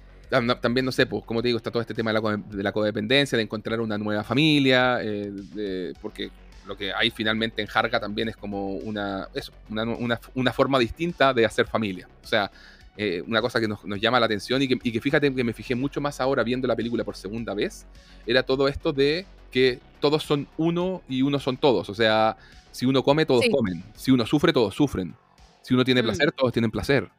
también, 0.61 0.85
no 0.85 0.91
sé, 0.91 1.05
pues, 1.05 1.23
como 1.25 1.41
te 1.41 1.49
digo, 1.49 1.57
está 1.57 1.71
todo 1.71 1.81
este 1.81 1.93
tema 1.93 2.11
de 2.13 2.63
la, 2.63 2.71
codependencia, 2.71 3.37
de 3.37 3.43
encontrar 3.43 3.81
una 3.81 3.97
nueva 3.97 4.23
familia, 4.23 4.99
eh, 5.01 5.93
porque 6.01 6.31
lo 6.65 6.77
que 6.77 6.93
hay 6.93 7.11
finalmente 7.11 7.61
en 7.61 7.67
Harga 7.73 7.99
también 7.99 8.29
es 8.29 8.37
como 8.37 8.75
una, 8.75 9.27
eso, 9.33 9.51
una, 9.69 10.53
forma 10.53 10.79
distinta 10.79 11.33
de 11.33 11.45
hacer 11.45 11.67
familia. 11.67 12.07
O 12.23 12.27
sea, 12.27 12.49
eh, 12.95 13.21
una 13.27 13.41
cosa 13.41 13.59
que 13.59 13.67
nos, 13.67 13.81
llama 13.99 14.19
la 14.19 14.25
atención 14.25 14.61
y 14.61 14.67
que, 14.67 14.79
y 14.81 14.91
que, 14.91 15.01
fíjate 15.01 15.33
que 15.33 15.43
me 15.43 15.53
fijé 15.53 15.75
mucho 15.75 15.99
más 15.99 16.21
ahora 16.21 16.43
viendo 16.43 16.67
la 16.67 16.75
película 16.75 17.03
por 17.03 17.15
segunda 17.15 17.53
vez, 17.53 17.85
era 18.25 18.43
todo 18.43 18.67
esto 18.67 18.93
de 18.93 19.25
que 19.51 19.79
todos 19.99 20.23
son 20.23 20.47
uno 20.57 21.01
y 21.09 21.23
uno 21.23 21.39
son 21.39 21.57
todos. 21.57 21.89
O 21.89 21.95
sea, 21.95 22.37
si 22.71 22.85
uno 22.85 23.03
come, 23.03 23.25
todos 23.25 23.45
comen. 23.51 23.83
Si 23.95 24.11
uno 24.11 24.25
sufre, 24.25 24.53
todos 24.53 24.73
sufren. 24.73 25.13
Si 25.61 25.73
uno 25.73 25.83
tiene 25.83 26.01
mm. 26.01 26.05
placer, 26.05 26.31
todos 26.31 26.53
tienen 26.53 26.71
placer. 26.71 27.09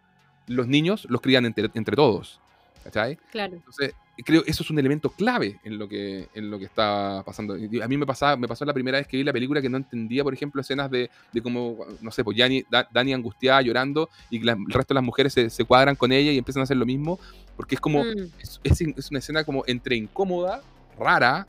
Los 0.47 0.67
niños 0.67 1.07
los 1.09 1.21
crían 1.21 1.45
entre, 1.45 1.71
entre 1.75 1.95
todos. 1.95 2.41
¿Cachai? 2.85 3.17
Claro. 3.31 3.55
Entonces, 3.55 3.95
creo 4.25 4.43
que 4.43 4.51
eso 4.51 4.63
es 4.63 4.71
un 4.71 4.79
elemento 4.79 5.11
clave 5.11 5.59
en 5.65 5.79
lo 5.79 5.89
que, 5.89 6.29
en 6.35 6.51
lo 6.51 6.59
que 6.59 6.65
está 6.65 7.23
pasando. 7.25 7.55
A 7.55 7.89
mí 7.89 7.97
me, 7.97 8.07
pasaba, 8.07 8.37
me 8.37 8.49
pasó 8.49 8.65
la 8.65 8.75
primera 8.75 8.99
vez 8.99 9.07
que 9.07 9.17
vi 9.17 9.25
la 9.25 9.33
película 9.33 9.61
que 9.61 9.69
no 9.69 9.79
entendía, 9.79 10.23
por 10.23 10.35
ejemplo, 10.35 10.61
escenas 10.61 10.91
de, 10.91 11.11
de 11.33 11.43
cómo, 11.43 11.79
no 12.01 12.11
sé, 12.11 12.23
pues 12.23 12.37
Dani, 12.37 12.65
Dani 12.93 13.15
angustiada, 13.15 13.63
llorando, 13.63 14.11
y 14.31 14.41
que 14.41 14.51
el 14.51 14.57
resto 14.69 14.95
de 14.95 14.97
las 14.97 15.05
mujeres 15.05 15.33
se, 15.33 15.51
se, 15.51 15.65
cuadran 15.65 15.97
con 15.97 16.13
ella 16.13 16.31
y 16.33 16.39
empiezan 16.39 16.61
a 16.61 16.65
hacer 16.65 16.77
lo 16.77 16.87
mismo, 16.87 17.19
porque 17.57 17.75
es 17.75 17.81
como, 17.81 18.05
mm. 18.05 18.31
es, 18.41 18.61
es, 18.63 19.11
una 19.11 19.19
escena 19.19 19.45
como 19.45 19.65
entre 19.67 19.97
incómoda, 19.97 20.63
rara, 20.99 21.47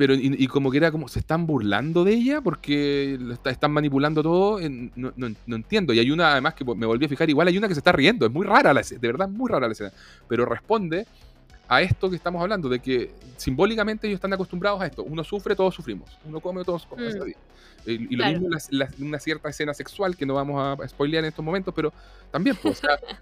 pero 0.00 0.14
y, 0.14 0.46
como 0.46 0.70
que 0.70 0.78
era 0.78 0.90
como 0.90 1.08
se 1.08 1.18
están 1.18 1.46
burlando 1.46 2.04
de 2.04 2.14
ella 2.14 2.40
porque 2.40 3.18
están 3.44 3.70
manipulando 3.70 4.22
todo, 4.22 4.58
no, 4.96 5.12
no, 5.14 5.56
entiendo. 5.56 5.92
Y 5.92 5.98
hay 5.98 6.10
una 6.10 6.32
además 6.32 6.54
que 6.54 6.64
me 6.64 6.86
volví 6.86 7.04
a 7.04 7.08
fijar, 7.10 7.28
igual 7.28 7.48
hay 7.48 7.58
una 7.58 7.68
que 7.68 7.74
se 7.74 7.80
está 7.80 7.92
riendo, 7.92 8.24
es 8.24 8.32
muy 8.32 8.46
rara 8.46 8.72
la 8.72 8.80
escena, 8.80 8.98
de 8.98 9.08
verdad 9.08 9.28
muy 9.28 9.50
rara 9.50 9.66
la 9.66 9.72
escena, 9.74 9.92
pero 10.26 10.46
responde 10.46 11.06
a 11.68 11.82
esto 11.82 12.08
que 12.08 12.16
estamos 12.16 12.40
hablando, 12.40 12.70
de 12.70 12.80
que 12.80 13.10
simbólicamente 13.36 14.06
ellos 14.06 14.16
están 14.16 14.32
acostumbrados 14.32 14.80
a 14.80 14.86
esto. 14.86 15.02
Uno 15.02 15.22
sufre, 15.22 15.54
todos 15.54 15.74
sufrimos. 15.74 16.16
Uno 16.24 16.40
come, 16.40 16.64
todos 16.64 16.86
comemos. 16.86 17.16
Mm. 17.16 17.90
Y, 17.90 18.16
lo 18.16 18.24
mismo 18.24 18.48
en 18.70 19.06
una 19.06 19.18
cierta 19.18 19.50
escena 19.50 19.74
sexual 19.74 20.16
que 20.16 20.24
no 20.24 20.32
vamos 20.32 20.80
a 20.80 20.88
spoilear 20.88 21.24
en 21.24 21.28
estos 21.28 21.44
momentos, 21.44 21.74
pero 21.76 21.92
también, 22.30 22.56
pues, 22.62 22.80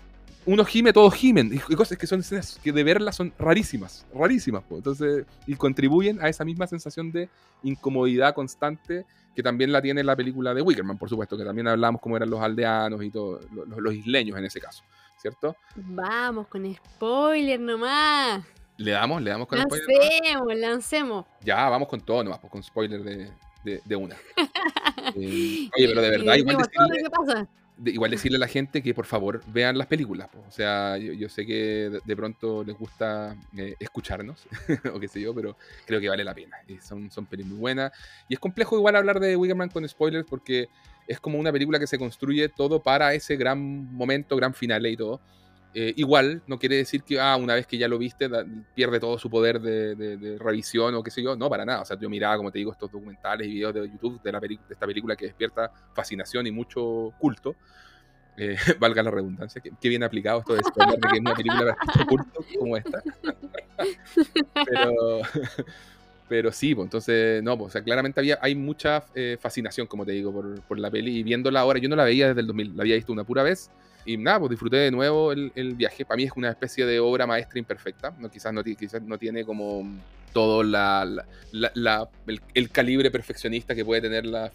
uno 0.49 0.65
gime, 0.65 0.95
todos 0.95 1.15
gimen. 1.15 1.53
Y 1.53 1.75
cosas 1.75 1.99
que 1.99 2.07
son 2.07 2.21
escenas 2.21 2.59
que 2.65 2.73
de 2.73 2.83
verlas 2.83 3.17
son 3.17 3.35
rarísimas, 3.39 4.07
rarísimas. 4.15 4.65
Entonces, 4.71 5.27
y 5.47 5.55
contribuyen 5.55 6.23
a 6.23 6.29
esa 6.31 6.43
misma 6.43 6.67
sensación 6.67 7.13
de 7.13 7.29
incomodidad 7.63 8.35
constante 8.35 9.05
que 9.37 9.43
también 9.43 9.71
la 9.71 9.83
tiene 9.83 10.03
la 10.03 10.17
película 10.17 10.55
de 10.55 10.63
Wickerman, 10.63 10.97
por 10.97 11.11
supuesto, 11.11 11.37
que 11.37 11.45
también 11.45 11.69
hablamos 11.69 12.01
cómo 12.01 12.17
eran 12.17 12.31
los 12.31 12.41
aldeanos 12.41 13.05
y 13.05 13.11
todo, 13.11 13.41
los, 13.53 13.95
isleños 13.95 14.39
en 14.39 14.47
ese 14.47 14.59
caso, 14.59 14.83
¿cierto? 15.19 15.55
Vamos 15.77 16.49
con 16.49 16.75
spoiler 16.75 17.61
nomás. 17.61 18.43
¿Le 18.79 18.93
damos? 18.93 19.21
¿Le 19.23 19.31
damos 19.31 19.47
con 19.47 19.59
lancemos, 19.59 19.85
spoiler? 19.85 20.23
Lancemos, 20.23 20.57
lancemos. 20.57 21.27
Ya, 21.43 21.69
vamos 21.69 21.89
con 21.89 22.01
todo 22.01 22.25
nomás, 22.25 22.41
pues, 22.41 22.51
con 22.51 22.63
spoiler 22.63 23.03
de, 23.03 23.31
de, 23.85 23.97
una. 23.97 24.17
Eh, 25.15 25.71
oye, 25.75 25.89
pero 25.89 26.03
de 26.03 26.11
verdad, 26.11 26.35
igual 26.35 26.59
¿Qué 26.69 27.11
pasa? 27.11 27.49
Igual 27.85 28.11
decirle 28.11 28.37
a 28.37 28.41
la 28.41 28.49
gente 28.49 28.83
que 28.83 28.95
por 28.95 29.07
favor 29.07 29.43
vean 29.49 29.79
las 29.79 29.87
películas. 29.87 30.29
O 30.47 30.51
sea, 30.51 30.97
yo, 30.97 31.29
sé 31.29 31.47
que 31.47 32.01
de, 32.05 32.17
pronto 32.17 32.65
les 32.65 32.77
gusta 32.77 33.37
eh, 33.57 33.75
escucharnos, 33.79 34.47
o 34.95 35.01
qué 35.01 35.09
sé 35.09 35.21
yo, 35.21 35.35
pero 35.35 35.57
creo 35.87 36.01
que 36.01 36.09
vale 36.09 36.25
la 36.25 36.35
pena. 36.35 36.57
Y 36.67 36.79
son, 36.79 37.11
son 37.11 37.27
películas 37.27 37.53
muy 37.53 37.61
buenas. 37.61 37.93
Y 38.29 38.35
es 38.35 38.41
complejo 38.41 38.77
igual 38.77 38.97
hablar 38.97 39.21
de 39.21 39.37
Wickerman 39.37 39.71
con 39.71 39.89
spoilers 39.89 40.27
porque 40.29 40.69
es 41.07 41.21
como 41.21 41.39
una 41.39 41.53
película 41.53 41.79
que 41.79 41.87
se 41.87 41.99
construye 41.99 42.49
todo 42.49 42.81
para 42.81 43.15
ese 43.15 43.37
gran 43.37 43.59
momento, 43.95 44.37
gran 44.37 44.55
final 44.55 44.87
y 44.87 44.97
todo. 44.97 45.21
Eh, 45.75 45.93
igual, 45.97 46.43
no 46.47 46.59
quiere 46.59 46.77
decir 46.77 47.03
que 47.03 47.21
ah, 47.21 47.37
una 47.37 47.55
vez 47.55 47.67
que 47.67 47.77
ya 47.77 47.89
lo 47.89 47.99
viste 47.99 48.29
pierde 48.75 48.99
todo 48.99 49.19
su 49.19 49.29
poder 49.29 49.61
de, 49.61 50.37
revisión 50.39 50.95
o 50.95 51.03
qué 51.03 51.11
sé 51.11 51.23
yo. 51.23 51.37
No, 51.37 51.49
para 51.51 51.65
nada. 51.65 51.83
O 51.83 51.85
sea, 51.85 51.99
yo 51.99 52.09
miraba, 52.09 52.37
como 52.37 52.51
te 52.51 52.59
digo, 52.59 52.73
estos 52.73 52.91
documentales 52.91 53.47
y 53.47 53.51
videos 53.51 53.75
de 53.75 53.91
YouTube 53.91 54.21
de, 54.23 54.33
la 54.33 54.41
de 54.41 54.59
esta 54.71 54.87
película 54.87 55.15
que 55.15 55.27
despierta 55.27 55.71
fascinación 55.95 56.47
y 56.47 56.51
mucho 56.51 57.13
culto. 57.19 57.55
Eh, 58.37 58.57
valga 58.81 59.03
la 59.03 59.11
redundancia. 59.11 59.61
Qué, 59.61 59.89
bien 59.89 60.03
aplicado 60.03 60.39
esto 60.41 60.55
de, 60.55 60.63
de 60.63 60.99
que 61.01 61.15
es 61.15 61.21
una 61.21 61.35
película 61.35 61.77
de 61.97 62.07
culto 62.07 62.45
como 62.59 62.77
esta. 62.77 63.03
pero, 64.67 65.21
pero 66.29 66.53
sí, 66.53 66.75
pues 66.75 66.87
entonces, 66.87 67.43
no, 67.43 67.59
pues, 67.59 67.69
o 67.69 67.73
sea, 67.73 67.83
claramente 67.83 68.21
había, 68.21 68.39
hay 68.41 68.55
mucha 68.55 69.05
eh, 69.15 69.37
fascinación, 69.39 69.87
como 69.87 70.07
te 70.07 70.13
digo, 70.13 70.33
por, 70.33 70.63
por 70.63 70.79
la 70.79 70.91
peli. 70.91 71.19
Y 71.19 71.23
viéndola 71.25 71.61
ahora, 71.61 71.79
yo 71.79 71.89
no 71.89 71.97
la 71.97 72.05
veía 72.05 72.29
desde 72.29 72.41
el 72.41 72.47
2000, 72.47 72.77
la 72.77 72.83
había 72.85 72.95
visto 72.95 73.13
una 73.13 73.25
pura 73.25 73.43
vez 73.43 73.71
y 74.09 74.17
nada, 74.17 74.39
pues 74.39 74.51
disfruté 74.53 74.79
de 74.79 74.91
nuevo 74.91 75.33
el, 75.33 75.75
viaje. 75.75 76.07
Para 76.07 76.17
mí 76.17 76.23
es 76.23 76.33
una 76.35 76.49
especie 76.49 76.87
de 76.87 76.99
obra 76.99 77.27
maestra 77.27 77.59
imperfecta. 77.59 78.15
No, 78.19 78.31
quizás, 78.31 78.55
no, 78.55 78.65
quizás 78.65 79.03
no 79.03 79.19
tiene 79.19 79.45
como 79.45 79.87
todo 80.33 80.63
la, 80.63 81.27
el, 82.55 82.71
calibre 82.71 83.11
perfeccionista 83.11 83.75
que 83.75 83.85
puede 83.85 84.01
tener 84.01 84.25
la, 84.25 84.51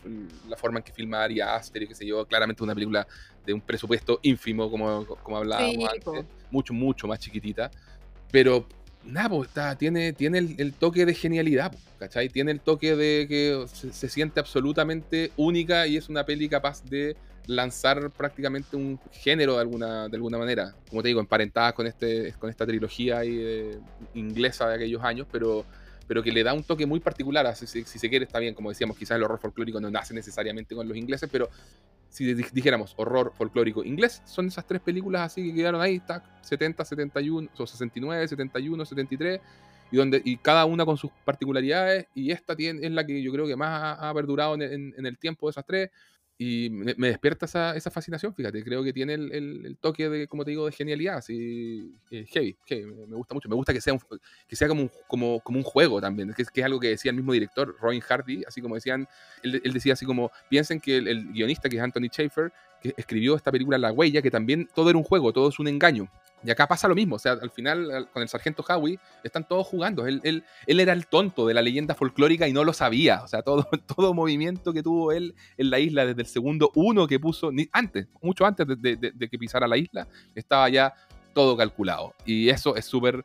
forma 0.57 0.79
en 0.79 0.83
que 0.83 0.91
filma 0.91 1.23
Ari 1.23 1.39
Aster 1.39 1.83
y 1.83 1.87
qué 1.87 1.93
sé 1.93 2.03
yo. 2.03 2.25
Claramente 2.25 2.63
una 2.63 2.73
película 2.73 3.05
de 3.45 3.53
un 3.53 3.61
presupuesto 3.61 4.19
ínfimo, 4.23 4.71
como, 4.71 5.05
como 5.05 5.37
hablábamos 5.37 5.87
antes. 5.87 6.25
Mucho, 6.49 6.73
mucho 6.73 7.07
más 7.07 7.19
chiquitita. 7.19 7.69
Pero 8.31 8.65
nada, 9.03 9.29
pues 9.29 9.49
está, 9.49 9.77
tiene, 9.77 10.13
tiene 10.13 10.39
el, 10.39 10.73
toque 10.73 11.05
de 11.05 11.13
genialidad, 11.13 11.75
¿cachai? 11.99 12.27
Tiene 12.27 12.49
el 12.49 12.59
toque 12.59 12.95
de 12.95 13.27
que 13.29 13.65
se, 13.71 13.93
se, 13.93 14.09
siente 14.09 14.39
absolutamente 14.39 15.31
única 15.37 15.85
y 15.85 15.97
es 15.97 16.09
una 16.09 16.25
peli 16.25 16.49
capaz 16.49 16.83
de 16.85 17.15
lanzar 17.47 18.09
prácticamente 18.11 18.75
un 18.75 18.99
género 19.11 19.55
de 19.55 19.61
alguna, 19.61 20.07
de 20.07 20.15
alguna 20.15 20.37
manera. 20.37 20.73
Como 20.89 21.01
te 21.01 21.09
digo, 21.09 21.19
emparentadas 21.19 21.73
con, 21.73 21.87
este, 21.87 22.33
con 22.39 22.49
esta 22.49 22.65
trilogía 22.65 23.21
inglesa 24.13 24.69
de 24.69 24.75
aquellos 24.75 25.03
años, 25.03 25.27
pero, 25.31 25.65
pero 26.07 26.23
que 26.23 26.31
le 26.31 26.43
da 26.43 26.53
un 26.53 26.63
toque 26.63 26.85
muy 26.85 26.99
particular. 26.99 27.53
Si, 27.55 27.67
si, 27.67 27.83
se 27.83 28.09
quiere, 28.09 28.25
está 28.25 28.39
bien, 28.39 28.53
como 28.53 28.69
decíamos, 28.69 28.97
quizás 28.97 29.17
el 29.17 29.23
horror 29.23 29.39
folclórico 29.39 29.79
no 29.79 29.89
nace 29.89 30.13
necesariamente 30.13 30.75
con 30.75 30.87
los 30.87 30.97
ingleses, 30.97 31.29
pero 31.31 31.49
si 32.13 32.31
dijéramos 32.35 32.93
horror 32.97 33.33
folclórico 33.35 33.83
inglés, 33.83 34.21
son 34.25 34.47
esas 34.47 34.67
tres 34.67 34.81
películas 34.81 35.23
así 35.23 35.47
que 35.47 35.55
quedaron 35.55 35.81
ahí, 35.81 35.99
70, 36.41 36.85
71, 36.85 37.49
o 37.57 37.65
69, 37.65 38.27
71, 38.27 38.85
73, 38.85 39.41
y, 39.91 39.97
donde, 39.97 40.21
y 40.23 40.37
cada 40.37 40.65
una 40.65 40.85
con 40.85 40.95
sus 40.95 41.09
particularidades, 41.25 42.05
y 42.13 42.29
esta 42.29 42.55
tiene, 42.55 42.85
es 42.85 42.91
la 42.91 43.03
que 43.03 43.19
yo 43.21 43.31
creo 43.31 43.47
que 43.47 43.55
más 43.55 43.97
ha, 43.99 44.13
perdurado 44.13 44.53
en, 44.53 44.93
en, 44.95 45.05
el 45.07 45.17
tiempo 45.17 45.47
de 45.47 45.51
esas 45.51 45.65
tres, 45.65 45.89
y 46.37 46.69
me, 46.71 47.07
despierta 47.07 47.45
esa, 47.45 47.75
esa, 47.75 47.91
fascinación, 47.91 48.33
fíjate, 48.33 48.63
creo 48.63 48.83
que 48.83 48.91
tiene 48.91 49.13
el, 49.13 49.31
el, 49.31 49.77
toque 49.79 50.09
de, 50.09 50.27
como 50.27 50.43
te 50.43 50.51
digo, 50.51 50.65
de 50.65 50.71
genialidad, 50.71 51.17
así, 51.17 51.95
eh, 52.09 52.25
heavy, 52.27 52.57
me, 53.07 53.15
gusta 53.15 53.35
mucho, 53.35 53.47
me 53.47 53.55
gusta 53.55 53.71
que 53.71 53.79
sea, 53.79 53.95
que 54.47 54.55
sea 54.55 54.67
como, 54.67 54.81
un, 54.81 54.91
como, 55.07 55.39
como 55.41 55.59
un 55.59 55.63
juego 55.63 56.01
también, 56.01 56.33
que, 56.33 56.43
que, 56.43 56.61
es 56.61 56.65
algo 56.65 56.79
que 56.79 56.89
decía 56.89 57.11
el 57.11 57.17
mismo 57.17 57.33
director, 57.33 57.75
Robin 57.79 58.01
Hardy, 58.01 58.43
así 58.47 58.61
como 58.61 58.75
decían, 58.75 59.07
él, 59.43 59.61
él 59.63 59.73
decía 59.73 59.93
así 59.93 60.05
como, 60.05 60.31
piensen 60.49 60.79
que 60.79 60.97
el, 60.97 61.31
guionista, 61.31 61.69
que 61.69 61.77
es 61.77 61.83
Anthony 61.83 62.07
Schaefer, 62.07 62.51
que 62.83 62.93
escribió 62.97 63.35
esta 63.35 63.51
película 63.51 63.79
La 63.79 63.91
Huella, 63.91 64.21
que 64.21 64.29
también 64.29 64.69
todo 64.75 64.91
era 64.91 64.99
un 64.99 65.03
juego, 65.03 65.33
todo 65.33 65.49
es 65.49 65.57
un 65.57 65.67
engaño, 65.67 66.09
y 66.45 66.51
acá 66.51 66.67
pasa 66.67 66.87
lo 66.87 66.95
mismo, 66.95 67.15
o 67.15 67.19
sea, 67.19 67.33
al 67.33 67.49
final 67.51 68.09
con 68.11 68.21
el 68.21 68.27
sargento 68.27 68.65
Howie 68.67 68.99
están 69.23 69.47
todos 69.47 69.65
jugando. 69.65 70.05
Él, 70.05 70.19
él, 70.23 70.43
él, 70.67 70.79
era 70.79 70.91
el 70.93 71.07
tonto 71.07 71.47
de 71.47 71.53
la 71.53 71.61
leyenda 71.61 71.95
folclórica 71.95 72.47
y 72.47 72.53
no 72.53 72.63
lo 72.63 72.73
sabía. 72.73 73.21
O 73.23 73.27
sea, 73.27 73.41
todo, 73.41 73.67
todo 73.95 74.13
movimiento 74.13 74.73
que 74.73 74.83
tuvo 74.83 75.11
él 75.11 75.35
en 75.57 75.69
la 75.69 75.79
isla 75.79 76.05
desde 76.05 76.21
el 76.21 76.27
segundo 76.27 76.71
uno 76.75 77.07
que 77.07 77.19
puso, 77.19 77.51
ni, 77.51 77.69
antes, 77.71 78.07
mucho 78.21 78.45
antes 78.45 78.67
de, 78.67 78.95
de, 78.97 79.29
que 79.29 79.37
pisara 79.37 79.67
la 79.67 79.77
isla, 79.77 80.07
estaba 80.35 80.67
ya 80.69 80.93
todo 81.33 81.55
calculado. 81.55 82.13
Y 82.25 82.49
eso 82.49 82.75
es 82.75 82.85
súper 82.85 83.23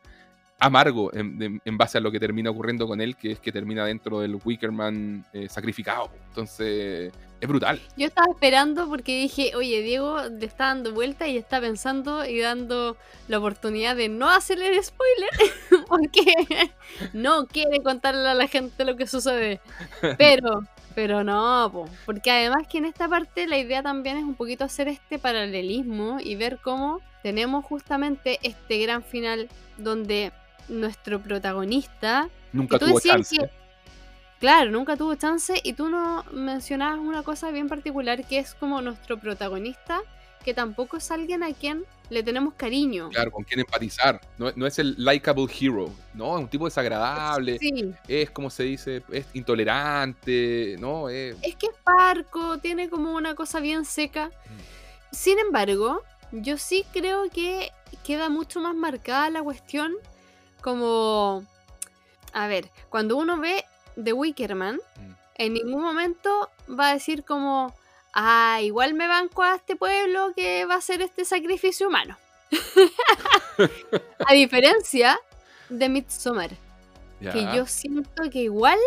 amargo 0.59 1.11
en, 1.13 1.77
base 1.77 1.97
a 1.97 2.01
lo 2.01 2.11
que 2.11 2.19
termina 2.19 2.49
ocurriendo 2.49 2.87
con 2.87 2.99
él, 2.99 3.15
que 3.15 3.31
es 3.31 3.39
que 3.39 3.51
termina 3.51 3.85
dentro 3.85 4.19
del 4.19 4.37
Wickerman 4.43 5.25
eh, 5.33 5.47
sacrificado. 5.47 6.09
Entonces, 6.27 7.13
es 7.39 7.47
brutal. 7.47 7.79
Yo 7.95 8.07
estaba 8.07 8.27
esperando 8.31 8.89
porque 8.89 9.21
dije, 9.21 9.55
oye, 9.55 9.81
Diego 9.81 10.17
le 10.23 10.45
está 10.45 10.65
dando 10.65 10.93
vuelta 10.93 11.27
y 11.27 11.37
está 11.37 11.61
pensando 11.61 12.25
y 12.25 12.39
dando 12.39 12.97
la 13.29 13.39
oportunidad 13.39 13.95
de 13.95 14.09
no 14.09 14.29
hacer 14.29 14.61
el 14.61 14.83
spoiler, 14.83 15.29
porque 15.87 16.25
no 17.13 17.47
quiere 17.47 17.81
contarle 17.81 18.27
a 18.27 18.33
la 18.33 18.47
gente 18.47 18.83
lo 18.83 18.97
que 18.97 19.07
sucede. 19.07 19.61
Pero, 20.17 20.63
pero 20.93 21.23
no, 21.23 21.87
porque 22.05 22.31
además 22.31 22.67
que 22.69 22.79
en 22.79 22.85
esta 22.85 23.07
parte 23.07 23.47
la 23.47 23.57
idea 23.57 23.81
también 23.81 24.17
es 24.17 24.23
un 24.23 24.35
poquito 24.35 24.65
hacer 24.65 24.89
este 24.89 25.19
paralelismo 25.19 26.17
y 26.19 26.35
ver 26.35 26.59
cómo 26.61 26.99
tenemos 27.23 27.63
justamente 27.63 28.39
este 28.43 28.79
gran 28.79 29.03
final 29.03 29.49
donde 29.77 30.33
nuestro 30.69 31.19
protagonista. 31.19 32.29
Nunca 32.53 32.79
tuvo 32.79 32.99
chance. 32.99 33.37
claro, 34.39 34.71
nunca 34.71 34.95
tuvo 34.95 35.15
chance. 35.15 35.59
Y 35.63 35.73
tú 35.73 35.89
no 35.89 36.23
mencionabas 36.31 36.99
una 36.99 37.23
cosa 37.23 37.51
bien 37.51 37.67
particular 37.67 38.25
que 38.25 38.39
es 38.39 38.53
como 38.55 38.81
nuestro 38.81 39.19
protagonista, 39.19 40.01
que 40.43 40.53
tampoco 40.53 40.97
es 40.97 41.11
alguien 41.11 41.43
a 41.43 41.53
quien 41.53 41.85
le 42.09 42.23
tenemos 42.23 42.53
cariño. 42.55 43.09
Claro, 43.09 43.31
con 43.31 43.43
quien 43.43 43.59
empatizar. 43.59 44.19
No, 44.37 44.65
es 44.65 44.79
el 44.79 44.95
likable 44.97 45.47
hero, 45.59 45.91
¿no? 46.13 46.37
Es 46.37 46.43
un 46.43 46.49
tipo 46.49 46.65
desagradable. 46.65 47.59
Sí. 47.59 47.93
Es 48.07 48.31
como 48.31 48.49
se 48.49 48.63
dice, 48.63 49.03
es 49.11 49.27
intolerante, 49.33 50.75
¿no? 50.79 51.09
Es, 51.09 51.35
es 51.41 51.55
que 51.55 51.67
es 51.67 51.75
parco, 51.83 52.57
tiene 52.57 52.89
como 52.89 53.13
una 53.13 53.35
cosa 53.35 53.59
bien 53.59 53.85
seca. 53.85 54.27
Mm. 54.27 55.15
Sin 55.15 55.39
embargo, 55.39 56.03
yo 56.31 56.57
sí 56.57 56.85
creo 56.93 57.29
que 57.29 57.71
queda 58.03 58.29
mucho 58.29 58.59
más 58.59 58.75
marcada 58.75 59.29
la 59.29 59.41
cuestión 59.41 59.93
como... 60.69 61.45
A 62.33 62.47
ver, 62.47 62.69
cuando 62.89 63.17
uno 63.17 63.37
ve 63.37 63.65
The 64.01 64.13
Wickerman, 64.13 64.75
mm. 64.75 65.11
en 65.35 65.53
ningún 65.53 65.81
momento 65.81 66.49
va 66.69 66.89
a 66.89 66.93
decir 66.93 67.23
como, 67.23 67.73
ah, 68.13 68.59
igual 68.61 68.93
me 68.93 69.07
banco 69.07 69.43
a 69.43 69.55
este 69.55 69.75
pueblo 69.75 70.33
que 70.35 70.65
va 70.65 70.75
a 70.75 70.77
hacer 70.77 71.01
este 71.01 71.25
sacrificio 71.25 71.87
humano. 71.87 72.17
a 74.27 74.33
diferencia 74.33 75.19
de 75.69 75.89
Midsommar, 75.89 76.51
que 77.19 77.47
yo 77.55 77.65
siento 77.65 78.23
que 78.31 78.43
igual 78.43 78.79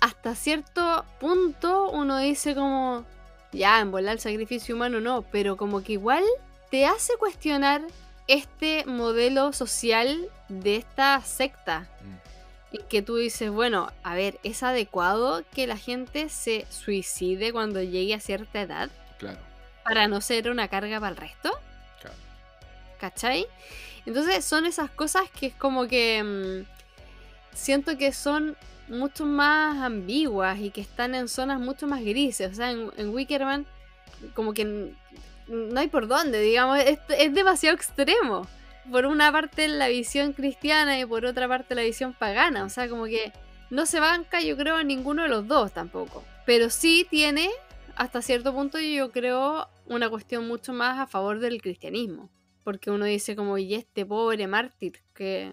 hasta 0.00 0.34
cierto 0.34 1.04
punto 1.20 1.90
uno 1.90 2.18
dice 2.18 2.54
como, 2.54 3.04
ya, 3.52 3.80
en 3.80 3.90
volar 3.90 4.14
el 4.14 4.20
sacrificio 4.20 4.74
humano 4.74 5.00
no, 5.00 5.22
pero 5.22 5.56
como 5.56 5.82
que 5.82 5.94
igual 5.94 6.24
te 6.70 6.86
hace 6.86 7.16
cuestionar 7.16 7.82
este 8.26 8.84
modelo 8.86 9.52
social 9.52 10.28
de 10.48 10.76
esta 10.76 11.20
secta. 11.22 11.88
Mm. 12.02 12.26
Que 12.88 13.00
tú 13.00 13.16
dices, 13.16 13.50
bueno, 13.50 13.90
a 14.02 14.14
ver, 14.14 14.38
¿es 14.42 14.62
adecuado 14.62 15.44
que 15.54 15.66
la 15.66 15.78
gente 15.78 16.28
se 16.28 16.66
suicide 16.68 17.52
cuando 17.52 17.80
llegue 17.80 18.12
a 18.12 18.20
cierta 18.20 18.60
edad? 18.60 18.90
Claro. 19.18 19.38
Para 19.84 20.08
no 20.08 20.20
ser 20.20 20.50
una 20.50 20.68
carga 20.68 21.00
para 21.00 21.10
el 21.10 21.16
resto. 21.16 21.50
Claro. 22.00 22.16
¿Cachai? 23.00 23.46
Entonces 24.04 24.44
son 24.44 24.66
esas 24.66 24.90
cosas 24.90 25.22
que 25.30 25.46
es 25.46 25.54
como 25.54 25.86
que 25.86 26.22
mm, 26.22 27.56
siento 27.56 27.96
que 27.96 28.12
son 28.12 28.56
mucho 28.88 29.24
más 29.24 29.82
ambiguas 29.82 30.58
y 30.60 30.70
que 30.70 30.80
están 30.80 31.14
en 31.14 31.28
zonas 31.28 31.58
mucho 31.58 31.86
más 31.86 32.02
grises. 32.02 32.52
O 32.52 32.54
sea, 32.54 32.70
en, 32.72 32.90
en 32.96 33.08
Wickerman 33.08 33.66
como 34.34 34.52
que 34.54 34.92
no 35.48 35.80
hay 35.80 35.88
por 35.88 36.08
dónde, 36.08 36.40
digamos, 36.40 36.78
es, 36.78 36.98
demasiado 37.32 37.76
extremo. 37.76 38.46
Por 38.90 39.06
una 39.06 39.32
parte 39.32 39.66
la 39.68 39.88
visión 39.88 40.32
cristiana 40.32 40.98
y 40.98 41.04
por 41.04 41.24
otra 41.24 41.48
parte 41.48 41.74
la 41.74 41.82
visión 41.82 42.12
pagana, 42.12 42.64
o 42.64 42.68
sea, 42.68 42.88
como 42.88 43.06
que 43.06 43.32
no 43.70 43.84
se 43.84 43.98
banca 43.98 44.40
yo 44.40 44.56
creo 44.56 44.76
a 44.76 44.84
ninguno 44.84 45.22
de 45.22 45.28
los 45.28 45.48
dos 45.48 45.72
tampoco. 45.72 46.22
Pero 46.44 46.70
sí 46.70 47.06
tiene, 47.10 47.50
hasta 47.96 48.22
cierto 48.22 48.54
punto 48.54 48.78
yo 48.78 49.10
creo, 49.10 49.68
una 49.86 50.08
cuestión 50.08 50.46
mucho 50.46 50.72
más 50.72 50.98
a 51.00 51.06
favor 51.06 51.40
del 51.40 51.60
cristianismo. 51.60 52.30
Porque 52.62 52.90
uno 52.90 53.04
dice 53.04 53.34
como, 53.34 53.58
y 53.58 53.74
este 53.74 54.06
pobre 54.06 54.46
mártir, 54.46 55.00
que 55.14 55.52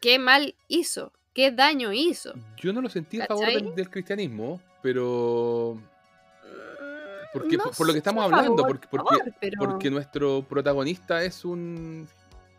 qué 0.00 0.18
mal 0.18 0.54
hizo, 0.68 1.12
qué 1.32 1.50
daño 1.50 1.92
hizo. 1.92 2.34
Yo 2.56 2.72
no 2.72 2.80
lo 2.80 2.88
sentí 2.88 3.20
a 3.20 3.26
favor 3.26 3.74
del 3.74 3.90
cristianismo, 3.90 4.60
pero 4.82 5.78
porque, 7.34 7.58
por, 7.58 7.86
lo 7.86 7.92
que 7.92 7.98
estamos 7.98 8.24
hablando, 8.24 8.64
porque, 8.66 8.88
porque, 9.58 9.90
nuestro 9.90 10.42
protagonista 10.48 11.22
es 11.22 11.44
un 11.44 12.08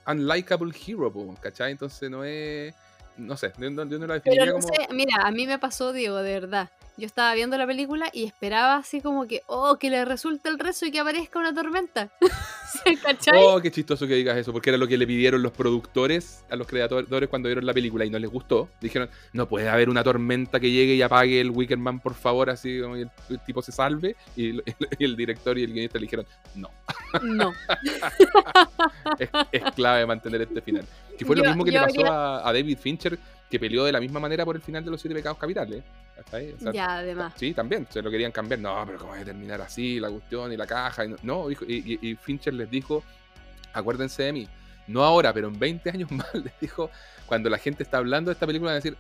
unlikable 0.06 0.76
hero, 0.86 1.12
¿cachai? 1.42 1.72
Entonces 1.72 2.12
no 2.12 2.24
es. 2.24 2.76
No 3.18 3.38
sé, 3.38 3.54
yo 3.58 3.70
no, 3.72 4.08
la 4.08 4.16
definiría 4.16 4.52
como... 4.52 4.68
mira, 4.92 5.24
a 5.24 5.32
mí 5.32 5.48
me 5.48 5.58
pasó, 5.58 5.94
Diego, 5.94 6.18
de 6.18 6.34
verdad 6.34 6.70
yo 6.98 7.06
estaba 7.06 7.34
viendo 7.34 7.58
la 7.58 7.68
película 7.68 8.10
y 8.14 8.24
esperaba 8.24 8.78
así 8.78 9.02
como 9.02 9.28
que, 9.28 9.42
oh, 9.48 9.78
que 9.78 9.90
le 9.90 10.06
resulte 10.06 10.50
el 10.50 10.60
rezo 10.60 10.86
y 10.86 10.92
que 10.92 11.00
aparezca 11.00 11.40
una 11.40 11.54
tormenta. 11.54 12.10
¿Cachai? 13.04 13.42
Oh, 13.42 13.62
qué 13.62 13.72
chistoso 13.72 14.08
que 14.08 14.16
digas 14.16 14.38
eso, 14.38 14.54
porque 14.54 14.70
era 14.70 14.78
lo 14.78 14.88
que 14.88 14.98
le 14.98 15.06
pidieron 15.06 15.42
los 15.42 15.52
productores 15.52 16.44
a 16.50 16.56
los 16.56 16.68
creadores 16.68 17.30
cuando 17.30 17.48
vieron 17.48 17.66
la 17.66 17.74
película 17.74 18.06
y 18.06 18.10
no 18.10 18.20
les 18.20 18.30
gustó. 18.30 18.70
Dijeron, 18.80 19.10
no 19.34 19.48
puede 19.48 19.70
haber 19.70 19.90
una 19.90 20.04
tormenta 20.04 20.60
que 20.60 20.72
llegue 20.72 20.96
y 20.96 21.02
apague 21.02 21.42
el 21.42 21.52
Wickerman, 21.52 22.00
por 22.00 22.14
favor, 22.14 22.50
así 22.50 22.80
como 22.80 22.96
el, 22.96 23.10
tipo 23.46 23.62
se 23.62 23.72
salve. 23.72 24.16
Y 24.36 24.60
el, 25.00 25.16
director 25.16 25.58
y 25.58 25.64
el 25.64 25.74
guionista 25.74 26.00
le 26.00 26.04
dijeron, 26.04 26.26
no. 26.56 26.70
No. 27.24 27.54
es, 29.52 29.62
clave 29.76 30.06
mantener 30.06 30.42
este 30.42 30.62
final. 30.62 30.86
Que 31.18 31.26
fue 31.26 31.36
lo 31.36 31.44
mismo 31.44 31.64
que 31.64 31.72
le 31.72 31.80
pasó 31.80 32.06
a, 32.06 32.48
a 32.48 32.54
David 32.54 32.78
Fincher, 32.78 33.18
que 33.50 33.60
peleó 33.60 33.84
de 33.84 33.92
la 33.92 34.00
misma 34.00 34.20
manera 34.20 34.46
por 34.46 34.56
el 34.56 34.62
final 34.62 34.84
de 34.84 34.92
los 34.92 35.02
siete 35.02 35.16
pecados 35.16 35.38
capitales 35.38 35.84
ya, 36.74 36.98
además. 36.98 37.34
Sí, 37.36 37.54
también, 37.54 37.88
se 37.90 38.02
lo 38.02 38.10
querían 38.10 38.32
cambiar. 38.32 38.60
No, 38.60 38.84
pero 38.86 39.00
¿cómo 39.00 39.12
va 39.12 39.20
a 39.20 39.26
terminar 39.26 39.62
así 39.62 40.00
la 40.00 40.10
cuestión 40.10 40.52
y 40.52 40.58
la 40.58 40.66
caja? 40.66 41.06
Y 41.06 41.16
no, 41.24 41.50
y, 41.50 42.18
Fincher 42.22 42.54
les 42.54 42.70
dijo, 42.70 43.04
acuérdense 43.74 44.24
de 44.24 44.34
mí, 44.34 44.48
no 44.88 45.04
ahora, 45.04 45.34
pero 45.34 45.48
en 45.48 45.60
20 45.60 45.90
años 45.90 46.12
más, 46.12 46.34
les 46.34 46.54
dijo, 46.60 46.90
cuando 47.26 47.50
la 47.50 47.58
gente 47.58 47.84
está 47.84 47.98
hablando 47.98 48.30
de 48.30 48.34
esta 48.34 48.48
película, 48.48 48.72
van 48.72 48.82
a 48.82 48.84
decir, 48.84 48.98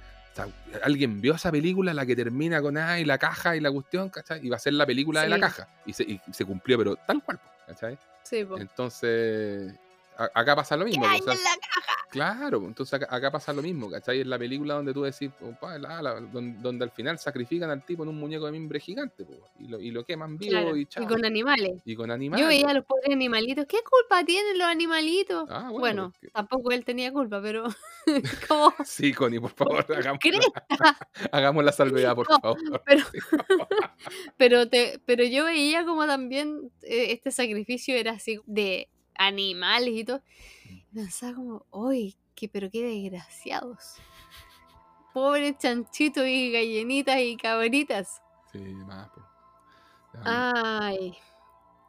alguien 0.83 1.21
vio 1.21 1.35
esa 1.35 1.51
película, 1.51 1.93
la 1.93 2.05
que 2.05 2.15
termina 2.15 2.61
con 2.61 2.77
ah, 2.77 2.99
y 2.99 3.05
la 3.05 3.17
caja 3.17 3.55
y 3.55 3.61
la 3.61 3.71
cuestión, 3.71 4.09
¿cachai? 4.09 4.45
Y 4.45 4.49
va 4.49 4.57
a 4.57 4.59
ser 4.59 4.73
la 4.73 4.85
película 4.85 5.21
de 5.21 5.29
la 5.29 5.39
caja. 5.39 5.67
Y 5.85 5.93
se, 5.93 6.45
cumplió, 6.45 6.77
pero 6.77 6.95
tal 6.97 7.23
cual, 7.23 7.39
¿cachai? 7.67 7.97
Sí, 8.23 8.45
Entonces, 8.57 9.73
acá 10.17 10.55
pasa 10.55 10.75
lo 10.75 10.85
mismo. 10.85 11.03
¿Qué 11.03 11.09
hay 11.09 11.19
en 11.19 11.25
la 11.25 11.33
caja? 11.33 11.94
Claro, 12.15 12.63
entonces 12.65 12.93
acá, 12.93 13.29
pasa 13.29 13.51
lo 13.51 13.61
mismo, 13.61 13.89
¿cachai? 13.89 14.21
En 14.21 14.29
la 14.29 14.39
película 14.39 14.75
donde 14.75 14.93
tú 14.93 15.03
decís, 15.03 15.29
donde, 16.61 16.85
al 16.85 16.91
final 16.91 17.19
sacrifican 17.19 17.69
al 17.69 17.85
tipo 17.85 18.03
en 18.03 18.09
un 18.09 18.17
muñeco 18.17 18.45
de 18.45 18.53
mimbre 18.53 18.79
gigante, 18.79 19.25
y, 19.59 19.67
lo, 19.67 19.81
y 19.81 19.91
lo 19.91 20.05
queman 20.05 20.37
vivo 20.37 20.77
y 20.77 20.85
chao. 20.85 21.03
Y 21.03 21.07
con 21.07 21.25
animales. 21.25 21.81
Y 21.83 21.93
con 21.93 22.09
animales. 22.11 22.41
Yo 22.41 22.47
veía 22.47 22.69
a 22.69 22.73
los 22.73 22.85
pobres 22.85 23.11
animalitos, 23.11 23.65
¿qué 23.65 23.79
culpa 23.83 24.23
tienen 24.23 24.57
los 24.57 24.65
animalitos? 24.65 25.45
Ah, 25.49 25.69
bueno, 25.69 26.13
tampoco 26.31 26.71
él 26.71 26.85
tenía 26.85 27.11
culpa, 27.11 27.41
pero... 27.41 27.65
Sí, 28.85 29.13
Connie, 29.13 29.41
por 29.41 29.51
favor, 29.51 29.85
hagamos, 29.93 30.19
hagamos 31.33 31.65
la 31.65 31.71
salvedad, 31.73 32.15
por 32.15 32.27
favor. 32.27 32.57
Pero, 32.85 33.03
pero, 34.37 34.69
te, 34.69 35.01
pero 35.05 35.25
yo 35.25 35.43
veía 35.43 35.83
como 35.83 36.05
también 36.05 36.71
eh, 36.83 37.07
este 37.09 37.31
sacrificio 37.31 37.93
era 37.93 38.11
así 38.13 38.39
de 38.45 38.87
animales 39.17 39.93
y 39.93 40.05
todo 40.05 40.21
pensaba 40.95 41.35
como, 41.35 41.65
uy, 41.71 42.15
qué, 42.35 42.49
pero 42.49 42.69
qué 42.71 42.83
desgraciados. 42.85 43.95
Pobres 45.13 45.57
chanchitos 45.57 46.25
y 46.27 46.51
gallinitas 46.51 47.17
y 47.19 47.37
cabritas. 47.37 48.21
Sí, 48.51 48.59
más. 48.59 49.09
Ay. 50.23 51.15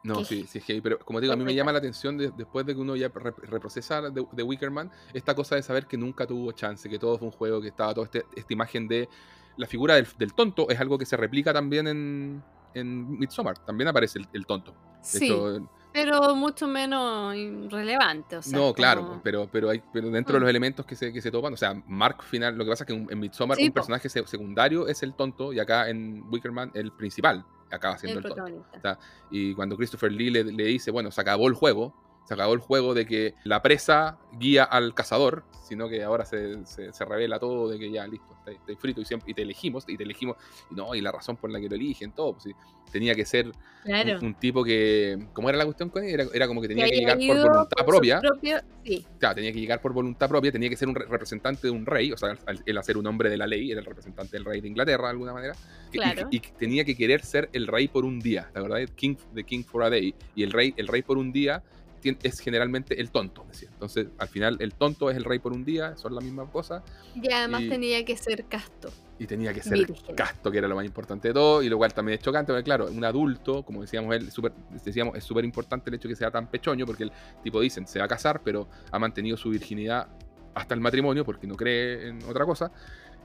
No, 0.03 0.19
Qué 0.19 0.25
sí, 0.25 0.47
sí 0.47 0.59
es 0.59 0.65
heavy, 0.65 0.79
pero 0.79 0.99
como 0.99 1.19
te 1.19 1.23
digo, 1.23 1.33
a 1.33 1.35
mí 1.35 1.43
me 1.43 1.53
llama 1.53 1.71
la 1.73 1.79
atención 1.79 2.17
de- 2.17 2.31
después 2.31 2.65
de 2.65 2.73
que 2.75 2.79
uno 2.79 2.95
ya 2.95 3.09
re- 3.09 3.33
reprocesa 3.43 4.01
de, 4.03 4.25
de 4.31 4.43
Wickerman, 4.43 4.89
esta 5.13 5.35
cosa 5.35 5.55
de 5.55 5.63
saber 5.63 5.85
que 5.87 5.97
nunca 5.97 6.25
tuvo 6.25 6.51
chance, 6.53 6.87
que 6.89 6.99
todo 6.99 7.17
fue 7.17 7.27
un 7.27 7.31
juego, 7.33 7.59
que 7.61 7.67
estaba 7.69 7.93
toda 7.93 8.05
este- 8.05 8.25
esta 8.35 8.53
imagen 8.53 8.87
de 8.87 9.09
la 9.57 9.67
figura 9.67 9.95
del, 9.95 10.07
del 10.17 10.33
tonto, 10.33 10.69
es 10.69 10.79
algo 10.79 10.97
que 10.97 11.05
se 11.05 11.17
replica 11.17 11.51
también 11.51 11.87
en, 11.87 12.43
en 12.73 13.19
Midsommar, 13.19 13.57
también 13.65 13.89
aparece 13.89 14.19
el, 14.19 14.27
el 14.33 14.45
tonto. 14.45 14.71
De 15.11 15.19
Sí, 15.19 15.25
hecho, 15.25 15.67
pero 16.05 16.35
mucho 16.35 16.67
menos 16.67 17.33
relevante. 17.71 18.37
O 18.37 18.41
sea, 18.41 18.57
no, 18.57 18.73
claro, 18.73 19.01
como- 19.07 19.21
pero, 19.23 19.47
pero, 19.51 19.69
hay, 19.69 19.81
pero 19.91 20.09
dentro 20.09 20.33
de 20.33 20.39
Mm. 20.39 20.41
los 20.43 20.49
elementos 20.49 20.85
que 20.85 20.95
se, 20.95 21.11
que 21.11 21.21
se 21.21 21.31
topan, 21.31 21.53
o 21.53 21.57
sea, 21.57 21.73
Mark 21.87 22.23
final, 22.23 22.55
lo 22.57 22.63
que 22.63 22.69
pasa 22.71 22.83
es 22.83 22.87
que 22.87 22.93
en, 22.93 23.07
en 23.09 23.19
Midsommar 23.19 23.57
Sí, 23.57 23.63
un 23.65 23.69
po. 23.69 23.75
personaje 23.75 24.09
se- 24.09 24.25
secundario 24.27 24.87
es 24.87 25.01
el 25.03 25.13
tonto 25.13 25.53
y 25.53 25.59
acá 25.59 25.89
en 25.89 26.23
Wickerman 26.31 26.71
el 26.73 26.91
principal 26.91 27.45
acaba 27.71 27.97
siendo 27.97 28.19
el 28.19 28.25
el, 28.25 28.33
tonto. 28.33 28.65
sea, 28.81 28.97
Y 29.29 29.53
cuando 29.53 29.75
Christopher 29.75 30.11
Lee 30.11 30.29
le, 30.29 30.43
le 30.45 30.63
dice, 30.65 30.89
bueno, 30.91 31.11
se 31.11 31.19
acabó 31.19 31.47
el 31.47 31.53
juego, 31.53 31.93
se 32.27 32.33
acabó 32.33 32.53
el 32.53 32.59
juego 32.59 32.93
de 32.93 33.05
que 33.05 33.33
la 33.45 33.61
presa 33.61 34.17
guía 34.37 34.63
al 34.65 34.93
cazador, 34.93 35.45
sino 35.67 35.87
que 35.89 36.03
ahora 36.03 36.25
se, 36.25 36.65
se- 36.65 36.91
se 36.93 37.05
revela 37.05 37.39
todo 37.39 37.69
de 37.69 37.79
que 37.79 37.89
ya, 37.91 38.05
listo, 38.07 38.27
está, 38.37 38.51
está 38.51 38.79
frito 38.79 39.01
y, 39.01 39.05
siempre, 39.05 39.31
y 39.31 39.33
te 39.33 39.41
elegimos, 39.43 39.85
y 39.87 39.95
te 39.97 40.03
elegimos, 40.03 40.35
y 40.71 40.75
no, 40.75 40.93
y 40.95 41.01
la 41.01 41.11
razón 41.11 41.37
por 41.37 41.49
la 41.49 41.59
que 41.59 41.69
lo 41.69 41.75
eligen, 41.75 42.11
todo, 42.11 42.33
pues 42.33 42.53
tenía 42.91 43.15
que 43.15 43.25
ser 43.25 43.47
un, 43.47 43.53
Claro. 43.83 44.19
un 44.21 44.33
tipo 44.35 44.63
que, 44.63 45.27
¿cómo 45.33 45.47
era 45.49 45.57
la 45.57 45.63
cuestión 45.65 45.89
con 45.89 46.03
él? 46.03 46.09
Era, 46.13 46.25
era 46.33 46.47
como 46.47 46.61
que 46.61 46.67
tenía 46.67 46.85
que, 46.85 46.95
haya 46.95 47.15
llegar 47.15 47.17
por 47.17 47.49
voluntad 47.51 47.75
por 47.77 47.85
propia, 47.85 48.19
propio- 48.21 48.61
Sí, 48.83 49.05
claro, 49.19 49.35
tenía 49.35 49.51
que 49.53 49.59
llegar 49.59 49.81
por 49.81 49.93
voluntad 49.93 50.27
propia, 50.29 50.51
tenía 50.51 50.69
que 50.69 50.75
ser 50.77 50.87
un 50.89 50.95
re- 50.95 51.05
representante 51.05 51.67
de 51.67 51.71
un 51.71 51.85
rey, 51.85 52.11
o 52.11 52.17
sea, 52.17 52.37
él 52.65 52.77
hacer 52.77 52.97
un 52.97 53.07
hombre 53.07 53.29
de 53.29 53.37
la 53.37 53.47
ley, 53.47 53.71
era 53.71 53.79
el 53.81 53.85
representante 53.85 54.35
del 54.37 54.45
rey 54.45 54.59
de 54.61 54.67
Inglaterra 54.67 55.05
de 55.07 55.11
alguna 55.11 55.33
manera, 55.33 55.53
que- 55.91 55.97
y- 55.97 56.01
Claro. 56.01 56.27
y, 56.31 56.39
que 56.41 56.51
tenía 56.51 56.83
que 56.85 56.95
querer 56.95 57.23
ser 57.23 57.49
el 57.53 57.67
rey 57.67 57.87
por 57.87 58.03
un 58.05 58.19
día, 58.19 58.49
la 58.53 58.61
verdad, 58.61 58.79
King, 58.95 59.15
the 59.33 59.43
King 59.43 59.63
for 59.63 59.83
a 59.83 59.89
day, 59.89 60.13
y 60.35 60.43
el 60.43 60.51
rey, 60.51 60.73
el 60.77 60.87
rey 60.87 61.01
por 61.01 61.17
un 61.17 61.31
día 61.31 61.61
es 62.03 62.39
generalmente 62.39 62.99
el 63.01 63.11
tonto, 63.11 63.45
decía. 63.47 63.69
Entonces, 63.73 64.07
al 64.17 64.27
final, 64.27 64.57
el 64.59 64.73
tonto 64.73 65.09
es 65.09 65.17
el 65.17 65.23
rey 65.23 65.39
por 65.39 65.51
un 65.53 65.65
día, 65.65 65.95
son 65.97 66.15
la 66.15 66.21
misma 66.21 66.49
cosa, 66.49 66.83
y 67.15 67.31
además 67.31 67.61
Y- 67.63 67.69
tenía 67.69 68.05
que 68.05 68.15
ser 68.17 68.45
casto. 68.45 68.91
y 69.19 69.25
tenía 69.25 69.51
que 69.53 69.63
ser 69.63 69.79
Virgen. 69.79 70.15
casto, 70.15 70.51
que 70.51 70.59
era 70.59 70.67
lo 70.67 70.75
más 70.75 70.85
importante 70.85 71.29
de 71.29 71.33
todo, 71.33 71.63
y 71.63 71.69
lo 71.69 71.77
cual 71.77 71.93
también 71.93 72.19
es 72.19 72.23
chocante, 72.23 72.51
porque 72.53 72.63
claro, 72.63 72.85
un 72.87 73.03
adulto, 73.03 73.63
como 73.63 73.81
decíamos 73.81 74.15
él, 74.15 74.31
súper- 74.31 74.53
decíamos, 74.85 75.17
es 75.17 75.23
súper 75.23 75.43
importante 75.43 75.89
el 75.89 75.95
hecho 75.95 76.07
de 76.07 76.13
que 76.13 76.17
sea 76.17 76.29
tan 76.31 76.47
pechoño, 76.47 76.85
porque 76.85 77.03
el 77.03 77.11
tipo 77.43 77.59
dicen, 77.59 77.87
se 77.87 77.97
va 77.99 78.05
a 78.05 78.07
casar, 78.07 78.41
pero 78.43 78.67
ha 78.91 78.99
mantenido 78.99 79.35
su 79.35 79.49
virginidad 79.49 80.07
hasta 80.53 80.73
el 80.75 80.79
matrimonio, 80.81 81.25
porque 81.25 81.47
no 81.47 81.55
cree 81.55 82.09
en 82.09 82.23
otra 82.23 82.45
cosa. 82.45 82.71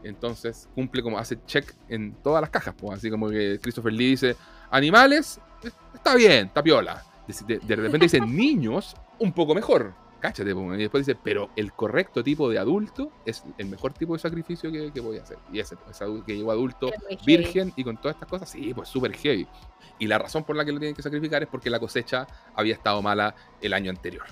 Entonces 0.02 0.68
cumple 0.74 1.02
como 1.02 1.18
hace 1.18 1.38
check 1.46 1.72
en 1.88 2.14
todas 2.22 2.40
las 2.40 2.50
cajas, 2.50 2.74
pues 2.76 2.98
así 2.98 3.10
como 3.10 3.28
que 3.28 3.58
Christopher 3.62 3.92
Lee 3.92 4.10
dice, 4.10 4.36
animales, 4.70 5.38
eh, 5.62 5.70
está 5.94 6.14
bien, 6.16 6.46
está 6.46 6.62
piola. 6.62 7.04
De, 7.26 7.76
repente 7.76 8.06
dice, 8.06 8.20
niños, 8.20 8.96
un 9.18 9.32
poco 9.32 9.54
mejor. 9.54 9.94
Cáchate, 10.20 10.50
y 10.52 10.76
después 10.76 11.04
dice, 11.04 11.18
pero 11.20 11.50
el 11.56 11.72
correcto 11.72 12.22
tipo 12.22 12.48
de 12.48 12.56
adulto 12.58 13.10
es 13.26 13.42
el 13.58 13.66
mejor 13.66 13.92
tipo 13.92 14.12
de 14.12 14.20
sacrificio 14.20 14.70
que, 14.70 14.92
que 14.92 15.00
voy 15.00 15.18
a 15.18 15.22
hacer. 15.22 15.38
Y 15.52 15.58
ese, 15.58 15.76
pues, 15.76 15.98
que 16.24 16.36
llegó 16.36 16.52
adulto, 16.52 16.92
heavy. 17.08 17.18
virgen 17.26 17.72
y 17.74 17.82
con 17.82 17.96
todas 17.96 18.14
estas 18.14 18.28
cosas, 18.28 18.48
sí, 18.48 18.72
pues 18.72 18.88
súper 18.88 19.12
heavy. 19.14 19.48
Y 19.98 20.06
la 20.06 20.18
razón 20.18 20.44
por 20.44 20.54
la 20.54 20.64
que 20.64 20.72
lo 20.72 20.78
tienen 20.78 20.94
que 20.94 21.02
sacrificar 21.02 21.42
es 21.42 21.48
porque 21.48 21.70
la 21.70 21.80
cosecha 21.80 22.26
había 22.54 22.74
estado 22.74 23.02
mala 23.02 23.34
el 23.60 23.72
año 23.72 23.90
anterior. 23.90 24.24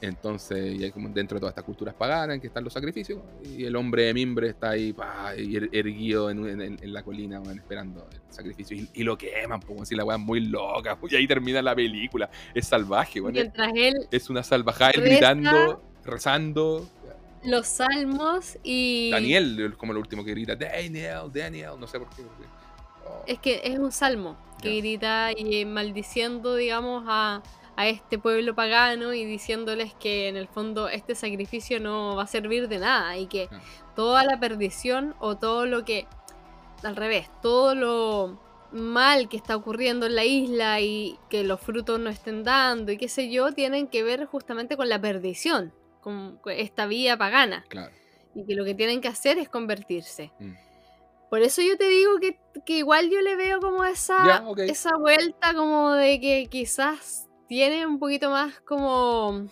Entonces, 0.00 0.78
y 0.78 0.84
hay 0.84 0.92
como 0.92 1.08
dentro 1.08 1.36
de 1.36 1.40
todas 1.40 1.52
estas 1.52 1.64
culturas 1.64 1.92
paganas 1.94 2.34
en 2.36 2.40
que 2.40 2.46
están 2.46 2.62
los 2.62 2.72
sacrificios, 2.72 3.20
y 3.44 3.64
el 3.64 3.74
hombre 3.74 4.04
de 4.04 4.14
mimbre 4.14 4.48
está 4.50 4.70
ahí 4.70 4.94
y 5.36 5.54
er- 5.56 5.70
erguido 5.72 6.30
en, 6.30 6.60
en- 6.60 6.78
en 6.80 6.92
la 6.92 7.02
colina 7.02 7.42
esperando 7.52 8.06
el 8.12 8.20
sacrificio. 8.32 8.76
Y, 8.76 8.88
y 8.94 9.02
lo 9.02 9.18
queman, 9.18 9.58
pues 9.60 9.80
así 9.82 9.96
la 9.96 10.04
weá 10.04 10.16
es 10.16 10.22
muy 10.22 10.40
loca. 10.40 10.96
Y 11.10 11.16
ahí 11.16 11.26
termina 11.26 11.60
la 11.62 11.74
película. 11.74 12.30
Es 12.54 12.68
salvaje. 12.68 13.18
Es, 13.18 13.24
Mientras 13.24 13.72
él 13.74 13.94
es 14.10 14.30
una 14.30 14.42
salvajada, 14.44 14.92
él 14.92 15.00
gritando, 15.02 15.82
rezando. 16.04 16.88
los 17.44 17.66
salmos 17.66 18.56
y 18.62 19.10
Daniel, 19.10 19.74
como 19.76 19.92
lo 19.92 19.98
último 20.00 20.24
que 20.24 20.30
grita, 20.30 20.54
Daniel, 20.54 21.30
Daniel, 21.32 21.70
no 21.78 21.86
sé 21.88 21.98
por 21.98 22.08
qué. 22.10 22.22
oh. 23.04 23.22
es 23.26 23.38
que 23.40 23.60
es 23.64 23.78
un 23.78 23.90
salmo 23.92 24.36
que 24.62 24.76
grita 24.78 25.30
y 25.36 25.64
maldiciendo 25.64 26.56
digamos 26.56 27.04
a, 27.06 27.42
a 27.78 27.86
este 27.86 28.18
pueblo 28.18 28.56
pagano 28.56 29.14
y 29.14 29.24
diciéndoles 29.24 29.94
que 29.94 30.26
en 30.26 30.36
el 30.36 30.48
fondo 30.48 30.88
este 30.88 31.14
sacrificio 31.14 31.78
no 31.78 32.16
va 32.16 32.24
a 32.24 32.26
servir 32.26 32.66
de 32.66 32.80
nada 32.80 33.16
y 33.16 33.28
que 33.28 33.48
toda 33.94 34.24
la 34.24 34.40
perdición 34.40 35.14
o 35.20 35.36
todo 35.36 35.64
lo 35.64 35.84
que 35.84 36.08
al 36.82 36.96
revés 36.96 37.30
todo 37.40 37.76
lo 37.76 38.40
mal 38.72 39.28
que 39.28 39.36
está 39.36 39.54
ocurriendo 39.54 40.06
en 40.06 40.16
la 40.16 40.24
isla 40.24 40.80
y 40.80 41.20
que 41.30 41.44
los 41.44 41.60
frutos 41.60 42.00
no 42.00 42.10
estén 42.10 42.42
dando 42.42 42.90
y 42.90 42.98
qué 42.98 43.08
sé 43.08 43.30
yo 43.30 43.52
tienen 43.52 43.86
que 43.86 44.02
ver 44.02 44.26
justamente 44.26 44.76
con 44.76 44.88
la 44.88 45.00
perdición 45.00 45.72
con 46.00 46.40
esta 46.46 46.86
vía 46.86 47.16
pagana 47.16 47.64
Claro. 47.68 47.92
y 48.34 48.44
que 48.44 48.56
lo 48.56 48.64
que 48.64 48.74
tienen 48.74 49.00
que 49.00 49.06
hacer 49.08 49.38
es 49.38 49.48
convertirse. 49.48 50.32
Mm. 50.40 50.54
Por 51.30 51.42
eso 51.42 51.62
yo 51.62 51.76
te 51.76 51.88
digo 51.88 52.18
que, 52.18 52.40
que 52.66 52.78
igual 52.78 53.08
yo 53.08 53.20
le 53.20 53.36
veo 53.36 53.60
como 53.60 53.84
esa, 53.84 54.42
esa 54.66 54.96
vuelta 54.96 55.54
como 55.54 55.92
de 55.92 56.18
que 56.18 56.46
quizás 56.50 57.27
tiene 57.48 57.86
un 57.86 57.98
poquito 57.98 58.30
más 58.30 58.60
como... 58.60 59.46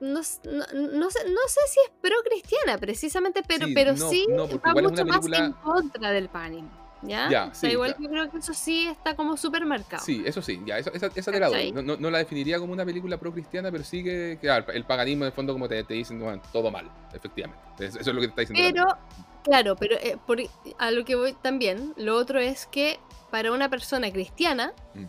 No, 0.00 0.20
no, 0.20 0.20
no 0.20 1.10
sé, 1.10 1.20
no 1.30 1.40
sé 1.48 1.60
si 1.68 1.80
es 1.86 1.90
pro 2.02 2.16
cristiana 2.28 2.76
precisamente, 2.78 3.42
pero 3.46 3.66
Sí, 3.66 3.74
pero 3.74 3.92
no, 3.94 4.10
sí 4.10 4.26
va 4.28 4.72
mucho 4.74 5.06
más 5.06 5.20
película- 5.20 5.38
en 5.46 5.52
contra 5.52 6.10
del 6.10 6.28
paganismo. 6.28 6.70
¿Ya? 7.06 7.28
Ya, 7.30 7.44
O 7.44 7.54
sea, 7.54 7.68
sí, 7.68 7.74
igual 7.74 7.94
yo 8.00 8.08
creo 8.08 8.30
que 8.30 8.38
eso 8.38 8.54
sí 8.54 8.86
está 8.86 9.14
como 9.14 9.36
súper 9.36 9.66
marcado. 9.66 10.02
Sí, 10.02 10.22
eso 10.24 10.40
sí, 10.40 10.58
ya, 10.64 10.78
eso- 10.78 10.90
esa, 10.94 11.08
esa 11.14 11.30
te 11.32 11.38
la 11.38 11.48
doy. 11.48 11.70
No, 11.70 11.82
no- 11.82 11.96
no 11.98 12.10
la 12.10 12.18
definiría 12.18 12.58
como 12.58 12.72
una 12.72 12.84
película 12.84 13.18
pro-cristiana, 13.18 13.70
pero 13.70 13.84
sí 13.84 14.02
que, 14.02 14.38
que, 14.40 14.50
ah, 14.50 14.64
el 14.72 14.84
paganismo, 14.84 15.24
en 15.24 15.26
el 15.28 15.32
fondo, 15.32 15.52
como 15.52 15.68
te, 15.68 15.84
te 15.84 15.94
dicen, 15.94 16.18
bueno, 16.18 16.40
todo 16.50 16.70
mal, 16.70 16.90
efectivamente. 17.12 17.62
Eso, 17.86 18.00
es 18.00 18.06
lo 18.06 18.20
que 18.22 18.28
te 18.28 18.42
está 18.42 18.52
diciendo. 18.54 18.82
Pero, 18.84 18.98
claro, 19.44 19.76
pero 19.76 19.96
eh, 19.96 20.16
por- 20.26 20.40
a 20.78 20.90
lo 20.90 21.04
que 21.04 21.14
voy 21.14 21.34
también, 21.34 21.92
lo 21.98 22.16
otro 22.16 22.40
es 22.40 22.66
que 22.66 22.98
para 23.30 23.52
una 23.52 23.68
persona 23.68 24.10
cristiana, 24.10 24.72
Mm. 24.94 25.04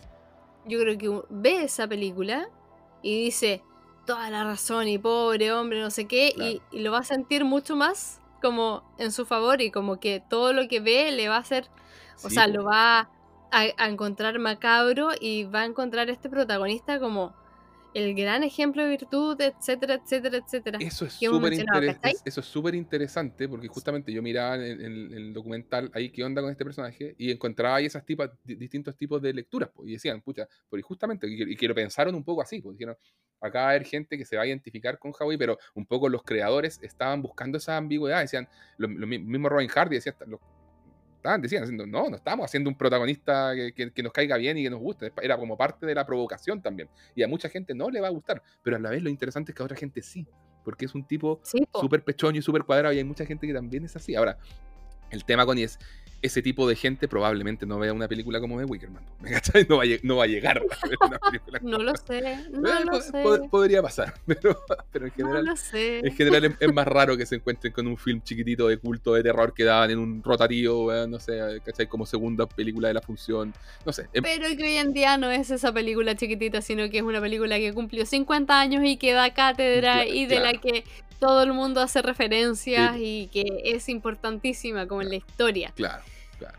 Yo 0.66 0.78
creo 0.80 0.98
que 0.98 1.22
ve 1.30 1.64
esa 1.64 1.86
película 1.86 2.48
y 3.02 3.24
dice 3.24 3.62
toda 4.04 4.30
la 4.30 4.44
razón 4.44 4.88
y 4.88 4.98
pobre 4.98 5.52
hombre, 5.52 5.80
no 5.80 5.90
sé 5.90 6.06
qué, 6.06 6.32
y, 6.36 6.60
y 6.70 6.80
lo 6.80 6.92
va 6.92 6.98
a 6.98 7.04
sentir 7.04 7.44
mucho 7.44 7.76
más 7.76 8.20
como 8.40 8.84
en 8.98 9.10
su 9.12 9.26
favor 9.26 9.60
y 9.60 9.70
como 9.70 9.98
que 9.98 10.22
todo 10.28 10.52
lo 10.52 10.68
que 10.68 10.80
ve 10.80 11.10
le 11.12 11.28
va 11.28 11.36
a 11.36 11.40
hacer, 11.40 11.68
o 12.22 12.30
sea, 12.30 12.46
lo 12.46 12.64
va 12.64 13.00
a, 13.00 13.08
a 13.76 13.88
encontrar 13.88 14.38
macabro 14.38 15.10
y 15.20 15.44
va 15.44 15.60
a 15.62 15.64
encontrar 15.64 16.10
este 16.10 16.28
protagonista 16.28 17.00
como 17.00 17.34
el 17.96 18.14
gran 18.14 18.44
ejemplo 18.44 18.82
de 18.82 18.90
virtud, 18.90 19.40
etcétera, 19.40 19.94
etcétera, 19.94 20.36
etcétera. 20.36 20.78
Eso 20.80 21.06
es 21.06 21.18
súper 21.36 21.52
interes- 21.54 21.96
eso 22.26 22.40
es 22.40 22.46
súper 22.46 22.74
interesante 22.74 23.48
porque 23.48 23.68
justamente 23.68 24.12
yo 24.12 24.22
miraba 24.22 24.56
en, 24.56 24.80
en 24.84 25.12
el 25.14 25.32
documental 25.32 25.90
ahí 25.94 26.10
qué 26.10 26.22
onda 26.22 26.42
con 26.42 26.50
este 26.50 26.62
personaje 26.64 27.14
y 27.16 27.30
encontraba 27.30 27.76
ahí 27.76 27.86
esas 27.86 28.04
tipas, 28.04 28.30
di- 28.44 28.56
distintos 28.56 28.94
tipos 28.96 29.22
de 29.22 29.32
lecturas 29.32 29.70
pues, 29.74 29.88
y 29.88 29.92
decían, 29.92 30.20
pucha, 30.20 30.46
porque 30.68 30.82
justamente, 30.82 31.26
y, 31.26 31.52
y 31.52 31.56
que 31.56 31.66
lo 31.68 31.74
pensaron 31.74 32.14
un 32.14 32.22
poco 32.22 32.42
así, 32.42 32.60
pues 32.60 32.76
dijeron, 32.76 32.96
acá 33.40 33.60
va 33.60 33.66
a 33.66 33.70
haber 33.70 33.84
gente 33.84 34.18
que 34.18 34.26
se 34.26 34.36
va 34.36 34.42
a 34.42 34.46
identificar 34.46 34.98
con 34.98 35.12
Howie, 35.18 35.38
pero 35.38 35.56
un 35.74 35.86
poco 35.86 36.08
los 36.10 36.22
creadores 36.22 36.78
estaban 36.82 37.22
buscando 37.22 37.56
esa 37.56 37.78
ambigüedad, 37.78 38.20
decían, 38.20 38.46
lo, 38.76 38.88
lo 38.88 39.06
mi- 39.06 39.18
mismo 39.18 39.48
Robin 39.48 39.68
Hardy 39.68 39.96
decía, 39.96 40.14
lo- 40.26 40.40
estaban, 41.26 41.42
decían, 41.42 41.62
haciendo, 41.64 41.86
no, 41.86 42.08
no 42.08 42.16
estamos 42.16 42.44
haciendo 42.44 42.70
un 42.70 42.76
protagonista 42.76 43.52
que, 43.54 43.72
que- 43.72 43.90
que 43.92 44.02
nos 44.02 44.12
caiga 44.12 44.36
bien 44.36 44.56
y 44.58 44.62
que 44.62 44.70
nos 44.70 44.80
guste, 44.80 45.12
era 45.20 45.36
como 45.36 45.56
parte 45.56 45.84
de 45.86 45.94
la 45.94 46.06
provocación 46.06 46.62
también, 46.62 46.88
y 47.14 47.22
a 47.22 47.28
mucha 47.28 47.48
gente 47.48 47.74
no 47.74 47.90
le 47.90 48.00
va 48.00 48.06
a 48.08 48.10
gustar, 48.10 48.42
pero 48.62 48.76
a 48.76 48.78
la 48.78 48.90
vez 48.90 49.02
lo 49.02 49.10
interesante 49.10 49.50
es 49.52 49.56
que 49.56 49.62
a 49.62 49.66
otra 49.66 49.76
gente 49.76 50.02
sí, 50.02 50.26
porque 50.64 50.84
es 50.84 50.94
un 50.94 51.04
tipo 51.06 51.40
Sí, 51.42 51.66
po. 51.70 51.80
súper 51.80 52.02
pechoño 52.04 52.38
y 52.38 52.42
súper 52.42 52.62
cuadrado 52.64 52.92
y 52.94 52.98
hay 52.98 53.04
mucha 53.04 53.26
gente 53.26 53.46
que 53.46 53.52
también 53.54 53.84
es 53.84 53.94
así. 53.96 54.14
Ahora, 54.16 54.38
el 55.10 55.24
tema 55.24 55.46
con 55.46 55.58
es 55.58 55.78
ese 56.22 56.42
tipo 56.42 56.68
de 56.68 56.74
gente 56.76 57.06
probablemente 57.08 57.66
no 57.66 57.78
vea 57.78 57.92
una 57.92 58.08
película 58.08 58.40
como 58.40 58.56
Wickerman. 58.56 59.02
¿Me 59.20 59.30
cachai? 59.30 59.66
No 59.68 59.76
va 59.76 59.82
a, 59.84 59.86
lle- 59.86 60.00
no 60.02 60.16
va 60.16 60.24
a 60.24 60.26
llegar 60.26 60.58
a 60.58 60.88
ver 60.88 60.96
una 61.00 61.18
película 61.18 61.58
No 61.62 61.70
como 61.72 61.82
lo 61.84 61.94
esa. 61.94 62.06
sé, 62.06 62.20
no 62.50 62.68
Eh, 62.68 62.84
lo 62.84 63.00
sé. 63.00 63.22
pod- 63.22 63.50
podría 63.50 63.82
pasar, 63.82 64.14
pero, 64.26 64.58
pero 64.92 65.06
en 65.06 65.12
No 65.16 65.26
general, 65.26 65.44
lo 65.44 65.56
sé. 65.56 65.98
en 66.00 66.14
general 66.14 66.44
es, 66.46 66.52
es 66.60 66.72
más 66.72 66.86
raro 66.88 67.16
que 67.16 67.26
se 67.26 67.36
encuentren 67.36 67.72
con 67.72 67.86
un 67.86 67.96
film 67.96 68.20
chiquitito 68.22 68.66
de 68.68 68.78
culto 68.78 69.14
de 69.14 69.22
terror 69.22 69.52
que 69.54 69.64
daban 69.64 69.90
en 69.90 69.98
un 69.98 70.22
rotativo, 70.22 70.92
no 71.06 71.20
sé, 71.20 71.38
¿cachai? 71.64 71.86
Como 71.86 72.06
segunda 72.06 72.46
película 72.46 72.88
de 72.88 72.94
la 72.94 73.02
función. 73.02 73.52
No 73.84 73.92
sé. 73.92 74.06
em- 74.12 74.22
Pero 74.24 74.48
que 74.56 74.62
hoy 74.64 74.76
en 74.76 74.92
día 74.92 75.16
no 75.18 75.30
es 75.30 75.50
esa 75.50 75.72
película 75.72 76.14
chiquitita, 76.16 76.60
sino 76.62 76.88
que 76.90 76.98
es 76.98 77.02
una 77.04 77.20
película 77.20 77.56
que 77.58 77.72
cumplió 77.72 78.04
50 78.06 78.58
años 78.58 78.82
y 78.84 78.96
que 78.96 79.12
da 79.12 79.32
cátedra 79.32 80.06
y 80.06 80.26
de 80.26 80.40
la 80.40 80.52
que 80.54 80.84
todo 81.18 81.42
el 81.42 81.52
mundo 81.52 81.80
hace 81.80 82.02
referencias 82.02 82.94
Sí. 82.96 83.02
y 83.02 83.26
que 83.28 83.62
es 83.64 83.88
importantísima 83.88 84.86
como 84.86 85.02
en 85.02 85.08
la 85.10 85.16
historia. 85.16 85.72
Claro, 85.74 86.02
claro. 86.38 86.58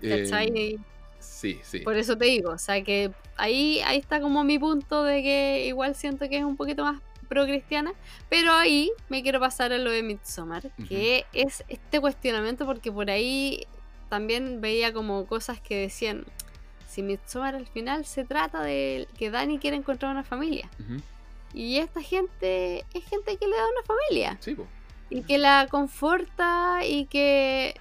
¿Cachai? 0.00 0.52
Eh, 0.56 0.78
Sí, 1.18 1.58
sí. 1.62 1.78
Por 1.80 1.96
eso 1.96 2.16
te 2.18 2.26
digo, 2.26 2.50
o 2.50 2.58
sea 2.58 2.82
que 2.82 3.12
ahí, 3.36 3.80
ahí 3.86 3.98
está 3.98 4.20
como 4.20 4.44
mi 4.44 4.58
punto 4.58 5.04
de 5.04 5.22
que 5.22 5.64
igual 5.66 5.94
siento 5.94 6.28
que 6.28 6.36
es 6.38 6.44
un 6.44 6.56
poquito 6.56 6.82
más 6.84 7.00
pro 7.28 7.44
cristiana, 7.44 7.92
pero 8.28 8.52
ahí 8.52 8.90
me 9.08 9.22
quiero 9.22 9.40
pasar 9.40 9.72
a 9.72 9.78
lo 9.78 9.90
de 9.90 10.02
Midsommar, 10.02 10.70
que 10.88 11.24
es 11.32 11.62
este 11.68 11.98
cuestionamiento 12.00 12.66
porque 12.66 12.90
por 12.92 13.08
ahí 13.10 13.66
también 14.10 14.60
veía 14.60 14.92
como 14.92 15.24
cosas 15.26 15.60
que 15.60 15.76
decían, 15.76 16.24
si 16.88 17.02
Midsommar 17.02 17.54
al 17.54 17.66
final 17.66 18.04
se 18.04 18.24
trata 18.24 18.62
de 18.62 19.06
que 19.18 19.30
Dani 19.30 19.58
quiere 19.58 19.76
encontrar 19.76 20.10
una 20.12 20.24
familia. 20.24 20.68
Ujú. 20.78 21.00
Y 21.52 21.78
esta 21.78 22.00
gente 22.02 22.84
es 22.94 23.04
gente 23.04 23.36
que 23.36 23.46
le 23.46 23.56
da 23.56 23.64
una 23.68 23.82
familia. 23.84 24.36
Sí, 24.40 24.54
po. 24.54 24.66
Y 25.08 25.22
que 25.22 25.38
la 25.38 25.66
conforta 25.70 26.80
y 26.86 27.06
que 27.06 27.74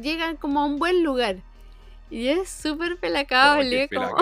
llegan 0.00 0.36
como 0.36 0.60
a 0.60 0.64
un 0.66 0.78
buen 0.78 1.02
lugar. 1.02 1.36
Y 2.10 2.28
es 2.28 2.48
súper 2.48 2.92
Oh, 2.92 2.96
pelacable. 3.00 3.88
como- 3.88 4.14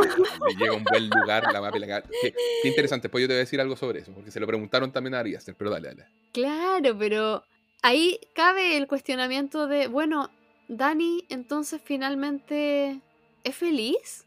llega 0.59 0.73
a 0.73 0.77
un 0.77 0.85
buen 0.85 1.11
lugar 1.11 1.53
la 1.53 1.61
más 1.61 1.73
pelacable. 1.73 2.09
Qué, 2.23 2.33
qué 2.63 2.69
interesante. 2.69 3.09
Pues 3.11 3.21
yo 3.23 3.29
te 3.29 3.35
voy 3.35 3.39
a 3.39 3.41
decir 3.41 3.61
algo 3.61 3.77
sobre 3.77 4.01
eso, 4.01 4.13
porque 4.13 4.31
se 4.31 4.41
lo 4.41 4.47
preguntaron 4.47 4.91
también 4.93 5.15
a 5.15 5.19
Ari 5.21 5.35
Aster, 5.35 5.55
pero 5.55 5.71
dale, 5.71 5.89
dale. 5.89 6.07
Claro, 6.33 6.97
pero 6.97 7.45
ahí 7.83 8.19
cabe 8.35 8.79
el 8.79 8.87
cuestionamiento 8.87 9.67
de, 9.67 9.89
bueno, 9.89 10.31
Dani 10.69 11.27
entonces 11.29 11.83
finalmente 11.85 13.01
es 13.45 13.55
feliz 13.55 14.25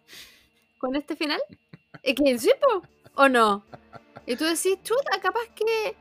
con 0.78 0.96
este 0.96 1.16
final. 1.16 1.42
¿Es 2.04 2.14
que 2.16 2.38
po? 2.62 2.84
¿O 3.16 3.30
no? 3.30 3.64
Y 4.26 4.36
tú 4.36 4.46
decís, 4.46 4.78
chuta, 4.84 5.20
capaz 5.22 5.48
que 5.56 5.96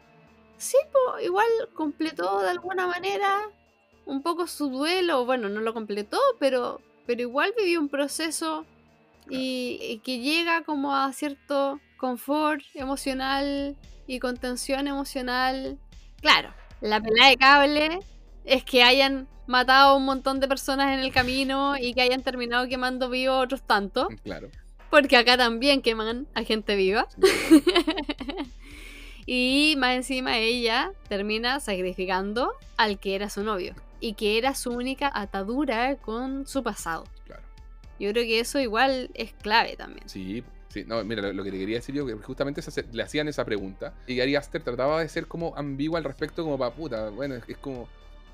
sí, 0.57 0.79
igual 1.23 1.47
completó 1.75 2.41
de 2.41 2.51
alguna 2.51 2.87
manera 2.87 3.51
un 4.07 4.23
poco 4.23 4.47
su 4.47 4.71
duelo. 4.71 5.25
Bueno, 5.25 5.49
no 5.49 5.61
lo 5.61 5.75
completó, 5.75 6.19
pero, 6.39 6.81
pero 7.07 7.21
igual 7.21 7.53
vivió 7.57 7.81
un 7.81 7.89
proceso 7.89 8.65
y, 9.29 9.79
y 9.81 9.99
que 9.99 10.21
llega 10.21 10.63
como 10.63 10.95
a 10.95 11.13
cierto 11.13 11.81
confort 11.99 12.63
emocional 12.75 13.77
y 14.07 14.19
contención 14.21 14.89
emocional. 14.89 15.79
Claro, 16.21 16.55
la 16.81 17.01
pelea 17.01 17.29
de 17.29 17.37
cable 17.37 18.01
es 18.45 18.65
que 18.65 18.83
hayan 18.83 19.29
matado 19.47 19.91
a 19.91 19.97
un 19.97 20.05
montón 20.05 20.41
de 20.41 20.49
personas 20.49 20.93
en 20.93 21.01
el 21.01 21.13
camino 21.13 21.77
y 21.77 21.95
que 21.95 22.03
hayan 22.03 22.23
terminado 22.23 22.69
quemando 22.69 23.09
vivo 23.11 23.37
otros 23.37 23.63
tantos, 23.63 24.09
Claro. 24.23 24.51
Porque 24.95 25.17
acá 25.17 25.37
también 25.37 25.83
queman 25.83 26.29
a 26.35 26.45
gente 26.45 26.77
viva. 26.77 27.09
Y 29.27 29.75
más 29.79 29.97
encima 29.97 30.37
ella 30.39 30.93
termina 31.09 31.59
sacrificando 31.59 32.53
al 32.77 32.99
que 32.99 33.15
era 33.15 33.31
su 33.31 33.43
novio 33.43 33.75
y 33.99 34.13
que 34.13 34.37
era 34.37 34.55
su 34.55 34.71
única 34.71 35.11
atadura 35.15 35.97
con 35.97 36.47
su 36.47 36.63
pasado. 36.63 37.05
claro. 37.27 37.43
Yo 37.99 38.11
creo 38.13 38.25
que 38.25 38.39
eso 38.41 38.61
igual 38.61 39.11
es 39.15 39.33
clave 39.33 39.77
también. 39.77 40.07
Sí, 40.09 40.45
sí. 40.69 40.85
No, 40.87 41.03
mira, 41.05 41.33
lo, 41.33 41.43
que 41.43 41.51
te 41.51 41.59
quería 41.59 41.77
decir 41.77 41.95
yo, 41.95 42.05
que 42.07 42.13
justamente 42.17 42.61
se- 42.61 42.85
le 42.93 43.03
hacían 43.03 43.27
esa 43.29 43.45
pregunta. 43.47 43.95
Y 44.07 44.21
Ari 44.21 44.37
Aster 44.37 44.63
trataba 44.63 45.01
de 45.01 45.09
ser 45.09 45.27
como 45.27 45.57
ambigua 45.57 45.99
al 45.99 46.05
respecto, 46.05 46.45
como 46.45 46.59
para 46.59 46.75
puta. 46.75 47.09
Bueno, 47.09 47.35
es, 47.37 47.45
es 47.49 47.57
como. 47.57 47.89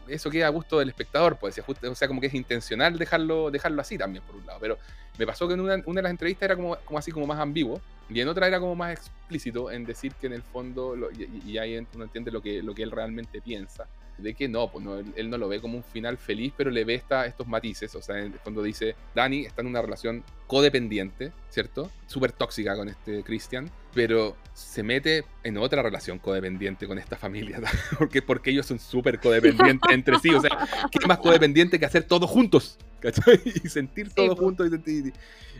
Eso 0.09 0.31
queda 0.31 0.47
a 0.47 0.51
gusto 0.51 0.79
del 0.79 0.89
espectador, 0.89 1.37
pues. 1.39 1.61
O 1.67 1.95
sea, 1.95 2.09
como 2.09 2.21
que 2.21 2.27
es 2.29 2.35
intencional 2.35 2.99
dejarlo, 2.99 3.51
dejarlo 3.51 3.81
así 3.81 3.97
también, 3.97 4.25
por 4.25 4.37
un 4.37 4.47
lado. 4.47 4.59
Pero 4.61 4.79
me 5.19 5.27
pasó 5.27 5.47
que 5.47 5.55
en 5.55 5.61
una, 5.61 5.83
una 5.87 5.99
de 5.99 6.03
las 6.03 6.11
entrevistas 6.11 6.43
era 6.47 6.57
como, 6.57 6.77
como 6.85 6.99
así, 6.99 7.11
como 7.13 7.27
más 7.27 7.39
ambiguo. 7.39 7.81
Y 8.09 8.21
en 8.21 8.27
otra 8.29 8.49
era 8.49 8.59
como 8.59 8.75
más 8.75 8.93
explícito 8.93 9.71
en 9.71 9.85
decir 9.85 10.15
que 10.15 10.27
en 10.27 10.33
el 10.33 10.43
fondo, 10.43 10.97
lo- 10.97 11.11
y, 11.13 11.43
y- 11.47 11.59
ahí 11.59 11.77
uno 11.95 12.05
entiende 12.05 12.31
lo 12.33 12.43
que, 12.43 12.59
él 12.59 12.91
realmente 12.91 13.41
piensa. 13.41 13.87
De 14.19 14.35
que 14.35 14.49
no, 14.49 14.71
pues 14.71 14.85
no, 14.85 14.99
él, 14.99 15.13
él 15.17 15.31
no 15.31 15.39
lo 15.39 15.49
ve 15.49 15.61
como 15.61 15.77
un 15.79 15.85
final 15.85 16.19
feliz, 16.19 16.53
pero 16.57 16.71
le 16.71 16.85
ve 16.85 16.95
esta, 16.95 17.25
estos 17.27 17.47
matices. 17.47 17.95
O 17.95 18.03
sea, 18.03 18.19
en 18.19 18.33
el 18.33 18.39
fondo 18.41 18.63
dice, 18.63 18.97
Dani 19.15 19.47
está 19.47 19.63
en 19.63 19.69
una 19.69 19.81
relación 19.81 20.25
codependiente, 20.51 21.31
¿cierto? 21.49 21.93
Súper 22.09 22.33
tóxica 22.33 22.75
con 22.75 22.89
este 22.89 23.23
Christian, 23.23 23.71
pero 23.95 24.37
se 24.53 24.83
mete 24.83 25.25
en 25.45 25.57
otra 25.59 25.81
relación 25.81 26.19
codependiente 26.19 26.89
con 26.89 26.99
esta 26.99 27.17
familia. 27.17 27.61
porque, 27.99 28.21
porque 28.21 28.51
ellos 28.51 28.67
son 28.67 28.81
súper 28.81 29.21
codependientes 29.21 29.89
entre 29.93 30.19
sí. 30.19 30.31
O 30.35 30.41
sea, 30.41 30.51
¿qué 30.91 31.07
más 31.07 31.19
codependiente 31.19 31.79
que 31.79 31.87
hacer 31.87 32.03
todo 32.03 32.27
juntos? 32.27 32.77
¿Cachai? 32.99 33.41
Y 33.65 33.69
sentir 33.69 34.13
todo 34.13 34.35
po. 34.35 34.43
juntos. 34.43 34.69
Y, 34.87 35.09
y- 35.09 35.13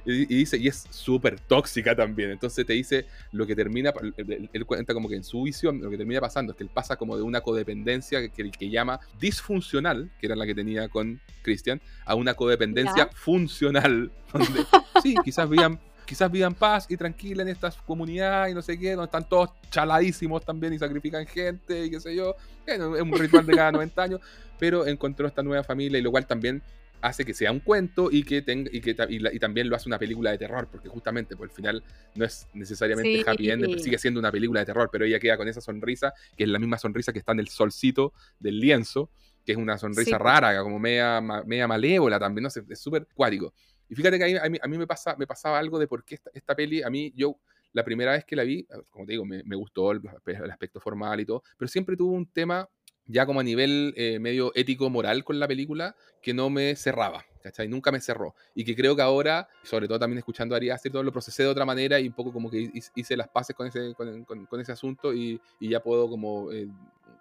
y 0.05 0.25
dice, 0.27 0.57
y 0.59 0.67
es 0.67 0.87
súper 0.91 1.39
tóxica 1.39 1.95
también. 1.95 2.31
Entonces 2.31 2.67
te 2.67 2.73
dice 2.73 3.07
lo 3.33 3.47
que 3.47 3.55
termina, 3.55 3.93
él, 4.17 4.51
él 4.53 4.67
cuenta 4.67 4.93
como 4.93 5.09
que 5.09 5.15
en 5.17 5.25
su 5.25 5.43
visión, 5.45 5.81
lo 5.81 5.89
que 5.91 5.97
termina 5.99 6.21
pasando 6.21 6.53
es 6.53 6.59
que 6.59 6.65
él 6.65 6.71
pasa 6.73 6.97
como 6.97 7.17
de 7.17 7.23
una 7.23 7.43
codependencia 7.43 8.21
que, 8.21 8.31
que, 8.31 8.51
que 8.51 8.71
llama 8.71 8.99
disfuncional, 9.21 10.11
que 10.19 10.27
era 10.27 10.37
la 10.37 10.47
que 10.47 10.55
tenía 10.55 10.89
con 10.89 11.21
Christian, 11.43 11.81
a 12.05 12.15
una 12.17 12.35
codependencia 12.35 13.07
Ya. 13.07 13.11
funcional. 13.15 14.11
Donde, 14.33 14.65
sí, 15.03 15.17
quizás 15.25 15.49
vivan. 15.49 15.79
Quizás 16.07 16.29
vivan 16.29 16.55
paz 16.57 16.87
y 16.89 16.97
tranquila 16.97 17.43
en 17.43 17.49
estas 17.49 17.77
comunidades 17.77 18.51
y 18.51 18.55
no 18.57 18.63
sé 18.63 18.77
qué, 18.77 18.91
donde 18.93 19.05
están 19.05 19.29
todos 19.29 19.51
chaladísimos 19.71 20.45
también 20.45 20.73
y 20.73 20.79
sacrifican 20.79 21.25
gente 21.25 21.85
y 21.87 21.91
qué 21.91 22.01
sé 22.01 22.17
yo. 22.17 22.35
Bueno, 22.67 22.97
es 22.97 23.03
un 23.03 23.13
ritual 23.13 23.47
de 23.47 23.55
cada 23.55 23.71
90 23.71 24.03
años, 24.03 24.21
pero 24.59 24.87
encontró 24.89 25.29
esta 25.29 25.43
nueva 25.45 25.63
familia 25.63 26.01
y 26.01 26.03
lo 26.03 26.11
cual 26.11 26.27
también 26.27 26.63
hace 27.01 27.25
que 27.25 27.33
sea 27.33 27.53
un 27.53 27.61
cuento 27.61 28.09
y 28.11 28.25
que 28.25 28.43
tenga 28.43 28.69
y 28.73 28.81
que 28.81 28.97
y, 29.09 29.19
la- 29.21 29.33
y 29.33 29.39
también 29.39 29.71
lo 29.71 29.77
hace 29.77 29.89
una 29.89 29.99
película 30.01 30.33
de 30.33 30.39
terror 30.39 30.69
porque 30.71 30.89
justamente 30.89 31.37
por 31.37 31.47
el 31.47 31.53
final 31.55 31.83
no 32.17 32.25
es 32.25 32.47
necesariamente 32.55 33.19
Sí. 33.19 33.25
happy 33.27 33.51
end 33.51 33.67
pero 33.67 33.79
sigue 33.79 33.97
siendo 33.97 34.19
una 34.21 34.31
película 34.33 34.61
de 34.61 34.67
terror 34.67 34.91
pero 34.93 35.05
ella 35.07 35.19
queda 35.21 35.37
con 35.39 35.49
esa 35.49 35.61
sonrisa 35.63 36.13
que 36.37 36.43
es 36.45 36.51
la 36.51 36.59
misma 36.59 36.77
sonrisa 36.77 37.11
que 37.13 37.21
está 37.21 37.33
en 37.33 37.41
el 37.41 37.49
solcito 37.49 38.13
del 38.39 38.61
lienzo 38.61 39.09
que 39.47 39.53
es 39.53 39.59
una 39.59 39.79
sonrisa 39.79 40.19
Sí. 40.19 40.23
rara 40.23 40.61
como 40.63 40.79
media, 40.79 41.23
media 41.47 41.67
malévola 41.67 42.19
también 42.19 42.43
no 42.43 42.51
sé 42.51 42.63
es 42.69 42.79
súper 42.81 43.07
cuático 43.15 43.55
y 43.91 43.95
fíjate 43.95 44.17
que 44.19 44.25
ahí 44.25 44.37
a 44.37 44.49
mí, 44.49 44.59
a 44.63 44.67
mí 44.69 44.79
me 44.79 44.87
pasa 44.87 45.17
me 45.19 45.27
pasaba 45.27 45.59
algo 45.59 45.79
de 45.79 45.87
por 45.87 46.05
qué 46.05 46.15
esta, 46.15 46.31
esta 46.33 46.55
peli 46.55 46.83
a 46.83 46.89
mí 46.89 47.13
yo 47.15 47.37
la 47.73 47.85
primera 47.85 48.13
vez 48.13 48.25
que 48.25 48.35
la 48.37 48.45
vi 48.45 48.67
como 48.91 49.05
te 49.05 49.13
digo 49.13 49.25
me, 49.27 49.43
me 49.45 49.57
gustó 49.57 49.93
el, 49.93 50.01
el 50.27 50.51
aspecto 50.51 50.81
formal 50.81 51.21
y 51.21 51.27
todo 51.27 51.43
pero 51.59 51.69
siempre 51.69 51.97
tuvo 51.97 52.13
un 52.13 52.27
tema 52.27 52.69
ya 53.07 53.27
como 53.27 53.41
a 53.41 53.43
nivel 53.43 53.93
eh, 53.97 54.21
medio 54.21 54.53
ético-moral 54.55 55.25
con 55.25 55.41
la 55.41 55.49
película, 55.49 55.97
que 56.23 56.33
no 56.33 56.49
me 56.49 56.77
cerraba, 56.77 57.25
¿cachai? 57.43 57.67
Nunca 57.67 57.91
me 57.91 58.01
cerró. 58.01 58.37
Y 58.55 58.65
que 58.65 58.77
creo 58.77 58.95
que 58.95 59.03
ahora, 59.03 59.49
sobre 59.65 59.89
todo 59.89 59.99
también 59.99 60.19
escuchando 60.19 60.55
a 60.55 60.59
Ari 60.59 60.71
Aster, 60.71 60.93
todo 60.93 61.03
lo 61.03 61.11
procesé 61.11 61.43
de 61.43 61.49
otra 61.49 61.65
manera 61.65 61.99
y 61.99 62.07
un 62.07 62.13
poco 62.13 62.33
como 62.33 62.49
que 62.49 62.61
hi- 62.61 62.83
hice 62.95 63.17
las 63.17 63.27
paces 63.29 63.57
con 63.57 63.67
ese, 63.67 63.95
con, 63.97 64.25
con- 64.25 64.47
con 64.47 64.61
ese 64.61 64.71
asunto 64.71 65.13
y, 65.13 65.41
y 65.59 65.71
ya 65.71 65.83
puedo 65.83 66.09
como, 66.09 66.53
eh, 66.53 66.69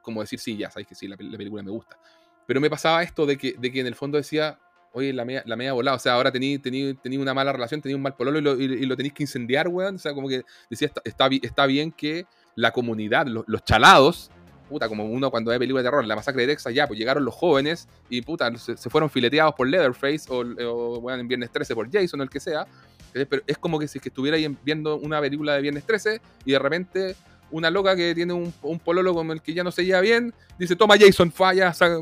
como 0.04 0.22
decir, 0.22 0.38
sí, 0.40 0.56
ya 0.58 0.70
sabéis 0.70 0.90
que 0.90 0.94
sí, 0.96 1.08
la, 1.08 1.16
la 1.20 1.38
película 1.38 1.64
me 1.64 1.72
gusta. 1.72 1.98
Pero 2.46 2.62
me 2.62 2.70
pasaba 2.70 3.02
esto 3.02 3.26
de 3.26 3.36
que, 3.40 3.56
de 3.58 3.72
que 3.72 3.80
en 3.80 3.88
el 3.88 3.96
fondo 3.96 4.20
decía, 4.20 4.60
oye, 4.94 5.14
la 5.14 5.26
media, 5.26 5.44
la 5.46 5.56
media 5.56 5.74
volada, 5.74 5.98
o 5.98 6.00
sea, 6.00 6.14
ahora 6.14 6.32
tení, 6.32 6.58
tení, 6.60 6.94
tení 6.96 7.18
una 7.18 7.34
mala 7.34 7.54
relación, 7.54 7.82
tení 7.82 7.94
un 7.96 8.02
mal 8.02 8.16
pololo 8.16 8.40
y 8.40 8.42
lo, 8.42 8.60
y, 8.60 8.86
lo 8.86 8.96
tenéis 8.96 9.14
que 9.14 9.24
incendiar, 9.24 9.68
weón. 9.68 9.96
O 9.96 10.00
sea, 10.00 10.14
como 10.14 10.28
que 10.28 10.44
decía, 10.70 10.88
está, 10.88 11.02
está, 11.06 11.28
bi- 11.30 11.42
está 11.44 11.66
bien 11.66 11.92
que 11.92 12.26
la 12.56 12.72
comunidad, 12.72 13.28
los, 13.28 13.64
chalados, 13.64 14.32
puta, 14.68 14.88
como 14.88 15.06
uno 15.06 15.32
cuando 15.32 15.52
ve 15.52 15.60
película 15.60 15.82
de 15.82 15.88
terror, 15.88 16.06
la 16.06 16.16
masacre 16.16 16.42
de 16.44 16.54
Texas, 16.54 16.74
ya, 16.74 16.88
pues 16.88 17.00
llegaron 17.00 17.24
los 17.26 17.34
jóvenes 17.34 17.88
y 18.10 18.22
puta, 18.22 18.56
se, 18.58 18.76
fueron 18.90 19.10
fileteados 19.10 19.54
por 19.56 19.68
Leatherface 19.68 20.26
o, 20.30 20.40
o 20.42 21.02
bueno, 21.02 21.22
en 21.22 21.28
Viernes 21.28 21.52
13 21.52 21.74
por 21.76 21.92
Jason 21.92 22.20
o 22.20 22.24
el 22.24 22.30
que 22.30 22.40
sea. 22.40 22.66
Pero 23.12 23.42
es 23.48 23.58
como 23.58 23.80
que 23.80 23.88
si 23.88 23.98
es 23.98 24.06
estuviera 24.06 24.38
viendo 24.64 24.98
una 24.98 25.20
película 25.20 25.56
de 25.56 25.62
Viernes 25.62 25.84
13 25.86 26.22
y 26.46 26.52
de 26.52 26.60
repente 26.60 27.16
una 27.52 27.72
loca 27.72 27.96
que 27.96 28.14
tiene 28.14 28.34
un, 28.34 28.54
pololo 28.80 29.14
con 29.16 29.32
el 29.32 29.42
que 29.42 29.54
ya 29.54 29.64
no 29.64 29.72
se 29.72 29.84
lleva 29.84 30.02
bien, 30.02 30.34
dice, 30.60 30.76
toma 30.76 30.96
Jason, 31.00 31.32
falla, 31.32 31.74
sa- 31.74 32.00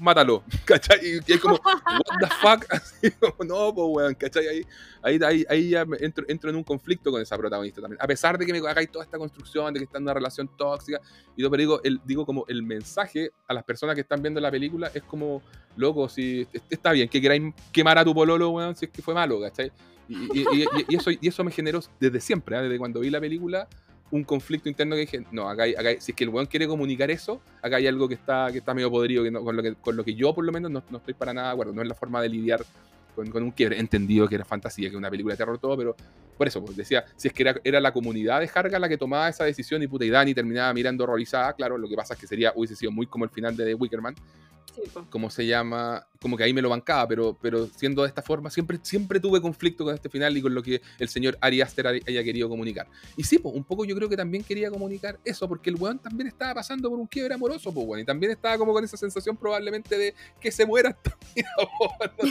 mátalo, 0.00 0.42
¿cachai? 0.64 0.98
Y, 1.02 1.32
y 1.34 1.38
como, 1.38 1.54
what 1.54 2.18
the 2.20 2.26
fuck, 2.40 2.66
así 2.72 3.10
como, 3.12 3.34
no, 3.44 3.74
pues 3.74 3.86
weón, 3.90 4.14
¿cachai? 4.14 4.46
Ahí, 4.48 4.64
ahí, 5.02 5.18
ahí, 5.22 5.44
ahí 5.48 5.68
ya 5.70 5.84
entro, 6.00 6.24
entro 6.28 6.50
en 6.50 6.56
un 6.56 6.64
conflicto 6.64 7.10
con 7.10 7.20
esa 7.22 7.36
protagonista 7.38 7.80
también. 7.80 8.00
A 8.02 8.06
pesar 8.06 8.36
de 8.38 8.46
que 8.46 8.52
me 8.52 8.58
hagáis 8.68 8.90
toda 8.90 9.04
esta 9.04 9.18
construcción, 9.18 9.72
de 9.74 9.80
que 9.80 9.84
está 9.84 9.98
en 9.98 10.04
una 10.04 10.14
relación 10.14 10.48
tóxica, 10.56 11.00
y 11.36 11.42
todo, 11.42 11.50
pero 11.50 11.60
digo, 11.60 11.80
el, 11.84 12.00
digo 12.04 12.26
como 12.26 12.44
el 12.48 12.62
mensaje 12.62 13.30
a 13.46 13.54
las 13.54 13.62
personas 13.64 13.94
que 13.94 14.00
están 14.00 14.22
viendo 14.22 14.40
la 14.40 14.50
película 14.50 14.90
es 14.94 15.02
como, 15.02 15.42
loco, 15.76 16.08
si 16.08 16.46
est- 16.52 16.72
está 16.72 16.92
bien 16.92 17.08
que 17.08 17.20
queráis 17.20 17.54
quemar 17.72 17.98
a 17.98 18.04
tu 18.04 18.14
pololo, 18.14 18.50
weón, 18.50 18.74
si 18.74 18.86
es 18.86 18.90
que 18.90 19.02
fue 19.02 19.14
malo, 19.14 19.40
¿cachai? 19.40 19.70
Y, 20.08 20.14
y- 20.40 20.44
y- 20.52 20.66
y- 20.88 20.96
eso, 20.96 21.10
y 21.10 21.18
eso 21.28 21.44
me 21.44 21.52
generó 21.52 21.80
desde 22.00 22.20
siempre, 22.20 22.56
¿ah? 22.56 22.62
desde 22.62 22.78
cuando 22.78 23.00
vi 23.00 23.10
la 23.10 23.20
película, 23.20 23.68
un 24.12 24.24
conflicto 24.24 24.68
interno 24.68 24.94
que 24.96 25.02
dije, 25.02 25.24
no, 25.30 25.48
acá, 25.48 25.62
hay- 25.64 25.74
acá 25.74 25.88
hay- 25.90 26.00
si 26.00 26.12
es 26.12 26.16
que 26.16 26.24
el 26.24 26.30
weón 26.30 26.46
quiere 26.46 26.66
comunicar 26.66 27.10
eso, 27.10 27.40
acá 27.62 27.76
hay 27.76 27.86
algo 27.86 28.08
que 28.08 28.14
está, 28.14 28.48
que 28.50 28.58
está 28.58 28.74
medio 28.74 28.90
podrido, 28.90 29.22
que 29.22 29.30
no- 29.30 29.42
con, 29.44 29.56
lo 29.56 29.62
que, 29.62 29.74
con 29.74 29.96
lo 29.96 30.04
que 30.04 30.14
yo 30.14 30.34
por 30.34 30.44
lo 30.44 30.52
menos 30.52 30.70
no, 30.70 30.82
no 30.90 30.98
estoy 30.98 31.14
para 31.14 31.32
nada 31.32 31.48
de 31.48 31.52
acuerdo, 31.52 31.72
no 31.72 31.82
es 31.82 31.88
la 31.88 31.94
forma 31.94 32.20
de 32.20 32.28
lidiar 32.28 32.64
con, 33.14 33.30
con 33.30 33.42
un 33.42 33.50
quiebre, 33.50 33.78
entendido 33.78 34.28
que 34.28 34.34
era 34.36 34.44
fantasía, 34.44 34.88
que 34.88 34.94
es 34.94 34.98
una 34.98 35.10
película 35.10 35.34
de 35.34 35.38
terror 35.38 35.58
todo, 35.58 35.76
pero 35.76 35.96
por 36.36 36.48
eso, 36.48 36.64
pues, 36.64 36.76
decía, 36.76 37.04
si 37.16 37.28
es 37.28 37.34
que 37.34 37.42
era, 37.42 37.54
era 37.62 37.80
la 37.80 37.92
comunidad 37.92 38.40
de 38.40 38.50
Harga 38.52 38.78
la 38.78 38.88
que 38.88 38.96
tomaba 38.96 39.28
esa 39.28 39.44
decisión 39.44 39.82
y 39.82 39.86
puta, 39.86 40.04
y 40.04 40.10
Dani 40.10 40.32
terminaba 40.32 40.72
mirando 40.72 41.04
horrorizada, 41.04 41.52
claro, 41.52 41.76
lo 41.76 41.88
que 41.88 41.96
pasa 41.96 42.14
es 42.14 42.20
que 42.20 42.26
sería, 42.26 42.52
hubiese 42.56 42.74
sido 42.76 42.90
muy 42.92 43.06
como 43.06 43.24
el 43.24 43.30
final 43.30 43.56
de 43.56 43.64
The 43.64 43.74
Wickerman, 43.74 44.14
Sí, 44.74 44.82
como 45.08 45.30
se 45.30 45.46
llama, 45.46 46.06
como 46.20 46.36
que 46.36 46.44
ahí 46.44 46.52
me 46.52 46.62
lo 46.62 46.68
bancaba, 46.68 47.08
pero, 47.08 47.36
pero 47.40 47.66
siendo 47.66 48.02
de 48.02 48.08
esta 48.08 48.22
forma, 48.22 48.50
siempre, 48.50 48.78
siempre 48.82 49.18
tuve 49.18 49.40
conflicto 49.40 49.84
con 49.84 49.94
este 49.94 50.08
final 50.08 50.36
y 50.36 50.42
con 50.42 50.54
lo 50.54 50.62
que 50.62 50.80
el 50.98 51.08
señor 51.08 51.36
Ari 51.40 51.60
Aster 51.60 51.86
haya 51.86 52.24
querido 52.24 52.48
comunicar. 52.48 52.86
Y 53.16 53.24
sí, 53.24 53.38
pues, 53.38 53.54
un 53.54 53.64
poco 53.64 53.84
yo 53.84 53.96
creo 53.96 54.08
que 54.08 54.16
también 54.16 54.44
quería 54.44 54.70
comunicar 54.70 55.18
eso, 55.24 55.48
porque 55.48 55.70
el 55.70 55.76
weón 55.76 55.98
también 55.98 56.28
estaba 56.28 56.54
pasando 56.54 56.88
por 56.88 56.98
un 56.98 57.06
quiebre 57.06 57.34
amoroso, 57.34 57.72
pues, 57.72 57.86
weón, 57.86 58.00
y 58.00 58.04
también 58.04 58.32
estaba 58.32 58.58
como 58.58 58.72
con 58.72 58.84
esa 58.84 58.96
sensación 58.96 59.36
probablemente 59.36 59.98
de 59.98 60.14
que 60.40 60.52
se 60.52 60.64
muera 60.66 60.92
también 61.02 61.46
ahora, 61.56 62.12
no, 62.22 62.28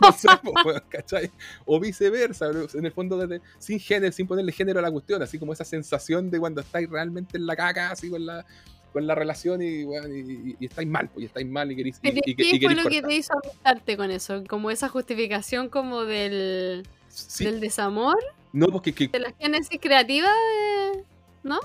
no 0.00 0.12
sé, 0.12 0.28
pues, 0.42 0.54
weón, 0.64 0.82
¿cachai? 0.88 1.30
O 1.66 1.78
viceversa, 1.78 2.50
en 2.74 2.86
el 2.86 2.92
fondo 2.92 3.18
desde, 3.18 3.44
sin 3.58 3.78
género, 3.78 4.12
sin 4.12 4.26
ponerle 4.26 4.52
género 4.52 4.78
a 4.78 4.82
la 4.82 4.90
cuestión, 4.90 5.22
así 5.22 5.38
como 5.38 5.52
esa 5.52 5.64
sensación 5.64 6.30
de 6.30 6.38
cuando 6.38 6.60
estáis 6.60 6.88
realmente 6.88 7.36
en 7.36 7.46
la 7.46 7.56
caca, 7.56 7.90
así 7.90 8.08
con 8.08 8.24
la 8.24 8.46
con 8.92 9.06
la 9.06 9.14
relación 9.14 9.62
y, 9.62 9.84
weón, 9.84 10.14
y, 10.14 10.56
y- 10.60 10.66
estáis 10.66 10.88
mal, 10.88 11.08
pues, 11.08 11.22
y 11.22 11.26
estáis 11.26 11.46
mal 11.48 11.70
y 11.72 11.76
queréis, 11.76 11.98
y- 12.02 12.10
¿qué 12.12 12.20
fue 12.22 12.58
queréis 12.58 12.84
lo 12.84 12.90
que 12.90 13.02
te 13.02 13.14
hizo 13.14 13.32
amistarte 13.42 13.96
con 13.96 14.10
eso? 14.10 14.42
Como 14.48 14.70
esa 14.70 14.88
justificación 14.88 15.68
como 15.68 16.04
del 16.04 16.86
Sí. 17.08 17.44
¿Del 17.44 17.60
desamor? 17.60 18.16
No, 18.54 18.68
porque 18.68 18.92
que- 18.94 19.08
¿De 19.08 19.18
la 19.18 19.32
génesis 19.38 19.78
creativa? 19.80 20.28
de- 20.28 21.04
¿No? 21.42 21.58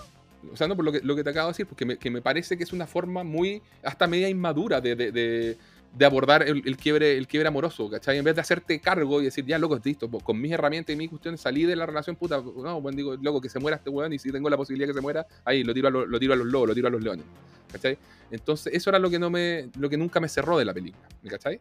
O 0.51 0.55
sea, 0.57 0.67
no 0.67 0.75
por 0.75 0.83
lo 0.85 0.91
que, 0.91 0.99
lo 1.01 1.15
que 1.15 1.23
te 1.23 1.29
acabo 1.29 1.47
de 1.47 1.51
decir, 1.53 1.65
porque 1.67 1.85
me, 1.85 1.97
que 1.97 2.09
me 2.09 2.21
parece 2.21 2.57
que 2.57 2.63
es 2.63 2.73
una 2.73 2.85
forma 2.87 3.23
muy, 3.23 3.61
hasta 3.83 4.07
media 4.07 4.27
inmadura 4.29 4.81
de, 4.81 4.95
de- 4.95 5.11
de- 5.11 5.57
de 5.93 6.05
abordar 6.05 6.43
el, 6.43 6.61
el 6.65 6.77
quiebre, 6.77 7.17
el 7.17 7.27
quiebre 7.27 7.47
amoroso, 7.47 7.89
¿cachai? 7.89 8.17
En 8.17 8.23
vez 8.23 8.35
de 8.35 8.41
hacerte 8.41 8.79
cargo 8.79 9.21
y 9.21 9.25
decir, 9.25 9.45
ya, 9.45 9.57
loco, 9.57 9.79
listo, 9.83 10.09
pues, 10.09 10.23
con 10.23 10.39
mis 10.39 10.51
herramientas 10.51 10.93
y 10.93 10.97
mis 10.97 11.09
cuestiones 11.09 11.41
salí 11.41 11.63
de 11.63 11.75
la 11.75 11.85
relación, 11.85 12.15
puta, 12.15 12.37
no, 12.37 12.81
bueno, 12.81 12.95
digo, 12.95 13.15
loco, 13.15 13.41
que 13.41 13.49
se 13.49 13.59
muera 13.59 13.77
este 13.77 13.89
weón 13.89 14.13
y 14.13 14.19
si 14.19 14.31
tengo 14.31 14.49
la 14.49 14.57
posibilidad 14.57 14.87
que 14.87 14.93
se 14.93 15.01
muera, 15.01 15.25
ahí 15.45 15.63
lo 15.63 15.73
tiro 15.73 15.87
a, 15.87 15.91
lo, 15.91 16.05
lo 16.05 16.19
tiro 16.19 16.33
a 16.33 16.35
los 16.35 16.47
lobos, 16.47 16.67
lo 16.69 16.75
tiro 16.75 16.87
a 16.87 16.91
los 16.91 17.01
leones, 17.01 17.25
¿cachai? 17.71 17.97
Entonces, 18.29 18.73
eso 18.73 18.89
era 18.89 18.99
lo 18.99 19.09
que, 19.09 19.17
no 19.17 19.29
me, 19.29 19.69
lo 19.79 19.89
que 19.89 19.97
nunca 19.97 20.19
me 20.19 20.29
cerró 20.29 20.57
de 20.57 20.65
la 20.65 20.73
película, 20.73 21.07
¿me 21.23 21.29
cachai? 21.29 21.59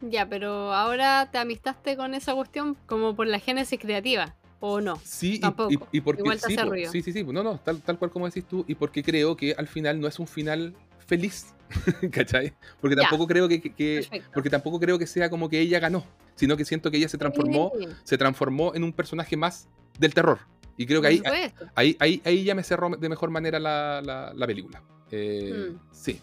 Ya, 0.00 0.28
pero 0.28 0.72
ahora 0.72 1.28
te 1.30 1.38
amistaste 1.38 1.96
con 1.96 2.14
esa 2.14 2.34
cuestión 2.34 2.76
como 2.86 3.16
por 3.16 3.26
la 3.26 3.40
génesis 3.40 3.80
creativa, 3.80 4.36
¿o 4.60 4.80
no? 4.80 4.98
Sí, 5.04 5.40
Tampoco. 5.40 5.72
y, 5.72 5.98
y 5.98 6.00
porque 6.00 6.22
Igual 6.22 6.40
te 6.40 6.46
sí, 6.46 6.54
hace 6.54 6.64
ruido. 6.64 6.92
sí, 6.92 7.02
sí, 7.02 7.12
sí, 7.12 7.24
no, 7.24 7.42
no, 7.42 7.58
tal, 7.58 7.82
tal 7.82 7.98
cual 7.98 8.10
como 8.12 8.26
decís 8.26 8.44
tú, 8.44 8.64
y 8.68 8.76
porque 8.76 9.02
creo 9.02 9.36
que 9.36 9.54
al 9.58 9.66
final 9.66 10.00
no 10.00 10.06
es 10.06 10.18
un 10.20 10.28
final 10.28 10.74
feliz, 11.08 11.52
¿cachai? 12.12 12.52
Porque 12.80 12.94
tampoco 12.94 13.26
creo 13.26 13.48
que, 13.48 13.60
que- 13.60 14.22
porque 14.32 14.48
tampoco 14.50 14.78
creo 14.78 14.96
que 14.98 15.06
sea 15.08 15.28
como 15.28 15.48
que 15.48 15.58
ella 15.58 15.80
ganó, 15.80 16.04
sino 16.36 16.56
que 16.56 16.64
siento 16.64 16.90
que 16.90 16.98
ella 16.98 17.08
se 17.08 17.18
transformó, 17.18 17.72
Sí, 17.76 17.88
se 18.04 18.16
transformó 18.18 18.74
en 18.76 18.84
un 18.84 18.92
personaje 18.92 19.36
más 19.36 19.68
del 19.98 20.14
terror. 20.14 20.38
Y 20.76 20.86
creo 20.86 21.00
que 21.02 21.08
ahí, 21.08 21.22
ahí, 21.74 21.96
ahí, 21.98 22.22
ahí 22.24 22.44
ya 22.44 22.54
me 22.54 22.62
cerró 22.62 22.88
de 22.90 23.08
mejor 23.08 23.30
manera 23.30 23.58
la, 23.58 24.00
la- 24.00 24.32
la 24.32 24.46
película. 24.46 24.80
Eh, 25.10 25.72
Mm. 25.72 25.78
Sí, 25.90 26.20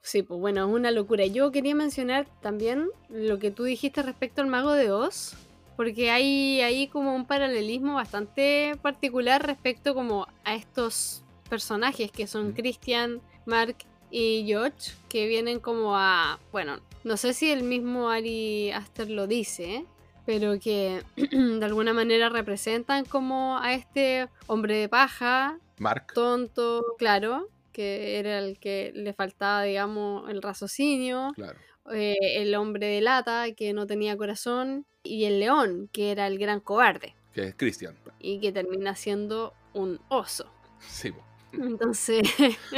Sí, 0.00 0.22
pues 0.22 0.40
bueno, 0.40 0.66
es 0.66 0.74
una 0.74 0.90
locura. 0.90 1.26
Yo 1.26 1.50
quería 1.52 1.74
mencionar 1.74 2.26
también 2.40 2.88
lo 3.10 3.38
que 3.38 3.50
tú 3.50 3.64
dijiste 3.64 4.00
respecto 4.02 4.40
al 4.40 4.46
mago 4.46 4.72
de 4.72 4.90
Oz, 4.90 5.34
porque 5.76 6.10
hay 6.10 6.60
ahí 6.62 6.88
como 6.88 7.14
un 7.14 7.26
paralelismo 7.26 7.94
bastante 7.94 8.72
particular 8.80 9.44
respecto 9.46 9.94
como 9.94 10.26
a 10.44 10.54
estos 10.54 11.24
personajes 11.50 12.10
que 12.10 12.26
son 12.26 12.48
Mm. 12.48 12.52
Christian, 12.52 13.20
Mark 13.44 13.76
y 14.10 14.44
George, 14.46 14.92
que 15.08 15.26
vienen 15.26 15.60
como 15.60 15.96
a, 15.96 16.38
bueno, 16.52 16.80
no 17.04 17.16
sé 17.16 17.32
si 17.34 17.50
el 17.50 17.62
mismo 17.62 18.10
Ari 18.10 18.70
Aster 18.72 19.10
lo 19.10 19.26
dice, 19.26 19.84
pero 20.26 20.58
que 20.58 21.02
de 21.16 21.64
alguna 21.64 21.92
manera 21.92 22.28
representan 22.28 23.04
como 23.04 23.58
a 23.58 23.74
este 23.74 24.28
hombre 24.46 24.76
de 24.76 24.88
paja, 24.88 25.58
Mark. 25.78 26.12
tonto, 26.14 26.84
claro, 26.98 27.48
que 27.72 28.18
era 28.18 28.38
el 28.38 28.58
que 28.58 28.92
le 28.94 29.12
faltaba, 29.12 29.62
digamos, 29.62 30.28
el 30.30 30.42
raciocinio, 30.42 31.32
Claro. 31.34 31.58
eh, 31.92 32.16
el 32.42 32.54
hombre 32.56 32.86
de 32.88 33.00
lata, 33.00 33.52
que 33.52 33.72
no 33.72 33.86
tenía 33.86 34.16
corazón, 34.16 34.84
y 35.04 35.24
el 35.24 35.38
león, 35.40 35.88
que 35.92 36.10
era 36.10 36.26
el 36.26 36.38
gran 36.38 36.60
cobarde, 36.60 37.14
Que 37.32 37.44
es 37.44 37.54
Christian. 37.54 37.96
y 38.18 38.40
que 38.40 38.50
termina 38.52 38.94
siendo 38.96 39.54
un 39.74 40.00
oso. 40.08 40.50
Sí. 40.80 41.12
Entonces, 41.52 42.22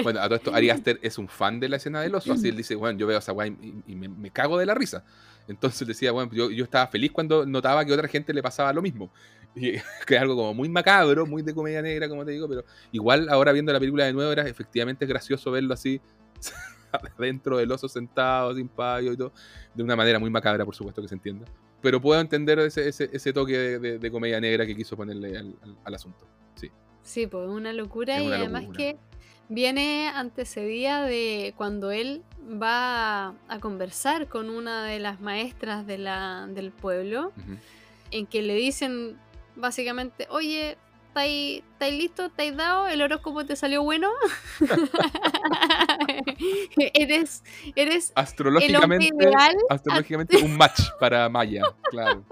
Bueno, 0.02 0.20
a 0.20 0.24
todo 0.24 0.36
esto, 0.36 0.54
Ari 0.54 0.70
Aster 0.70 0.98
es 1.02 1.18
un 1.18 1.28
fan 1.28 1.58
de 1.60 1.68
la 1.68 1.76
escena 1.76 2.00
del 2.00 2.14
oso, 2.14 2.32
así 2.32 2.48
él 2.48 2.56
dice, 2.56 2.74
bueno, 2.76 2.98
yo 2.98 3.06
veo 3.06 3.18
esa 3.18 3.32
weá 3.32 3.48
y, 3.48 3.82
y 3.86 3.94
me, 3.96 4.08
me 4.08 4.30
cago 4.30 4.58
de 4.58 4.66
la 4.66 4.74
risa. 4.74 5.04
Entonces 5.48 5.86
decía, 5.88 6.12
bueno, 6.12 6.30
yo, 6.32 6.50
yo 6.50 6.64
estaba 6.64 6.86
feliz 6.86 7.10
cuando 7.12 7.44
notaba 7.44 7.84
que 7.84 7.90
a 7.90 7.94
otra 7.94 8.06
gente 8.08 8.32
le 8.32 8.42
pasaba 8.42 8.72
lo 8.72 8.82
mismo. 8.82 9.10
Y, 9.56 9.72
que 10.06 10.14
es 10.14 10.20
algo 10.20 10.36
como 10.36 10.54
muy 10.54 10.68
macabro, 10.68 11.26
muy 11.26 11.42
de 11.42 11.52
comedia 11.54 11.82
negra, 11.82 12.08
como 12.08 12.24
te 12.24 12.30
digo, 12.32 12.48
pero 12.48 12.64
igual 12.92 13.28
ahora 13.28 13.50
viendo 13.52 13.72
la 13.72 13.80
película 13.80 14.04
de 14.04 14.12
nuevo 14.12 14.30
era 14.30 14.46
efectivamente 14.46 15.04
gracioso 15.06 15.50
verlo 15.50 15.74
así, 15.74 16.00
dentro 17.18 17.56
del 17.58 17.70
oso 17.72 17.88
sentado, 17.88 18.54
sin 18.54 18.68
payo 18.68 19.12
y 19.12 19.16
todo, 19.16 19.32
de 19.74 19.82
una 19.82 19.96
manera 19.96 20.18
muy 20.18 20.30
macabra, 20.30 20.64
por 20.64 20.74
supuesto 20.74 21.02
que 21.02 21.08
se 21.08 21.14
entienda. 21.14 21.46
Pero 21.82 22.00
puedo 22.00 22.20
entender 22.20 22.58
ese, 22.60 22.88
ese, 22.88 23.08
ese 23.12 23.32
toque 23.32 23.56
de, 23.56 23.78
de- 23.78 23.98
de 23.98 24.10
comedia 24.10 24.40
negra 24.40 24.66
que 24.66 24.76
quiso 24.76 24.96
ponerle 24.96 25.36
al, 25.38 25.56
al- 25.62 25.78
al 25.84 25.94
asunto. 25.94 26.26
Sí. 26.54 26.70
Sí, 27.10 27.26
pues 27.26 27.44
es 27.44 27.50
una 27.50 27.72
locura, 27.72 28.18
Es 28.18 28.24
y 28.24 28.32
además 28.32 28.62
locura. 28.62 28.78
que 28.78 28.96
viene 29.48 30.08
antecedida 30.08 31.04
de 31.04 31.54
cuando 31.56 31.90
él 31.90 32.22
va 32.40 33.34
a 33.48 33.58
conversar 33.60 34.28
con 34.28 34.48
una 34.48 34.84
de 34.84 35.00
las 35.00 35.20
maestras 35.20 35.86
de 35.86 35.98
la, 35.98 36.46
del 36.48 36.70
pueblo. 36.70 37.32
En 38.10 38.26
que 38.26 38.42
le 38.42 38.54
dicen 38.54 39.18
básicamente, 39.56 40.26
oye, 40.30 40.76
¿estáis 41.08 41.62
listos? 41.80 42.26
¿Estáis 42.26 42.56
dado? 42.56 42.88
¿El 42.88 43.02
horóscopo 43.02 43.44
te 43.44 43.56
salió 43.56 43.82
bueno? 43.82 44.10
eres, 46.94 47.42
eres 47.74 48.12
Astrológicamente, 48.14 49.06
ideal 49.06 49.56
astrológicamente 49.68 50.38
un 50.38 50.56
match 50.56 50.80
para 50.98 51.28
Maya, 51.28 51.62
claro. 51.90 52.24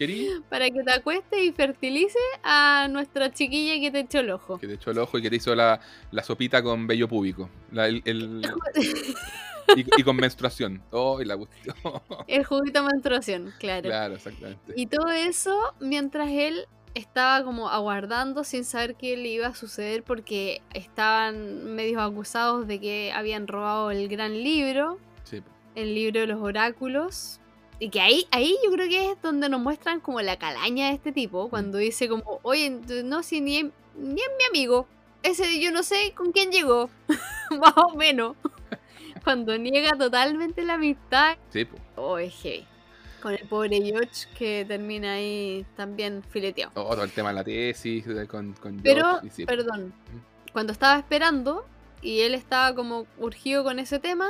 Querí 0.00 0.30
para 0.48 0.70
que 0.70 0.82
te 0.82 0.92
acuestes 0.92 1.42
y 1.42 1.52
fertilices 1.52 2.16
a 2.42 2.88
nuestra 2.90 3.30
chiquilla 3.30 3.78
que 3.78 3.90
te 3.90 4.00
echó 4.00 4.20
el 4.20 4.30
ojo. 4.30 4.58
que 4.58 4.66
te 4.66 4.72
echó 4.72 4.92
el 4.92 4.98
ojo 4.98 5.18
y 5.18 5.22
que 5.22 5.28
te 5.28 5.36
hizo 5.36 5.54
la, 5.54 5.78
la 6.10 6.22
sopita 6.22 6.62
con 6.62 6.86
vello 6.86 7.06
púbico. 7.06 7.50
La- 7.70 7.86
el- 7.86 8.00
el- 8.06 8.40
y, 9.76 9.84
y 10.00 10.02
con 10.02 10.16
menstruación. 10.16 10.82
Oh, 10.90 11.20
y 11.20 11.26
la 11.26 11.36
el 12.28 12.44
juguito 12.44 12.82
menstruación, 12.82 13.52
claro. 13.58 13.82
Claro, 13.90 14.14
exactamente. 14.14 14.72
Y 14.74 14.86
todo 14.86 15.10
eso 15.10 15.74
mientras 15.80 16.30
él 16.30 16.66
estaba 16.94 17.44
como 17.44 17.68
aguardando 17.68 18.42
sin 18.42 18.64
saber 18.64 18.94
qué 18.94 19.18
le 19.18 19.28
iba 19.28 19.48
a 19.48 19.54
suceder 19.54 20.02
porque 20.02 20.62
estaban 20.72 21.74
medios 21.76 22.00
acusados 22.00 22.66
de 22.66 22.80
que 22.80 23.12
habían 23.14 23.46
robado 23.46 23.90
el 23.90 24.08
gran 24.08 24.32
libro. 24.42 24.98
Sí. 25.24 25.42
el 25.74 25.94
libro 25.94 26.20
de 26.20 26.26
los 26.26 26.40
oráculos. 26.40 27.36
Y 27.80 27.88
que 27.88 28.00
ahí, 28.00 28.26
ahí 28.30 28.56
yo 28.62 28.70
creo 28.70 28.88
que 28.88 29.10
es 29.10 29.22
donde 29.22 29.48
nos 29.48 29.60
muestran 29.60 30.00
como 30.00 30.20
la 30.20 30.38
calaña 30.38 30.88
de 30.88 30.94
este 30.94 31.10
tipo, 31.12 31.48
cuando 31.48 31.78
dice 31.78 32.08
como, 32.08 32.38
oye, 32.42 32.70
no, 33.04 33.22
si 33.22 33.40
ni, 33.40 33.56
es- 33.56 33.64
ni 33.96 34.20
es 34.20 34.28
mi 34.38 34.44
amigo, 34.50 34.86
ese 35.22 35.58
yo 35.60 35.72
no 35.72 35.82
sé 35.82 36.12
con 36.14 36.30
quién 36.32 36.52
llegó, 36.52 36.90
más 37.58 37.72
o 37.76 37.96
menos. 37.96 38.36
cuando 39.24 39.56
niega 39.58 39.92
totalmente 39.98 40.62
la 40.62 40.74
amistad, 40.74 41.36
Sí, 41.50 41.64
po. 41.64 41.78
oh, 41.96 42.18
es 42.18 42.34
heavy. 42.42 42.66
Con 43.22 43.34
el 43.34 43.46
pobre 43.48 43.82
George 43.82 44.26
que 44.38 44.64
termina 44.66 45.14
ahí 45.14 45.66
también 45.76 46.22
fileteado. 46.22 46.72
Oh, 46.74 46.94
todo 46.94 47.04
el 47.04 47.10
tema 47.12 47.30
de 47.30 47.34
la 47.34 47.44
tesis 47.44 48.04
con, 48.28 48.54
con 48.54 48.78
Pero, 48.80 49.04
George, 49.04 49.30
sí, 49.30 49.44
perdón, 49.46 49.92
cuando 50.52 50.72
estaba 50.72 50.98
esperando 50.98 51.66
y 52.02 52.20
él 52.20 52.32
estaba 52.34 52.74
como 52.74 53.06
urgido 53.18 53.62
con 53.62 53.78
ese 53.78 53.98
tema, 53.98 54.28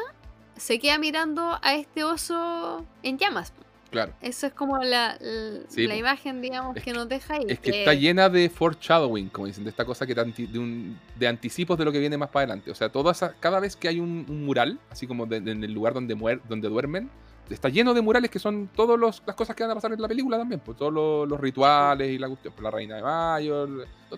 se 0.56 0.78
queda 0.78 0.98
mirando 0.98 1.58
a 1.62 1.74
este 1.74 2.04
oso 2.04 2.84
en 3.02 3.18
llamas. 3.18 3.52
Claro. 3.90 4.12
Eso 4.20 4.46
es 4.46 4.52
como 4.52 4.78
la, 4.78 5.16
la, 5.20 5.60
Sí, 5.68 5.88
la 5.88 5.96
imagen, 5.96 6.40
digamos, 6.40 6.74
que 6.74 6.80
que- 6.82 6.92
nos 6.92 7.08
deja 7.08 7.34
ahí. 7.34 7.44
Es 7.48 7.58
que 7.58 7.72
que- 7.72 7.78
está 7.80 7.92
llena 7.92 8.28
de 8.28 8.48
foreshadowing, 8.48 9.28
como 9.30 9.46
dicen, 9.48 9.64
de 9.64 9.70
esta 9.70 9.84
cosa 9.84 10.06
que 10.06 10.14
de, 10.14 10.58
un- 10.60 10.96
de 11.16 11.26
anticipos 11.26 11.76
de 11.76 11.84
lo 11.84 11.90
que 11.90 11.98
viene 11.98 12.16
más 12.16 12.28
para 12.28 12.44
adelante. 12.44 12.70
O 12.70 12.74
sea, 12.76 12.88
toda 12.90 13.10
esa- 13.10 13.34
cada 13.40 13.58
vez 13.58 13.74
que 13.74 13.88
hay 13.88 13.98
un, 13.98 14.26
un 14.28 14.44
mural, 14.44 14.78
así 14.90 15.08
como 15.08 15.26
de- 15.26 15.40
de- 15.40 15.50
en 15.52 15.64
el 15.64 15.72
lugar 15.72 15.92
donde, 15.92 16.16
muer- 16.16 16.40
donde 16.48 16.68
duermen, 16.68 17.10
está 17.48 17.68
lleno 17.68 17.92
de 17.92 18.00
murales 18.00 18.30
que 18.30 18.38
son 18.38 18.68
todas 18.68 18.96
las 19.00 19.20
cosas 19.34 19.56
que 19.56 19.64
van 19.64 19.72
a 19.72 19.74
pasar 19.74 19.92
en 19.92 20.00
la 20.00 20.06
película 20.06 20.38
también. 20.38 20.60
Pues 20.64 20.78
todos 20.78 20.92
los, 20.92 21.28
los 21.28 21.40
rituales 21.40 22.08
y 22.12 22.18
la 22.18 22.28
cuestión, 22.28 22.54
pues, 22.54 22.62
la 22.62 22.70
reina 22.70 22.94
de 22.94 23.02
mayo, 23.02 23.66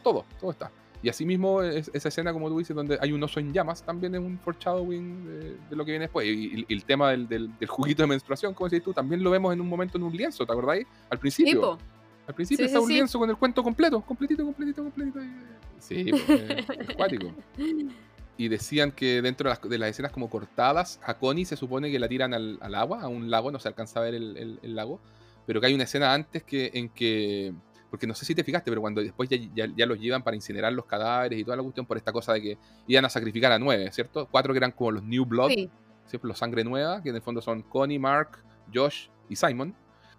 todo, 0.02 0.26
todo 0.38 0.50
está. 0.50 0.70
Y 1.02 1.08
asimismo, 1.08 1.62
es- 1.62 1.90
esa 1.92 2.08
escena, 2.08 2.32
como 2.32 2.48
tú 2.48 2.58
dices, 2.58 2.76
donde 2.76 2.96
hay 3.00 3.12
un 3.12 3.22
oso 3.22 3.40
en 3.40 3.52
llamas, 3.52 3.82
también 3.82 4.14
es 4.14 4.20
un 4.20 4.38
foreshadowing 4.38 5.24
de, 5.26 5.56
de 5.70 5.76
lo 5.76 5.84
que 5.84 5.90
viene 5.92 6.04
después. 6.04 6.26
Y, 6.26 6.64
el 6.68 6.84
tema 6.84 7.10
del, 7.10 7.26
del- 7.28 7.58
del 7.58 7.68
juguito 7.68 8.02
de 8.02 8.06
menstruación, 8.06 8.54
como 8.54 8.68
decís 8.68 8.84
tú, 8.84 8.92
también 8.92 9.22
lo 9.22 9.30
vemos 9.30 9.52
en 9.52 9.60
un 9.60 9.68
momento 9.68 9.98
en 9.98 10.04
un 10.04 10.16
lienzo, 10.16 10.46
¿te 10.46 10.52
acordáis? 10.52 10.86
Al 11.10 11.18
principio. 11.18 11.52
Sí, 11.52 11.58
po. 11.58 11.78
Al 12.28 12.34
principio 12.34 12.64
Sí, 12.64 12.66
está 12.68 12.78
sí, 12.78 12.82
un 12.84 12.88
sí. 12.88 12.94
lienzo 12.94 13.18
con 13.18 13.28
el 13.30 13.36
cuento 13.36 13.62
completo, 13.64 14.00
completito, 14.00 14.44
completito, 14.44 14.82
completito. 14.84 15.18
Sí, 15.80 16.04
pues, 16.10 16.30
es 16.30 16.66
cuático. 16.96 17.32
Y 18.38 18.48
decían 18.48 18.92
que 18.92 19.20
dentro 19.22 19.48
de 19.50 19.56
las, 19.56 19.68
de 19.68 19.78
las 19.78 19.90
escenas 19.90 20.12
como 20.12 20.30
cortadas, 20.30 21.00
a 21.04 21.14
Connie 21.18 21.44
se 21.44 21.56
supone 21.56 21.90
que 21.90 21.98
la 21.98 22.08
tiran 22.08 22.32
al, 22.32 22.58
al 22.62 22.74
agua, 22.76 23.02
a 23.02 23.08
un 23.08 23.28
lago, 23.30 23.50
no 23.50 23.58
se 23.58 23.66
alcanza 23.68 23.98
a 23.98 24.04
ver 24.04 24.14
el, 24.14 24.36
el- 24.36 24.58
el 24.62 24.74
lago, 24.76 25.00
pero 25.46 25.60
que 25.60 25.66
hay 25.66 25.74
una 25.74 25.82
escena 25.84 26.14
antes 26.14 26.44
que 26.44 26.70
en 26.74 26.88
que, 26.88 27.52
porque 27.92 28.06
no 28.06 28.14
sé 28.14 28.24
si 28.24 28.34
te 28.34 28.42
fijaste, 28.42 28.70
pero 28.70 28.80
cuando 28.80 29.02
después 29.02 29.28
ya, 29.28 29.36
ya, 29.54 29.68
ya 29.76 29.84
los 29.84 30.00
llevan 30.00 30.22
para 30.22 30.34
incinerar 30.34 30.72
los 30.72 30.86
cadáveres 30.86 31.38
y 31.38 31.44
toda 31.44 31.58
la 31.58 31.62
cuestión 31.62 31.84
por 31.84 31.98
esta 31.98 32.10
cosa 32.10 32.32
de 32.32 32.40
que 32.40 32.58
iban 32.86 33.04
a 33.04 33.10
sacrificar 33.10 33.52
a 33.52 33.58
nueve, 33.58 33.92
¿cierto? 33.92 34.26
Cuatro 34.30 34.54
que 34.54 34.56
eran 34.56 34.72
como 34.72 34.92
los 34.92 35.02
New 35.02 35.26
Blood, 35.26 35.50
Sí, 35.50 35.68
siempre 36.06 36.28
los 36.28 36.38
sangre 36.38 36.64
nueva, 36.64 37.02
que 37.02 37.10
en 37.10 37.16
el 37.16 37.20
fondo 37.22 37.42
son 37.42 37.60
Connie, 37.62 37.98
Mark, 37.98 38.38
Josh 38.74 39.08
y 39.28 39.36
Simon. 39.36 39.74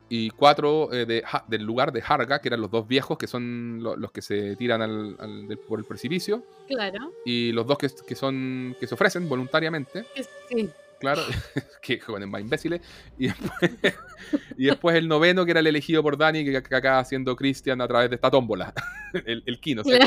Y 0.08 0.30
cuatro 0.30 0.94
eh, 0.94 1.08
de, 1.08 1.24
Ha- 1.26 1.46
del 1.48 1.64
lugar 1.64 1.92
de 1.92 2.04
Harga, 2.08 2.40
que 2.40 2.50
eran 2.50 2.62
los 2.62 2.70
dos 2.70 2.88
viejos, 2.88 3.18
que 3.18 3.26
son 3.26 3.80
lo- 3.82 3.96
los 3.96 4.12
que 4.12 4.22
se 4.22 4.56
tiran 4.56 4.84
al- 4.84 5.16
al- 5.20 5.48
del- 5.48 5.58
por 5.58 5.80
el 5.80 5.86
precipicio. 5.86 6.44
claro. 6.68 7.12
Y 7.26 7.52
los 7.54 7.66
dos 7.66 7.80
que, 7.80 7.90
que 8.06 8.14
son 8.14 8.76
que 8.80 8.86
se 8.86 8.94
ofrecen 8.94 9.28
voluntariamente, 9.28 10.06
Sí. 10.50 10.70
Claro, 11.04 11.22
que 11.82 12.00
jóvenes 12.00 12.30
más 12.30 12.42
imbéciles. 12.42 12.82
Y 13.18 13.28
después, 13.28 13.52
y 14.58 14.66
después 14.66 14.96
el 14.96 15.08
noveno, 15.08 15.44
que 15.44 15.52
era 15.52 15.60
el 15.60 15.68
elegido 15.68 16.02
por 16.02 16.18
Dani, 16.18 16.46
que, 16.46 16.64
que 16.64 16.76
acaba 16.76 17.04
siendo 17.04 17.36
Christian 17.36 17.82
a 17.82 17.88
través 17.88 18.10
de 18.10 18.16
esta 18.16 18.32
tómbola. 18.32 18.74
El, 19.14 19.44
el 19.46 19.60
Kino, 19.60 19.84
se, 19.84 20.00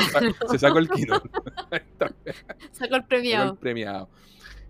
se 0.51 0.59
sacó 0.59 0.79
el 0.79 0.89
Kino. 0.89 1.15
Sacó 1.69 2.13
el 2.25 2.35
Sacó 2.73 2.95
el 2.97 3.05
premiado. 3.05 3.55
premiado. 3.55 4.09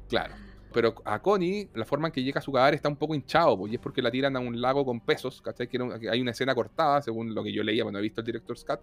Claro. 0.08 0.36
pero 0.72 0.94
a 1.06 1.20
Connie, 1.20 1.68
la 1.74 1.86
forma 1.86 2.10
en 2.10 2.12
que 2.12 2.22
llega 2.22 2.38
a 2.38 2.44
su 2.44 2.52
cadáver 2.52 2.76
está 2.76 2.88
un 2.88 2.98
poco 2.98 3.16
hinchado, 3.16 3.58
pues, 3.58 3.72
y 3.72 3.76
es 3.78 3.82
porque 3.82 4.00
la 4.00 4.12
tiran 4.12 4.36
a 4.36 4.40
un 4.40 4.62
lago 4.62 4.86
con 4.86 5.00
pesos, 5.00 5.42
¿cachai? 5.42 5.68
Que 5.68 5.80
hay 6.08 6.22
una 6.22 6.30
escena 6.30 6.54
cortada, 6.54 7.02
según 7.02 7.34
lo 7.34 7.44
que 7.44 7.52
yo 7.52 7.64
leía 7.64 7.82
cuando 7.82 7.98
he 7.98 8.04
visto 8.04 8.22
el 8.22 8.28
director 8.28 8.56
Scott, 8.56 8.82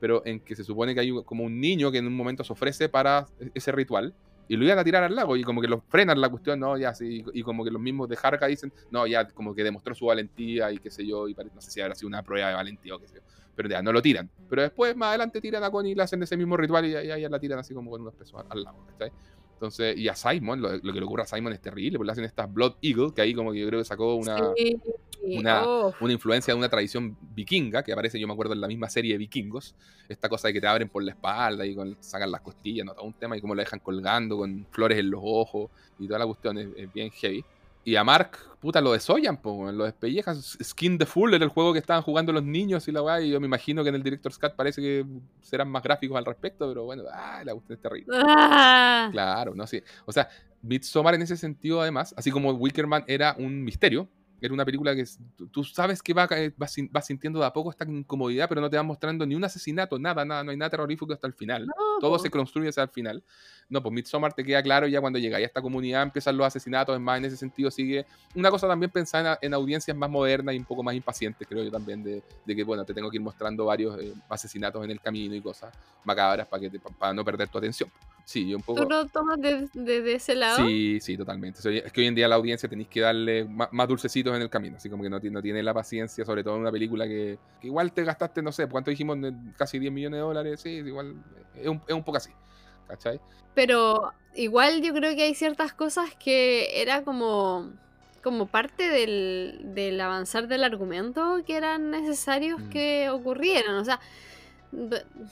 pero 0.00 0.26
en 0.26 0.40
que 0.40 0.56
se 0.56 0.64
supone 0.64 0.92
que 0.92 1.00
hay 1.02 1.22
como 1.24 1.44
un 1.44 1.60
niño 1.60 1.92
que 1.92 1.98
en 1.98 2.08
un 2.08 2.16
momento 2.16 2.42
se 2.42 2.52
ofrece 2.52 2.88
para 2.88 3.28
e-, 3.38 3.52
ese 3.54 3.70
ritual. 3.70 4.12
Y 4.48 4.56
lo 4.56 4.64
iban 4.64 4.78
a 4.78 4.84
tirar 4.84 5.02
al 5.02 5.14
lago 5.14 5.36
y 5.36 5.42
como 5.42 5.60
que 5.60 5.68
lo 5.68 5.80
frenan 5.88 6.20
la 6.20 6.28
cuestión, 6.28 6.60
no, 6.60 6.76
ya, 6.76 6.94
sí, 6.94 7.24
y 7.32 7.42
como 7.42 7.64
que 7.64 7.70
los 7.70 7.80
mismos 7.80 8.08
de 8.08 8.16
Harka 8.22 8.46
dicen, 8.46 8.72
no, 8.90 9.06
ya, 9.06 9.26
como 9.28 9.54
que 9.54 9.64
demostró 9.64 9.94
su 9.94 10.06
valentía 10.06 10.70
y 10.70 10.78
qué 10.78 10.90
sé 10.90 11.06
yo, 11.06 11.28
y 11.28 11.34
no 11.34 11.60
sé 11.60 11.70
si 11.70 11.80
habrá 11.80 11.94
sido 11.94 12.08
una 12.08 12.22
prueba 12.22 12.48
de 12.48 12.54
valentía 12.54 12.94
o 12.94 12.98
qué 12.98 13.08
sé 13.08 13.16
yo, 13.16 13.22
pero 13.54 13.68
ya, 13.68 13.82
no 13.82 13.92
lo 13.92 14.00
tiran. 14.00 14.30
Pero 14.48 14.62
después, 14.62 14.96
más 14.96 15.08
adelante, 15.08 15.40
tiran 15.40 15.64
a 15.64 15.70
Connie 15.70 15.92
y 15.92 15.94
le 15.94 16.02
hacen 16.02 16.22
ese 16.22 16.36
mismo 16.36 16.56
ritual 16.56 16.84
y 16.86 16.92
ya, 16.92 17.28
la 17.28 17.40
tiran 17.40 17.58
así 17.58 17.74
como 17.74 17.90
con 17.90 18.02
unos 18.02 18.14
pesos 18.14 18.40
al, 18.48 18.62
lago, 18.62 18.86
¿cachai? 18.86 19.10
Entonces, 19.56 19.96
y 19.96 20.06
a 20.08 20.14
Simon, 20.14 20.60
lo, 20.60 20.70
que 20.80 21.00
le 21.00 21.02
ocurre 21.02 21.22
a 21.22 21.26
Simon 21.26 21.50
es 21.54 21.62
terrible, 21.62 21.96
porque 21.96 22.08
le 22.08 22.12
hacen 22.12 22.24
esta 22.24 22.44
Blood 22.44 22.74
Eagle, 22.82 23.12
que 23.14 23.22
ahí 23.22 23.32
como 23.32 23.52
que 23.52 23.60
yo 23.60 23.66
creo 23.66 23.80
que 23.80 23.86
sacó 23.86 24.14
una, 24.14 24.52
una, 25.22 25.64
una, 25.98 26.12
influencia 26.12 26.52
de 26.52 26.58
una 26.58 26.68
tradición 26.68 27.16
vikinga, 27.34 27.82
que 27.82 27.90
aparece, 27.90 28.20
yo 28.20 28.26
me 28.26 28.34
acuerdo, 28.34 28.52
en 28.52 28.60
la 28.60 28.68
misma 28.68 28.90
serie 28.90 29.14
de 29.14 29.18
vikingos, 29.18 29.74
esta 30.10 30.28
cosa 30.28 30.48
de 30.48 30.54
que 30.54 30.60
te 30.60 30.66
abren 30.66 30.90
por 30.90 31.02
la 31.02 31.12
espalda 31.12 31.64
y 31.64 31.74
con, 31.74 31.96
sacan 32.00 32.30
las 32.30 32.42
costillas, 32.42 32.84
¿no? 32.84 32.92
todo 32.92 33.06
un 33.06 33.14
tema, 33.14 33.34
y 33.34 33.40
cómo 33.40 33.54
la 33.54 33.62
dejan 33.62 33.80
colgando 33.80 34.36
con 34.36 34.66
flores 34.70 34.98
en 34.98 35.10
los 35.10 35.22
ojos, 35.24 35.70
y 35.98 36.06
toda 36.06 36.18
la 36.18 36.26
cuestión 36.26 36.58
es 36.58 36.92
bien 36.92 37.10
heavy. 37.10 37.42
Y 37.86 37.94
a 37.94 38.02
Mark, 38.02 38.36
puta, 38.58 38.80
lo 38.80 38.90
desollan, 38.90 39.36
po, 39.36 39.70
lo 39.70 39.84
despellejan. 39.84 40.42
Skin 40.42 40.98
the 40.98 41.06
Fool 41.06 41.34
era 41.34 41.44
el 41.44 41.50
juego 41.50 41.72
que 41.72 41.78
estaban 41.78 42.02
jugando 42.02 42.32
los 42.32 42.42
niños 42.42 42.88
y 42.88 42.90
la 42.90 43.00
weá. 43.00 43.20
Y 43.20 43.30
yo 43.30 43.38
me 43.38 43.46
imagino 43.46 43.84
que 43.84 43.90
en 43.90 43.94
el 43.94 44.02
Director's 44.02 44.40
Cut 44.40 44.54
parece 44.56 44.82
que 44.82 45.06
serán 45.40 45.68
más 45.68 45.84
gráficos 45.84 46.18
al 46.18 46.24
respecto, 46.24 46.66
pero 46.66 46.82
bueno, 46.82 47.04
ah, 47.12 47.42
la 47.44 47.52
cuestión 47.52 47.76
es 47.76 47.82
terrible. 47.82 48.16
Ah. 48.20 49.08
Claro, 49.12 49.54
no 49.54 49.68
sé. 49.68 49.84
O 50.04 50.10
sea, 50.10 50.28
Midsommar 50.62 51.14
en 51.14 51.22
ese 51.22 51.36
sentido, 51.36 51.80
además, 51.80 52.12
así 52.16 52.32
como 52.32 52.50
Wickerman 52.50 53.04
era 53.06 53.36
un 53.38 53.62
misterio, 53.62 54.08
era 54.40 54.52
una 54.52 54.64
película 54.64 54.94
que 54.94 55.04
tú 55.50 55.64
sabes 55.64 56.02
que 56.02 56.12
va, 56.12 56.28
vas, 56.56 57.06
sintiendo 57.06 57.40
de 57.40 57.46
a 57.46 57.52
poco 57.52 57.70
esta 57.70 57.84
incomodidad, 57.84 58.48
pero 58.48 58.60
no 58.60 58.68
te 58.68 58.76
va 58.76 58.82
mostrando 58.82 59.24
ni 59.26 59.34
un 59.34 59.44
asesinato, 59.44 59.98
nada, 59.98 60.24
nada, 60.24 60.44
no 60.44 60.50
hay 60.50 60.56
nada 60.56 60.70
terrorífico 60.70 61.12
hasta 61.12 61.26
el 61.26 61.32
final. 61.32 61.66
Todo 62.00 62.18
se 62.18 62.30
construye 62.30 62.68
hasta 62.68 62.82
el 62.82 62.88
final. 62.88 63.22
No, 63.68 63.82
pues 63.82 63.92
Midsommar 63.92 64.32
te 64.32 64.44
queda 64.44 64.62
claro 64.62 64.86
ya 64.86 65.00
cuando 65.00 65.18
llega 65.18 65.38
a 65.38 65.40
esta 65.40 65.60
comunidad 65.60 66.02
empiezan 66.02 66.36
los 66.36 66.46
asesinatos, 66.46 66.94
es 66.94 67.00
más, 67.00 67.18
en 67.18 67.24
ese 67.24 67.36
sentido 67.36 67.70
sigue 67.70 68.06
una 68.34 68.50
cosa 68.50 68.68
también 68.68 68.90
pensada 68.90 69.38
en, 69.42 69.54
audiencias 69.54 69.96
más 69.96 70.08
modernas 70.08 70.54
y 70.54 70.58
un 70.58 70.64
poco 70.64 70.82
más 70.82 70.94
impacientes, 70.94 71.46
creo 71.48 71.64
yo 71.64 71.70
también, 71.70 72.02
de, 72.02 72.22
que, 72.46 72.64
bueno, 72.64 72.84
te 72.84 72.94
tengo 72.94 73.10
que 73.10 73.16
ir 73.16 73.22
mostrando 73.22 73.64
varios 73.64 73.98
eh, 74.00 74.12
asesinatos 74.28 74.84
en 74.84 74.90
el 74.90 75.00
camino 75.00 75.34
y 75.34 75.40
cosas 75.40 75.74
macabras 76.04 76.46
para, 76.46 76.60
que 76.60 76.78
para 76.98 77.12
no 77.12 77.24
perder 77.24 77.48
tu 77.48 77.58
atención. 77.58 77.90
Sí, 78.26 78.52
un 78.52 78.60
poco... 78.60 78.82
¿Tú 78.82 78.88
lo 78.88 79.06
tomas 79.06 79.38
desde 79.40 80.14
ese 80.14 80.34
lado? 80.34 80.56
Sí, 80.56 80.98
sí, 81.00 81.16
totalmente. 81.16 81.60
Es 81.60 81.92
que 81.92 82.00
hoy 82.00 82.08
en 82.08 82.14
día 82.16 82.26
a 82.26 82.28
la 82.28 82.34
audiencia 82.34 82.68
tenéis 82.68 82.88
que 82.88 83.00
darle 83.00 83.44
más, 83.44 83.86
en 84.34 84.42
el 84.42 84.50
camino, 84.50 84.76
así 84.76 84.88
como 84.88 85.02
que 85.02 85.10
no, 85.10 85.18
no 85.18 85.42
tiene 85.42 85.62
la 85.62 85.74
paciencia, 85.74 86.24
sobre 86.24 86.42
todo 86.42 86.54
en 86.54 86.62
una 86.62 86.72
película 86.72 87.06
que, 87.06 87.38
igual 87.62 87.92
te 87.92 88.04
gastaste, 88.04 88.42
no 88.42 88.52
sé, 88.52 88.66
¿cuánto 88.66 88.90
dijimos? 88.90 89.18
Casi 89.56 89.78
10 89.78 89.92
millones 89.92 90.18
de 90.18 90.22
dólares, 90.22 90.60
sí, 90.60 90.70
igual 90.70 91.14
es 91.54 91.68
un, 91.68 91.80
es 91.86 91.94
un 91.94 92.02
poco 92.02 92.18
así, 92.18 92.30
¿cachai? 92.88 93.20
Pero 93.54 94.12
igual 94.34 94.82
yo 94.82 94.92
creo 94.92 95.14
que 95.14 95.22
hay 95.22 95.34
ciertas 95.34 95.72
cosas 95.72 96.14
que 96.16 96.82
era 96.82 97.02
como 97.02 97.70
como 98.22 98.46
parte 98.46 98.88
del, 98.88 99.60
del 99.72 100.00
avanzar 100.00 100.48
del 100.48 100.64
argumento 100.64 101.44
que 101.46 101.56
eran 101.56 101.92
necesarios 101.92 102.60
mm. 102.60 102.68
que 102.70 103.08
ocurrieran. 103.08 103.76
O 103.76 103.84
sea, 103.84 104.00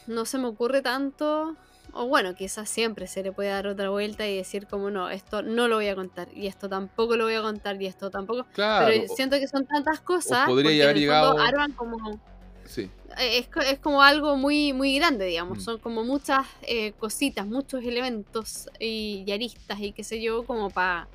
no 0.06 0.24
se 0.24 0.38
me 0.38 0.46
ocurre 0.46 0.80
tanto 0.80 1.56
o 1.94 2.06
bueno, 2.06 2.34
quizás 2.34 2.68
siempre 2.68 3.06
se 3.06 3.22
le 3.22 3.32
puede 3.32 3.50
dar 3.50 3.66
otra 3.66 3.88
vuelta 3.88 4.26
y 4.26 4.36
decir 4.36 4.66
como 4.66 4.90
no, 4.90 5.10
esto 5.10 5.42
no 5.42 5.68
lo 5.68 5.76
voy 5.76 5.88
a 5.88 5.94
contar, 5.94 6.28
y 6.34 6.46
esto 6.46 6.68
tampoco 6.68 7.16
lo 7.16 7.24
voy 7.24 7.34
a 7.34 7.42
contar, 7.42 7.80
y 7.80 7.86
esto 7.86 8.10
tampoco. 8.10 8.46
Claro, 8.52 8.86
pero 8.86 9.14
siento 9.14 9.38
que 9.38 9.48
son 9.48 9.66
tantas 9.66 10.00
cosas. 10.00 10.46
Podría 10.46 10.84
haber 10.84 10.98
llegado. 10.98 11.36
como. 11.76 12.20
Sí. 12.66 12.90
Eh, 13.18 13.46
es, 13.68 13.78
como 13.78 14.02
algo 14.02 14.36
muy, 14.36 14.72
muy 14.72 14.96
grande, 14.96 15.26
digamos. 15.26 15.58
Mm. 15.58 15.60
Son 15.60 15.78
como 15.78 16.02
muchas 16.02 16.46
eh, 16.62 16.92
cositas, 16.98 17.46
muchos 17.46 17.84
elementos 17.84 18.68
y, 18.80 19.30
aristas 19.30 19.78
y 19.80 19.92
qué 19.92 20.02
sé 20.02 20.20
yo, 20.20 20.44
como 20.44 20.70
para. 20.70 21.08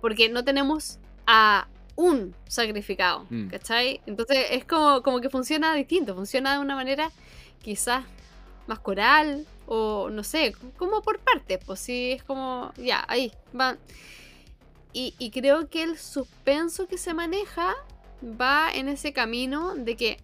Porque 0.00 0.28
no 0.28 0.44
tenemos 0.44 0.98
a 1.26 1.68
un 1.96 2.34
sacrificado, 2.46 3.26
mm. 3.30 3.48
¿cachai? 3.48 4.00
Entonces 4.06 4.38
es 4.50 4.64
como, 4.64 5.02
como 5.02 5.20
que 5.20 5.30
funciona 5.30 5.74
distinto, 5.74 6.14
funciona 6.14 6.52
de 6.52 6.58
una 6.58 6.74
manera 6.74 7.10
quizás 7.62 8.04
más 8.68 8.78
coral, 8.78 9.46
o 9.66 10.10
no 10.10 10.22
sé, 10.22 10.54
como 10.76 11.02
por 11.02 11.18
partes, 11.18 11.58
pues 11.64 11.80
sí, 11.80 12.12
es 12.12 12.22
como, 12.22 12.72
ya, 12.76 13.04
ahí, 13.08 13.32
va. 13.58 13.76
Y, 14.92 15.30
creo 15.30 15.68
que 15.68 15.84
el 15.84 15.96
suspenso 15.96 16.88
que 16.88 16.98
se 16.98 17.14
maneja 17.14 17.76
va 18.22 18.68
en 18.72 18.88
ese 18.88 19.12
camino 19.12 19.74
de 19.76 19.96
que, 19.96 20.16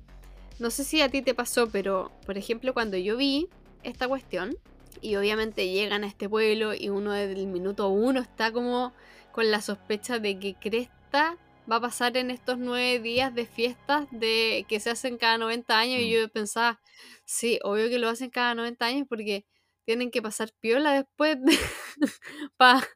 no 0.59 0.71
sé 0.71 0.85
si 0.85 1.01
a 1.01 1.09
ti 1.09 1.23
te 1.23 1.33
pasó, 1.33 1.69
pero 1.69 2.11
por 2.27 2.39
ejemplo 2.39 2.75
cuando 2.75 2.97
yo 2.97 3.17
vi 3.17 3.49
esta 3.85 4.09
cuestión, 4.09 4.57
y 5.01 5.17
obviamente 5.17 5.69
llegan 5.69 6.03
a 6.03 6.07
este 6.07 6.29
pueblo 6.29 6.75
y 6.75 6.89
uno 6.89 7.13
desde 7.13 7.35
el 7.35 7.47
minuto 7.47 7.89
uno 7.89 8.21
está 8.21 8.53
como 8.53 8.93
con 9.33 9.51
la 9.51 9.61
sospecha 9.61 10.19
de 10.19 10.39
que 10.39 10.55
Cresta 10.55 11.37
va 11.71 11.77
a 11.77 11.81
pasar 11.81 12.17
en 12.17 12.31
estos 12.31 12.59
nueve 12.59 13.01
días 13.01 13.35
de 13.35 13.47
fiestas 13.47 14.07
de 14.11 14.67
que 14.69 14.81
se 14.81 14.91
hacen 14.91 15.19
cada 15.19 15.39
90 15.39 15.79
años 15.79 16.01
y 16.01 16.07
mm. 16.07 16.11
yo 16.11 16.29
pensaba, 16.29 16.81
sí, 17.25 17.59
obvio 17.63 17.89
que 17.89 17.99
lo 17.99 18.09
hacen 18.09 18.31
cada 18.31 18.55
90 18.55 18.85
años 18.85 19.07
porque 19.09 19.47
tienen 19.85 20.11
que 20.11 20.23
pasar 20.23 20.51
piola 20.61 20.93
después 20.93 21.39
para 22.57 22.87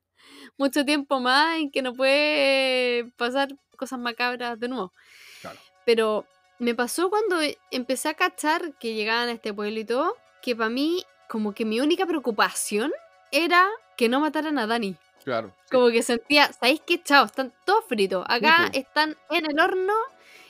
mucho 0.57 0.85
tiempo 0.85 1.21
más 1.21 1.61
y 1.61 1.71
que 1.71 1.83
no 1.83 1.95
puede 1.95 3.11
pasar 3.17 3.49
cosas 3.77 3.99
macabras 3.99 4.59
de 4.59 4.69
nuevo. 4.69 4.93
Pero 5.85 6.27
me 6.59 6.75
pasó 6.75 7.09
cuando 7.09 7.39
empecé 7.71 8.09
a 8.09 8.15
cachar 8.15 8.77
que 8.79 8.95
llegaban 8.95 9.29
a 9.29 9.33
este 9.33 9.55
pueblo 9.55 9.79
y 9.79 9.85
todo, 9.85 10.17
que 10.43 10.55
para 10.55 10.69
mí 10.69 11.05
como 11.29 11.55
que 11.55 11.65
mi 11.65 11.81
única 11.81 12.07
preocupación 12.07 12.93
era 13.31 13.69
que 13.97 14.09
no 14.09 14.21
mataran 14.21 14.59
a 14.59 14.67
Dani. 14.67 14.97
Claro. 15.25 15.55
Como 15.71 15.91
que 15.91 16.03
sentía, 16.03 16.53
¿sabéis 16.53 16.83
qué? 16.87 17.03
Chao, 17.03 17.27
están 17.27 17.53
todos 17.65 17.85
fritos. 17.87 18.25
Acá 18.29 18.71
están 18.73 19.17
en 19.31 19.51
el 19.51 19.59
horno 19.61 19.95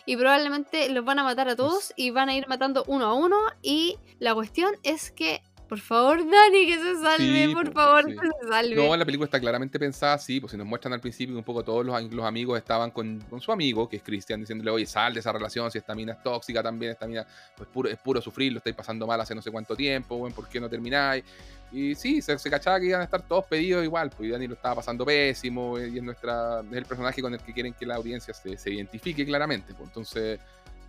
y 0.07 0.17
probablemente 0.17 0.89
los 0.91 1.05
van 1.05 1.19
a 1.19 1.25
matar 1.25 1.49
a 1.49 1.57
todos 1.57 1.93
y 1.97 2.11
van 2.11 2.29
a 2.29 2.35
ir 2.35 2.47
matando 2.49 2.85
uno 2.87 3.07
a 3.07 3.15
uno. 3.15 3.39
Y 3.63 3.99
la 4.19 4.35
cuestión 4.35 4.75
es 4.83 5.11
que 5.11 5.43
por 5.69 5.81
favor, 5.81 6.19
Dani, 6.19 6.67
que 6.67 6.79
se 6.79 6.97
salve, 6.97 7.53
por 7.53 7.73
favor, 7.75 8.07
que 8.07 8.15
se 8.15 8.49
salve. 8.49 8.75
No, 8.75 8.97
la 8.97 9.05
película 9.05 9.27
está 9.27 9.39
claramente 9.39 9.79
pensada 9.79 10.15
así, 10.15 10.41
pues 10.41 10.53
si 10.53 10.57
nos 10.57 10.67
muestran 10.67 10.95
al 10.95 11.01
principio 11.01 11.37
un 11.37 11.45
poco 11.45 11.63
todos 11.63 11.85
los, 11.85 12.03
los 12.11 12.25
amigos 12.25 12.57
estaban 12.57 12.91
con, 12.91 13.23
su 13.39 13.53
amigo, 13.53 13.87
que 13.87 13.97
es 13.97 14.03
Cristian, 14.03 14.41
diciéndole, 14.41 14.71
oye, 14.71 14.87
sal 14.87 15.13
de 15.13 15.21
esa 15.21 15.31
relación, 15.31 15.71
si 15.71 15.77
esta 15.77 15.95
mina 15.95 16.15
es 16.15 16.23
tóxica 16.23 16.63
también, 16.63 16.93
esta 16.93 17.07
mina 17.07 17.27
pues 17.55 17.69
puro, 17.69 17.91
es 17.91 17.99
puro 17.99 18.23
sufrir, 18.23 18.53
lo 18.53 18.59
estáis 18.59 18.75
pasando 18.75 19.07
mal 19.07 19.21
hace 19.21 19.35
no 19.35 19.43
sé 19.43 19.51
cuánto 19.51 19.77
tiempo, 19.77 20.17
bueno, 20.17 20.35
¿por 20.35 20.49
qué 20.49 20.59
no 20.59 20.71
termináis? 20.71 21.23
Y 21.71 21.95
sí, 21.95 22.23
se, 22.23 22.37
cachaba 22.51 22.81
que 22.81 22.87
iban 22.87 23.01
a 23.01 23.05
estar 23.05 23.23
todos 23.23 23.45
pedidos 23.47 23.85
igual, 23.85 24.11
pues 24.11 24.31
Dani 24.31 24.47
lo 24.47 24.55
estaba 24.55 24.77
pasando 24.77 25.05
pésimo, 25.05 25.79
y 25.79 25.99
es, 25.99 26.03
nuestra, 26.03 26.61
es 26.61 26.77
el 26.77 26.85
personaje 26.85 27.21
con 27.21 27.35
el 27.35 27.41
que 27.41 27.53
quieren 27.53 27.75
que 27.75 27.85
la 27.85 27.97
audiencia 27.97 28.33
se, 28.33 28.57
se 28.57 28.71
identifique 28.71 29.25
claramente, 29.27 29.75
pues. 29.75 29.89
Entonces 29.89 30.41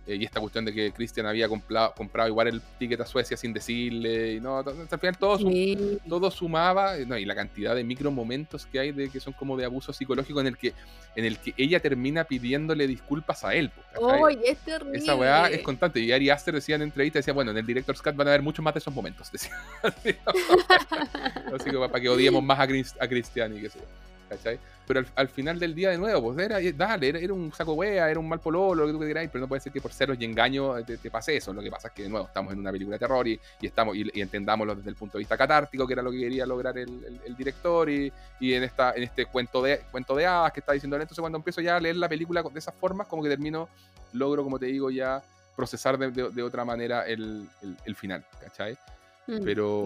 eh, 0.06 0.16
y 0.16 0.24
esta 0.24 0.40
cuestión 0.40 0.64
de 0.64 0.72
que 0.72 0.92
Cristian 0.92 1.26
había 1.26 1.48
comprado, 1.48 1.94
comprado 1.94 2.28
igual 2.28 2.48
el 2.48 2.60
ticket 2.78 3.00
a 3.00 3.06
Suecia 3.06 3.36
sin 3.36 3.52
decirle, 3.52 4.34
y 4.34 4.40
no, 4.40 4.58
al 4.58 4.98
final 4.98 5.18
todo, 5.18 5.38
todo 6.08 6.30
sumaba, 6.30 6.96
no, 7.06 7.18
y 7.18 7.24
la 7.24 7.34
cantidad 7.34 7.74
de 7.74 7.84
micro 7.84 8.10
momentos 8.10 8.66
que 8.66 8.80
hay 8.80 8.92
de 8.92 9.08
que 9.08 9.20
son 9.20 9.32
como 9.32 9.56
de 9.56 9.64
abuso 9.64 9.92
psicológico 9.92 10.40
en 10.40 10.48
el 10.48 10.56
que, 10.56 10.72
en 11.16 11.24
el 11.24 11.38
que 11.38 11.54
ella 11.56 11.80
termina 11.80 12.24
pidiéndole 12.24 12.86
disculpas 12.86 13.44
a 13.44 13.54
él. 13.54 13.70
es 14.44 14.58
terrible! 14.58 14.98
Esa 14.98 15.14
weá 15.14 15.48
es 15.50 15.62
constante. 15.62 16.00
Y 16.00 16.12
Ari 16.12 16.30
Aster 16.30 16.54
decía 16.54 16.76
en 16.76 16.82
entrevista, 16.82 17.18
decía, 17.18 17.34
bueno, 17.34 17.50
en 17.50 17.58
el 17.58 17.66
Director's 17.66 18.02
Cut 18.02 18.14
van 18.14 18.28
a 18.28 18.30
haber 18.30 18.42
muchos 18.42 18.64
más 18.64 18.74
de 18.74 18.78
esos 18.78 18.94
momentos. 18.94 19.30
Decía. 19.32 19.52
Así 21.54 21.70
que 21.70 21.76
para 21.76 22.00
que 22.00 22.08
odiemos 22.08 22.42
más 22.42 22.58
a, 22.58 22.62
a 22.62 23.08
Cristian 23.08 23.56
y 23.56 23.60
que 23.60 23.70
sea. 23.70 23.82
¿Cachai? 24.30 24.58
Pero 24.86 25.04
al, 25.14 25.28
final 25.28 25.58
del 25.58 25.74
día, 25.74 25.90
de 25.90 25.98
nuevo, 25.98 26.32
pues 26.32 26.46
era, 26.46 26.58
dale, 26.74 27.08
era, 27.08 27.32
un 27.34 27.52
saco 27.52 27.74
wea, 27.74 28.10
era 28.10 28.18
un 28.18 28.28
mal 28.28 28.40
pololo, 28.40 28.86
lo 28.86 28.86
que 28.86 28.92
tú 28.92 29.00
queráis, 29.00 29.28
pero 29.30 29.42
no 29.42 29.48
puede 29.48 29.60
ser 29.60 29.72
que 29.72 29.80
por 29.80 29.92
ceros 29.92 30.16
y 30.18 30.24
engaño 30.24 30.82
te, 30.84 31.10
pase 31.10 31.36
eso. 31.36 31.52
Lo 31.52 31.62
que 31.62 31.70
pasa 31.70 31.88
es 31.88 31.94
que, 31.94 32.04
de 32.04 32.08
nuevo, 32.08 32.26
estamos 32.26 32.52
en 32.52 32.60
una 32.60 32.72
película 32.72 32.94
de 32.94 33.00
terror 33.00 33.26
y, 33.28 33.38
estamos 33.60 33.96
y, 33.96 34.20
entendámoslo 34.20 34.74
desde 34.74 34.90
el 34.90 34.96
punto 34.96 35.18
de 35.18 35.20
vista 35.20 35.36
catártico, 35.36 35.86
que 35.86 35.92
era 35.92 36.02
lo 36.02 36.10
que 36.10 36.20
quería 36.20 36.46
lograr 36.46 36.78
el, 36.78 37.36
director, 37.36 37.90
y, 37.90 38.12
en, 38.40 38.62
esta, 38.62 38.92
en 38.92 39.02
este 39.02 39.26
cuento 39.26 39.62
de, 39.62 39.80
cuento 39.90 40.14
de 40.14 40.26
hadas 40.26 40.52
que 40.52 40.60
está 40.60 40.72
diciendo 40.72 40.96
él. 40.96 41.02
Entonces, 41.02 41.20
cuando 41.20 41.38
empiezo 41.38 41.60
ya 41.60 41.76
a 41.76 41.80
leer 41.80 41.96
la 41.96 42.08
película 42.08 42.42
de 42.42 42.58
esas 42.58 42.74
formas, 42.74 43.06
como 43.06 43.22
que 43.22 43.28
termino, 43.28 43.68
logro, 44.12 44.42
como 44.42 44.58
te 44.58 44.66
digo, 44.66 44.90
ya 44.90 45.22
procesar 45.56 45.98
de, 45.98 46.42
otra 46.42 46.64
manera 46.64 47.06
el, 47.06 47.48
final, 47.94 48.24
¿cachai? 48.40 48.78
Mm, 49.26 49.44
pero. 49.44 49.84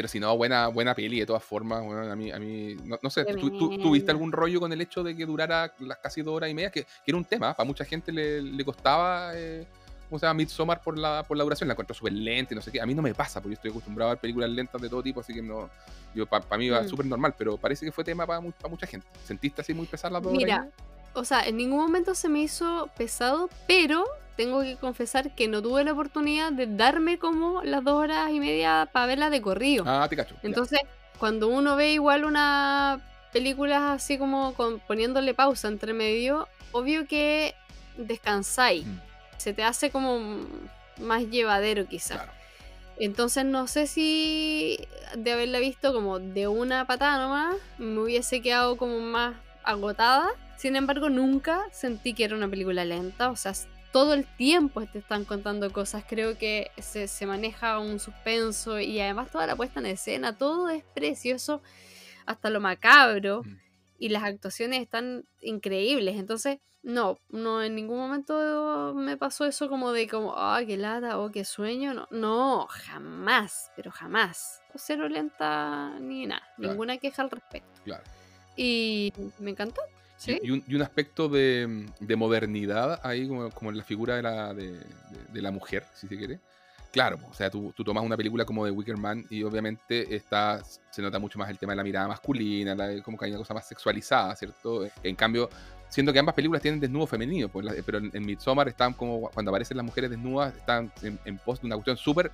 Pero 0.00 0.08
si 0.08 0.18
no, 0.18 0.34
buena, 0.34 0.68
buena 0.68 0.94
peli 0.94 1.20
de 1.20 1.26
todas 1.26 1.44
formas. 1.44 1.84
Bueno, 1.84 2.10
a 2.10 2.16
mí, 2.16 2.30
a 2.30 2.38
mí 2.38 2.74
no, 3.02 3.10
sé, 3.10 3.22
¿tú, 3.26 3.50
tuviste 3.50 4.10
algún 4.10 4.32
rollo 4.32 4.58
con 4.58 4.72
el 4.72 4.80
hecho 4.80 5.02
de 5.02 5.14
que 5.14 5.26
durara 5.26 5.74
las 5.78 5.98
casi 5.98 6.22
dos 6.22 6.34
horas 6.34 6.48
y 6.48 6.54
media? 6.54 6.70
Que, 6.70 6.86
era 7.04 7.18
un 7.18 7.24
tema, 7.26 7.52
para 7.52 7.66
mucha 7.66 7.84
gente 7.84 8.10
le, 8.10 8.64
costaba 8.64 9.32
eh, 9.34 9.66
¿cómo 10.08 10.18
se 10.18 10.24
llama? 10.24 10.38
Midsommar 10.38 10.80
por 10.80 10.96
la, 10.96 11.22
por 11.22 11.36
la 11.36 11.44
duración, 11.44 11.68
la 11.68 11.74
encuentro 11.74 11.94
súper 11.94 12.14
lenta 12.14 12.54
y 12.54 12.56
no 12.56 12.62
sé 12.62 12.72
qué. 12.72 12.80
A 12.80 12.86
mí 12.86 12.94
no 12.94 13.02
me 13.02 13.12
pasa, 13.12 13.42
porque 13.42 13.56
yo 13.56 13.58
estoy 13.58 13.72
acostumbrado 13.72 14.10
a 14.10 14.14
ver 14.14 14.22
películas 14.22 14.48
lentas 14.48 14.80
de 14.80 14.88
todo 14.88 15.02
tipo, 15.02 15.20
así 15.20 15.34
que 15.34 15.42
no, 15.42 15.68
yo 16.14 16.24
para 16.24 16.56
mí 16.56 16.70
va 16.70 16.80
Mm. 16.80 16.88
súper 16.88 17.04
normal, 17.04 17.34
pero 17.36 17.58
parece 17.58 17.84
que 17.84 17.92
fue 17.92 18.02
tema 18.02 18.26
para 18.26 18.40
mucha 18.40 18.86
gente. 18.86 19.06
¿Sentiste 19.26 19.60
así 19.60 19.74
muy 19.74 19.84
pesar 19.84 20.10
las 20.12 20.22
dos 20.22 20.32
horas 20.32 20.40
y 20.40 20.44
Mira, 20.46 20.60
media? 20.60 20.72
o 21.12 21.24
sea, 21.26 21.42
en 21.42 21.58
ningún 21.58 21.78
momento 21.78 22.14
se 22.14 22.30
me 22.30 22.40
hizo 22.40 22.88
pesado, 22.96 23.50
pero 23.66 24.06
tengo 24.42 24.62
que 24.62 24.76
confesar 24.76 25.34
que 25.34 25.48
no 25.48 25.60
tuve 25.60 25.84
la 25.84 25.92
oportunidad 25.92 26.50
de 26.52 26.66
darme 26.66 27.18
como 27.18 27.62
las 27.62 27.84
dos 27.84 27.94
horas 27.94 28.30
y 28.30 28.40
media 28.40 28.88
para 28.90 29.04
verla 29.06 29.28
de 29.28 29.42
corrido. 29.42 29.84
Ah, 29.86 30.06
te 30.08 30.16
cacho. 30.16 30.34
ya. 30.36 30.40
Entonces, 30.48 30.80
cuando 31.18 31.48
uno 31.48 31.76
ve 31.76 31.92
igual 31.92 32.24
una 32.24 33.00
película 33.34 33.92
así 33.92 34.16
como 34.16 34.54
con- 34.54 34.80
poniéndole 34.80 35.34
pausa 35.34 35.68
entre 35.68 35.92
medio, 35.92 36.48
obvio 36.72 37.06
que 37.06 37.54
descansáis. 37.98 38.86
Mm. 38.86 38.98
Se 39.36 39.52
te 39.52 39.62
hace 39.62 39.90
como 39.90 40.20
más 40.98 41.22
llevadero 41.28 41.86
quizás. 41.86 42.16
Claro. 42.18 42.32
Entonces 42.98 43.44
no 43.44 43.66
sé 43.66 43.86
si 43.86 44.78
de 45.16 45.32
haberla 45.32 45.58
visto 45.58 45.92
como 45.92 46.18
de 46.18 46.48
una 46.48 46.86
patada 46.86 47.18
nomás, 47.18 47.56
me 47.78 47.98
hubiese 48.00 48.40
quedado 48.42 48.76
como 48.76 49.00
más 49.00 49.34
agotada. 49.64 50.28
Sin 50.56 50.76
embargo, 50.76 51.08
nunca 51.08 51.62
sentí 51.72 52.12
que 52.14 52.24
era 52.24 52.36
una 52.36 52.48
película 52.48 52.84
lenta. 52.84 53.30
O 53.30 53.36
sea, 53.36 53.52
todo 53.92 54.14
el 54.14 54.24
tiempo 54.36 54.84
te 54.86 54.98
están 54.98 55.24
contando 55.24 55.72
cosas. 55.72 56.04
Creo 56.08 56.38
que 56.38 56.70
se, 56.78 57.08
se 57.08 57.26
maneja 57.26 57.78
un 57.78 57.98
suspenso 57.98 58.78
y 58.80 59.00
además 59.00 59.30
toda 59.30 59.46
la 59.46 59.56
puesta 59.56 59.80
en 59.80 59.86
escena, 59.86 60.36
todo 60.36 60.68
es 60.68 60.84
precioso, 60.94 61.60
hasta 62.26 62.50
lo 62.50 62.60
macabro. 62.60 63.42
Mm. 63.44 63.58
Y 63.98 64.08
las 64.08 64.22
actuaciones 64.24 64.80
están 64.80 65.24
increíbles. 65.42 66.16
Entonces, 66.16 66.58
no, 66.82 67.18
no 67.28 67.62
en 67.62 67.74
ningún 67.74 67.98
momento 67.98 68.94
me 68.94 69.18
pasó 69.18 69.44
eso 69.44 69.68
como 69.68 69.92
de 69.92 70.08
como, 70.08 70.32
ah, 70.34 70.62
qué 70.66 70.78
lata, 70.78 71.18
o 71.18 71.30
qué 71.30 71.44
sueño. 71.44 71.92
No, 71.92 72.08
no, 72.10 72.66
jamás, 72.70 73.70
pero 73.76 73.90
jamás. 73.90 74.62
Cero 74.76 75.08
lenta 75.08 75.98
ni 76.00 76.26
nada, 76.26 76.42
Claro. 76.56 76.72
ninguna 76.72 76.96
queja 76.96 77.20
al 77.22 77.30
respecto. 77.30 77.80
Claro. 77.84 78.04
Y 78.56 79.12
me 79.38 79.50
encantó. 79.50 79.82
¿Sí? 80.20 80.38
Y, 80.42 80.74
un, 80.74 80.82
aspecto 80.82 81.28
de, 81.28 81.86
de 81.98 82.16
modernidad 82.16 83.00
ahí, 83.02 83.26
como, 83.26 83.70
en 83.70 83.76
la 83.78 83.84
figura 83.84 84.16
de 84.16 85.40
la, 85.40 85.50
mujer, 85.50 85.84
si 85.94 86.06
se 86.06 86.16
quiere. 86.16 86.38
Claro, 86.92 87.18
o 87.30 87.32
sea, 87.32 87.48
tú, 87.50 87.72
tú 87.74 87.84
tomas 87.84 88.04
una 88.04 88.16
película 88.16 88.44
como 88.44 88.64
de 88.64 88.70
Wicker 88.70 88.96
Man 88.96 89.24
y 89.30 89.42
obviamente 89.44 90.14
está, 90.14 90.60
se 90.90 91.00
nota 91.00 91.18
mucho 91.18 91.38
más 91.38 91.48
el 91.48 91.56
tema 91.56 91.72
de 91.72 91.76
la 91.76 91.84
mirada 91.84 92.08
masculina, 92.08 92.76
como 93.02 93.16
que 93.16 93.24
hay 93.24 93.30
una 93.30 93.38
cosa 93.38 93.54
más 93.54 93.66
sexualizada, 93.66 94.34
¿cierto? 94.36 94.86
En 95.02 95.14
cambio, 95.14 95.48
siendo 95.88 96.12
que 96.12 96.18
ambas 96.18 96.34
películas 96.34 96.60
tienen 96.60 96.80
desnudo 96.80 97.06
femenino, 97.06 97.48
pues, 97.48 97.66
pero 97.86 97.98
en, 97.98 98.10
en 98.12 98.26
Midsommar 98.26 98.68
están 98.68 98.92
como, 98.92 99.30
cuando 99.30 99.50
aparecen 99.50 99.76
las 99.76 99.86
mujeres 99.86 100.10
desnudas, 100.10 100.54
están 100.54 100.92
en, 101.02 101.18
en 101.24 101.38
pos 101.38 101.60
de 101.60 101.66
una 101.66 101.76
cuestión 101.76 101.96
súper 101.96 102.30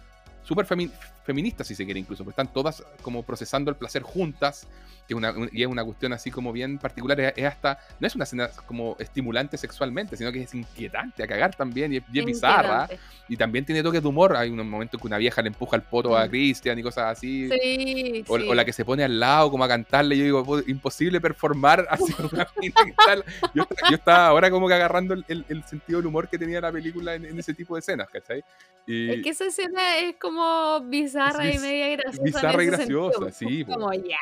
súper 0.46 0.64
femi- 0.66 0.90
feminista, 1.24 1.64
si 1.64 1.74
se 1.74 1.84
quiere 1.84 1.98
incluso, 1.98 2.22
porque 2.24 2.40
están 2.40 2.52
todas 2.54 2.82
como 3.02 3.22
procesando 3.24 3.68
el 3.70 3.76
placer 3.76 4.02
juntas, 4.02 4.66
que 5.08 5.14
es 5.14 5.16
una, 5.16 5.32
un- 5.32 5.50
y 5.52 5.62
es 5.62 5.68
una 5.68 5.84
cuestión 5.84 6.12
así 6.12 6.30
como 6.30 6.52
bien 6.52 6.78
particular, 6.78 7.18
es, 7.20 7.32
es 7.36 7.44
hasta, 7.46 7.78
no 7.98 8.06
es 8.06 8.14
una 8.14 8.24
escena 8.24 8.48
como 8.66 8.96
estimulante 9.00 9.56
sexualmente, 9.56 10.16
sino 10.16 10.30
que 10.30 10.42
es 10.42 10.54
inquietante 10.54 11.22
a 11.24 11.26
cagar 11.26 11.54
también, 11.56 11.92
y 11.92 11.96
es 11.96 12.04
bien 12.10 12.24
bizarra, 12.26 12.82
Inquietante. 12.82 12.98
y 13.28 13.36
también 13.36 13.64
tiene 13.64 13.82
toques 13.82 14.02
de 14.02 14.08
humor, 14.08 14.36
hay 14.36 14.50
un 14.50 14.68
momento 14.68 14.96
en 14.96 15.00
que 15.00 15.06
una 15.08 15.18
vieja 15.18 15.42
le 15.42 15.48
empuja 15.48 15.76
el 15.76 15.82
poto 15.82 16.16
a 16.16 16.26
Mm. 16.26 16.30
Christian 16.30 16.78
y 16.78 16.82
cosas 16.82 17.16
así, 17.18 17.48
Sí, 17.48 18.24
o, 18.28 18.38
sí. 18.38 18.48
o 18.48 18.54
la 18.54 18.64
que 18.64 18.72
se 18.72 18.84
pone 18.84 19.02
al 19.04 19.18
lado 19.18 19.50
como 19.50 19.64
a 19.64 19.68
cantarle, 19.68 20.16
yo 20.16 20.24
digo, 20.24 20.44
"Puta, 20.44 20.68
imposible 20.70 21.20
performar 21.20 21.86
así 21.90 22.14
una 22.18 22.46
que 22.60 22.66
está- 22.68 23.16
yo, 23.54 23.66
yo 23.90 23.96
estaba 23.96 24.28
ahora 24.28 24.50
como 24.50 24.68
que 24.68 24.74
agarrando 24.74 25.14
el, 25.14 25.24
el- 25.28 25.44
el 25.48 25.64
sentido 25.64 25.98
del 25.98 26.06
humor 26.06 26.28
que 26.28 26.38
tenía 26.38 26.60
la 26.60 26.70
película 26.70 27.14
en, 27.16 27.24
en 27.24 27.38
ese 27.38 27.52
tipo 27.54 27.74
de 27.74 27.80
escenas, 27.80 28.08
¿cachai? 28.10 28.44
Y, 28.88 29.10
Es 29.10 29.22
que 29.22 29.30
esa 29.30 29.46
escena 29.46 29.98
es 29.98 30.14
como 30.16 30.35
bizarra 30.84 31.48
Es 31.48 31.56
y 31.56 31.58
media 31.58 31.96
graciosa. 31.96 32.22
bizarra 32.22 32.62
y 32.62 32.66
graciosa, 32.66 33.30
sí, 33.32 33.64
po. 33.64 33.72
Como 33.74 33.92
ya. 33.92 34.18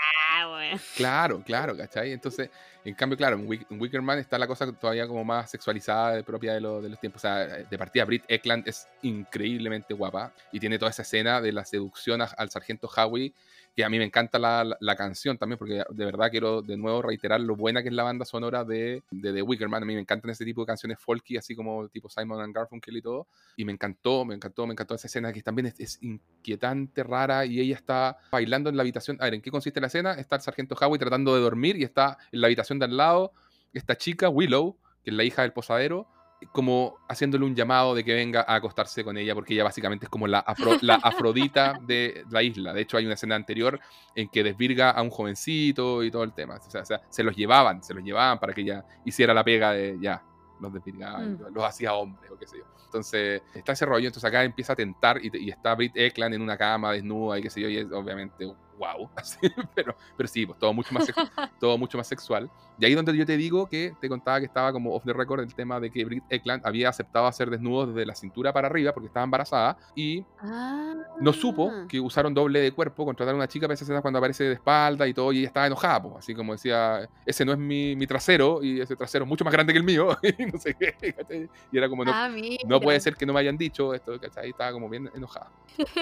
Claro, 0.96 1.42
claro, 1.44 1.76
¿cachai? 1.76 2.12
Entonces, 2.12 2.50
en 2.84 2.94
cambio, 2.94 3.16
claro, 3.16 3.36
en, 3.36 3.46
Wick- 3.46 3.66
en 3.70 3.80
Wicker 3.80 4.02
Man 4.02 4.18
está 4.18 4.38
la 4.38 4.46
cosa 4.46 4.70
todavía 4.72 5.06
como 5.06 5.24
más 5.24 5.50
sexualizada, 5.50 6.12
de 6.16 6.24
propia 6.24 6.54
de, 6.54 6.60
lo- 6.60 6.80
de 6.82 6.88
los 6.88 6.98
tiempos. 7.00 7.20
O 7.20 7.26
sea, 7.28 7.38
de 7.46 7.78
partida, 7.78 8.04
Britt 8.04 8.24
Eklund 8.28 8.66
es 8.66 8.88
increíblemente 9.02 9.94
guapa 9.94 10.32
y 10.52 10.60
tiene 10.60 10.78
toda 10.78 10.90
esa 10.90 11.02
escena 11.02 11.40
de 11.40 11.52
la 11.52 11.64
seducción 11.64 12.22
a- 12.22 12.24
al 12.36 12.50
sargento 12.50 12.88
Howie, 12.94 13.32
que 13.76 13.84
a 13.84 13.88
mí 13.90 13.98
me 13.98 14.04
encanta 14.04 14.38
la, 14.38 14.62
la- 14.64 14.76
la 14.80 14.96
canción 14.96 15.36
también, 15.36 15.58
porque 15.58 15.82
de 15.88 16.04
verdad 16.04 16.30
quiero 16.30 16.62
de 16.62 16.76
nuevo 16.76 17.02
reiterar 17.02 17.40
lo 17.40 17.56
buena 17.56 17.82
que 17.82 17.88
es 17.88 17.94
la 17.94 18.04
banda 18.04 18.24
sonora 18.24 18.64
de, 18.64 19.02
de 19.10 19.32
The 19.32 19.42
Wicker 19.42 19.68
Man. 19.68 19.82
A 19.82 19.86
mí 19.86 19.94
me 19.94 20.00
encantan 20.00 20.30
ese 20.30 20.44
tipo 20.44 20.60
de 20.62 20.66
canciones 20.66 20.98
folky, 21.00 21.36
así 21.36 21.56
como 21.56 21.88
tipo 21.88 22.08
Simon 22.08 22.40
and 22.40 22.54
Garfunkel 22.54 22.96
y 22.96 23.02
todo. 23.02 23.26
Y 23.56 23.64
me 23.64 23.72
encantó, 23.72 24.24
me 24.24 24.34
encantó, 24.34 24.66
me 24.66 24.72
encantó 24.74 24.94
esa 24.94 25.08
escena 25.08 25.32
que 25.32 25.42
también 25.42 25.66
es, 25.66 25.80
es 25.80 25.98
inquietante, 26.02 27.02
rara, 27.02 27.44
y 27.46 27.60
ella 27.60 27.74
está 27.74 28.18
bailando 28.30 28.70
en 28.70 28.76
la 28.76 28.82
habitación. 28.82 29.16
A 29.20 29.24
ver, 29.24 29.34
¿en 29.34 29.42
qué 29.42 29.50
consiste 29.50 29.80
la 29.80 29.88
escena? 29.88 30.12
Está 30.14 30.36
el 30.36 30.42
sargento 30.42 30.76
Howie 30.80 30.98
tratando 30.98 31.34
de 31.34 31.40
dormir 31.40 31.76
y 31.76 31.84
está 31.84 32.18
en 32.32 32.40
la 32.40 32.46
habitación 32.46 32.78
de 32.78 32.84
al 32.86 32.96
lado 32.96 33.32
esta 33.72 33.96
chica, 33.96 34.28
Willow, 34.28 34.76
que 35.02 35.10
es 35.10 35.16
la 35.16 35.24
hija 35.24 35.42
del 35.42 35.52
posadero, 35.52 36.06
como 36.52 36.96
haciéndole 37.08 37.44
un 37.44 37.54
llamado 37.54 37.94
de 37.94 38.04
que 38.04 38.14
venga 38.14 38.44
a 38.46 38.54
acostarse 38.56 39.04
con 39.04 39.16
ella, 39.16 39.34
porque 39.34 39.54
ella 39.54 39.64
básicamente 39.64 40.06
es 40.06 40.10
como 40.10 40.26
la, 40.26 40.44
afro- 40.44 40.78
la 40.82 40.94
afrodita 40.96 41.78
de 41.82 42.24
la 42.30 42.42
isla. 42.42 42.72
De 42.72 42.82
hecho, 42.82 42.96
hay 42.96 43.04
una 43.04 43.14
escena 43.14 43.34
anterior 43.36 43.80
en 44.14 44.28
que 44.28 44.42
desvirga 44.42 44.90
a 44.90 45.02
un 45.02 45.10
jovencito 45.10 46.02
y 46.02 46.10
todo 46.10 46.22
el 46.24 46.32
tema. 46.32 46.56
O 46.56 46.70
sea, 46.70 46.82
o 46.82 46.84
sea, 46.84 47.00
se 47.08 47.22
los 47.22 47.34
llevaban, 47.36 47.82
se 47.82 47.94
los 47.94 48.02
llevaban 48.04 48.38
para 48.38 48.52
que 48.52 48.60
ella 48.62 48.84
hiciera 49.04 49.32
la 49.34 49.44
pega 49.44 49.72
de 49.72 49.98
ya, 50.00 50.22
los 50.60 50.72
desvirgaba, 50.72 51.18
Mm. 51.20 51.38
los, 51.54 51.64
hacía 51.64 51.94
hombres 51.94 52.30
o 52.30 52.38
qué 52.38 52.46
sé 52.46 52.58
yo. 52.58 52.64
Entonces, 52.84 53.42
está 53.52 53.72
ese 53.72 53.86
rollo, 53.86 54.06
entonces 54.06 54.28
acá 54.28 54.44
empieza 54.44 54.72
a 54.72 54.76
tentar 54.76 55.18
y, 55.22 55.28
y 55.36 55.50
está 55.50 55.74
Britt 55.74 55.96
Eklund 55.96 56.34
en 56.34 56.42
una 56.42 56.56
cama 56.56 56.92
desnuda 56.92 57.38
y 57.38 57.42
qué 57.42 57.50
sé 57.50 57.60
yo, 57.60 57.68
y 57.68 57.78
es 57.78 57.90
obviamente 57.90 58.46
wow, 58.78 59.08
así, 59.16 59.38
pero, 59.74 59.96
pero 60.16 60.28
sí, 60.28 60.46
pues 60.46 60.58
todo 60.58 60.72
mucho 60.72 60.92
más 60.94 61.06
todo 61.60 61.76
mucho 61.78 61.98
más 61.98 62.06
sexual. 62.06 62.48
Y 62.78 62.84
ahí 62.84 62.94
donde 62.94 63.16
yo 63.16 63.24
te 63.24 63.36
digo 63.36 63.66
que 63.68 63.92
te 64.00 64.08
contaba 64.08 64.40
que 64.40 64.46
estaba 64.46 64.72
como 64.72 64.94
off 64.94 65.04
the 65.04 65.12
record 65.12 65.40
el 65.40 65.54
tema 65.54 65.78
de 65.80 65.90
que 65.90 66.04
Britt 66.04 66.24
Eklund 66.28 66.62
había 66.64 66.88
aceptado 66.88 67.26
hacer 67.26 67.48
desnudos 67.50 67.88
desde 67.94 68.04
la 68.06 68.14
cintura 68.14 68.52
para 68.52 68.66
arriba 68.68 68.92
porque 68.92 69.06
estaba 69.06 69.24
embarazada 69.24 69.76
y 69.94 70.24
Ah. 70.40 70.94
no 71.20 71.32
supo 71.32 71.70
que 71.88 72.00
usaron 72.00 72.34
doble 72.34 72.60
de 72.60 72.72
cuerpo, 72.72 73.04
contrataron 73.04 73.40
a 73.40 73.44
una 73.44 73.48
chica 73.48 73.66
para 73.66 73.74
esa 73.74 73.84
escena 73.84 74.02
cuando 74.02 74.18
aparece 74.18 74.44
de 74.44 74.52
espalda 74.54 75.06
y 75.06 75.14
todo, 75.14 75.32
y 75.32 75.38
ella 75.38 75.46
estaba 75.48 75.66
enojada, 75.66 76.02
pues, 76.02 76.14
así 76.18 76.34
como 76.34 76.52
decía, 76.52 77.08
ese 77.24 77.44
no 77.44 77.52
es 77.52 77.58
mi, 77.58 77.96
mi 77.96 78.06
trasero, 78.06 78.62
y 78.62 78.80
ese 78.80 78.94
trasero 78.96 79.24
es 79.24 79.28
mucho 79.28 79.44
más 79.44 79.52
grande 79.52 79.72
que 79.72 79.78
el 79.78 79.84
mío, 79.84 80.08
y 80.38 80.46
no 80.46 80.58
sé 80.58 80.74
qué. 80.78 81.48
Y 81.72 81.78
era 81.78 81.88
como, 81.88 82.04
no, 82.04 82.10
Ah, 82.14 82.28
no 82.66 82.80
puede 82.80 83.00
ser 83.00 83.14
que 83.16 83.24
no 83.26 83.32
me 83.32 83.40
hayan 83.40 83.56
dicho 83.56 83.94
esto, 83.94 84.18
¿cachai? 84.20 84.50
Estaba 84.50 84.72
como 84.72 84.88
bien 84.88 85.08
enojada. 85.14 85.50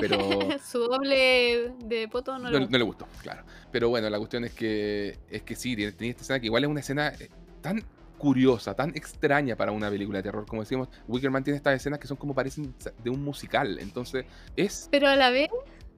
Pero 0.01 0.19
Su 0.65 0.79
doble 0.81 1.73
de 1.85 2.09
poto 2.09 2.33
no, 2.39 2.51
no, 2.51 2.51
le 2.51 2.59
no 2.59 2.61
gusta. 2.65 2.79
le 2.79 2.85
gustó, 2.85 3.07
claro. 3.23 3.43
Pero 3.71 3.89
bueno, 3.89 4.11
la 4.11 4.19
cuestión 4.19 4.45
es 4.45 4.53
que, 4.55 5.19
es 5.31 5.43
que 5.43 5.55
sí, 5.55 5.75
tenía 5.77 6.11
esta 6.11 6.23
escena 6.23 6.41
que 6.41 6.47
igual 6.47 6.62
es 6.65 6.71
una 6.71 6.81
escena 6.81 7.09
eh, 7.09 7.29
tan 7.61 7.83
curiosa, 8.19 8.75
tan 8.75 8.91
extraña 8.91 9.57
para 9.57 9.73
una 9.73 9.91
película 9.91 10.19
de 10.19 10.23
terror. 10.23 10.47
Como 10.47 10.63
decíamos, 10.63 10.89
Wickerman 11.09 11.43
tiene 11.43 11.57
estas 11.57 11.75
escenas 11.75 11.99
que 11.99 12.07
son 12.07 12.17
como 12.17 12.35
parecen 12.35 12.75
de 13.03 13.11
un 13.11 13.23
musical. 13.25 13.79
Entonces, 13.81 14.25
es 14.57 14.89
Pero 14.93 15.09
a 15.09 15.17
la 15.17 15.31
vez, 15.31 15.49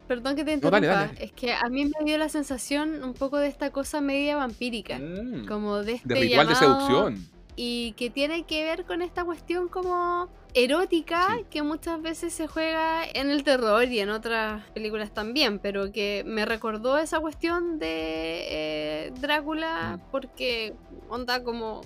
perdón 0.09 0.35
que 0.37 0.43
te 0.45 0.51
No, 0.53 0.55
interrumpa, 0.55 0.87
dale, 0.87 1.07
dale. 1.13 1.25
es 1.25 1.33
que 1.33 1.53
a 1.53 1.69
mí 1.69 1.85
me 1.85 2.05
dio 2.05 2.17
la 2.17 2.29
sensación 2.31 3.05
un 3.05 3.13
poco 3.15 3.37
de 3.39 3.49
esta 3.49 3.71
cosa 3.71 4.01
media 4.01 4.37
vampírica. 4.37 4.99
mm, 4.99 5.47
Como 5.47 5.83
de 5.83 5.93
este 5.95 6.15
de 6.15 6.21
ritual 6.21 6.49
de 6.49 6.55
llamado- 6.55 6.81
seducción. 6.81 7.34
Y 7.57 7.93
que 7.93 8.11
tiene 8.11 8.43
que 8.45 8.65
ver 8.65 8.85
con 8.85 9.01
esta 9.03 9.25
cuestión 9.25 9.69
como 9.69 10.29
erótica 10.55 11.35
Sí. 11.39 11.45
que 11.51 11.63
muchas 11.63 12.01
veces 12.03 12.33
se 12.33 12.47
juega 12.47 13.05
en 13.05 13.31
el 13.31 13.45
terror 13.45 13.85
y 13.85 14.01
en 14.01 14.11
otras 14.11 14.63
películas 14.71 15.13
también, 15.13 15.59
pero 15.59 15.91
que 15.93 16.23
me 16.27 16.45
recordó 16.45 16.99
esa 16.99 17.21
cuestión 17.21 17.79
de 17.79 17.87
eh, 17.89 19.13
Drácula 19.21 19.97
Mm. 19.99 20.11
porque 20.11 20.75
onda 21.09 21.43
como 21.45 21.81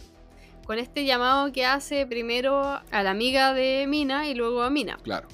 con 0.67 0.79
este 0.79 1.05
llamado 1.07 1.51
que 1.53 1.65
hace 1.65 2.07
primero 2.07 2.61
a 2.63 3.03
la 3.03 3.11
amiga 3.11 3.55
de 3.55 3.87
Mina 3.89 4.29
y 4.29 4.35
luego 4.35 4.63
a 4.63 4.69
Mina. 4.71 4.99
Claro. 5.03 5.29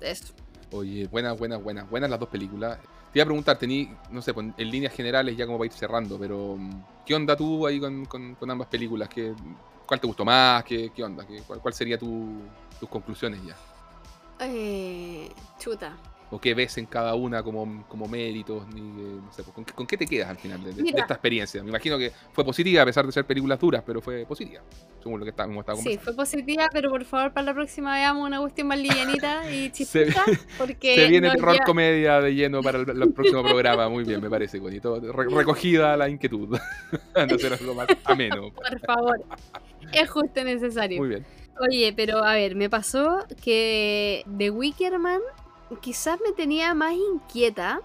Eso. 0.00 0.34
Oye, 0.70 1.06
buenas, 1.06 1.38
buenas, 1.38 1.62
buenas, 1.62 1.88
buenas 1.88 2.10
las 2.10 2.20
dos 2.20 2.28
películas. 2.28 2.78
Te 3.16 3.22
a 3.22 3.24
preguntar, 3.24 3.56
tení, 3.56 3.88
no 4.10 4.20
sé, 4.20 4.34
en 4.36 4.70
líneas 4.70 4.92
generales 4.92 5.34
ya 5.38 5.46
como 5.46 5.56
para 5.56 5.68
ir 5.68 5.72
cerrando, 5.72 6.18
pero 6.18 6.54
mm, 6.58 6.82
¿qué 7.06 7.14
onda 7.14 7.34
tú 7.34 7.66
ahí 7.66 7.80
con, 7.80 8.04
ambas 8.50 8.68
películas? 8.68 9.08
¿Qué, 9.08 9.32
¿Cuál 9.86 9.98
te 9.98 10.06
gustó 10.06 10.22
más? 10.22 10.62
¿Qué, 10.64 10.92
onda? 11.02 11.26
¿Qué, 11.26 11.40
cuál, 11.46 11.72
sería 11.72 11.98
tu- 11.98 12.42
tus 12.78 12.86
conclusiones 12.90 13.42
ya? 13.42 13.56
Eh, 14.40 15.30
chuta. 15.58 15.96
¿O 16.28 16.40
qué 16.40 16.54
ves 16.54 16.76
en 16.78 16.86
cada 16.86 17.14
una 17.14 17.40
como, 17.44 17.86
como 17.86 18.08
méritos? 18.08 18.66
Ni, 18.74 18.80
no 18.80 19.32
sé, 19.32 19.44
pues, 19.44 19.54
¿con, 19.54 19.64
qué, 19.64 19.72
con 19.74 19.86
qué 19.86 19.96
te 19.96 20.06
quedas 20.06 20.28
al 20.28 20.36
final 20.38 20.60
de, 20.60 20.70
de- 20.70 20.74
de 20.76 20.82
Mira. 20.82 21.02
esta 21.02 21.14
experiencia? 21.14 21.62
Me 21.62 21.68
imagino 21.68 21.96
que 21.98 22.10
fue 22.32 22.44
positiva 22.44 22.82
a 22.82 22.84
pesar 22.84 23.06
de 23.06 23.12
ser 23.12 23.24
películas 23.24 23.60
duras, 23.60 23.84
pero 23.86 24.00
fue 24.00 24.26
positiva, 24.26 24.60
según 25.00 25.20
lo 25.20 25.24
que 25.24 25.30
estábamos 25.30 25.60
estado 25.60 25.78
Sí, 25.78 25.96
fue 25.98 26.14
positiva, 26.16 26.68
pero 26.72 26.90
por 26.90 27.04
favor 27.04 27.32
para 27.32 27.46
la 27.46 27.54
próxima 27.54 27.94
veamos 27.94 28.26
una 28.26 28.40
cuestión 28.40 28.66
más 28.66 28.80
livianita 28.80 29.48
y 29.52 29.70
chistosa. 29.72 30.24
Porque 30.58 30.96
Se 30.96 31.06
viene 31.06 31.30
terror 31.30 31.52
lleva- 31.54 31.64
comedia 31.64 32.20
de 32.20 32.34
lleno 32.34 32.60
para 32.60 32.78
el, 32.78 32.90
el 32.90 33.12
próximo 33.12 33.44
programa. 33.44 33.88
Muy 33.88 34.02
bien, 34.02 34.20
me 34.20 34.28
parece, 34.28 34.58
bonito. 34.58 34.98
recogida 35.12 35.96
la 35.96 36.08
inquietud. 36.08 36.58
de 37.14 37.34
hacer 37.36 37.52
algo 37.52 37.74
más 37.74 37.86
ameno. 38.04 38.50
Por 38.52 38.80
favor. 38.80 39.24
Es 39.92 40.10
justo 40.10 40.40
y 40.40 40.44
necesario. 40.44 40.98
Muy 40.98 41.08
bien. 41.10 41.26
Oye, 41.60 41.92
pero 41.96 42.24
a 42.24 42.34
ver, 42.34 42.56
me 42.56 42.68
pasó 42.68 43.24
que 43.42 44.24
The 44.36 44.50
Wickerman 44.50 45.20
quizás 45.80 46.18
me 46.20 46.32
tenía 46.32 46.74
más 46.74 46.94
inquieta 46.94 47.80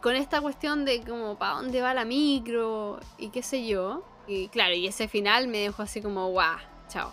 con 0.00 0.16
esta 0.16 0.40
cuestión 0.40 0.84
de 0.84 1.02
como 1.02 1.36
para 1.38 1.54
dónde 1.54 1.82
va 1.82 1.94
la 1.94 2.04
micro 2.04 3.00
y 3.18 3.30
qué 3.30 3.42
sé 3.42 3.66
yo. 3.66 4.04
Y 4.26 4.48
claro, 4.48 4.74
y 4.74 4.86
ese 4.86 5.08
final 5.08 5.48
me 5.48 5.58
dejó 5.58 5.82
así 5.82 6.00
como, 6.00 6.28
guau, 6.30 6.58
chao. 6.88 7.12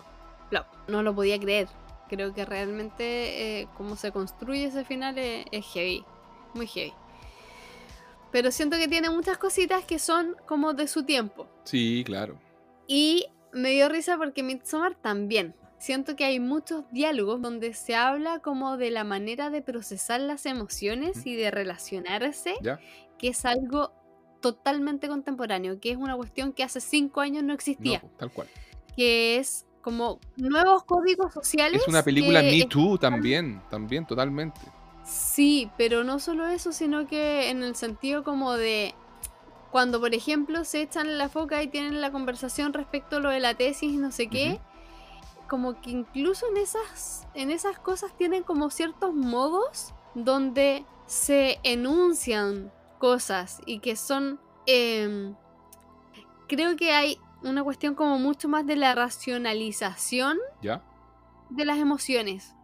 No 0.87 1.03
lo 1.03 1.13
podía 1.13 1.37
creer. 1.37 1.67
Creo 2.07 2.33
que 2.33 2.45
realmente 2.45 3.59
eh, 3.59 3.67
como 3.75 3.97
se 3.97 4.11
construye 4.11 4.65
ese 4.65 4.85
final 4.85 5.17
es, 5.17 5.45
es 5.51 5.65
heavy. 5.73 6.05
Muy 6.53 6.65
heavy. 6.65 6.93
Pero 8.31 8.51
siento 8.51 8.77
que 8.77 8.87
tiene 8.87 9.09
muchas 9.09 9.37
cositas 9.37 9.83
que 9.83 9.99
son 9.99 10.37
como 10.45 10.73
de 10.73 10.87
su 10.87 11.03
tiempo. 11.03 11.47
Sí, 11.65 12.03
claro. 12.05 12.39
Y 12.87 13.27
me 13.51 13.71
dio 13.71 13.89
risa 13.89 14.17
porque 14.17 14.43
Midsommar 14.43 14.95
también. 14.95 15.55
Siento 15.77 16.15
que 16.15 16.25
hay 16.25 16.39
muchos 16.39 16.85
diálogos 16.91 17.41
donde 17.41 17.73
se 17.73 17.95
habla 17.95 18.39
como 18.39 18.77
de 18.77 18.89
la 18.89 19.03
manera 19.03 19.49
de 19.49 19.61
procesar 19.61 20.19
las 20.21 20.45
emociones 20.45 21.25
y 21.25 21.35
de 21.35 21.51
relacionarse, 21.51 22.55
¿Ya? 22.61 22.79
que 23.19 23.29
es 23.29 23.45
algo 23.45 23.91
totalmente 24.41 25.07
contemporáneo, 25.07 25.79
que 25.79 25.91
es 25.91 25.97
una 25.97 26.15
cuestión 26.15 26.53
que 26.53 26.63
hace 26.63 26.79
cinco 26.81 27.21
años 27.21 27.43
no 27.43 27.53
existía, 27.53 28.01
tal 28.17 28.31
cual. 28.31 28.47
que 28.95 29.37
es 29.37 29.65
como 29.81 30.19
nuevos 30.35 30.83
códigos 30.83 31.33
sociales. 31.33 31.81
Es 31.81 31.87
una 31.87 32.03
película 32.03 32.41
Me 32.41 32.65
Too 32.65 32.97
también, 32.97 33.61
también, 33.69 34.05
totalmente. 34.05 34.59
Sí, 35.05 35.69
pero 35.77 36.03
no 36.03 36.19
solo 36.19 36.47
eso, 36.47 36.73
sino 36.73 37.07
que 37.07 37.49
en 37.49 37.63
el 37.63 37.75
sentido 37.75 38.23
como 38.23 38.53
de 38.53 38.93
cuando, 39.71 39.99
por 39.99 40.13
ejemplo, 40.13 40.65
se 40.65 40.81
echan 40.81 41.17
la 41.17 41.29
foca 41.29 41.61
y 41.63 41.67
tienen 41.67 42.01
la 42.01 42.11
conversación 42.11 42.73
respecto 42.73 43.17
a 43.17 43.19
lo 43.19 43.29
de 43.29 43.39
la 43.39 43.53
tesis 43.53 43.93
y 43.93 43.97
no 43.97 44.11
sé 44.11 44.27
qué, 44.27 44.59
como 45.47 45.79
que 45.81 45.91
incluso 45.91 46.45
en 46.49 46.57
esas, 46.57 47.27
en 47.33 47.51
esas 47.51 47.79
cosas 47.79 48.15
tienen 48.17 48.43
como 48.43 48.69
ciertos 48.69 49.13
modos 49.13 49.93
donde 50.15 50.85
se 51.05 51.59
enuncian 51.63 52.71
cosas 52.99 53.61
y 53.65 53.79
que 53.79 53.95
son... 53.95 54.39
em, 54.65 55.35
creo 56.47 56.75
que 56.75 56.91
hay 56.91 57.19
una 57.43 57.63
cuestión 57.63 57.95
como 57.95 58.17
mucho 58.19 58.47
más 58.49 58.65
de 58.65 58.75
la 58.75 58.95
racionalización 58.95 60.37
¿Ya? 60.61 60.83
de 61.49 61.65
las 61.65 61.77
emociones 61.77 62.55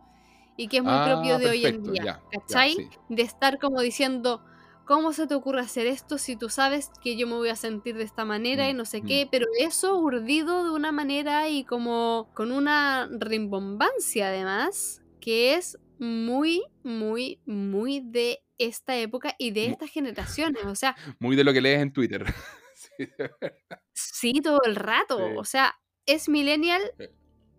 y 0.57 0.68
que 0.68 0.77
es 0.77 0.84
muy 0.84 0.93
Ah, 0.95 1.05
propio 1.05 1.39
de 1.39 1.49
hoy 1.49 1.65
en 1.65 1.84
día, 1.84 2.03
ya, 2.03 2.03
ya, 2.03 2.22
¿cachai? 2.39 2.73
sí. 2.76 2.89
De 3.10 3.22
estar 3.23 3.60
como 3.60 3.81
diciendo, 3.81 4.43
¿cómo 4.85 5.14
se 5.14 5.27
te 5.27 5.35
ocurre 5.35 5.61
hacer 5.61 5.88
esto 5.88 6.18
si 6.18 6.35
tú 6.35 6.49
sabes 6.49 6.89
que 7.01 7.15
yo 7.18 7.27
me 7.27 7.35
voy 7.35 7.49
a 7.49 7.55
sentir 7.55 7.95
de 7.97 8.03
esta 8.03 8.26
manera 8.26 8.69
y 8.69 8.73
Mm, 8.73 8.77
no 8.77 8.85
sé 8.85 9.01
mm. 9.01 9.05
qué? 9.05 9.27
Pero 9.31 9.47
eso 9.60 9.97
urdido 9.97 10.64
de 10.64 10.72
una 10.72 10.91
manera 10.91 11.49
y 11.49 11.64
como 11.65 12.30
con 12.34 12.51
una 12.51 13.07
rimbombancia 13.11 14.27
además, 14.27 15.01
que 15.22 15.55
es 15.55 15.77
muy, 15.99 16.64
muy, 16.84 17.39
muy 17.45 18.01
de 18.01 18.43
esta 18.57 18.97
época 18.97 19.35
y 19.38 19.51
de 19.51 19.68
estas 19.68 19.89
generaciones. 19.91 20.65
O 20.65 20.76
sea, 20.76 20.95
Muy 21.19 21.35
de 21.35 21.43
lo 21.43 21.53
que 21.53 21.61
lees 21.61 21.81
en 21.81 21.93
Twitter. 21.93 22.26
Sí, 22.76 23.05
de 23.18 23.30
verdad. 23.39 23.80
sí, 23.93 24.34
todo 24.43 24.60
el 24.65 24.76
rato. 24.76 25.18
Sí. 25.18 25.34
O 25.38 25.45
sea, 25.45 25.76
es 26.05 26.27
millennial 26.27 26.81
Sí. 26.97 27.05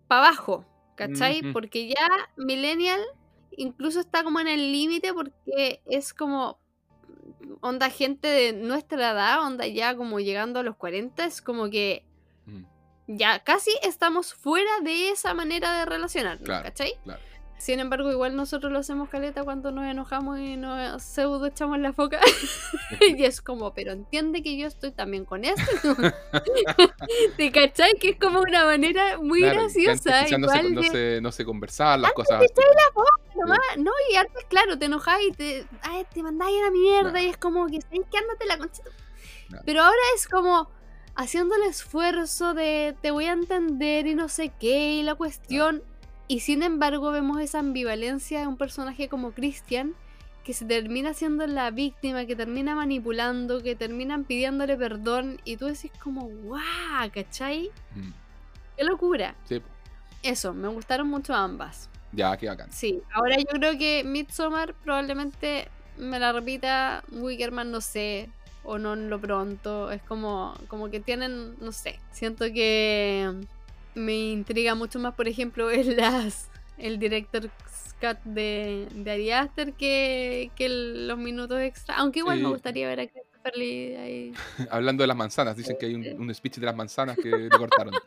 para 0.07 0.27
abajo, 0.27 0.65
¿cachai? 0.95 1.41
Porque 1.53 1.87
ya 1.89 2.07
millennial 2.37 3.01
incluso 3.51 3.99
está 3.99 4.23
como 4.23 4.39
en 4.39 4.47
el 4.47 4.71
límite 4.71 5.13
porque 5.13 5.81
es 5.89 6.13
como 6.13 6.59
onda 7.61 7.89
gente 7.89 8.27
de 8.27 8.53
nuestra 8.53 9.11
edad, 9.11 9.41
onda 9.45 9.65
ya 9.67 9.95
como 9.95 10.19
llegando 10.19 10.59
a 10.59 10.63
los 10.63 10.75
40, 10.75 11.25
es 11.25 11.41
como 11.41 11.69
que 11.69 12.03
Mm, 12.45 12.63
ya 13.07 13.43
casi 13.43 13.71
estamos 13.81 14.33
fuera 14.35 14.69
de 14.83 15.09
esa 15.09 15.33
manera 15.33 15.79
de 15.79 15.85
relacionarnos, 15.85 16.45
Claro, 16.45 16.63
¿cachai? 16.63 16.93
claro. 17.03 17.21
Sin 17.57 17.79
embargo, 17.79 18.11
igual 18.11 18.35
nosotros 18.35 18.71
lo 18.71 18.79
hacemos 18.79 19.09
caleta 19.09 19.43
cuando 19.43 19.71
nos 19.71 19.85
enojamos 19.85 20.39
y 20.39 20.55
nos 20.57 21.01
pseudo 21.01 21.45
echamos 21.47 21.79
la 21.79 21.93
foca. 21.93 22.19
y 23.17 23.23
es 23.23 23.41
como, 23.41 23.73
pero 23.73 23.91
entiende 23.93 24.43
que 24.43 24.55
yo 24.57 24.67
estoy 24.67 24.91
también 24.91 25.25
con 25.25 25.45
esto. 25.45 25.95
¿Te 27.37 27.51
cachai? 27.51 27.93
Que 27.99 28.09
es 28.09 28.19
como 28.19 28.39
una 28.41 28.65
manera 28.65 29.17
muy 29.17 29.39
Claro, 29.39 29.61
graciosa. 29.61 30.25
quizás 30.25 30.39
no, 30.39 30.47
se, 30.49 30.57
igual 30.57 30.73
no, 30.75 30.81
de- 30.81 30.89
se, 30.89 31.21
no 31.21 31.31
se 31.31 31.45
conversaban 31.45 32.01
las 32.01 32.13
cosas 32.13 32.41
así. 32.43 32.53
nomás, 33.35 33.59
no, 33.77 33.91
y 34.11 34.15
antes, 34.15 34.45
claro, 34.47 34.77
te 34.77 34.85
enojás 34.85 35.19
y 35.27 35.31
te, 35.31 35.65
ay, 35.81 36.05
te 36.13 36.23
mandáis 36.23 36.59
a 36.61 36.65
la 36.65 36.71
mierda 36.71 37.11
Claro. 37.11 37.25
y 37.25 37.29
es 37.29 37.37
como 37.37 37.65
que, 37.67 37.81
¿sabes 37.81 38.01
qué? 38.11 38.17
Ándate 38.17 38.45
la 38.47 38.57
conchita. 38.57 38.89
Pero 39.65 39.81
ahora 39.83 39.97
es 40.15 40.27
como 40.27 40.69
haciendo 41.15 41.55
el 41.55 41.63
esfuerzo 41.63 42.53
de 42.53 42.95
te 43.01 43.11
voy 43.11 43.25
a 43.25 43.31
entender 43.33 44.07
y 44.07 44.15
no 44.15 44.27
sé 44.27 44.51
qué 44.59 44.93
y 44.93 45.03
la 45.03 45.15
cuestión. 45.15 45.81
Y 46.27 46.39
sin 46.39 46.63
embargo 46.63 47.11
vemos 47.11 47.39
esa 47.41 47.59
ambivalencia 47.59 48.39
de 48.39 48.47
un 48.47 48.57
personaje 48.57 49.09
como 49.09 49.31
Christian 49.31 49.93
que 50.43 50.53
se 50.53 50.65
termina 50.65 51.13
siendo 51.13 51.45
la 51.47 51.71
víctima, 51.71 52.25
que 52.25 52.35
termina 52.35 52.75
manipulando, 52.75 53.61
que 53.63 53.75
terminan 53.75 54.25
pidiéndole 54.25 54.77
perdón 54.77 55.39
y 55.43 55.57
tú 55.57 55.65
decís 55.65 55.91
como, 56.03 56.27
guau, 56.27 57.11
¿cachai? 57.13 57.71
Mm, 57.95 58.11
¡Qué 58.77 58.83
locura! 58.83 59.35
Sí, 59.45 59.61
Eso, 60.21 60.53
me 60.53 60.67
gustaron 60.67 61.07
mucho 61.07 61.33
ambas. 61.33 61.89
ya, 62.11 62.35
qué 62.37 62.47
bacán. 62.47 62.71
Sí, 62.71 63.01
ahora 63.13 63.37
yo 63.37 63.45
creo 63.47 63.77
que 63.77 64.03
Midsommar 64.03 64.73
probablemente 64.75 65.67
me 65.97 66.19
la 66.19 66.31
repita 66.31 67.03
Wickerman, 67.11 67.71
no 67.71 67.81
sé, 67.81 68.29
o 68.63 68.77
no 68.77 68.93
en 68.93 69.09
lo 69.09 69.19
pronto. 69.19 69.91
Es 69.91 70.01
como, 70.03 70.53
como 70.67 70.89
que 70.91 70.99
tienen, 70.99 71.55
no 71.59 71.71
sé, 71.71 71.99
siento 72.11 72.45
que 72.45 73.33
me 73.95 74.15
intriga 74.31 74.75
mucho 74.75 74.99
más, 74.99 75.13
por 75.15 75.27
ejemplo, 75.27 75.69
el, 75.71 75.95
las, 75.97 76.49
el 76.77 76.99
director 76.99 77.49
Cut 78.01 78.17
de, 78.25 78.87
de 78.93 79.11
Ari 79.11 79.31
Aster 79.31 79.73
que, 79.73 80.51
que 80.55 80.65
el- 80.65 81.07
los 81.07 81.17
minutos 81.17 81.59
extra. 81.61 81.95
Aunque 81.97 82.19
igual 82.19 82.39
me 82.41 82.49
gustaría 82.49 82.87
ver 82.87 82.99
a 82.99 83.07
Christopher 83.07 83.55
Lee 83.55 83.95
ahí. 83.95 84.33
Hablando 84.69 85.03
de 85.03 85.07
las 85.07 85.15
manzanas, 85.17 85.55
dicen 85.55 85.77
que 85.79 85.85
hay 85.87 85.95
un, 85.95 86.05
un 86.21 86.35
speech 86.35 86.55
de 86.57 86.65
las 86.65 86.75
manzanas 86.75 87.17
que 87.17 87.29
le 87.29 87.49
cortaron. 87.49 87.93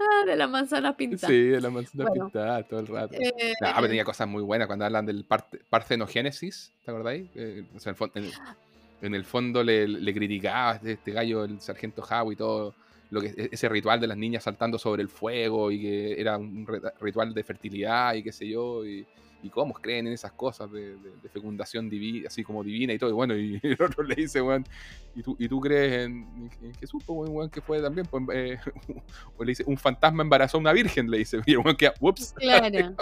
Ah, 0.00 0.24
de 0.26 0.34
la 0.36 0.46
manzana 0.48 0.96
pintada. 0.96 1.28
Sí, 1.28 1.40
de 1.44 1.60
las 1.60 1.70
manzanas 1.72 2.08
Bueno. 2.08 2.24
pintadas 2.26 2.68
todo 2.68 2.80
el 2.80 2.86
rato. 2.88 3.14
Eh, 3.14 3.52
Ah, 3.62 3.74
pero 3.76 3.86
tenía 3.88 4.04
cosas 4.04 4.26
muy 4.26 4.42
buenas 4.42 4.66
cuando 4.66 4.84
hablan 4.84 5.06
del 5.06 5.24
parte- 5.24 5.60
parcenogénesis, 5.68 6.72
¿te 6.84 6.90
acordáis? 6.90 7.28
Eh, 7.34 7.64
o 7.76 7.78
sea, 7.78 7.94
en, 8.14 8.24
el 8.24 8.32
fon- 8.32 8.32
en- 9.00 9.14
el 9.14 9.24
fondo 9.24 9.62
le, 9.62 9.86
le 9.86 10.14
criticaba 10.14 10.72
a 10.72 10.74
este, 10.76 10.92
este 10.92 11.12
gallo, 11.12 11.44
el 11.44 11.60
sargento 11.60 12.02
Howe 12.02 12.32
y 12.32 12.36
todo, 12.36 12.74
lo 13.10 13.20
que, 13.20 13.28
e, 13.28 13.48
ese 13.52 13.68
ritual 13.68 14.00
de 14.00 14.06
las 14.06 14.16
niñas 14.16 14.44
saltando 14.44 14.78
sobre 14.78 15.02
el 15.02 15.08
fuego 15.08 15.70
y 15.70 15.80
que 15.80 16.20
era 16.20 16.38
un 16.38 16.66
ritual 17.00 17.34
de 17.34 17.44
fertilidad 17.44 18.14
y 18.14 18.22
qué 18.22 18.32
sé 18.32 18.48
yo, 18.48 18.86
y, 18.86 19.06
cómo 19.50 19.72
creen 19.72 20.06
en 20.06 20.12
esas 20.12 20.32
cosas 20.32 20.70
de, 20.70 20.96
fecundación 21.32 21.88
divina, 21.88 22.28
así 22.28 22.44
como 22.44 22.62
divina 22.62 22.92
y 22.92 22.98
todo. 22.98 23.08
Y 23.08 23.14
bueno, 23.14 23.34
y 23.34 23.58
el 23.62 23.82
otro 23.82 24.02
le 24.02 24.14
dice, 24.14 24.42
weón, 24.42 24.66
¿y 25.14 25.22
tú, 25.22 25.34
y 25.38 25.48
tú 25.48 25.60
crees 25.60 26.04
en, 26.04 26.50
en 26.62 26.74
Jesús? 26.74 27.02
Pues, 27.06 27.30
weón, 27.30 27.48
que 27.48 27.62
fue 27.62 27.80
también, 27.80 28.06
pues, 28.06 28.22
eh, 28.34 28.58
o 29.38 29.42
le 29.42 29.52
dice, 29.52 29.64
un 29.66 29.78
fantasma 29.78 30.22
embarazó 30.22 30.58
a 30.58 30.60
una 30.60 30.74
virgen, 30.74 31.10
le 31.10 31.18
dice, 31.18 31.40
y 31.46 31.56
weón 31.56 31.76
queda, 31.76 31.94
ups. 32.00 32.34
Claro. 32.38 32.96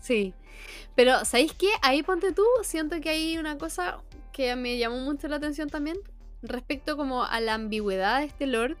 Sí. 0.00 0.34
Pero, 0.94 1.24
¿sabéis 1.24 1.52
qué? 1.54 1.68
Ahí 1.82 2.02
ponte 2.02 2.32
tú, 2.32 2.44
siento 2.62 3.00
que 3.00 3.08
hay 3.08 3.38
una 3.38 3.56
cosa 3.58 3.98
que 4.36 4.54
me 4.54 4.76
llamó 4.76 4.98
mucho 4.98 5.28
la 5.28 5.36
atención 5.36 5.70
también 5.70 5.96
respecto 6.42 6.96
como 6.98 7.24
a 7.24 7.40
la 7.40 7.54
ambigüedad 7.54 8.20
de 8.20 8.26
este 8.26 8.46
Lord, 8.46 8.76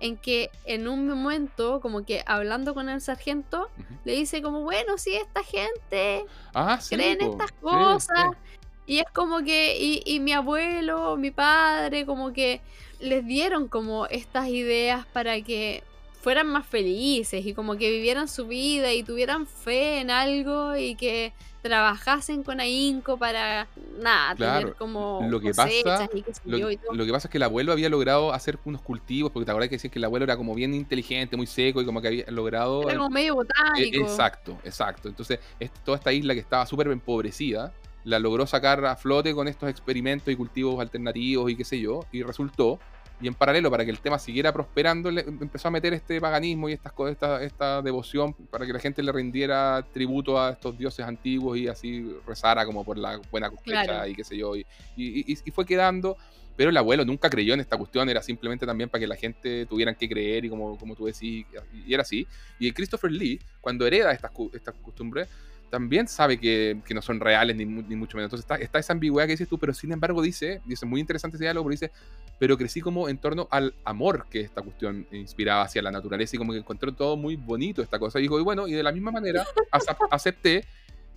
en 0.00 0.16
que 0.16 0.50
en 0.64 0.88
un 0.88 1.06
momento, 1.06 1.80
como 1.80 2.04
que 2.04 2.24
hablando 2.26 2.72
con 2.72 2.88
el 2.88 3.00
sargento, 3.02 3.68
le 4.04 4.14
dice 4.14 4.40
como, 4.40 4.62
bueno, 4.62 4.96
sí, 4.96 5.14
esta 5.14 5.42
gente 5.44 6.24
Ah, 6.54 6.78
sí. 6.80 6.94
creen 6.96 7.18
po. 7.18 7.24
estas 7.32 7.50
Sí, 7.50 7.56
cosas. 7.60 8.30
sí. 8.30 8.58
Y 8.86 8.98
es 8.98 9.06
como 9.12 9.42
que, 9.44 9.76
y, 9.78 10.02
y 10.06 10.20
mi 10.20 10.32
abuelo, 10.32 11.16
mi 11.16 11.30
padre, 11.30 12.04
como 12.06 12.32
que 12.32 12.62
les 13.00 13.24
dieron 13.26 13.68
como 13.68 14.06
estas 14.06 14.48
ideas 14.48 15.04
para 15.12 15.40
que 15.42 15.84
fueran 16.24 16.46
más 16.48 16.66
felices 16.66 17.44
y 17.44 17.52
como 17.52 17.76
que 17.76 17.90
vivieran 17.90 18.28
su 18.28 18.46
vida 18.46 18.94
y 18.94 19.02
tuvieran 19.02 19.46
fe 19.46 20.00
en 20.00 20.10
algo 20.10 20.74
y 20.74 20.94
que 20.94 21.34
trabajasen 21.60 22.42
con 22.42 22.60
ahínco 22.60 23.18
para 23.18 23.68
nada, 23.98 24.34
Claro, 24.34 24.60
tener 24.60 24.74
como 24.76 25.20
lo 25.30 25.38
que 25.38 25.52
cosechas 25.52 26.08
pasa- 26.08 26.10
y 26.14 26.50
Lo, 26.50 26.56
yo 26.58 26.70
y 26.70 26.78
todo. 26.78 26.94
lo 26.94 27.04
que 27.04 27.12
pasa 27.12 27.28
es 27.28 27.30
que 27.30 27.36
el 27.36 27.42
abuelo 27.42 27.72
había 27.72 27.90
logrado 27.90 28.32
hacer 28.32 28.58
unos 28.64 28.80
cultivos, 28.80 29.30
porque 29.32 29.44
te 29.44 29.50
acuerdas 29.50 29.68
que 29.68 29.74
decían 29.76 29.90
que 29.90 29.98
el 29.98 30.04
abuelo 30.06 30.24
era 30.24 30.36
como 30.38 30.54
bien 30.54 30.72
inteligente, 30.74 31.36
muy 31.36 31.46
seco 31.46 31.82
y 31.82 31.84
como 31.84 32.00
que 32.00 32.08
había 32.08 32.24
logrado... 32.30 32.88
Era 32.88 32.96
como 32.96 33.10
medio 33.10 33.32
Eh, 33.32 33.36
botánico. 33.36 34.02
exacto, 34.02 34.58
exacto. 34.64 35.08
Entonces, 35.10 35.40
es- 35.60 35.70
toda 35.84 35.98
esta 35.98 36.10
isla 36.10 36.32
que 36.32 36.40
estaba 36.40 36.64
súper 36.64 36.86
empobrecida, 36.88 37.74
la 38.04 38.18
logró 38.18 38.46
sacar 38.46 38.82
a 38.86 38.96
flote 38.96 39.34
con 39.34 39.46
estos 39.48 39.68
experimentos 39.68 40.32
y 40.32 40.36
cultivos 40.36 40.80
alternativos 40.80 41.50
y 41.50 41.56
qué 41.56 41.64
sé 41.66 41.78
yo, 41.80 42.00
y 42.12 42.22
resultó 42.22 42.78
y 43.20 43.28
en 43.28 43.34
paralelo, 43.34 43.70
para 43.70 43.84
que 43.84 43.90
el 43.90 44.00
tema 44.00 44.18
siguiera 44.18 44.52
prosperando, 44.52 45.10
le 45.10 45.22
empezó 45.22 45.68
a 45.68 45.70
meter 45.70 45.94
este 45.94 46.20
paganismo 46.20 46.68
y 46.68 46.72
estas 46.72 46.92
esta, 47.08 47.42
esta 47.42 47.80
devoción 47.80 48.34
para 48.34 48.66
que 48.66 48.72
la 48.72 48.80
gente 48.80 49.02
le 49.02 49.12
rindiera 49.12 49.86
tributo 49.92 50.40
a 50.40 50.50
estos 50.50 50.76
dioses 50.76 51.06
antiguos 51.06 51.56
y 51.56 51.68
así 51.68 52.12
rezara 52.26 52.66
como 52.66 52.84
por 52.84 52.98
la 52.98 53.20
buena 53.30 53.50
cosecha 53.50 54.08
y 54.08 54.14
qué 54.14 54.24
sé 54.24 54.36
yo. 54.36 54.56
Y, 54.56 54.66
y, 54.96 55.50
fue 55.52 55.64
quedando, 55.64 56.16
pero 56.56 56.70
el 56.70 56.76
abuelo 56.76 57.04
nunca 57.04 57.30
creyó 57.30 57.54
en 57.54 57.60
esta 57.60 57.76
cuestión, 57.76 58.08
era 58.08 58.20
simplemente 58.20 58.66
también 58.66 58.90
para 58.90 59.00
que 59.00 59.06
la 59.06 59.16
gente 59.16 59.64
tuvieran 59.66 59.94
que 59.94 60.08
creer 60.08 60.44
y 60.44 60.48
como, 60.48 60.76
como 60.76 60.96
tú 60.96 61.06
decís, 61.06 61.46
y 61.86 61.94
era 61.94 62.02
así. 62.02 62.26
Y 62.58 62.70
Christopher 62.72 63.12
Lee, 63.12 63.40
cuando 63.60 63.86
hereda 63.86 64.10
estas, 64.12 64.32
estas 64.52 64.74
costumbres, 64.82 65.28
también 65.74 66.06
sabe 66.06 66.38
que, 66.38 66.80
no 66.94 67.02
son 67.02 67.18
reales 67.18 67.56
ni, 67.56 67.66
mucho 67.66 68.16
menos. 68.16 68.28
Entonces 68.28 68.44
está, 68.44 68.54
está, 68.54 68.78
esa 68.78 68.92
ambigüedad 68.92 69.26
que 69.26 69.32
dices 69.32 69.48
tú, 69.48 69.58
pero 69.58 69.74
sin 69.74 69.90
embargo 69.90 70.22
dice, 70.22 70.62
dice 70.66 70.86
muy 70.86 71.00
interesante 71.00 71.36
ese 71.36 71.46
diálogo, 71.46 71.64
pero 71.66 71.72
dice, 71.72 71.90
pero 72.38 72.56
crecí 72.56 72.80
como 72.80 73.08
en 73.08 73.18
torno 73.18 73.48
al 73.50 73.74
amor 73.84 74.26
que 74.30 74.40
esta 74.40 74.62
cuestión 74.62 75.04
inspiraba 75.10 75.62
hacia 75.62 75.82
la 75.82 75.90
naturaleza 75.90 76.36
y 76.36 76.38
como 76.38 76.52
que 76.52 76.60
encontró 76.60 76.94
todo 76.94 77.16
muy 77.16 77.34
bonito 77.34 77.82
esta 77.82 77.98
cosa. 77.98 78.20
Y 78.20 78.22
dijo, 78.22 78.38
y 78.38 78.44
bueno, 78.44 78.68
y 78.68 78.72
de 78.72 78.84
la 78.84 78.92
misma 78.92 79.10
manera 79.10 79.44
acepté 80.12 80.64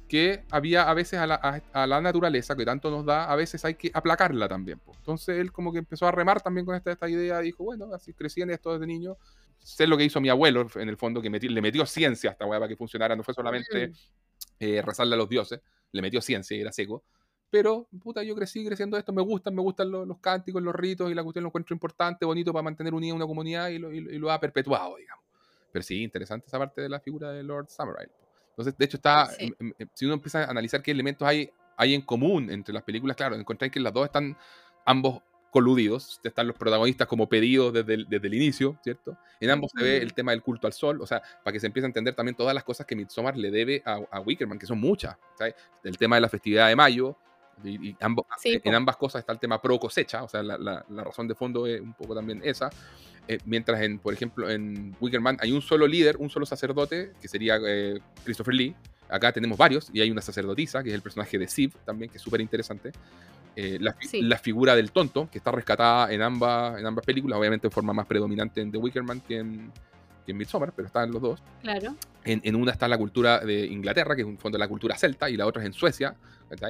que 0.07 0.43
había 0.49 0.89
a 0.89 0.93
veces 0.95 1.19
a 1.19 1.27
la, 1.27 2.01
naturaleza 2.01 2.55
que 2.55 2.65
tanto 2.65 2.89
nos 2.89 3.05
da, 3.05 3.25
a 3.25 3.35
veces 3.35 3.63
hay 3.63 3.75
que 3.75 3.91
aplacarla 3.93 4.47
también. 4.47 4.81
Entonces 4.97 5.37
él 5.37 5.51
como 5.51 5.71
que 5.71 5.77
empezó 5.77 6.07
a 6.07 6.11
remar 6.11 6.41
también 6.41 6.65
con 6.65 6.73
esta, 6.73 6.91
esta 6.91 7.07
idea, 7.07 7.41
dijo, 7.41 7.63
bueno, 7.63 7.93
así 7.93 8.11
crecí 8.11 8.41
en 8.41 8.49
esto 8.49 8.73
desde 8.73 8.87
niño, 8.87 9.17
sé 9.59 9.85
lo 9.85 9.97
que 9.97 10.05
hizo 10.05 10.19
mi 10.19 10.29
abuelo 10.29 10.67
en 10.75 10.89
el 10.89 10.97
fondo, 10.97 11.21
que 11.21 11.29
le 11.29 11.61
metió 11.61 11.85
ciencia 11.85 12.31
a 12.31 12.33
esta 12.33 12.45
weá 12.47 12.59
para 12.59 12.69
que 12.69 12.75
funcionara, 12.75 13.15
no 13.15 13.23
fue 13.23 13.33
solamente 13.33 13.91
eh, 14.59 14.81
rezarle 14.81 15.15
a 15.15 15.17
los 15.17 15.29
dioses, 15.29 15.61
le 15.91 16.01
metió 16.01 16.21
ciencia 16.21 16.55
y 16.57 16.61
era 16.61 16.71
seco. 16.71 17.03
Pero, 17.49 17.87
puta, 18.03 18.23
yo 18.23 18.35
crecí 18.35 18.65
creciendo 18.65 18.97
esto, 18.97 19.13
me 19.13 19.21
gustan, 19.21 19.55
me 19.55 19.61
gustan 19.61 19.89
los, 19.89 20.19
cánticos, 20.19 20.61
los 20.61 20.75
ritos 20.75 21.09
y 21.09 21.13
la 21.13 21.23
cuestión 21.23 21.43
lo 21.43 21.49
encuentro 21.49 21.73
importante, 21.73 22.25
bonito 22.25 22.51
para 22.51 22.63
mantener 22.63 22.93
unida 22.93 23.13
una 23.13 23.25
comunidad 23.25 23.69
y 23.69 23.79
lo, 23.79 24.31
ha 24.31 24.39
perpetuado, 24.39 24.97
digamos. 24.97 25.23
Pero 25.71 25.83
sí, 25.83 26.03
interesante 26.03 26.47
esa 26.47 26.59
parte 26.59 26.81
de 26.81 26.89
la 26.89 26.99
figura 26.99 27.31
de 27.31 27.43
Lord 27.43 27.69
Samurai. 27.69 28.07
Entonces, 28.49 28.77
de 28.77 28.85
hecho, 28.85 28.97
está, 28.97 29.29
em, 29.37 29.53
em, 29.59 29.73
em, 29.77 29.87
si 29.93 30.05
uno 30.05 30.15
empieza 30.15 30.43
a 30.43 30.49
analizar 30.49 30.81
qué 30.81 30.91
elementos 30.91 31.25
hay, 31.25 31.49
hay 31.77 31.93
en 31.93 32.01
común 32.01 32.49
entre 32.49 32.73
las 32.73 32.83
películas, 32.83 33.15
claro, 33.15 33.35
encontráis 33.35 33.71
que 33.71 33.79
las 33.79 33.93
dos 33.93 34.05
están 34.05 34.35
ambos 34.85 35.21
coludidos, 35.51 36.19
están 36.23 36.47
los 36.47 36.55
protagonistas 36.55 37.07
como 37.07 37.27
pedidos 37.27 37.73
desde 37.73 37.93
el, 37.93 38.09
desde 38.09 38.27
el 38.27 38.33
inicio, 38.33 38.77
¿cierto? 38.83 39.17
En 39.39 39.49
ambos 39.49 39.71
se 39.75 39.83
ve 39.83 39.97
el 39.97 40.13
tema 40.13 40.31
del 40.31 40.41
culto 40.41 40.67
al 40.67 40.73
sol, 40.73 41.01
o 41.01 41.07
sea, 41.07 41.21
para 41.43 41.53
que 41.53 41.59
se 41.59 41.67
empiece 41.67 41.85
a 41.85 41.87
entender 41.87 42.13
también 42.15 42.35
todas 42.35 42.53
las 42.53 42.63
cosas 42.63 42.85
que 42.85 42.95
Midsommar 42.95 43.37
le 43.37 43.51
debe 43.51 43.81
a, 43.85 43.99
a 44.11 44.19
Wickerman, 44.19 44.59
que 44.59 44.65
son 44.65 44.79
muchas, 44.79 45.15
¿sabes? 45.37 45.55
El 45.83 45.97
tema 45.97 46.17
de 46.17 46.21
la 46.21 46.29
festividad 46.29 46.67
de 46.67 46.75
mayo, 46.75 47.17
y, 47.63 47.95
ambos, 48.01 48.25
en 48.43 48.75
ambas 48.75 48.97
cosas 48.97 49.21
está 49.21 49.33
el 49.33 49.39
tema 49.39 49.61
pro 49.61 49.79
cosecha, 49.79 50.23
o 50.23 50.27
sea, 50.27 50.43
la, 50.43 50.57
la, 50.57 51.03
razón 51.03 51.27
de 51.27 51.35
fondo 51.35 51.65
es 51.65 51.81
un 51.81 51.93
poco 51.93 52.13
también 52.13 52.41
esa. 52.43 52.69
Eh, 53.27 53.39
mientras, 53.45 53.81
en, 53.81 53.99
por 53.99 54.13
ejemplo, 54.13 54.49
en 54.49 54.95
Wickerman 55.01 55.37
hay 55.41 55.51
un 55.51 55.61
solo 55.61 55.87
líder, 55.87 56.17
un 56.17 56.29
solo 56.29 56.45
sacerdote, 56.45 57.13
que 57.19 57.27
sería 57.27 57.59
eh, 57.65 57.99
Christopher 58.23 58.53
Lee. 58.53 58.75
Acá 59.09 59.31
tenemos 59.31 59.57
varios, 59.57 59.89
y 59.93 60.01
hay 60.01 60.11
una 60.11 60.21
sacerdotisa, 60.21 60.83
que 60.83 60.89
es 60.89 60.95
el 60.95 61.01
personaje 61.01 61.37
de 61.37 61.47
Siv 61.47 61.73
también, 61.85 62.11
que 62.11 62.17
es 62.17 62.23
súper 62.23 62.41
interesante. 62.41 62.91
Eh, 63.59 63.79
la, 63.79 64.37
figura 64.37 64.75
del 64.75 64.91
tonto, 64.91 65.27
que 65.31 65.39
está 65.39 65.49
rescatada 65.51 66.13
en 66.13 66.21
ambas, 66.21 66.77
en 66.77 66.85
ambas 66.85 67.03
películas, 67.03 67.39
obviamente 67.39 67.65
en 67.65 67.71
forma 67.71 67.91
más 67.91 68.05
predominante 68.05 68.61
en 68.61 68.71
The 68.71 68.77
Wickerman 68.77 69.19
que 69.21 69.39
en, 69.39 69.71
que 70.27 70.33
en 70.33 70.37
Midsommar, 70.37 70.73
pero 70.75 70.87
están 70.87 71.09
los 71.09 71.21
dos. 71.21 71.41
Claro. 71.63 71.95
En, 72.25 72.41
en, 72.43 72.55
una 72.55 72.73
está 72.73 72.87
la 72.89 72.97
cultura 72.97 73.39
de 73.39 73.65
Inglaterra, 73.65 74.13
que 74.13 74.21
es 74.21 74.27
un 74.27 74.37
fondo 74.37 74.57
de 74.57 74.59
la 74.59 74.67
cultura 74.67 74.97
celta, 74.97 75.29
y 75.29 75.37
la 75.37 75.47
otra 75.47 75.61
es 75.61 75.67
en 75.67 75.73
Suecia, 75.73 76.15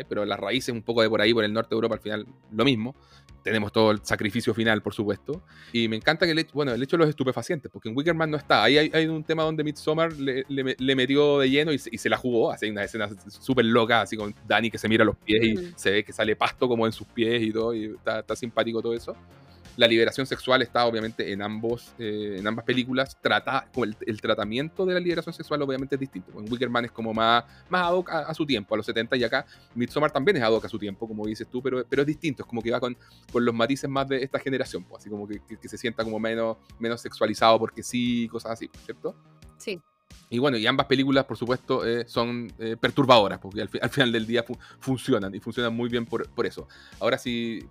pero 0.08 0.26
las 0.26 0.40
raíces 0.40 0.74
un 0.74 0.84
poco 0.84 1.02
de 1.02 1.10
por 1.10 1.20
ahí, 1.20 1.34
por 1.34 1.44
el 1.44 1.52
norte 1.52 1.70
de 1.70 1.76
Europa, 1.76 1.96
al 1.96 2.02
final 2.02 2.28
lo 2.52 2.64
mismo. 2.64 2.96
Tenemos 3.44 3.72
todo 3.72 3.92
el 3.92 4.00
sacrificio 4.04 4.54
final, 4.54 4.82
por 4.82 4.94
supuesto. 4.94 5.42
Y 5.72 5.88
me 5.88 5.96
encanta 5.96 6.26
que 6.26 6.34
el 6.34 6.40
hecho, 6.40 6.52
bueno, 6.54 6.74
el 6.74 6.84
hecho 6.84 6.98
de 6.98 7.02
los 7.02 7.10
estupefacientes, 7.10 7.72
porque 7.72 7.90
en 7.90 7.96
Wickerman 7.96 8.30
no 8.30 8.38
está. 8.38 8.64
Ahí 8.64 8.78
hay, 8.78 9.08
un 9.08 9.24
tema 9.24 9.44
donde 9.44 9.64
Midsommar 9.64 10.12
le, 10.14 10.46
le, 10.50 10.96
metió 10.96 11.40
de 11.40 11.50
lleno 11.50 11.72
y 11.72 11.78
se, 11.80 12.10
la 12.10 12.18
jugó. 12.18 12.52
Hace 12.52 12.70
una 12.70 12.84
escena 12.84 13.10
súper 13.28 13.66
loca, 13.66 14.02
así 14.02 14.18
con 14.18 14.36
Dani 14.46 14.70
que 14.70 14.78
se 14.78 14.90
mira 14.90 15.06
los 15.06 15.16
pies 15.18 15.44
y 15.44 15.54
mm. 15.56 15.74
se 15.78 15.92
ve 15.92 16.04
que 16.04 16.12
sale 16.12 16.36
pasto 16.36 16.68
como 16.68 16.86
en 16.86 16.92
sus 16.92 17.08
pies 17.08 17.42
y 17.42 17.52
todo, 17.52 17.74
y 17.74 17.86
está, 17.86 18.20
está 18.20 18.36
simpático 18.36 18.82
todo 18.82 18.94
eso 18.94 19.16
la 19.78 19.88
liberación 19.88 20.26
sexual 20.26 20.62
está 20.64 20.86
obviamente 20.86 21.32
en, 21.32 21.41
ambos, 21.41 21.94
eh, 21.99 22.38
en 22.40 22.48
ambas 22.48 22.66
películas. 22.66 23.18
Trata, 23.22 23.70
el, 23.76 23.95
el, 24.06 24.20
tratamiento 24.20 24.86
de 24.86 24.95
la 24.95 24.99
liberación 24.99 25.34
sexual 25.34 25.62
obviamente 25.62 25.95
es 25.95 25.99
distinto. 26.02 26.32
En 26.38 26.52
Wickerman 26.52 26.86
es 26.86 26.91
como 26.91 27.14
más, 27.14 27.45
más 27.70 27.84
ad 27.84 27.94
hoc 27.94 28.10
a, 28.10 28.34
su 28.34 28.45
tiempo, 28.45 28.74
a 28.74 28.78
los 28.78 28.86
70, 28.88 29.16
y 29.16 29.24
acá 29.24 29.45
Midsommar 29.76 30.12
también 30.12 30.38
es 30.38 30.44
ad 30.44 30.52
hoc 30.52 30.66
a 30.66 30.70
su 30.70 30.80
tiempo, 30.80 31.08
como 31.08 31.26
dices 31.26 31.48
tú, 31.48 31.62
pero, 31.62 31.86
pero 31.88 32.02
es 32.02 32.08
distinto, 32.08 32.41
es 32.41 32.49
como 32.49 32.62
que 32.62 32.72
va 32.72 32.80
con, 32.80 32.98
con 33.32 33.45
los 33.45 33.54
matices 33.54 33.90
más 33.90 34.08
de 34.08 34.24
esta 34.24 34.40
generación, 34.40 34.84
pues, 34.84 35.02
así 35.02 35.10
como 35.10 35.28
que, 35.28 35.40
que, 35.40 35.70
se 35.70 35.78
sienta 35.78 36.04
como 36.04 36.20
menos, 36.20 36.58
menos 36.80 36.99
sexualizado 36.99 37.60
porque 37.60 37.84
sí, 37.84 38.28
cosas 38.30 38.54
así, 38.54 38.70
¿cierto? 38.84 39.16
Sí. 39.58 39.80
Y 40.30 40.40
bueno, 40.40 40.58
y 40.58 40.66
ambas 40.66 40.88
películas, 40.88 41.26
por 41.26 41.38
supuesto, 41.38 41.86
eh, 41.86 42.06
son 42.08 42.52
eh, 42.58 42.76
perturbadoras, 42.80 43.40
porque 43.40 43.62
al, 43.62 43.90
final 43.90 44.12
del 44.12 44.26
día 44.26 44.44
funcionan 44.80 45.34
y 45.36 45.40
funcionan 45.40 45.74
muy 45.74 45.88
bien 45.88 46.06
por, 46.06 46.28
por 46.30 46.45
eso. 46.45 46.68
Ahora, 46.99 47.18
si, 47.18 47.64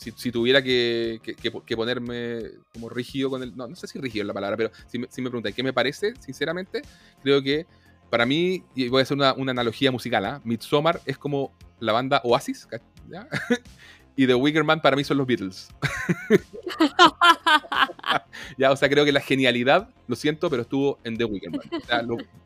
si, 0.00 0.32
tuviera 0.32 0.62
que, 0.62 1.20
que, 1.22 1.76
ponerme 1.76 2.42
como 2.72 2.88
rígido 2.88 3.28
con 3.28 3.42
el. 3.42 3.54
No, 3.54 3.68
no 3.68 3.76
sé 3.76 3.86
si 3.86 3.98
rígido 3.98 4.22
es 4.22 4.28
la 4.28 4.34
palabra, 4.34 4.56
pero 4.56 4.70
si, 4.86 4.98
si 5.10 5.20
me 5.20 5.28
preguntan 5.28 5.52
qué 5.52 5.62
me 5.62 5.72
parece, 5.72 6.14
sinceramente, 6.20 6.82
creo 7.22 7.42
que 7.42 7.66
para 8.08 8.26
mí, 8.26 8.64
y 8.74 8.88
voy 8.88 9.00
a 9.00 9.02
hacer 9.02 9.16
una, 9.16 9.34
una 9.34 9.52
analogía 9.52 9.92
musical, 9.92 10.24
¿ah? 10.24 10.40
Midsommar 10.44 11.00
es 11.04 11.18
como 11.18 11.52
la 11.78 11.92
banda 11.92 12.20
Oasis, 12.24 12.66
y 14.16 14.26
The 14.26 14.34
Wickerman 14.34 14.80
para 14.80 14.96
mí 14.96 15.04
son 15.04 15.18
los 15.18 15.26
Beatles. 15.26 15.68
ya, 18.58 18.72
o 18.72 18.76
sea, 18.76 18.88
creo 18.88 19.04
que 19.04 19.12
la 19.12 19.20
genialidad, 19.20 19.90
lo 20.08 20.16
siento, 20.16 20.50
pero 20.50 20.62
estuvo 20.62 20.98
en 21.04 21.16
The 21.16 21.24
Wickerman. 21.24 21.60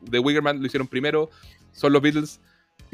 The 0.09 0.19
Wickerman 0.19 0.59
lo 0.59 0.67
hicieron 0.67 0.87
primero, 0.87 1.29
son 1.71 1.93
los 1.93 2.01
Beatles, 2.01 2.39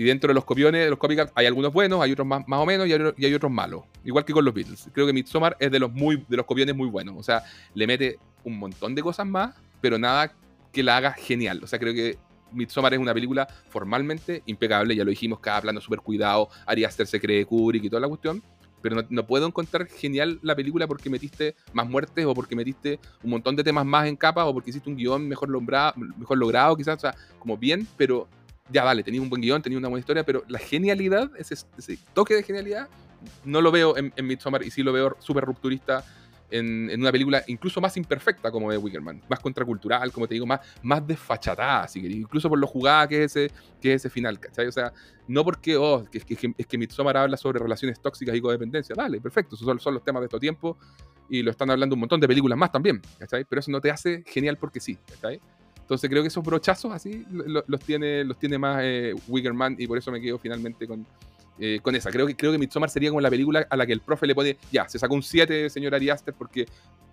y 0.01 0.03
dentro 0.03 0.29
de 0.29 0.33
los 0.33 0.45
copiones, 0.45 0.83
de 0.83 0.89
los 0.89 0.97
copycats, 0.97 1.31
hay 1.35 1.45
algunos 1.45 1.71
buenos, 1.71 2.01
hay 2.01 2.11
otros 2.11 2.25
más, 2.25 2.47
más 2.47 2.59
o 2.59 2.65
menos 2.65 2.87
y 2.87 2.93
hay, 2.93 3.33
otros 3.35 3.51
malos. 3.51 3.83
Igual 4.03 4.25
que 4.25 4.33
con 4.33 4.43
los 4.43 4.51
Beatles. 4.51 4.89
Creo 4.91 5.05
que 5.05 5.13
Midsommar 5.13 5.55
es 5.59 5.69
de 5.69 5.77
los, 5.77 5.91
muy, 5.93 6.25
de 6.27 6.37
los 6.37 6.47
copiones 6.47 6.75
muy 6.75 6.89
buenos. 6.89 7.13
O 7.19 7.21
sea, 7.21 7.43
le 7.75 7.85
mete 7.85 8.17
un 8.43 8.57
montón 8.57 8.95
de 8.95 9.03
cosas 9.03 9.27
más, 9.27 9.55
pero 9.79 9.99
nada 9.99 10.33
que 10.73 10.81
la 10.81 10.97
haga 10.97 11.11
genial. 11.11 11.61
O 11.63 11.67
sea, 11.67 11.77
creo 11.77 11.93
que 11.93 12.17
Midsommar 12.51 12.95
es 12.95 12.99
una 12.99 13.13
película 13.13 13.47
formalmente 13.69 14.41
impecable, 14.47 14.95
ya 14.95 15.03
lo 15.03 15.11
dijimos, 15.11 15.39
cada 15.39 15.61
plano 15.61 15.79
súper 15.79 15.99
cuidado, 15.99 16.49
Ari 16.65 16.83
Aster 16.83 17.05
se 17.05 17.21
cree 17.21 17.45
Kubrick 17.45 17.83
y 17.83 17.89
toda 17.89 17.99
la 17.99 18.07
cuestión, 18.07 18.41
pero 18.81 19.03
no, 19.07 19.25
puedo 19.27 19.45
encontrar 19.45 19.85
genial 19.87 20.39
la 20.41 20.55
película 20.55 20.87
porque 20.87 21.09
metiste 21.09 21.55
más 21.73 21.87
muertes 21.87 22.25
o 22.25 22.33
porque 22.33 22.55
metiste 22.55 22.99
un 23.23 23.29
montón 23.29 23.55
de 23.55 23.63
temas 23.63 23.85
más 23.85 24.07
en 24.07 24.15
capa 24.15 24.45
o 24.45 24.53
porque 24.53 24.71
hiciste 24.71 24.89
un 24.89 24.95
guion 24.95 25.27
mejor, 25.27 25.49
logrado, 25.49 25.93
mejor 25.95 26.37
logrado 26.37 26.75
quizás, 26.75 26.97
o 26.97 27.01
sea, 27.01 27.15
como 27.39 27.57
bien, 27.57 27.87
pero 27.97 28.27
ya 28.71 28.83
vale, 28.83 29.03
tenía 29.03 29.21
un 29.21 29.29
buen 29.29 29.41
guion, 29.41 29.61
tenía 29.61 29.77
una 29.77 29.87
buena 29.87 29.99
historia, 29.99 30.23
pero 30.23 30.43
la 30.47 30.59
genialidad, 30.59 31.31
ese, 31.37 31.55
toque 32.13 32.35
de 32.35 32.43
genialidad, 32.43 32.87
no 33.43 33.61
lo 33.61 33.71
veo 33.71 33.97
en, 33.97 34.13
en 34.15 34.27
Midsommar 34.27 34.63
y 34.63 34.71
sí 34.71 34.83
lo 34.83 34.93
veo 34.93 35.15
súper 35.19 35.43
rupturista 35.45 36.03
en, 36.51 36.99
una 36.99 37.11
película 37.11 37.43
incluso 37.47 37.81
más 37.81 37.95
imperfecta 37.97 38.51
como 38.51 38.69
de 38.71 38.77
Wickerman, 38.77 39.21
más 39.27 39.39
contracultural, 39.39 40.11
como 40.11 40.27
te 40.27 40.35
digo, 40.35 40.45
más, 40.45 40.59
más 40.83 41.05
desfachatada, 41.05 41.83
así 41.83 42.01
que 42.01 42.07
incluso 42.07 42.49
por 42.49 42.59
lo 42.59 42.67
jugada 42.67 43.07
que 43.07 43.23
es 43.23 43.35
ese, 43.35 43.53
que 43.79 43.93
ese 43.93 44.09
final, 44.09 44.39
¿cachai? 44.39 44.67
O 44.67 44.71
sea, 44.71 44.93
no 45.27 45.43
porque, 45.43 45.77
oh, 45.77 46.05
que, 46.11 46.19
que, 46.19 46.53
es 46.57 46.67
que 46.67 46.77
Midsommar 46.77 47.17
habla 47.17 47.37
sobre 47.37 47.59
relaciones 47.59 47.99
tóxicas 48.01 48.35
y 48.35 48.41
codependencia, 48.41 48.93
dale, 48.95 49.19
perfecto, 49.19 49.55
esos 49.55 49.65
son, 49.65 49.79
son 49.79 49.93
los 49.95 50.03
temas 50.03 50.21
de 50.21 50.25
estos 50.25 50.39
tiempos 50.39 50.77
y 51.29 51.41
lo 51.41 51.51
están 51.51 51.71
hablando 51.71 51.95
un 51.95 52.01
montón 52.01 52.19
de 52.19 52.27
películas 52.27 52.57
más 52.57 52.71
también, 52.71 53.01
¿cachai? 53.17 53.45
Pero 53.45 53.59
eso 53.61 53.71
no 53.71 53.79
te 53.79 53.89
hace 53.89 54.23
genial 54.27 54.57
porque 54.57 54.79
sí, 54.79 54.97
¿cachai? 55.09 55.39
Entonces 55.91 56.09
creo 56.09 56.23
que 56.23 56.29
esos 56.29 56.41
brochazos 56.41 56.93
así 56.93 57.25
los, 57.29 57.81
tiene, 57.81 58.23
los 58.23 58.39
tiene 58.39 58.57
más 58.57 58.79
eh, 58.81 59.13
Wickerman 59.27 59.75
y 59.77 59.87
por 59.87 59.97
eso 59.97 60.09
me 60.09 60.21
quedo 60.21 60.39
finalmente 60.39 60.87
con, 60.87 61.05
eh, 61.59 61.81
con 61.81 61.93
esa. 61.93 62.09
Creo 62.09 62.25
que, 62.25 62.33
creo 62.33 62.53
que 62.53 62.57
Midsommar 62.57 62.89
sería 62.89 63.09
como 63.09 63.19
la 63.19 63.29
película 63.29 63.67
a 63.69 63.75
la 63.75 63.85
que 63.85 63.91
el 63.91 63.99
profe 63.99 64.25
le 64.25 64.33
pone, 64.33 64.55
ya, 64.71 64.87
se 64.87 64.97
sacó 64.97 65.15
un 65.15 65.21
7, 65.21 65.69
señor 65.69 65.93
Ari 65.93 66.09
Aster, 66.09 66.33
porque 66.33 66.65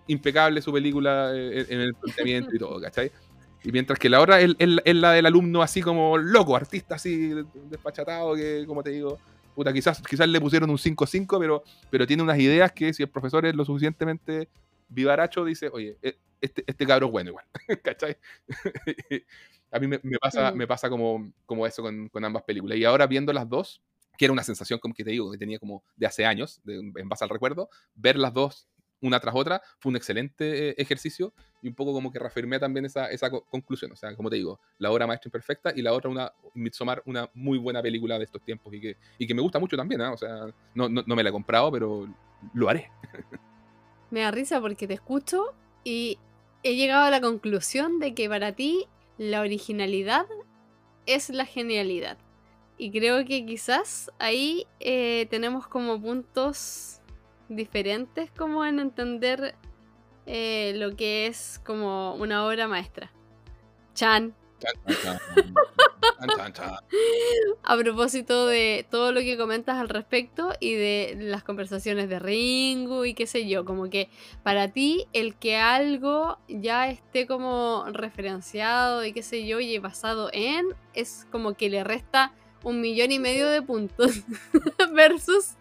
impecable 0.07 0.61
su 0.61 0.71
película 0.71 1.33
eh, 1.35 1.65
en 1.67 1.81
el 1.81 1.93
planteamiento 1.93 2.55
y 2.55 2.57
todo, 2.57 2.79
¿cachai? 2.79 3.11
Y 3.65 3.71
mientras 3.73 3.99
que 3.99 4.07
la 4.07 4.21
otra 4.21 4.39
es, 4.39 4.55
la 4.57 5.11
del 5.11 5.25
alumno 5.25 5.61
así 5.61 5.81
como 5.81 6.17
loco, 6.17 6.55
artista 6.55 6.95
así 6.95 7.33
despachatado, 7.69 8.33
que 8.33 8.63
como 8.65 8.81
te 8.81 8.91
digo, 8.91 9.19
puta, 9.55 9.73
quizás, 9.73 10.01
quizás 10.09 10.29
le 10.29 10.39
pusieron 10.39 10.69
un 10.69 10.77
5-5, 10.77 11.37
pero, 11.37 11.63
pero 11.89 12.07
tiene 12.07 12.23
unas 12.23 12.39
ideas 12.39 12.71
que 12.71 12.93
si 12.93 13.03
el 13.03 13.09
profesor 13.09 13.45
es 13.45 13.53
lo 13.55 13.65
suficientemente 13.65 14.47
vivaracho, 14.87 15.43
dice, 15.43 15.69
oye, 15.73 15.97
este, 16.41 16.63
este 16.65 16.85
cabro 16.85 17.07
es 17.07 17.11
bueno 17.11 17.29
igual, 17.31 17.45
¿cachai? 17.83 18.17
a 19.71 19.79
mí 19.79 19.87
me, 19.87 19.99
pasa, 20.19 20.51
me 20.51 20.67
pasa 20.67 20.89
como, 20.89 21.31
como 21.45 21.65
eso 21.65 21.81
con, 21.81 22.09
con, 22.09 22.25
ambas 22.25 22.43
películas. 22.43 22.77
Y 22.77 22.85
ahora 22.85 23.07
viendo 23.07 23.33
las 23.33 23.47
dos, 23.47 23.81
que 24.17 24.25
era 24.25 24.31
una 24.31 24.43
sensación, 24.43 24.79
como 24.79 24.93
que 24.93 25.03
te 25.03 25.11
digo, 25.11 25.31
que 25.31 25.37
tenía 25.37 25.59
como 25.59 25.83
de 25.95 26.05
hace 26.05 26.25
años, 26.25 26.61
en 26.65 27.09
base 27.09 27.23
al 27.23 27.29
recuerdo, 27.29 27.69
ver 27.95 28.17
las 28.17 28.33
dos 28.33 28.67
una 29.01 29.19
tras 29.19 29.35
otra 29.35 29.61
fue 29.77 29.91
un 29.91 29.95
excelente 29.95 30.69
eh, 30.69 30.75
ejercicio 30.77 31.33
y 31.61 31.67
un 31.67 31.75
poco 31.75 31.93
como 31.93 32.11
que 32.11 32.19
reafirmé 32.19 32.59
también 32.59 32.85
esa, 32.85 33.09
esa 33.09 33.29
conclusión. 33.29 33.91
O 33.91 33.95
sea, 33.95 34.15
como 34.15 34.29
te 34.29 34.37
digo, 34.37 34.59
la 34.77 34.91
obra 34.91 35.07
maestra 35.07 35.27
imperfecta 35.27 35.71
y 35.75 35.81
la 35.81 35.93
otra, 35.93 36.09
una 36.09 36.31
Midsommar, 36.53 37.01
una 37.05 37.29
muy 37.33 37.57
buena 37.57 37.81
película 37.81 38.17
de 38.17 38.25
estos 38.25 38.41
tiempos 38.43 38.73
y 38.73 38.81
que, 38.81 38.97
y 39.17 39.27
que 39.27 39.33
me 39.33 39.41
gusta 39.41 39.59
mucho 39.59 39.77
también. 39.77 40.01
¿eh? 40.01 40.07
O 40.07 40.17
sea, 40.17 40.47
no, 40.73 40.89
no, 40.89 41.03
no 41.05 41.15
me 41.15 41.23
la 41.23 41.29
he 41.29 41.33
comprado, 41.33 41.71
pero 41.71 42.07
lo 42.53 42.69
haré. 42.69 42.91
me 44.11 44.21
da 44.21 44.31
risa 44.31 44.59
porque 44.61 44.87
te 44.87 44.93
escucho 44.93 45.53
y 45.83 46.17
he 46.63 46.75
llegado 46.75 47.05
a 47.05 47.09
la 47.09 47.21
conclusión 47.21 47.99
de 47.99 48.13
que 48.13 48.29
para 48.29 48.53
ti 48.53 48.87
la 49.17 49.41
originalidad 49.41 50.25
es 51.05 51.29
la 51.29 51.45
genialidad. 51.45 52.17
Y 52.77 52.91
creo 52.91 53.25
que 53.25 53.45
quizás 53.45 54.11
ahí 54.19 54.65
eh, 54.79 55.27
tenemos 55.29 55.67
como 55.67 56.01
puntos 56.01 57.01
diferentes 57.49 58.31
como 58.31 58.65
en 58.65 58.79
entender 58.79 59.55
eh, 60.25 60.73
lo 60.75 60.95
que 60.95 61.27
es 61.27 61.59
como 61.65 62.15
una 62.15 62.45
obra 62.45 62.67
maestra. 62.67 63.11
Chan. 63.93 64.33
A 67.63 67.77
propósito 67.77 68.47
de 68.47 68.85
todo 68.89 69.11
lo 69.11 69.21
que 69.21 69.37
comentas 69.37 69.77
al 69.77 69.89
respecto 69.89 70.51
y 70.59 70.73
de 70.73 71.15
las 71.19 71.43
conversaciones 71.43 72.09
de 72.09 72.19
Ringu 72.19 73.05
y 73.05 73.13
qué 73.13 73.25
sé 73.27 73.47
yo, 73.47 73.63
como 73.65 73.89
que 73.89 74.09
para 74.43 74.69
ti 74.69 75.07
el 75.13 75.35
que 75.35 75.57
algo 75.57 76.37
ya 76.47 76.89
esté 76.89 77.27
como 77.27 77.85
referenciado 77.87 79.05
y 79.05 79.13
qué 79.13 79.23
sé 79.23 79.45
yo 79.45 79.59
y 79.59 79.77
basado 79.79 80.29
en 80.33 80.65
es 80.93 81.27
como 81.31 81.53
que 81.53 81.69
le 81.69 81.83
resta 81.83 82.33
un 82.63 82.81
millón 82.81 83.11
y 83.11 83.19
medio 83.19 83.47
de 83.47 83.61
puntos 83.61 84.21
versus 84.93 85.55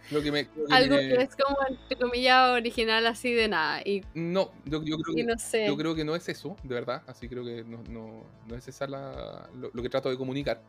algo 0.70 0.96
que 0.96 1.14
es 1.14 1.36
como 1.36 1.56
entre 1.68 1.96
comillas 1.96 2.50
original 2.50 3.06
así 3.06 3.32
de 3.32 3.48
nada 3.48 3.80
y 3.82 4.02
no 4.14 4.52
yo, 4.64 4.82
creo 4.82 5.14
que, 5.14 5.24
no 5.24 5.34
yo 5.66 5.76
creo 5.76 5.94
que 5.94 6.04
no 6.04 6.16
es 6.16 6.28
eso 6.28 6.56
de 6.62 6.74
verdad 6.74 7.02
así 7.06 7.28
creo 7.28 7.44
que 7.44 7.64
no, 7.64 7.82
no, 7.88 8.24
no 8.46 8.56
es 8.56 8.66
esa 8.68 8.86
la, 8.86 9.48
lo, 9.54 9.82
que 9.82 9.88
trato 9.88 10.10
de 10.10 10.16
comunicar 10.16 10.62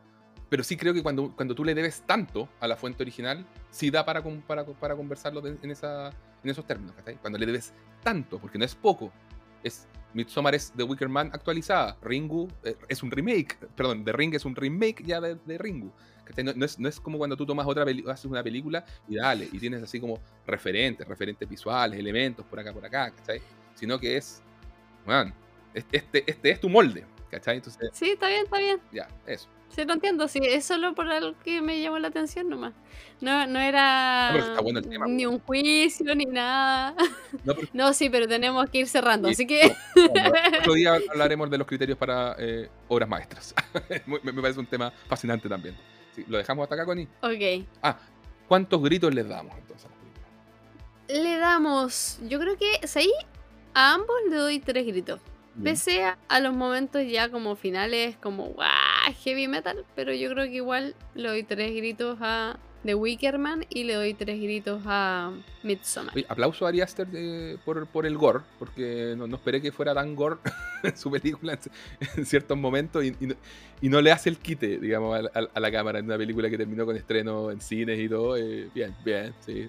pero 0.48 0.64
sí 0.64 0.76
creo 0.76 0.94
que 0.94 1.02
cuando, 1.02 1.34
cuando 1.34 1.54
tú 1.54 1.64
le 1.64 1.74
debes 1.74 2.02
tanto 2.06 2.48
a 2.60 2.68
la 2.68 2.76
fuente 2.76 3.02
original 3.02 3.44
sí 3.70 3.90
da 3.90 4.04
para, 4.04 4.22
para, 4.46 4.64
para 4.64 4.96
conversarlo 4.96 5.42
en, 5.46 5.70
esa, 5.70 6.10
en 6.42 6.50
esos 6.50 6.66
términos 6.66 6.94
cuando 7.20 7.38
le 7.38 7.46
debes 7.46 7.72
tanto 8.02 8.38
porque 8.38 8.58
no 8.58 8.64
es 8.64 8.74
poco 8.74 9.12
es 9.62 9.88
Midsommar 10.12 10.54
es 10.54 10.72
The 10.76 10.82
Wicker 10.82 11.08
Man 11.08 11.30
actualizada. 11.32 11.96
Ringu 12.02 12.48
eh, 12.64 12.76
es 12.88 13.02
un 13.02 13.10
remake. 13.10 13.56
Perdón, 13.76 14.04
The 14.04 14.12
Ring 14.12 14.34
es 14.34 14.44
un 14.44 14.56
remake 14.56 15.04
ya 15.04 15.20
de, 15.20 15.36
de 15.36 15.58
Ringu. 15.58 15.92
No, 16.36 16.64
es, 16.64 16.78
no, 16.78 16.88
es, 16.88 17.00
como 17.00 17.18
cuando 17.18 17.36
tú 17.36 17.46
tomas 17.46 17.66
otra 17.66 17.84
haces 18.08 18.24
una 18.24 18.42
película 18.42 18.84
y 19.08 19.16
dale, 19.16 19.48
y 19.52 19.58
tienes 19.58 19.82
así 19.82 20.00
como 20.00 20.20
referentes, 20.46 21.06
referentes 21.06 21.48
visuales, 21.48 21.98
elementos 21.98 22.44
por 22.46 22.60
acá, 22.60 22.72
por 22.72 22.84
acá, 22.84 23.10
¿cachai? 23.10 23.40
Sino 23.74 23.98
que 23.98 24.16
es, 24.16 24.42
bueno, 25.04 25.32
este, 25.74 26.24
este 26.26 26.50
es 26.50 26.60
tu 26.60 26.68
molde, 26.68 27.04
¿cachai? 27.30 27.56
Entonces, 27.56 27.90
sí, 27.92 28.10
está 28.10 28.28
bien, 28.28 28.44
está 28.44 28.58
bien. 28.58 28.80
Ya, 28.92 29.08
eso. 29.26 29.48
Sí, 29.74 29.84
lo 29.84 29.92
entiendo, 29.92 30.26
sí, 30.26 30.40
es 30.42 30.64
solo 30.64 30.94
por 30.94 31.08
algo 31.08 31.38
que 31.44 31.62
me 31.62 31.80
llamó 31.80 31.98
la 32.00 32.08
atención 32.08 32.48
nomás. 32.48 32.74
No, 33.20 33.46
no 33.46 33.60
era 33.60 34.32
ni 35.06 35.26
un 35.26 35.38
juicio 35.38 36.14
ni 36.14 36.24
nada. 36.24 36.94
No, 37.72 37.92
sí, 37.92 38.10
pero 38.10 38.26
tenemos 38.26 38.68
que 38.68 38.78
ir 38.78 38.88
cerrando, 38.88 39.28
así 39.28 39.46
que... 39.46 39.74
otro 40.60 40.74
día 40.74 40.98
hablaremos 41.10 41.48
de 41.50 41.58
los 41.58 41.66
criterios 41.66 41.96
para 41.96 42.34
eh, 42.38 42.68
obras 42.88 43.08
maestras. 43.08 43.54
me, 44.06 44.32
parece 44.34 44.58
un 44.58 44.66
tema 44.66 44.92
fascinante 45.06 45.48
también. 45.48 45.76
¿Lo 46.28 46.38
dejamos 46.38 46.64
hasta 46.64 46.74
acá, 46.74 46.84
Connie? 46.84 47.08
Ok. 47.22 47.66
Ah, 47.82 47.98
¿cuántos 48.48 48.82
gritos 48.82 49.14
les 49.14 49.28
damos 49.28 49.56
entonces 49.56 49.86
a? 49.86 51.12
Le 51.12 51.38
damos, 51.38 52.18
yo 52.28 52.38
creo 52.38 52.56
que, 52.56 52.86
¿sí? 52.86 53.12
A 53.74 53.94
ambos 53.94 54.16
le 54.28 54.36
doy 54.36 54.60
tres 54.60 54.86
gritos. 54.86 55.20
Pese 55.62 56.04
a, 56.04 56.40
los 56.40 56.54
momentos 56.54 57.02
ya 57.06 57.28
como 57.28 57.54
finales, 57.54 58.16
como 58.16 58.46
¡guau! 58.46 58.70
heavy 59.24 59.48
metal, 59.48 59.84
pero 59.94 60.14
yo 60.14 60.30
creo 60.30 60.44
que 60.44 60.54
igual 60.54 60.94
le 61.14 61.28
doy 61.28 61.42
tres 61.42 61.74
gritos 61.74 62.18
a 62.20 62.58
The 62.84 62.94
Wickerman 62.94 63.66
y 63.68 63.84
le 63.84 63.94
doy 63.94 64.14
tres 64.14 64.40
gritos 64.40 64.82
a 64.86 65.32
Midsommar. 65.62 66.14
aplauso 66.28 66.64
a 66.64 66.70
Ari 66.70 66.80
Aster 66.80 67.06
por, 67.64 67.86
por, 67.86 68.06
el 68.06 68.16
gore, 68.16 68.40
porque 68.58 69.14
no, 69.16 69.26
esperé 69.34 69.60
que 69.60 69.70
fuera 69.70 69.94
tan 69.94 70.14
gore 70.16 70.36
en 70.82 70.96
su 70.96 71.10
película 71.10 71.58
en, 72.16 72.24
ciertos 72.24 72.56
momentos 72.56 73.04
y, 73.04 73.88
no, 73.88 74.00
le 74.00 74.12
hace 74.12 74.30
el 74.30 74.38
quite, 74.38 74.78
digamos, 74.78 75.28
a, 75.34 75.60
la 75.60 75.72
cámara 75.72 75.98
en 75.98 76.06
una 76.06 76.16
película 76.16 76.48
que 76.48 76.56
terminó 76.56 76.86
con 76.86 76.96
estreno 76.96 77.50
en 77.50 77.60
cines 77.60 77.98
y 77.98 78.08
todo. 78.08 78.36
Eh, 78.36 78.70
bien, 78.74 78.94
bien, 79.04 79.34
sí. 79.40 79.68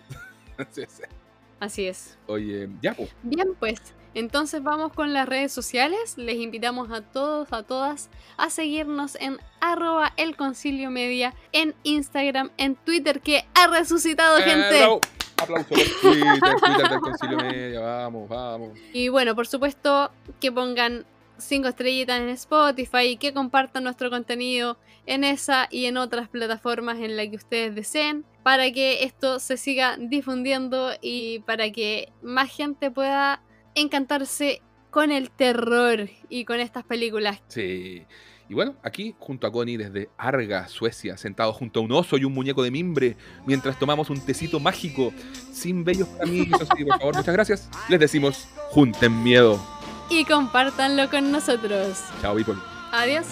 Así 1.60 1.86
es. 1.86 2.18
Oye, 2.28 2.70
ya 2.82 2.94
pues. 2.94 3.10
Bien, 3.22 3.50
pues. 3.60 3.80
Entonces 4.14 4.62
vamos 4.62 4.94
con 4.94 5.14
las 5.14 5.28
redes 5.28 5.54
sociales. 5.54 6.18
Les 6.18 6.36
invitamos 6.36 6.92
a 6.92 7.02
todos, 7.02 7.52
a 7.54 7.64
todas, 7.64 8.10
a 8.38 8.50
seguirnos 8.50 9.16
en 9.16 9.38
arroba 9.60 10.14
el 10.18 10.36
concilio 10.36 10.90
media, 10.90 11.34
en 11.52 11.76
Instagram, 11.84 12.52
en 12.58 12.76
Twitter, 12.76 13.22
que 13.22 13.46
ha 13.54 13.68
resucitado 13.68 14.38
gente. 14.38 14.84
Aplauso 15.38 15.70
por 15.70 15.78
Twitter, 15.80 16.40
Twitter 16.40 16.90
del 16.90 17.00
concilio 17.00 17.38
media, 17.38 17.80
vamos, 17.80 18.30
vamos. 18.30 18.80
Y 18.94 19.08
bueno, 19.10 19.36
por 19.36 19.48
supuesto 19.48 20.12
que 20.40 20.52
pongan 20.52 21.06
cinco 21.38 21.68
estrellitas 21.68 22.20
en 22.20 22.30
Spotify 22.30 23.04
y 23.10 23.18
que 23.18 23.34
compartan 23.34 23.84
nuestro 23.84 24.10
contenido 24.10 24.78
en 25.06 25.24
esa 25.24 25.68
y 25.72 25.86
en 25.86 25.98
otras 25.98 26.30
plataformas 26.30 27.00
en 27.00 27.18
las 27.18 27.28
que 27.28 27.36
ustedes 27.38 27.76
deseen 27.76 28.24
para 28.44 28.72
que 28.72 29.04
esto 29.04 29.40
se 29.40 29.58
siga 29.58 29.98
difundiendo 29.98 30.92
y 31.02 31.40
para 31.40 31.72
que 31.72 32.12
más 32.22 32.50
gente 32.52 32.92
pueda 32.92 33.42
encantarse 33.76 34.62
con 34.90 35.12
el 35.12 35.32
terror 35.32 36.10
y 36.30 36.46
con 36.46 36.60
estas 36.60 36.84
películas. 36.84 37.42
Sí. 37.48 38.06
Y 38.50 38.54
bueno, 38.54 38.76
aquí 38.84 39.16
junto 39.18 39.48
a 39.48 39.52
Connie 39.52 39.78
desde 39.78 40.10
Arga, 40.18 40.68
Suecia, 40.68 41.16
sentado 41.16 41.54
junto 41.54 41.80
a 41.80 41.84
un 41.84 41.92
oso 41.94 42.18
y 42.18 42.26
un 42.26 42.34
muñeco 42.34 42.64
de 42.64 42.70
mimbre, 42.70 43.16
mientras 43.46 43.80
tomamos 43.80 44.10
un 44.10 44.20
tecito 44.20 44.60
mágico, 44.60 45.14
sin 45.54 45.86
bellos 45.86 46.10
caminos. 46.10 46.62
Así, 46.62 46.84
por 46.84 47.00
favor, 47.00 47.16
muchas 47.16 47.34
gracias. 47.34 47.70
Les 47.88 48.00
decimos, 48.00 48.50
junten 48.72 49.24
miedo. 49.24 49.58
Y 50.10 50.26
compártanlo 50.26 51.10
con 51.10 51.32
nosotros. 51.32 52.04
Chao, 52.22 52.36
people. 52.36 52.56
Adiós. 52.92 53.26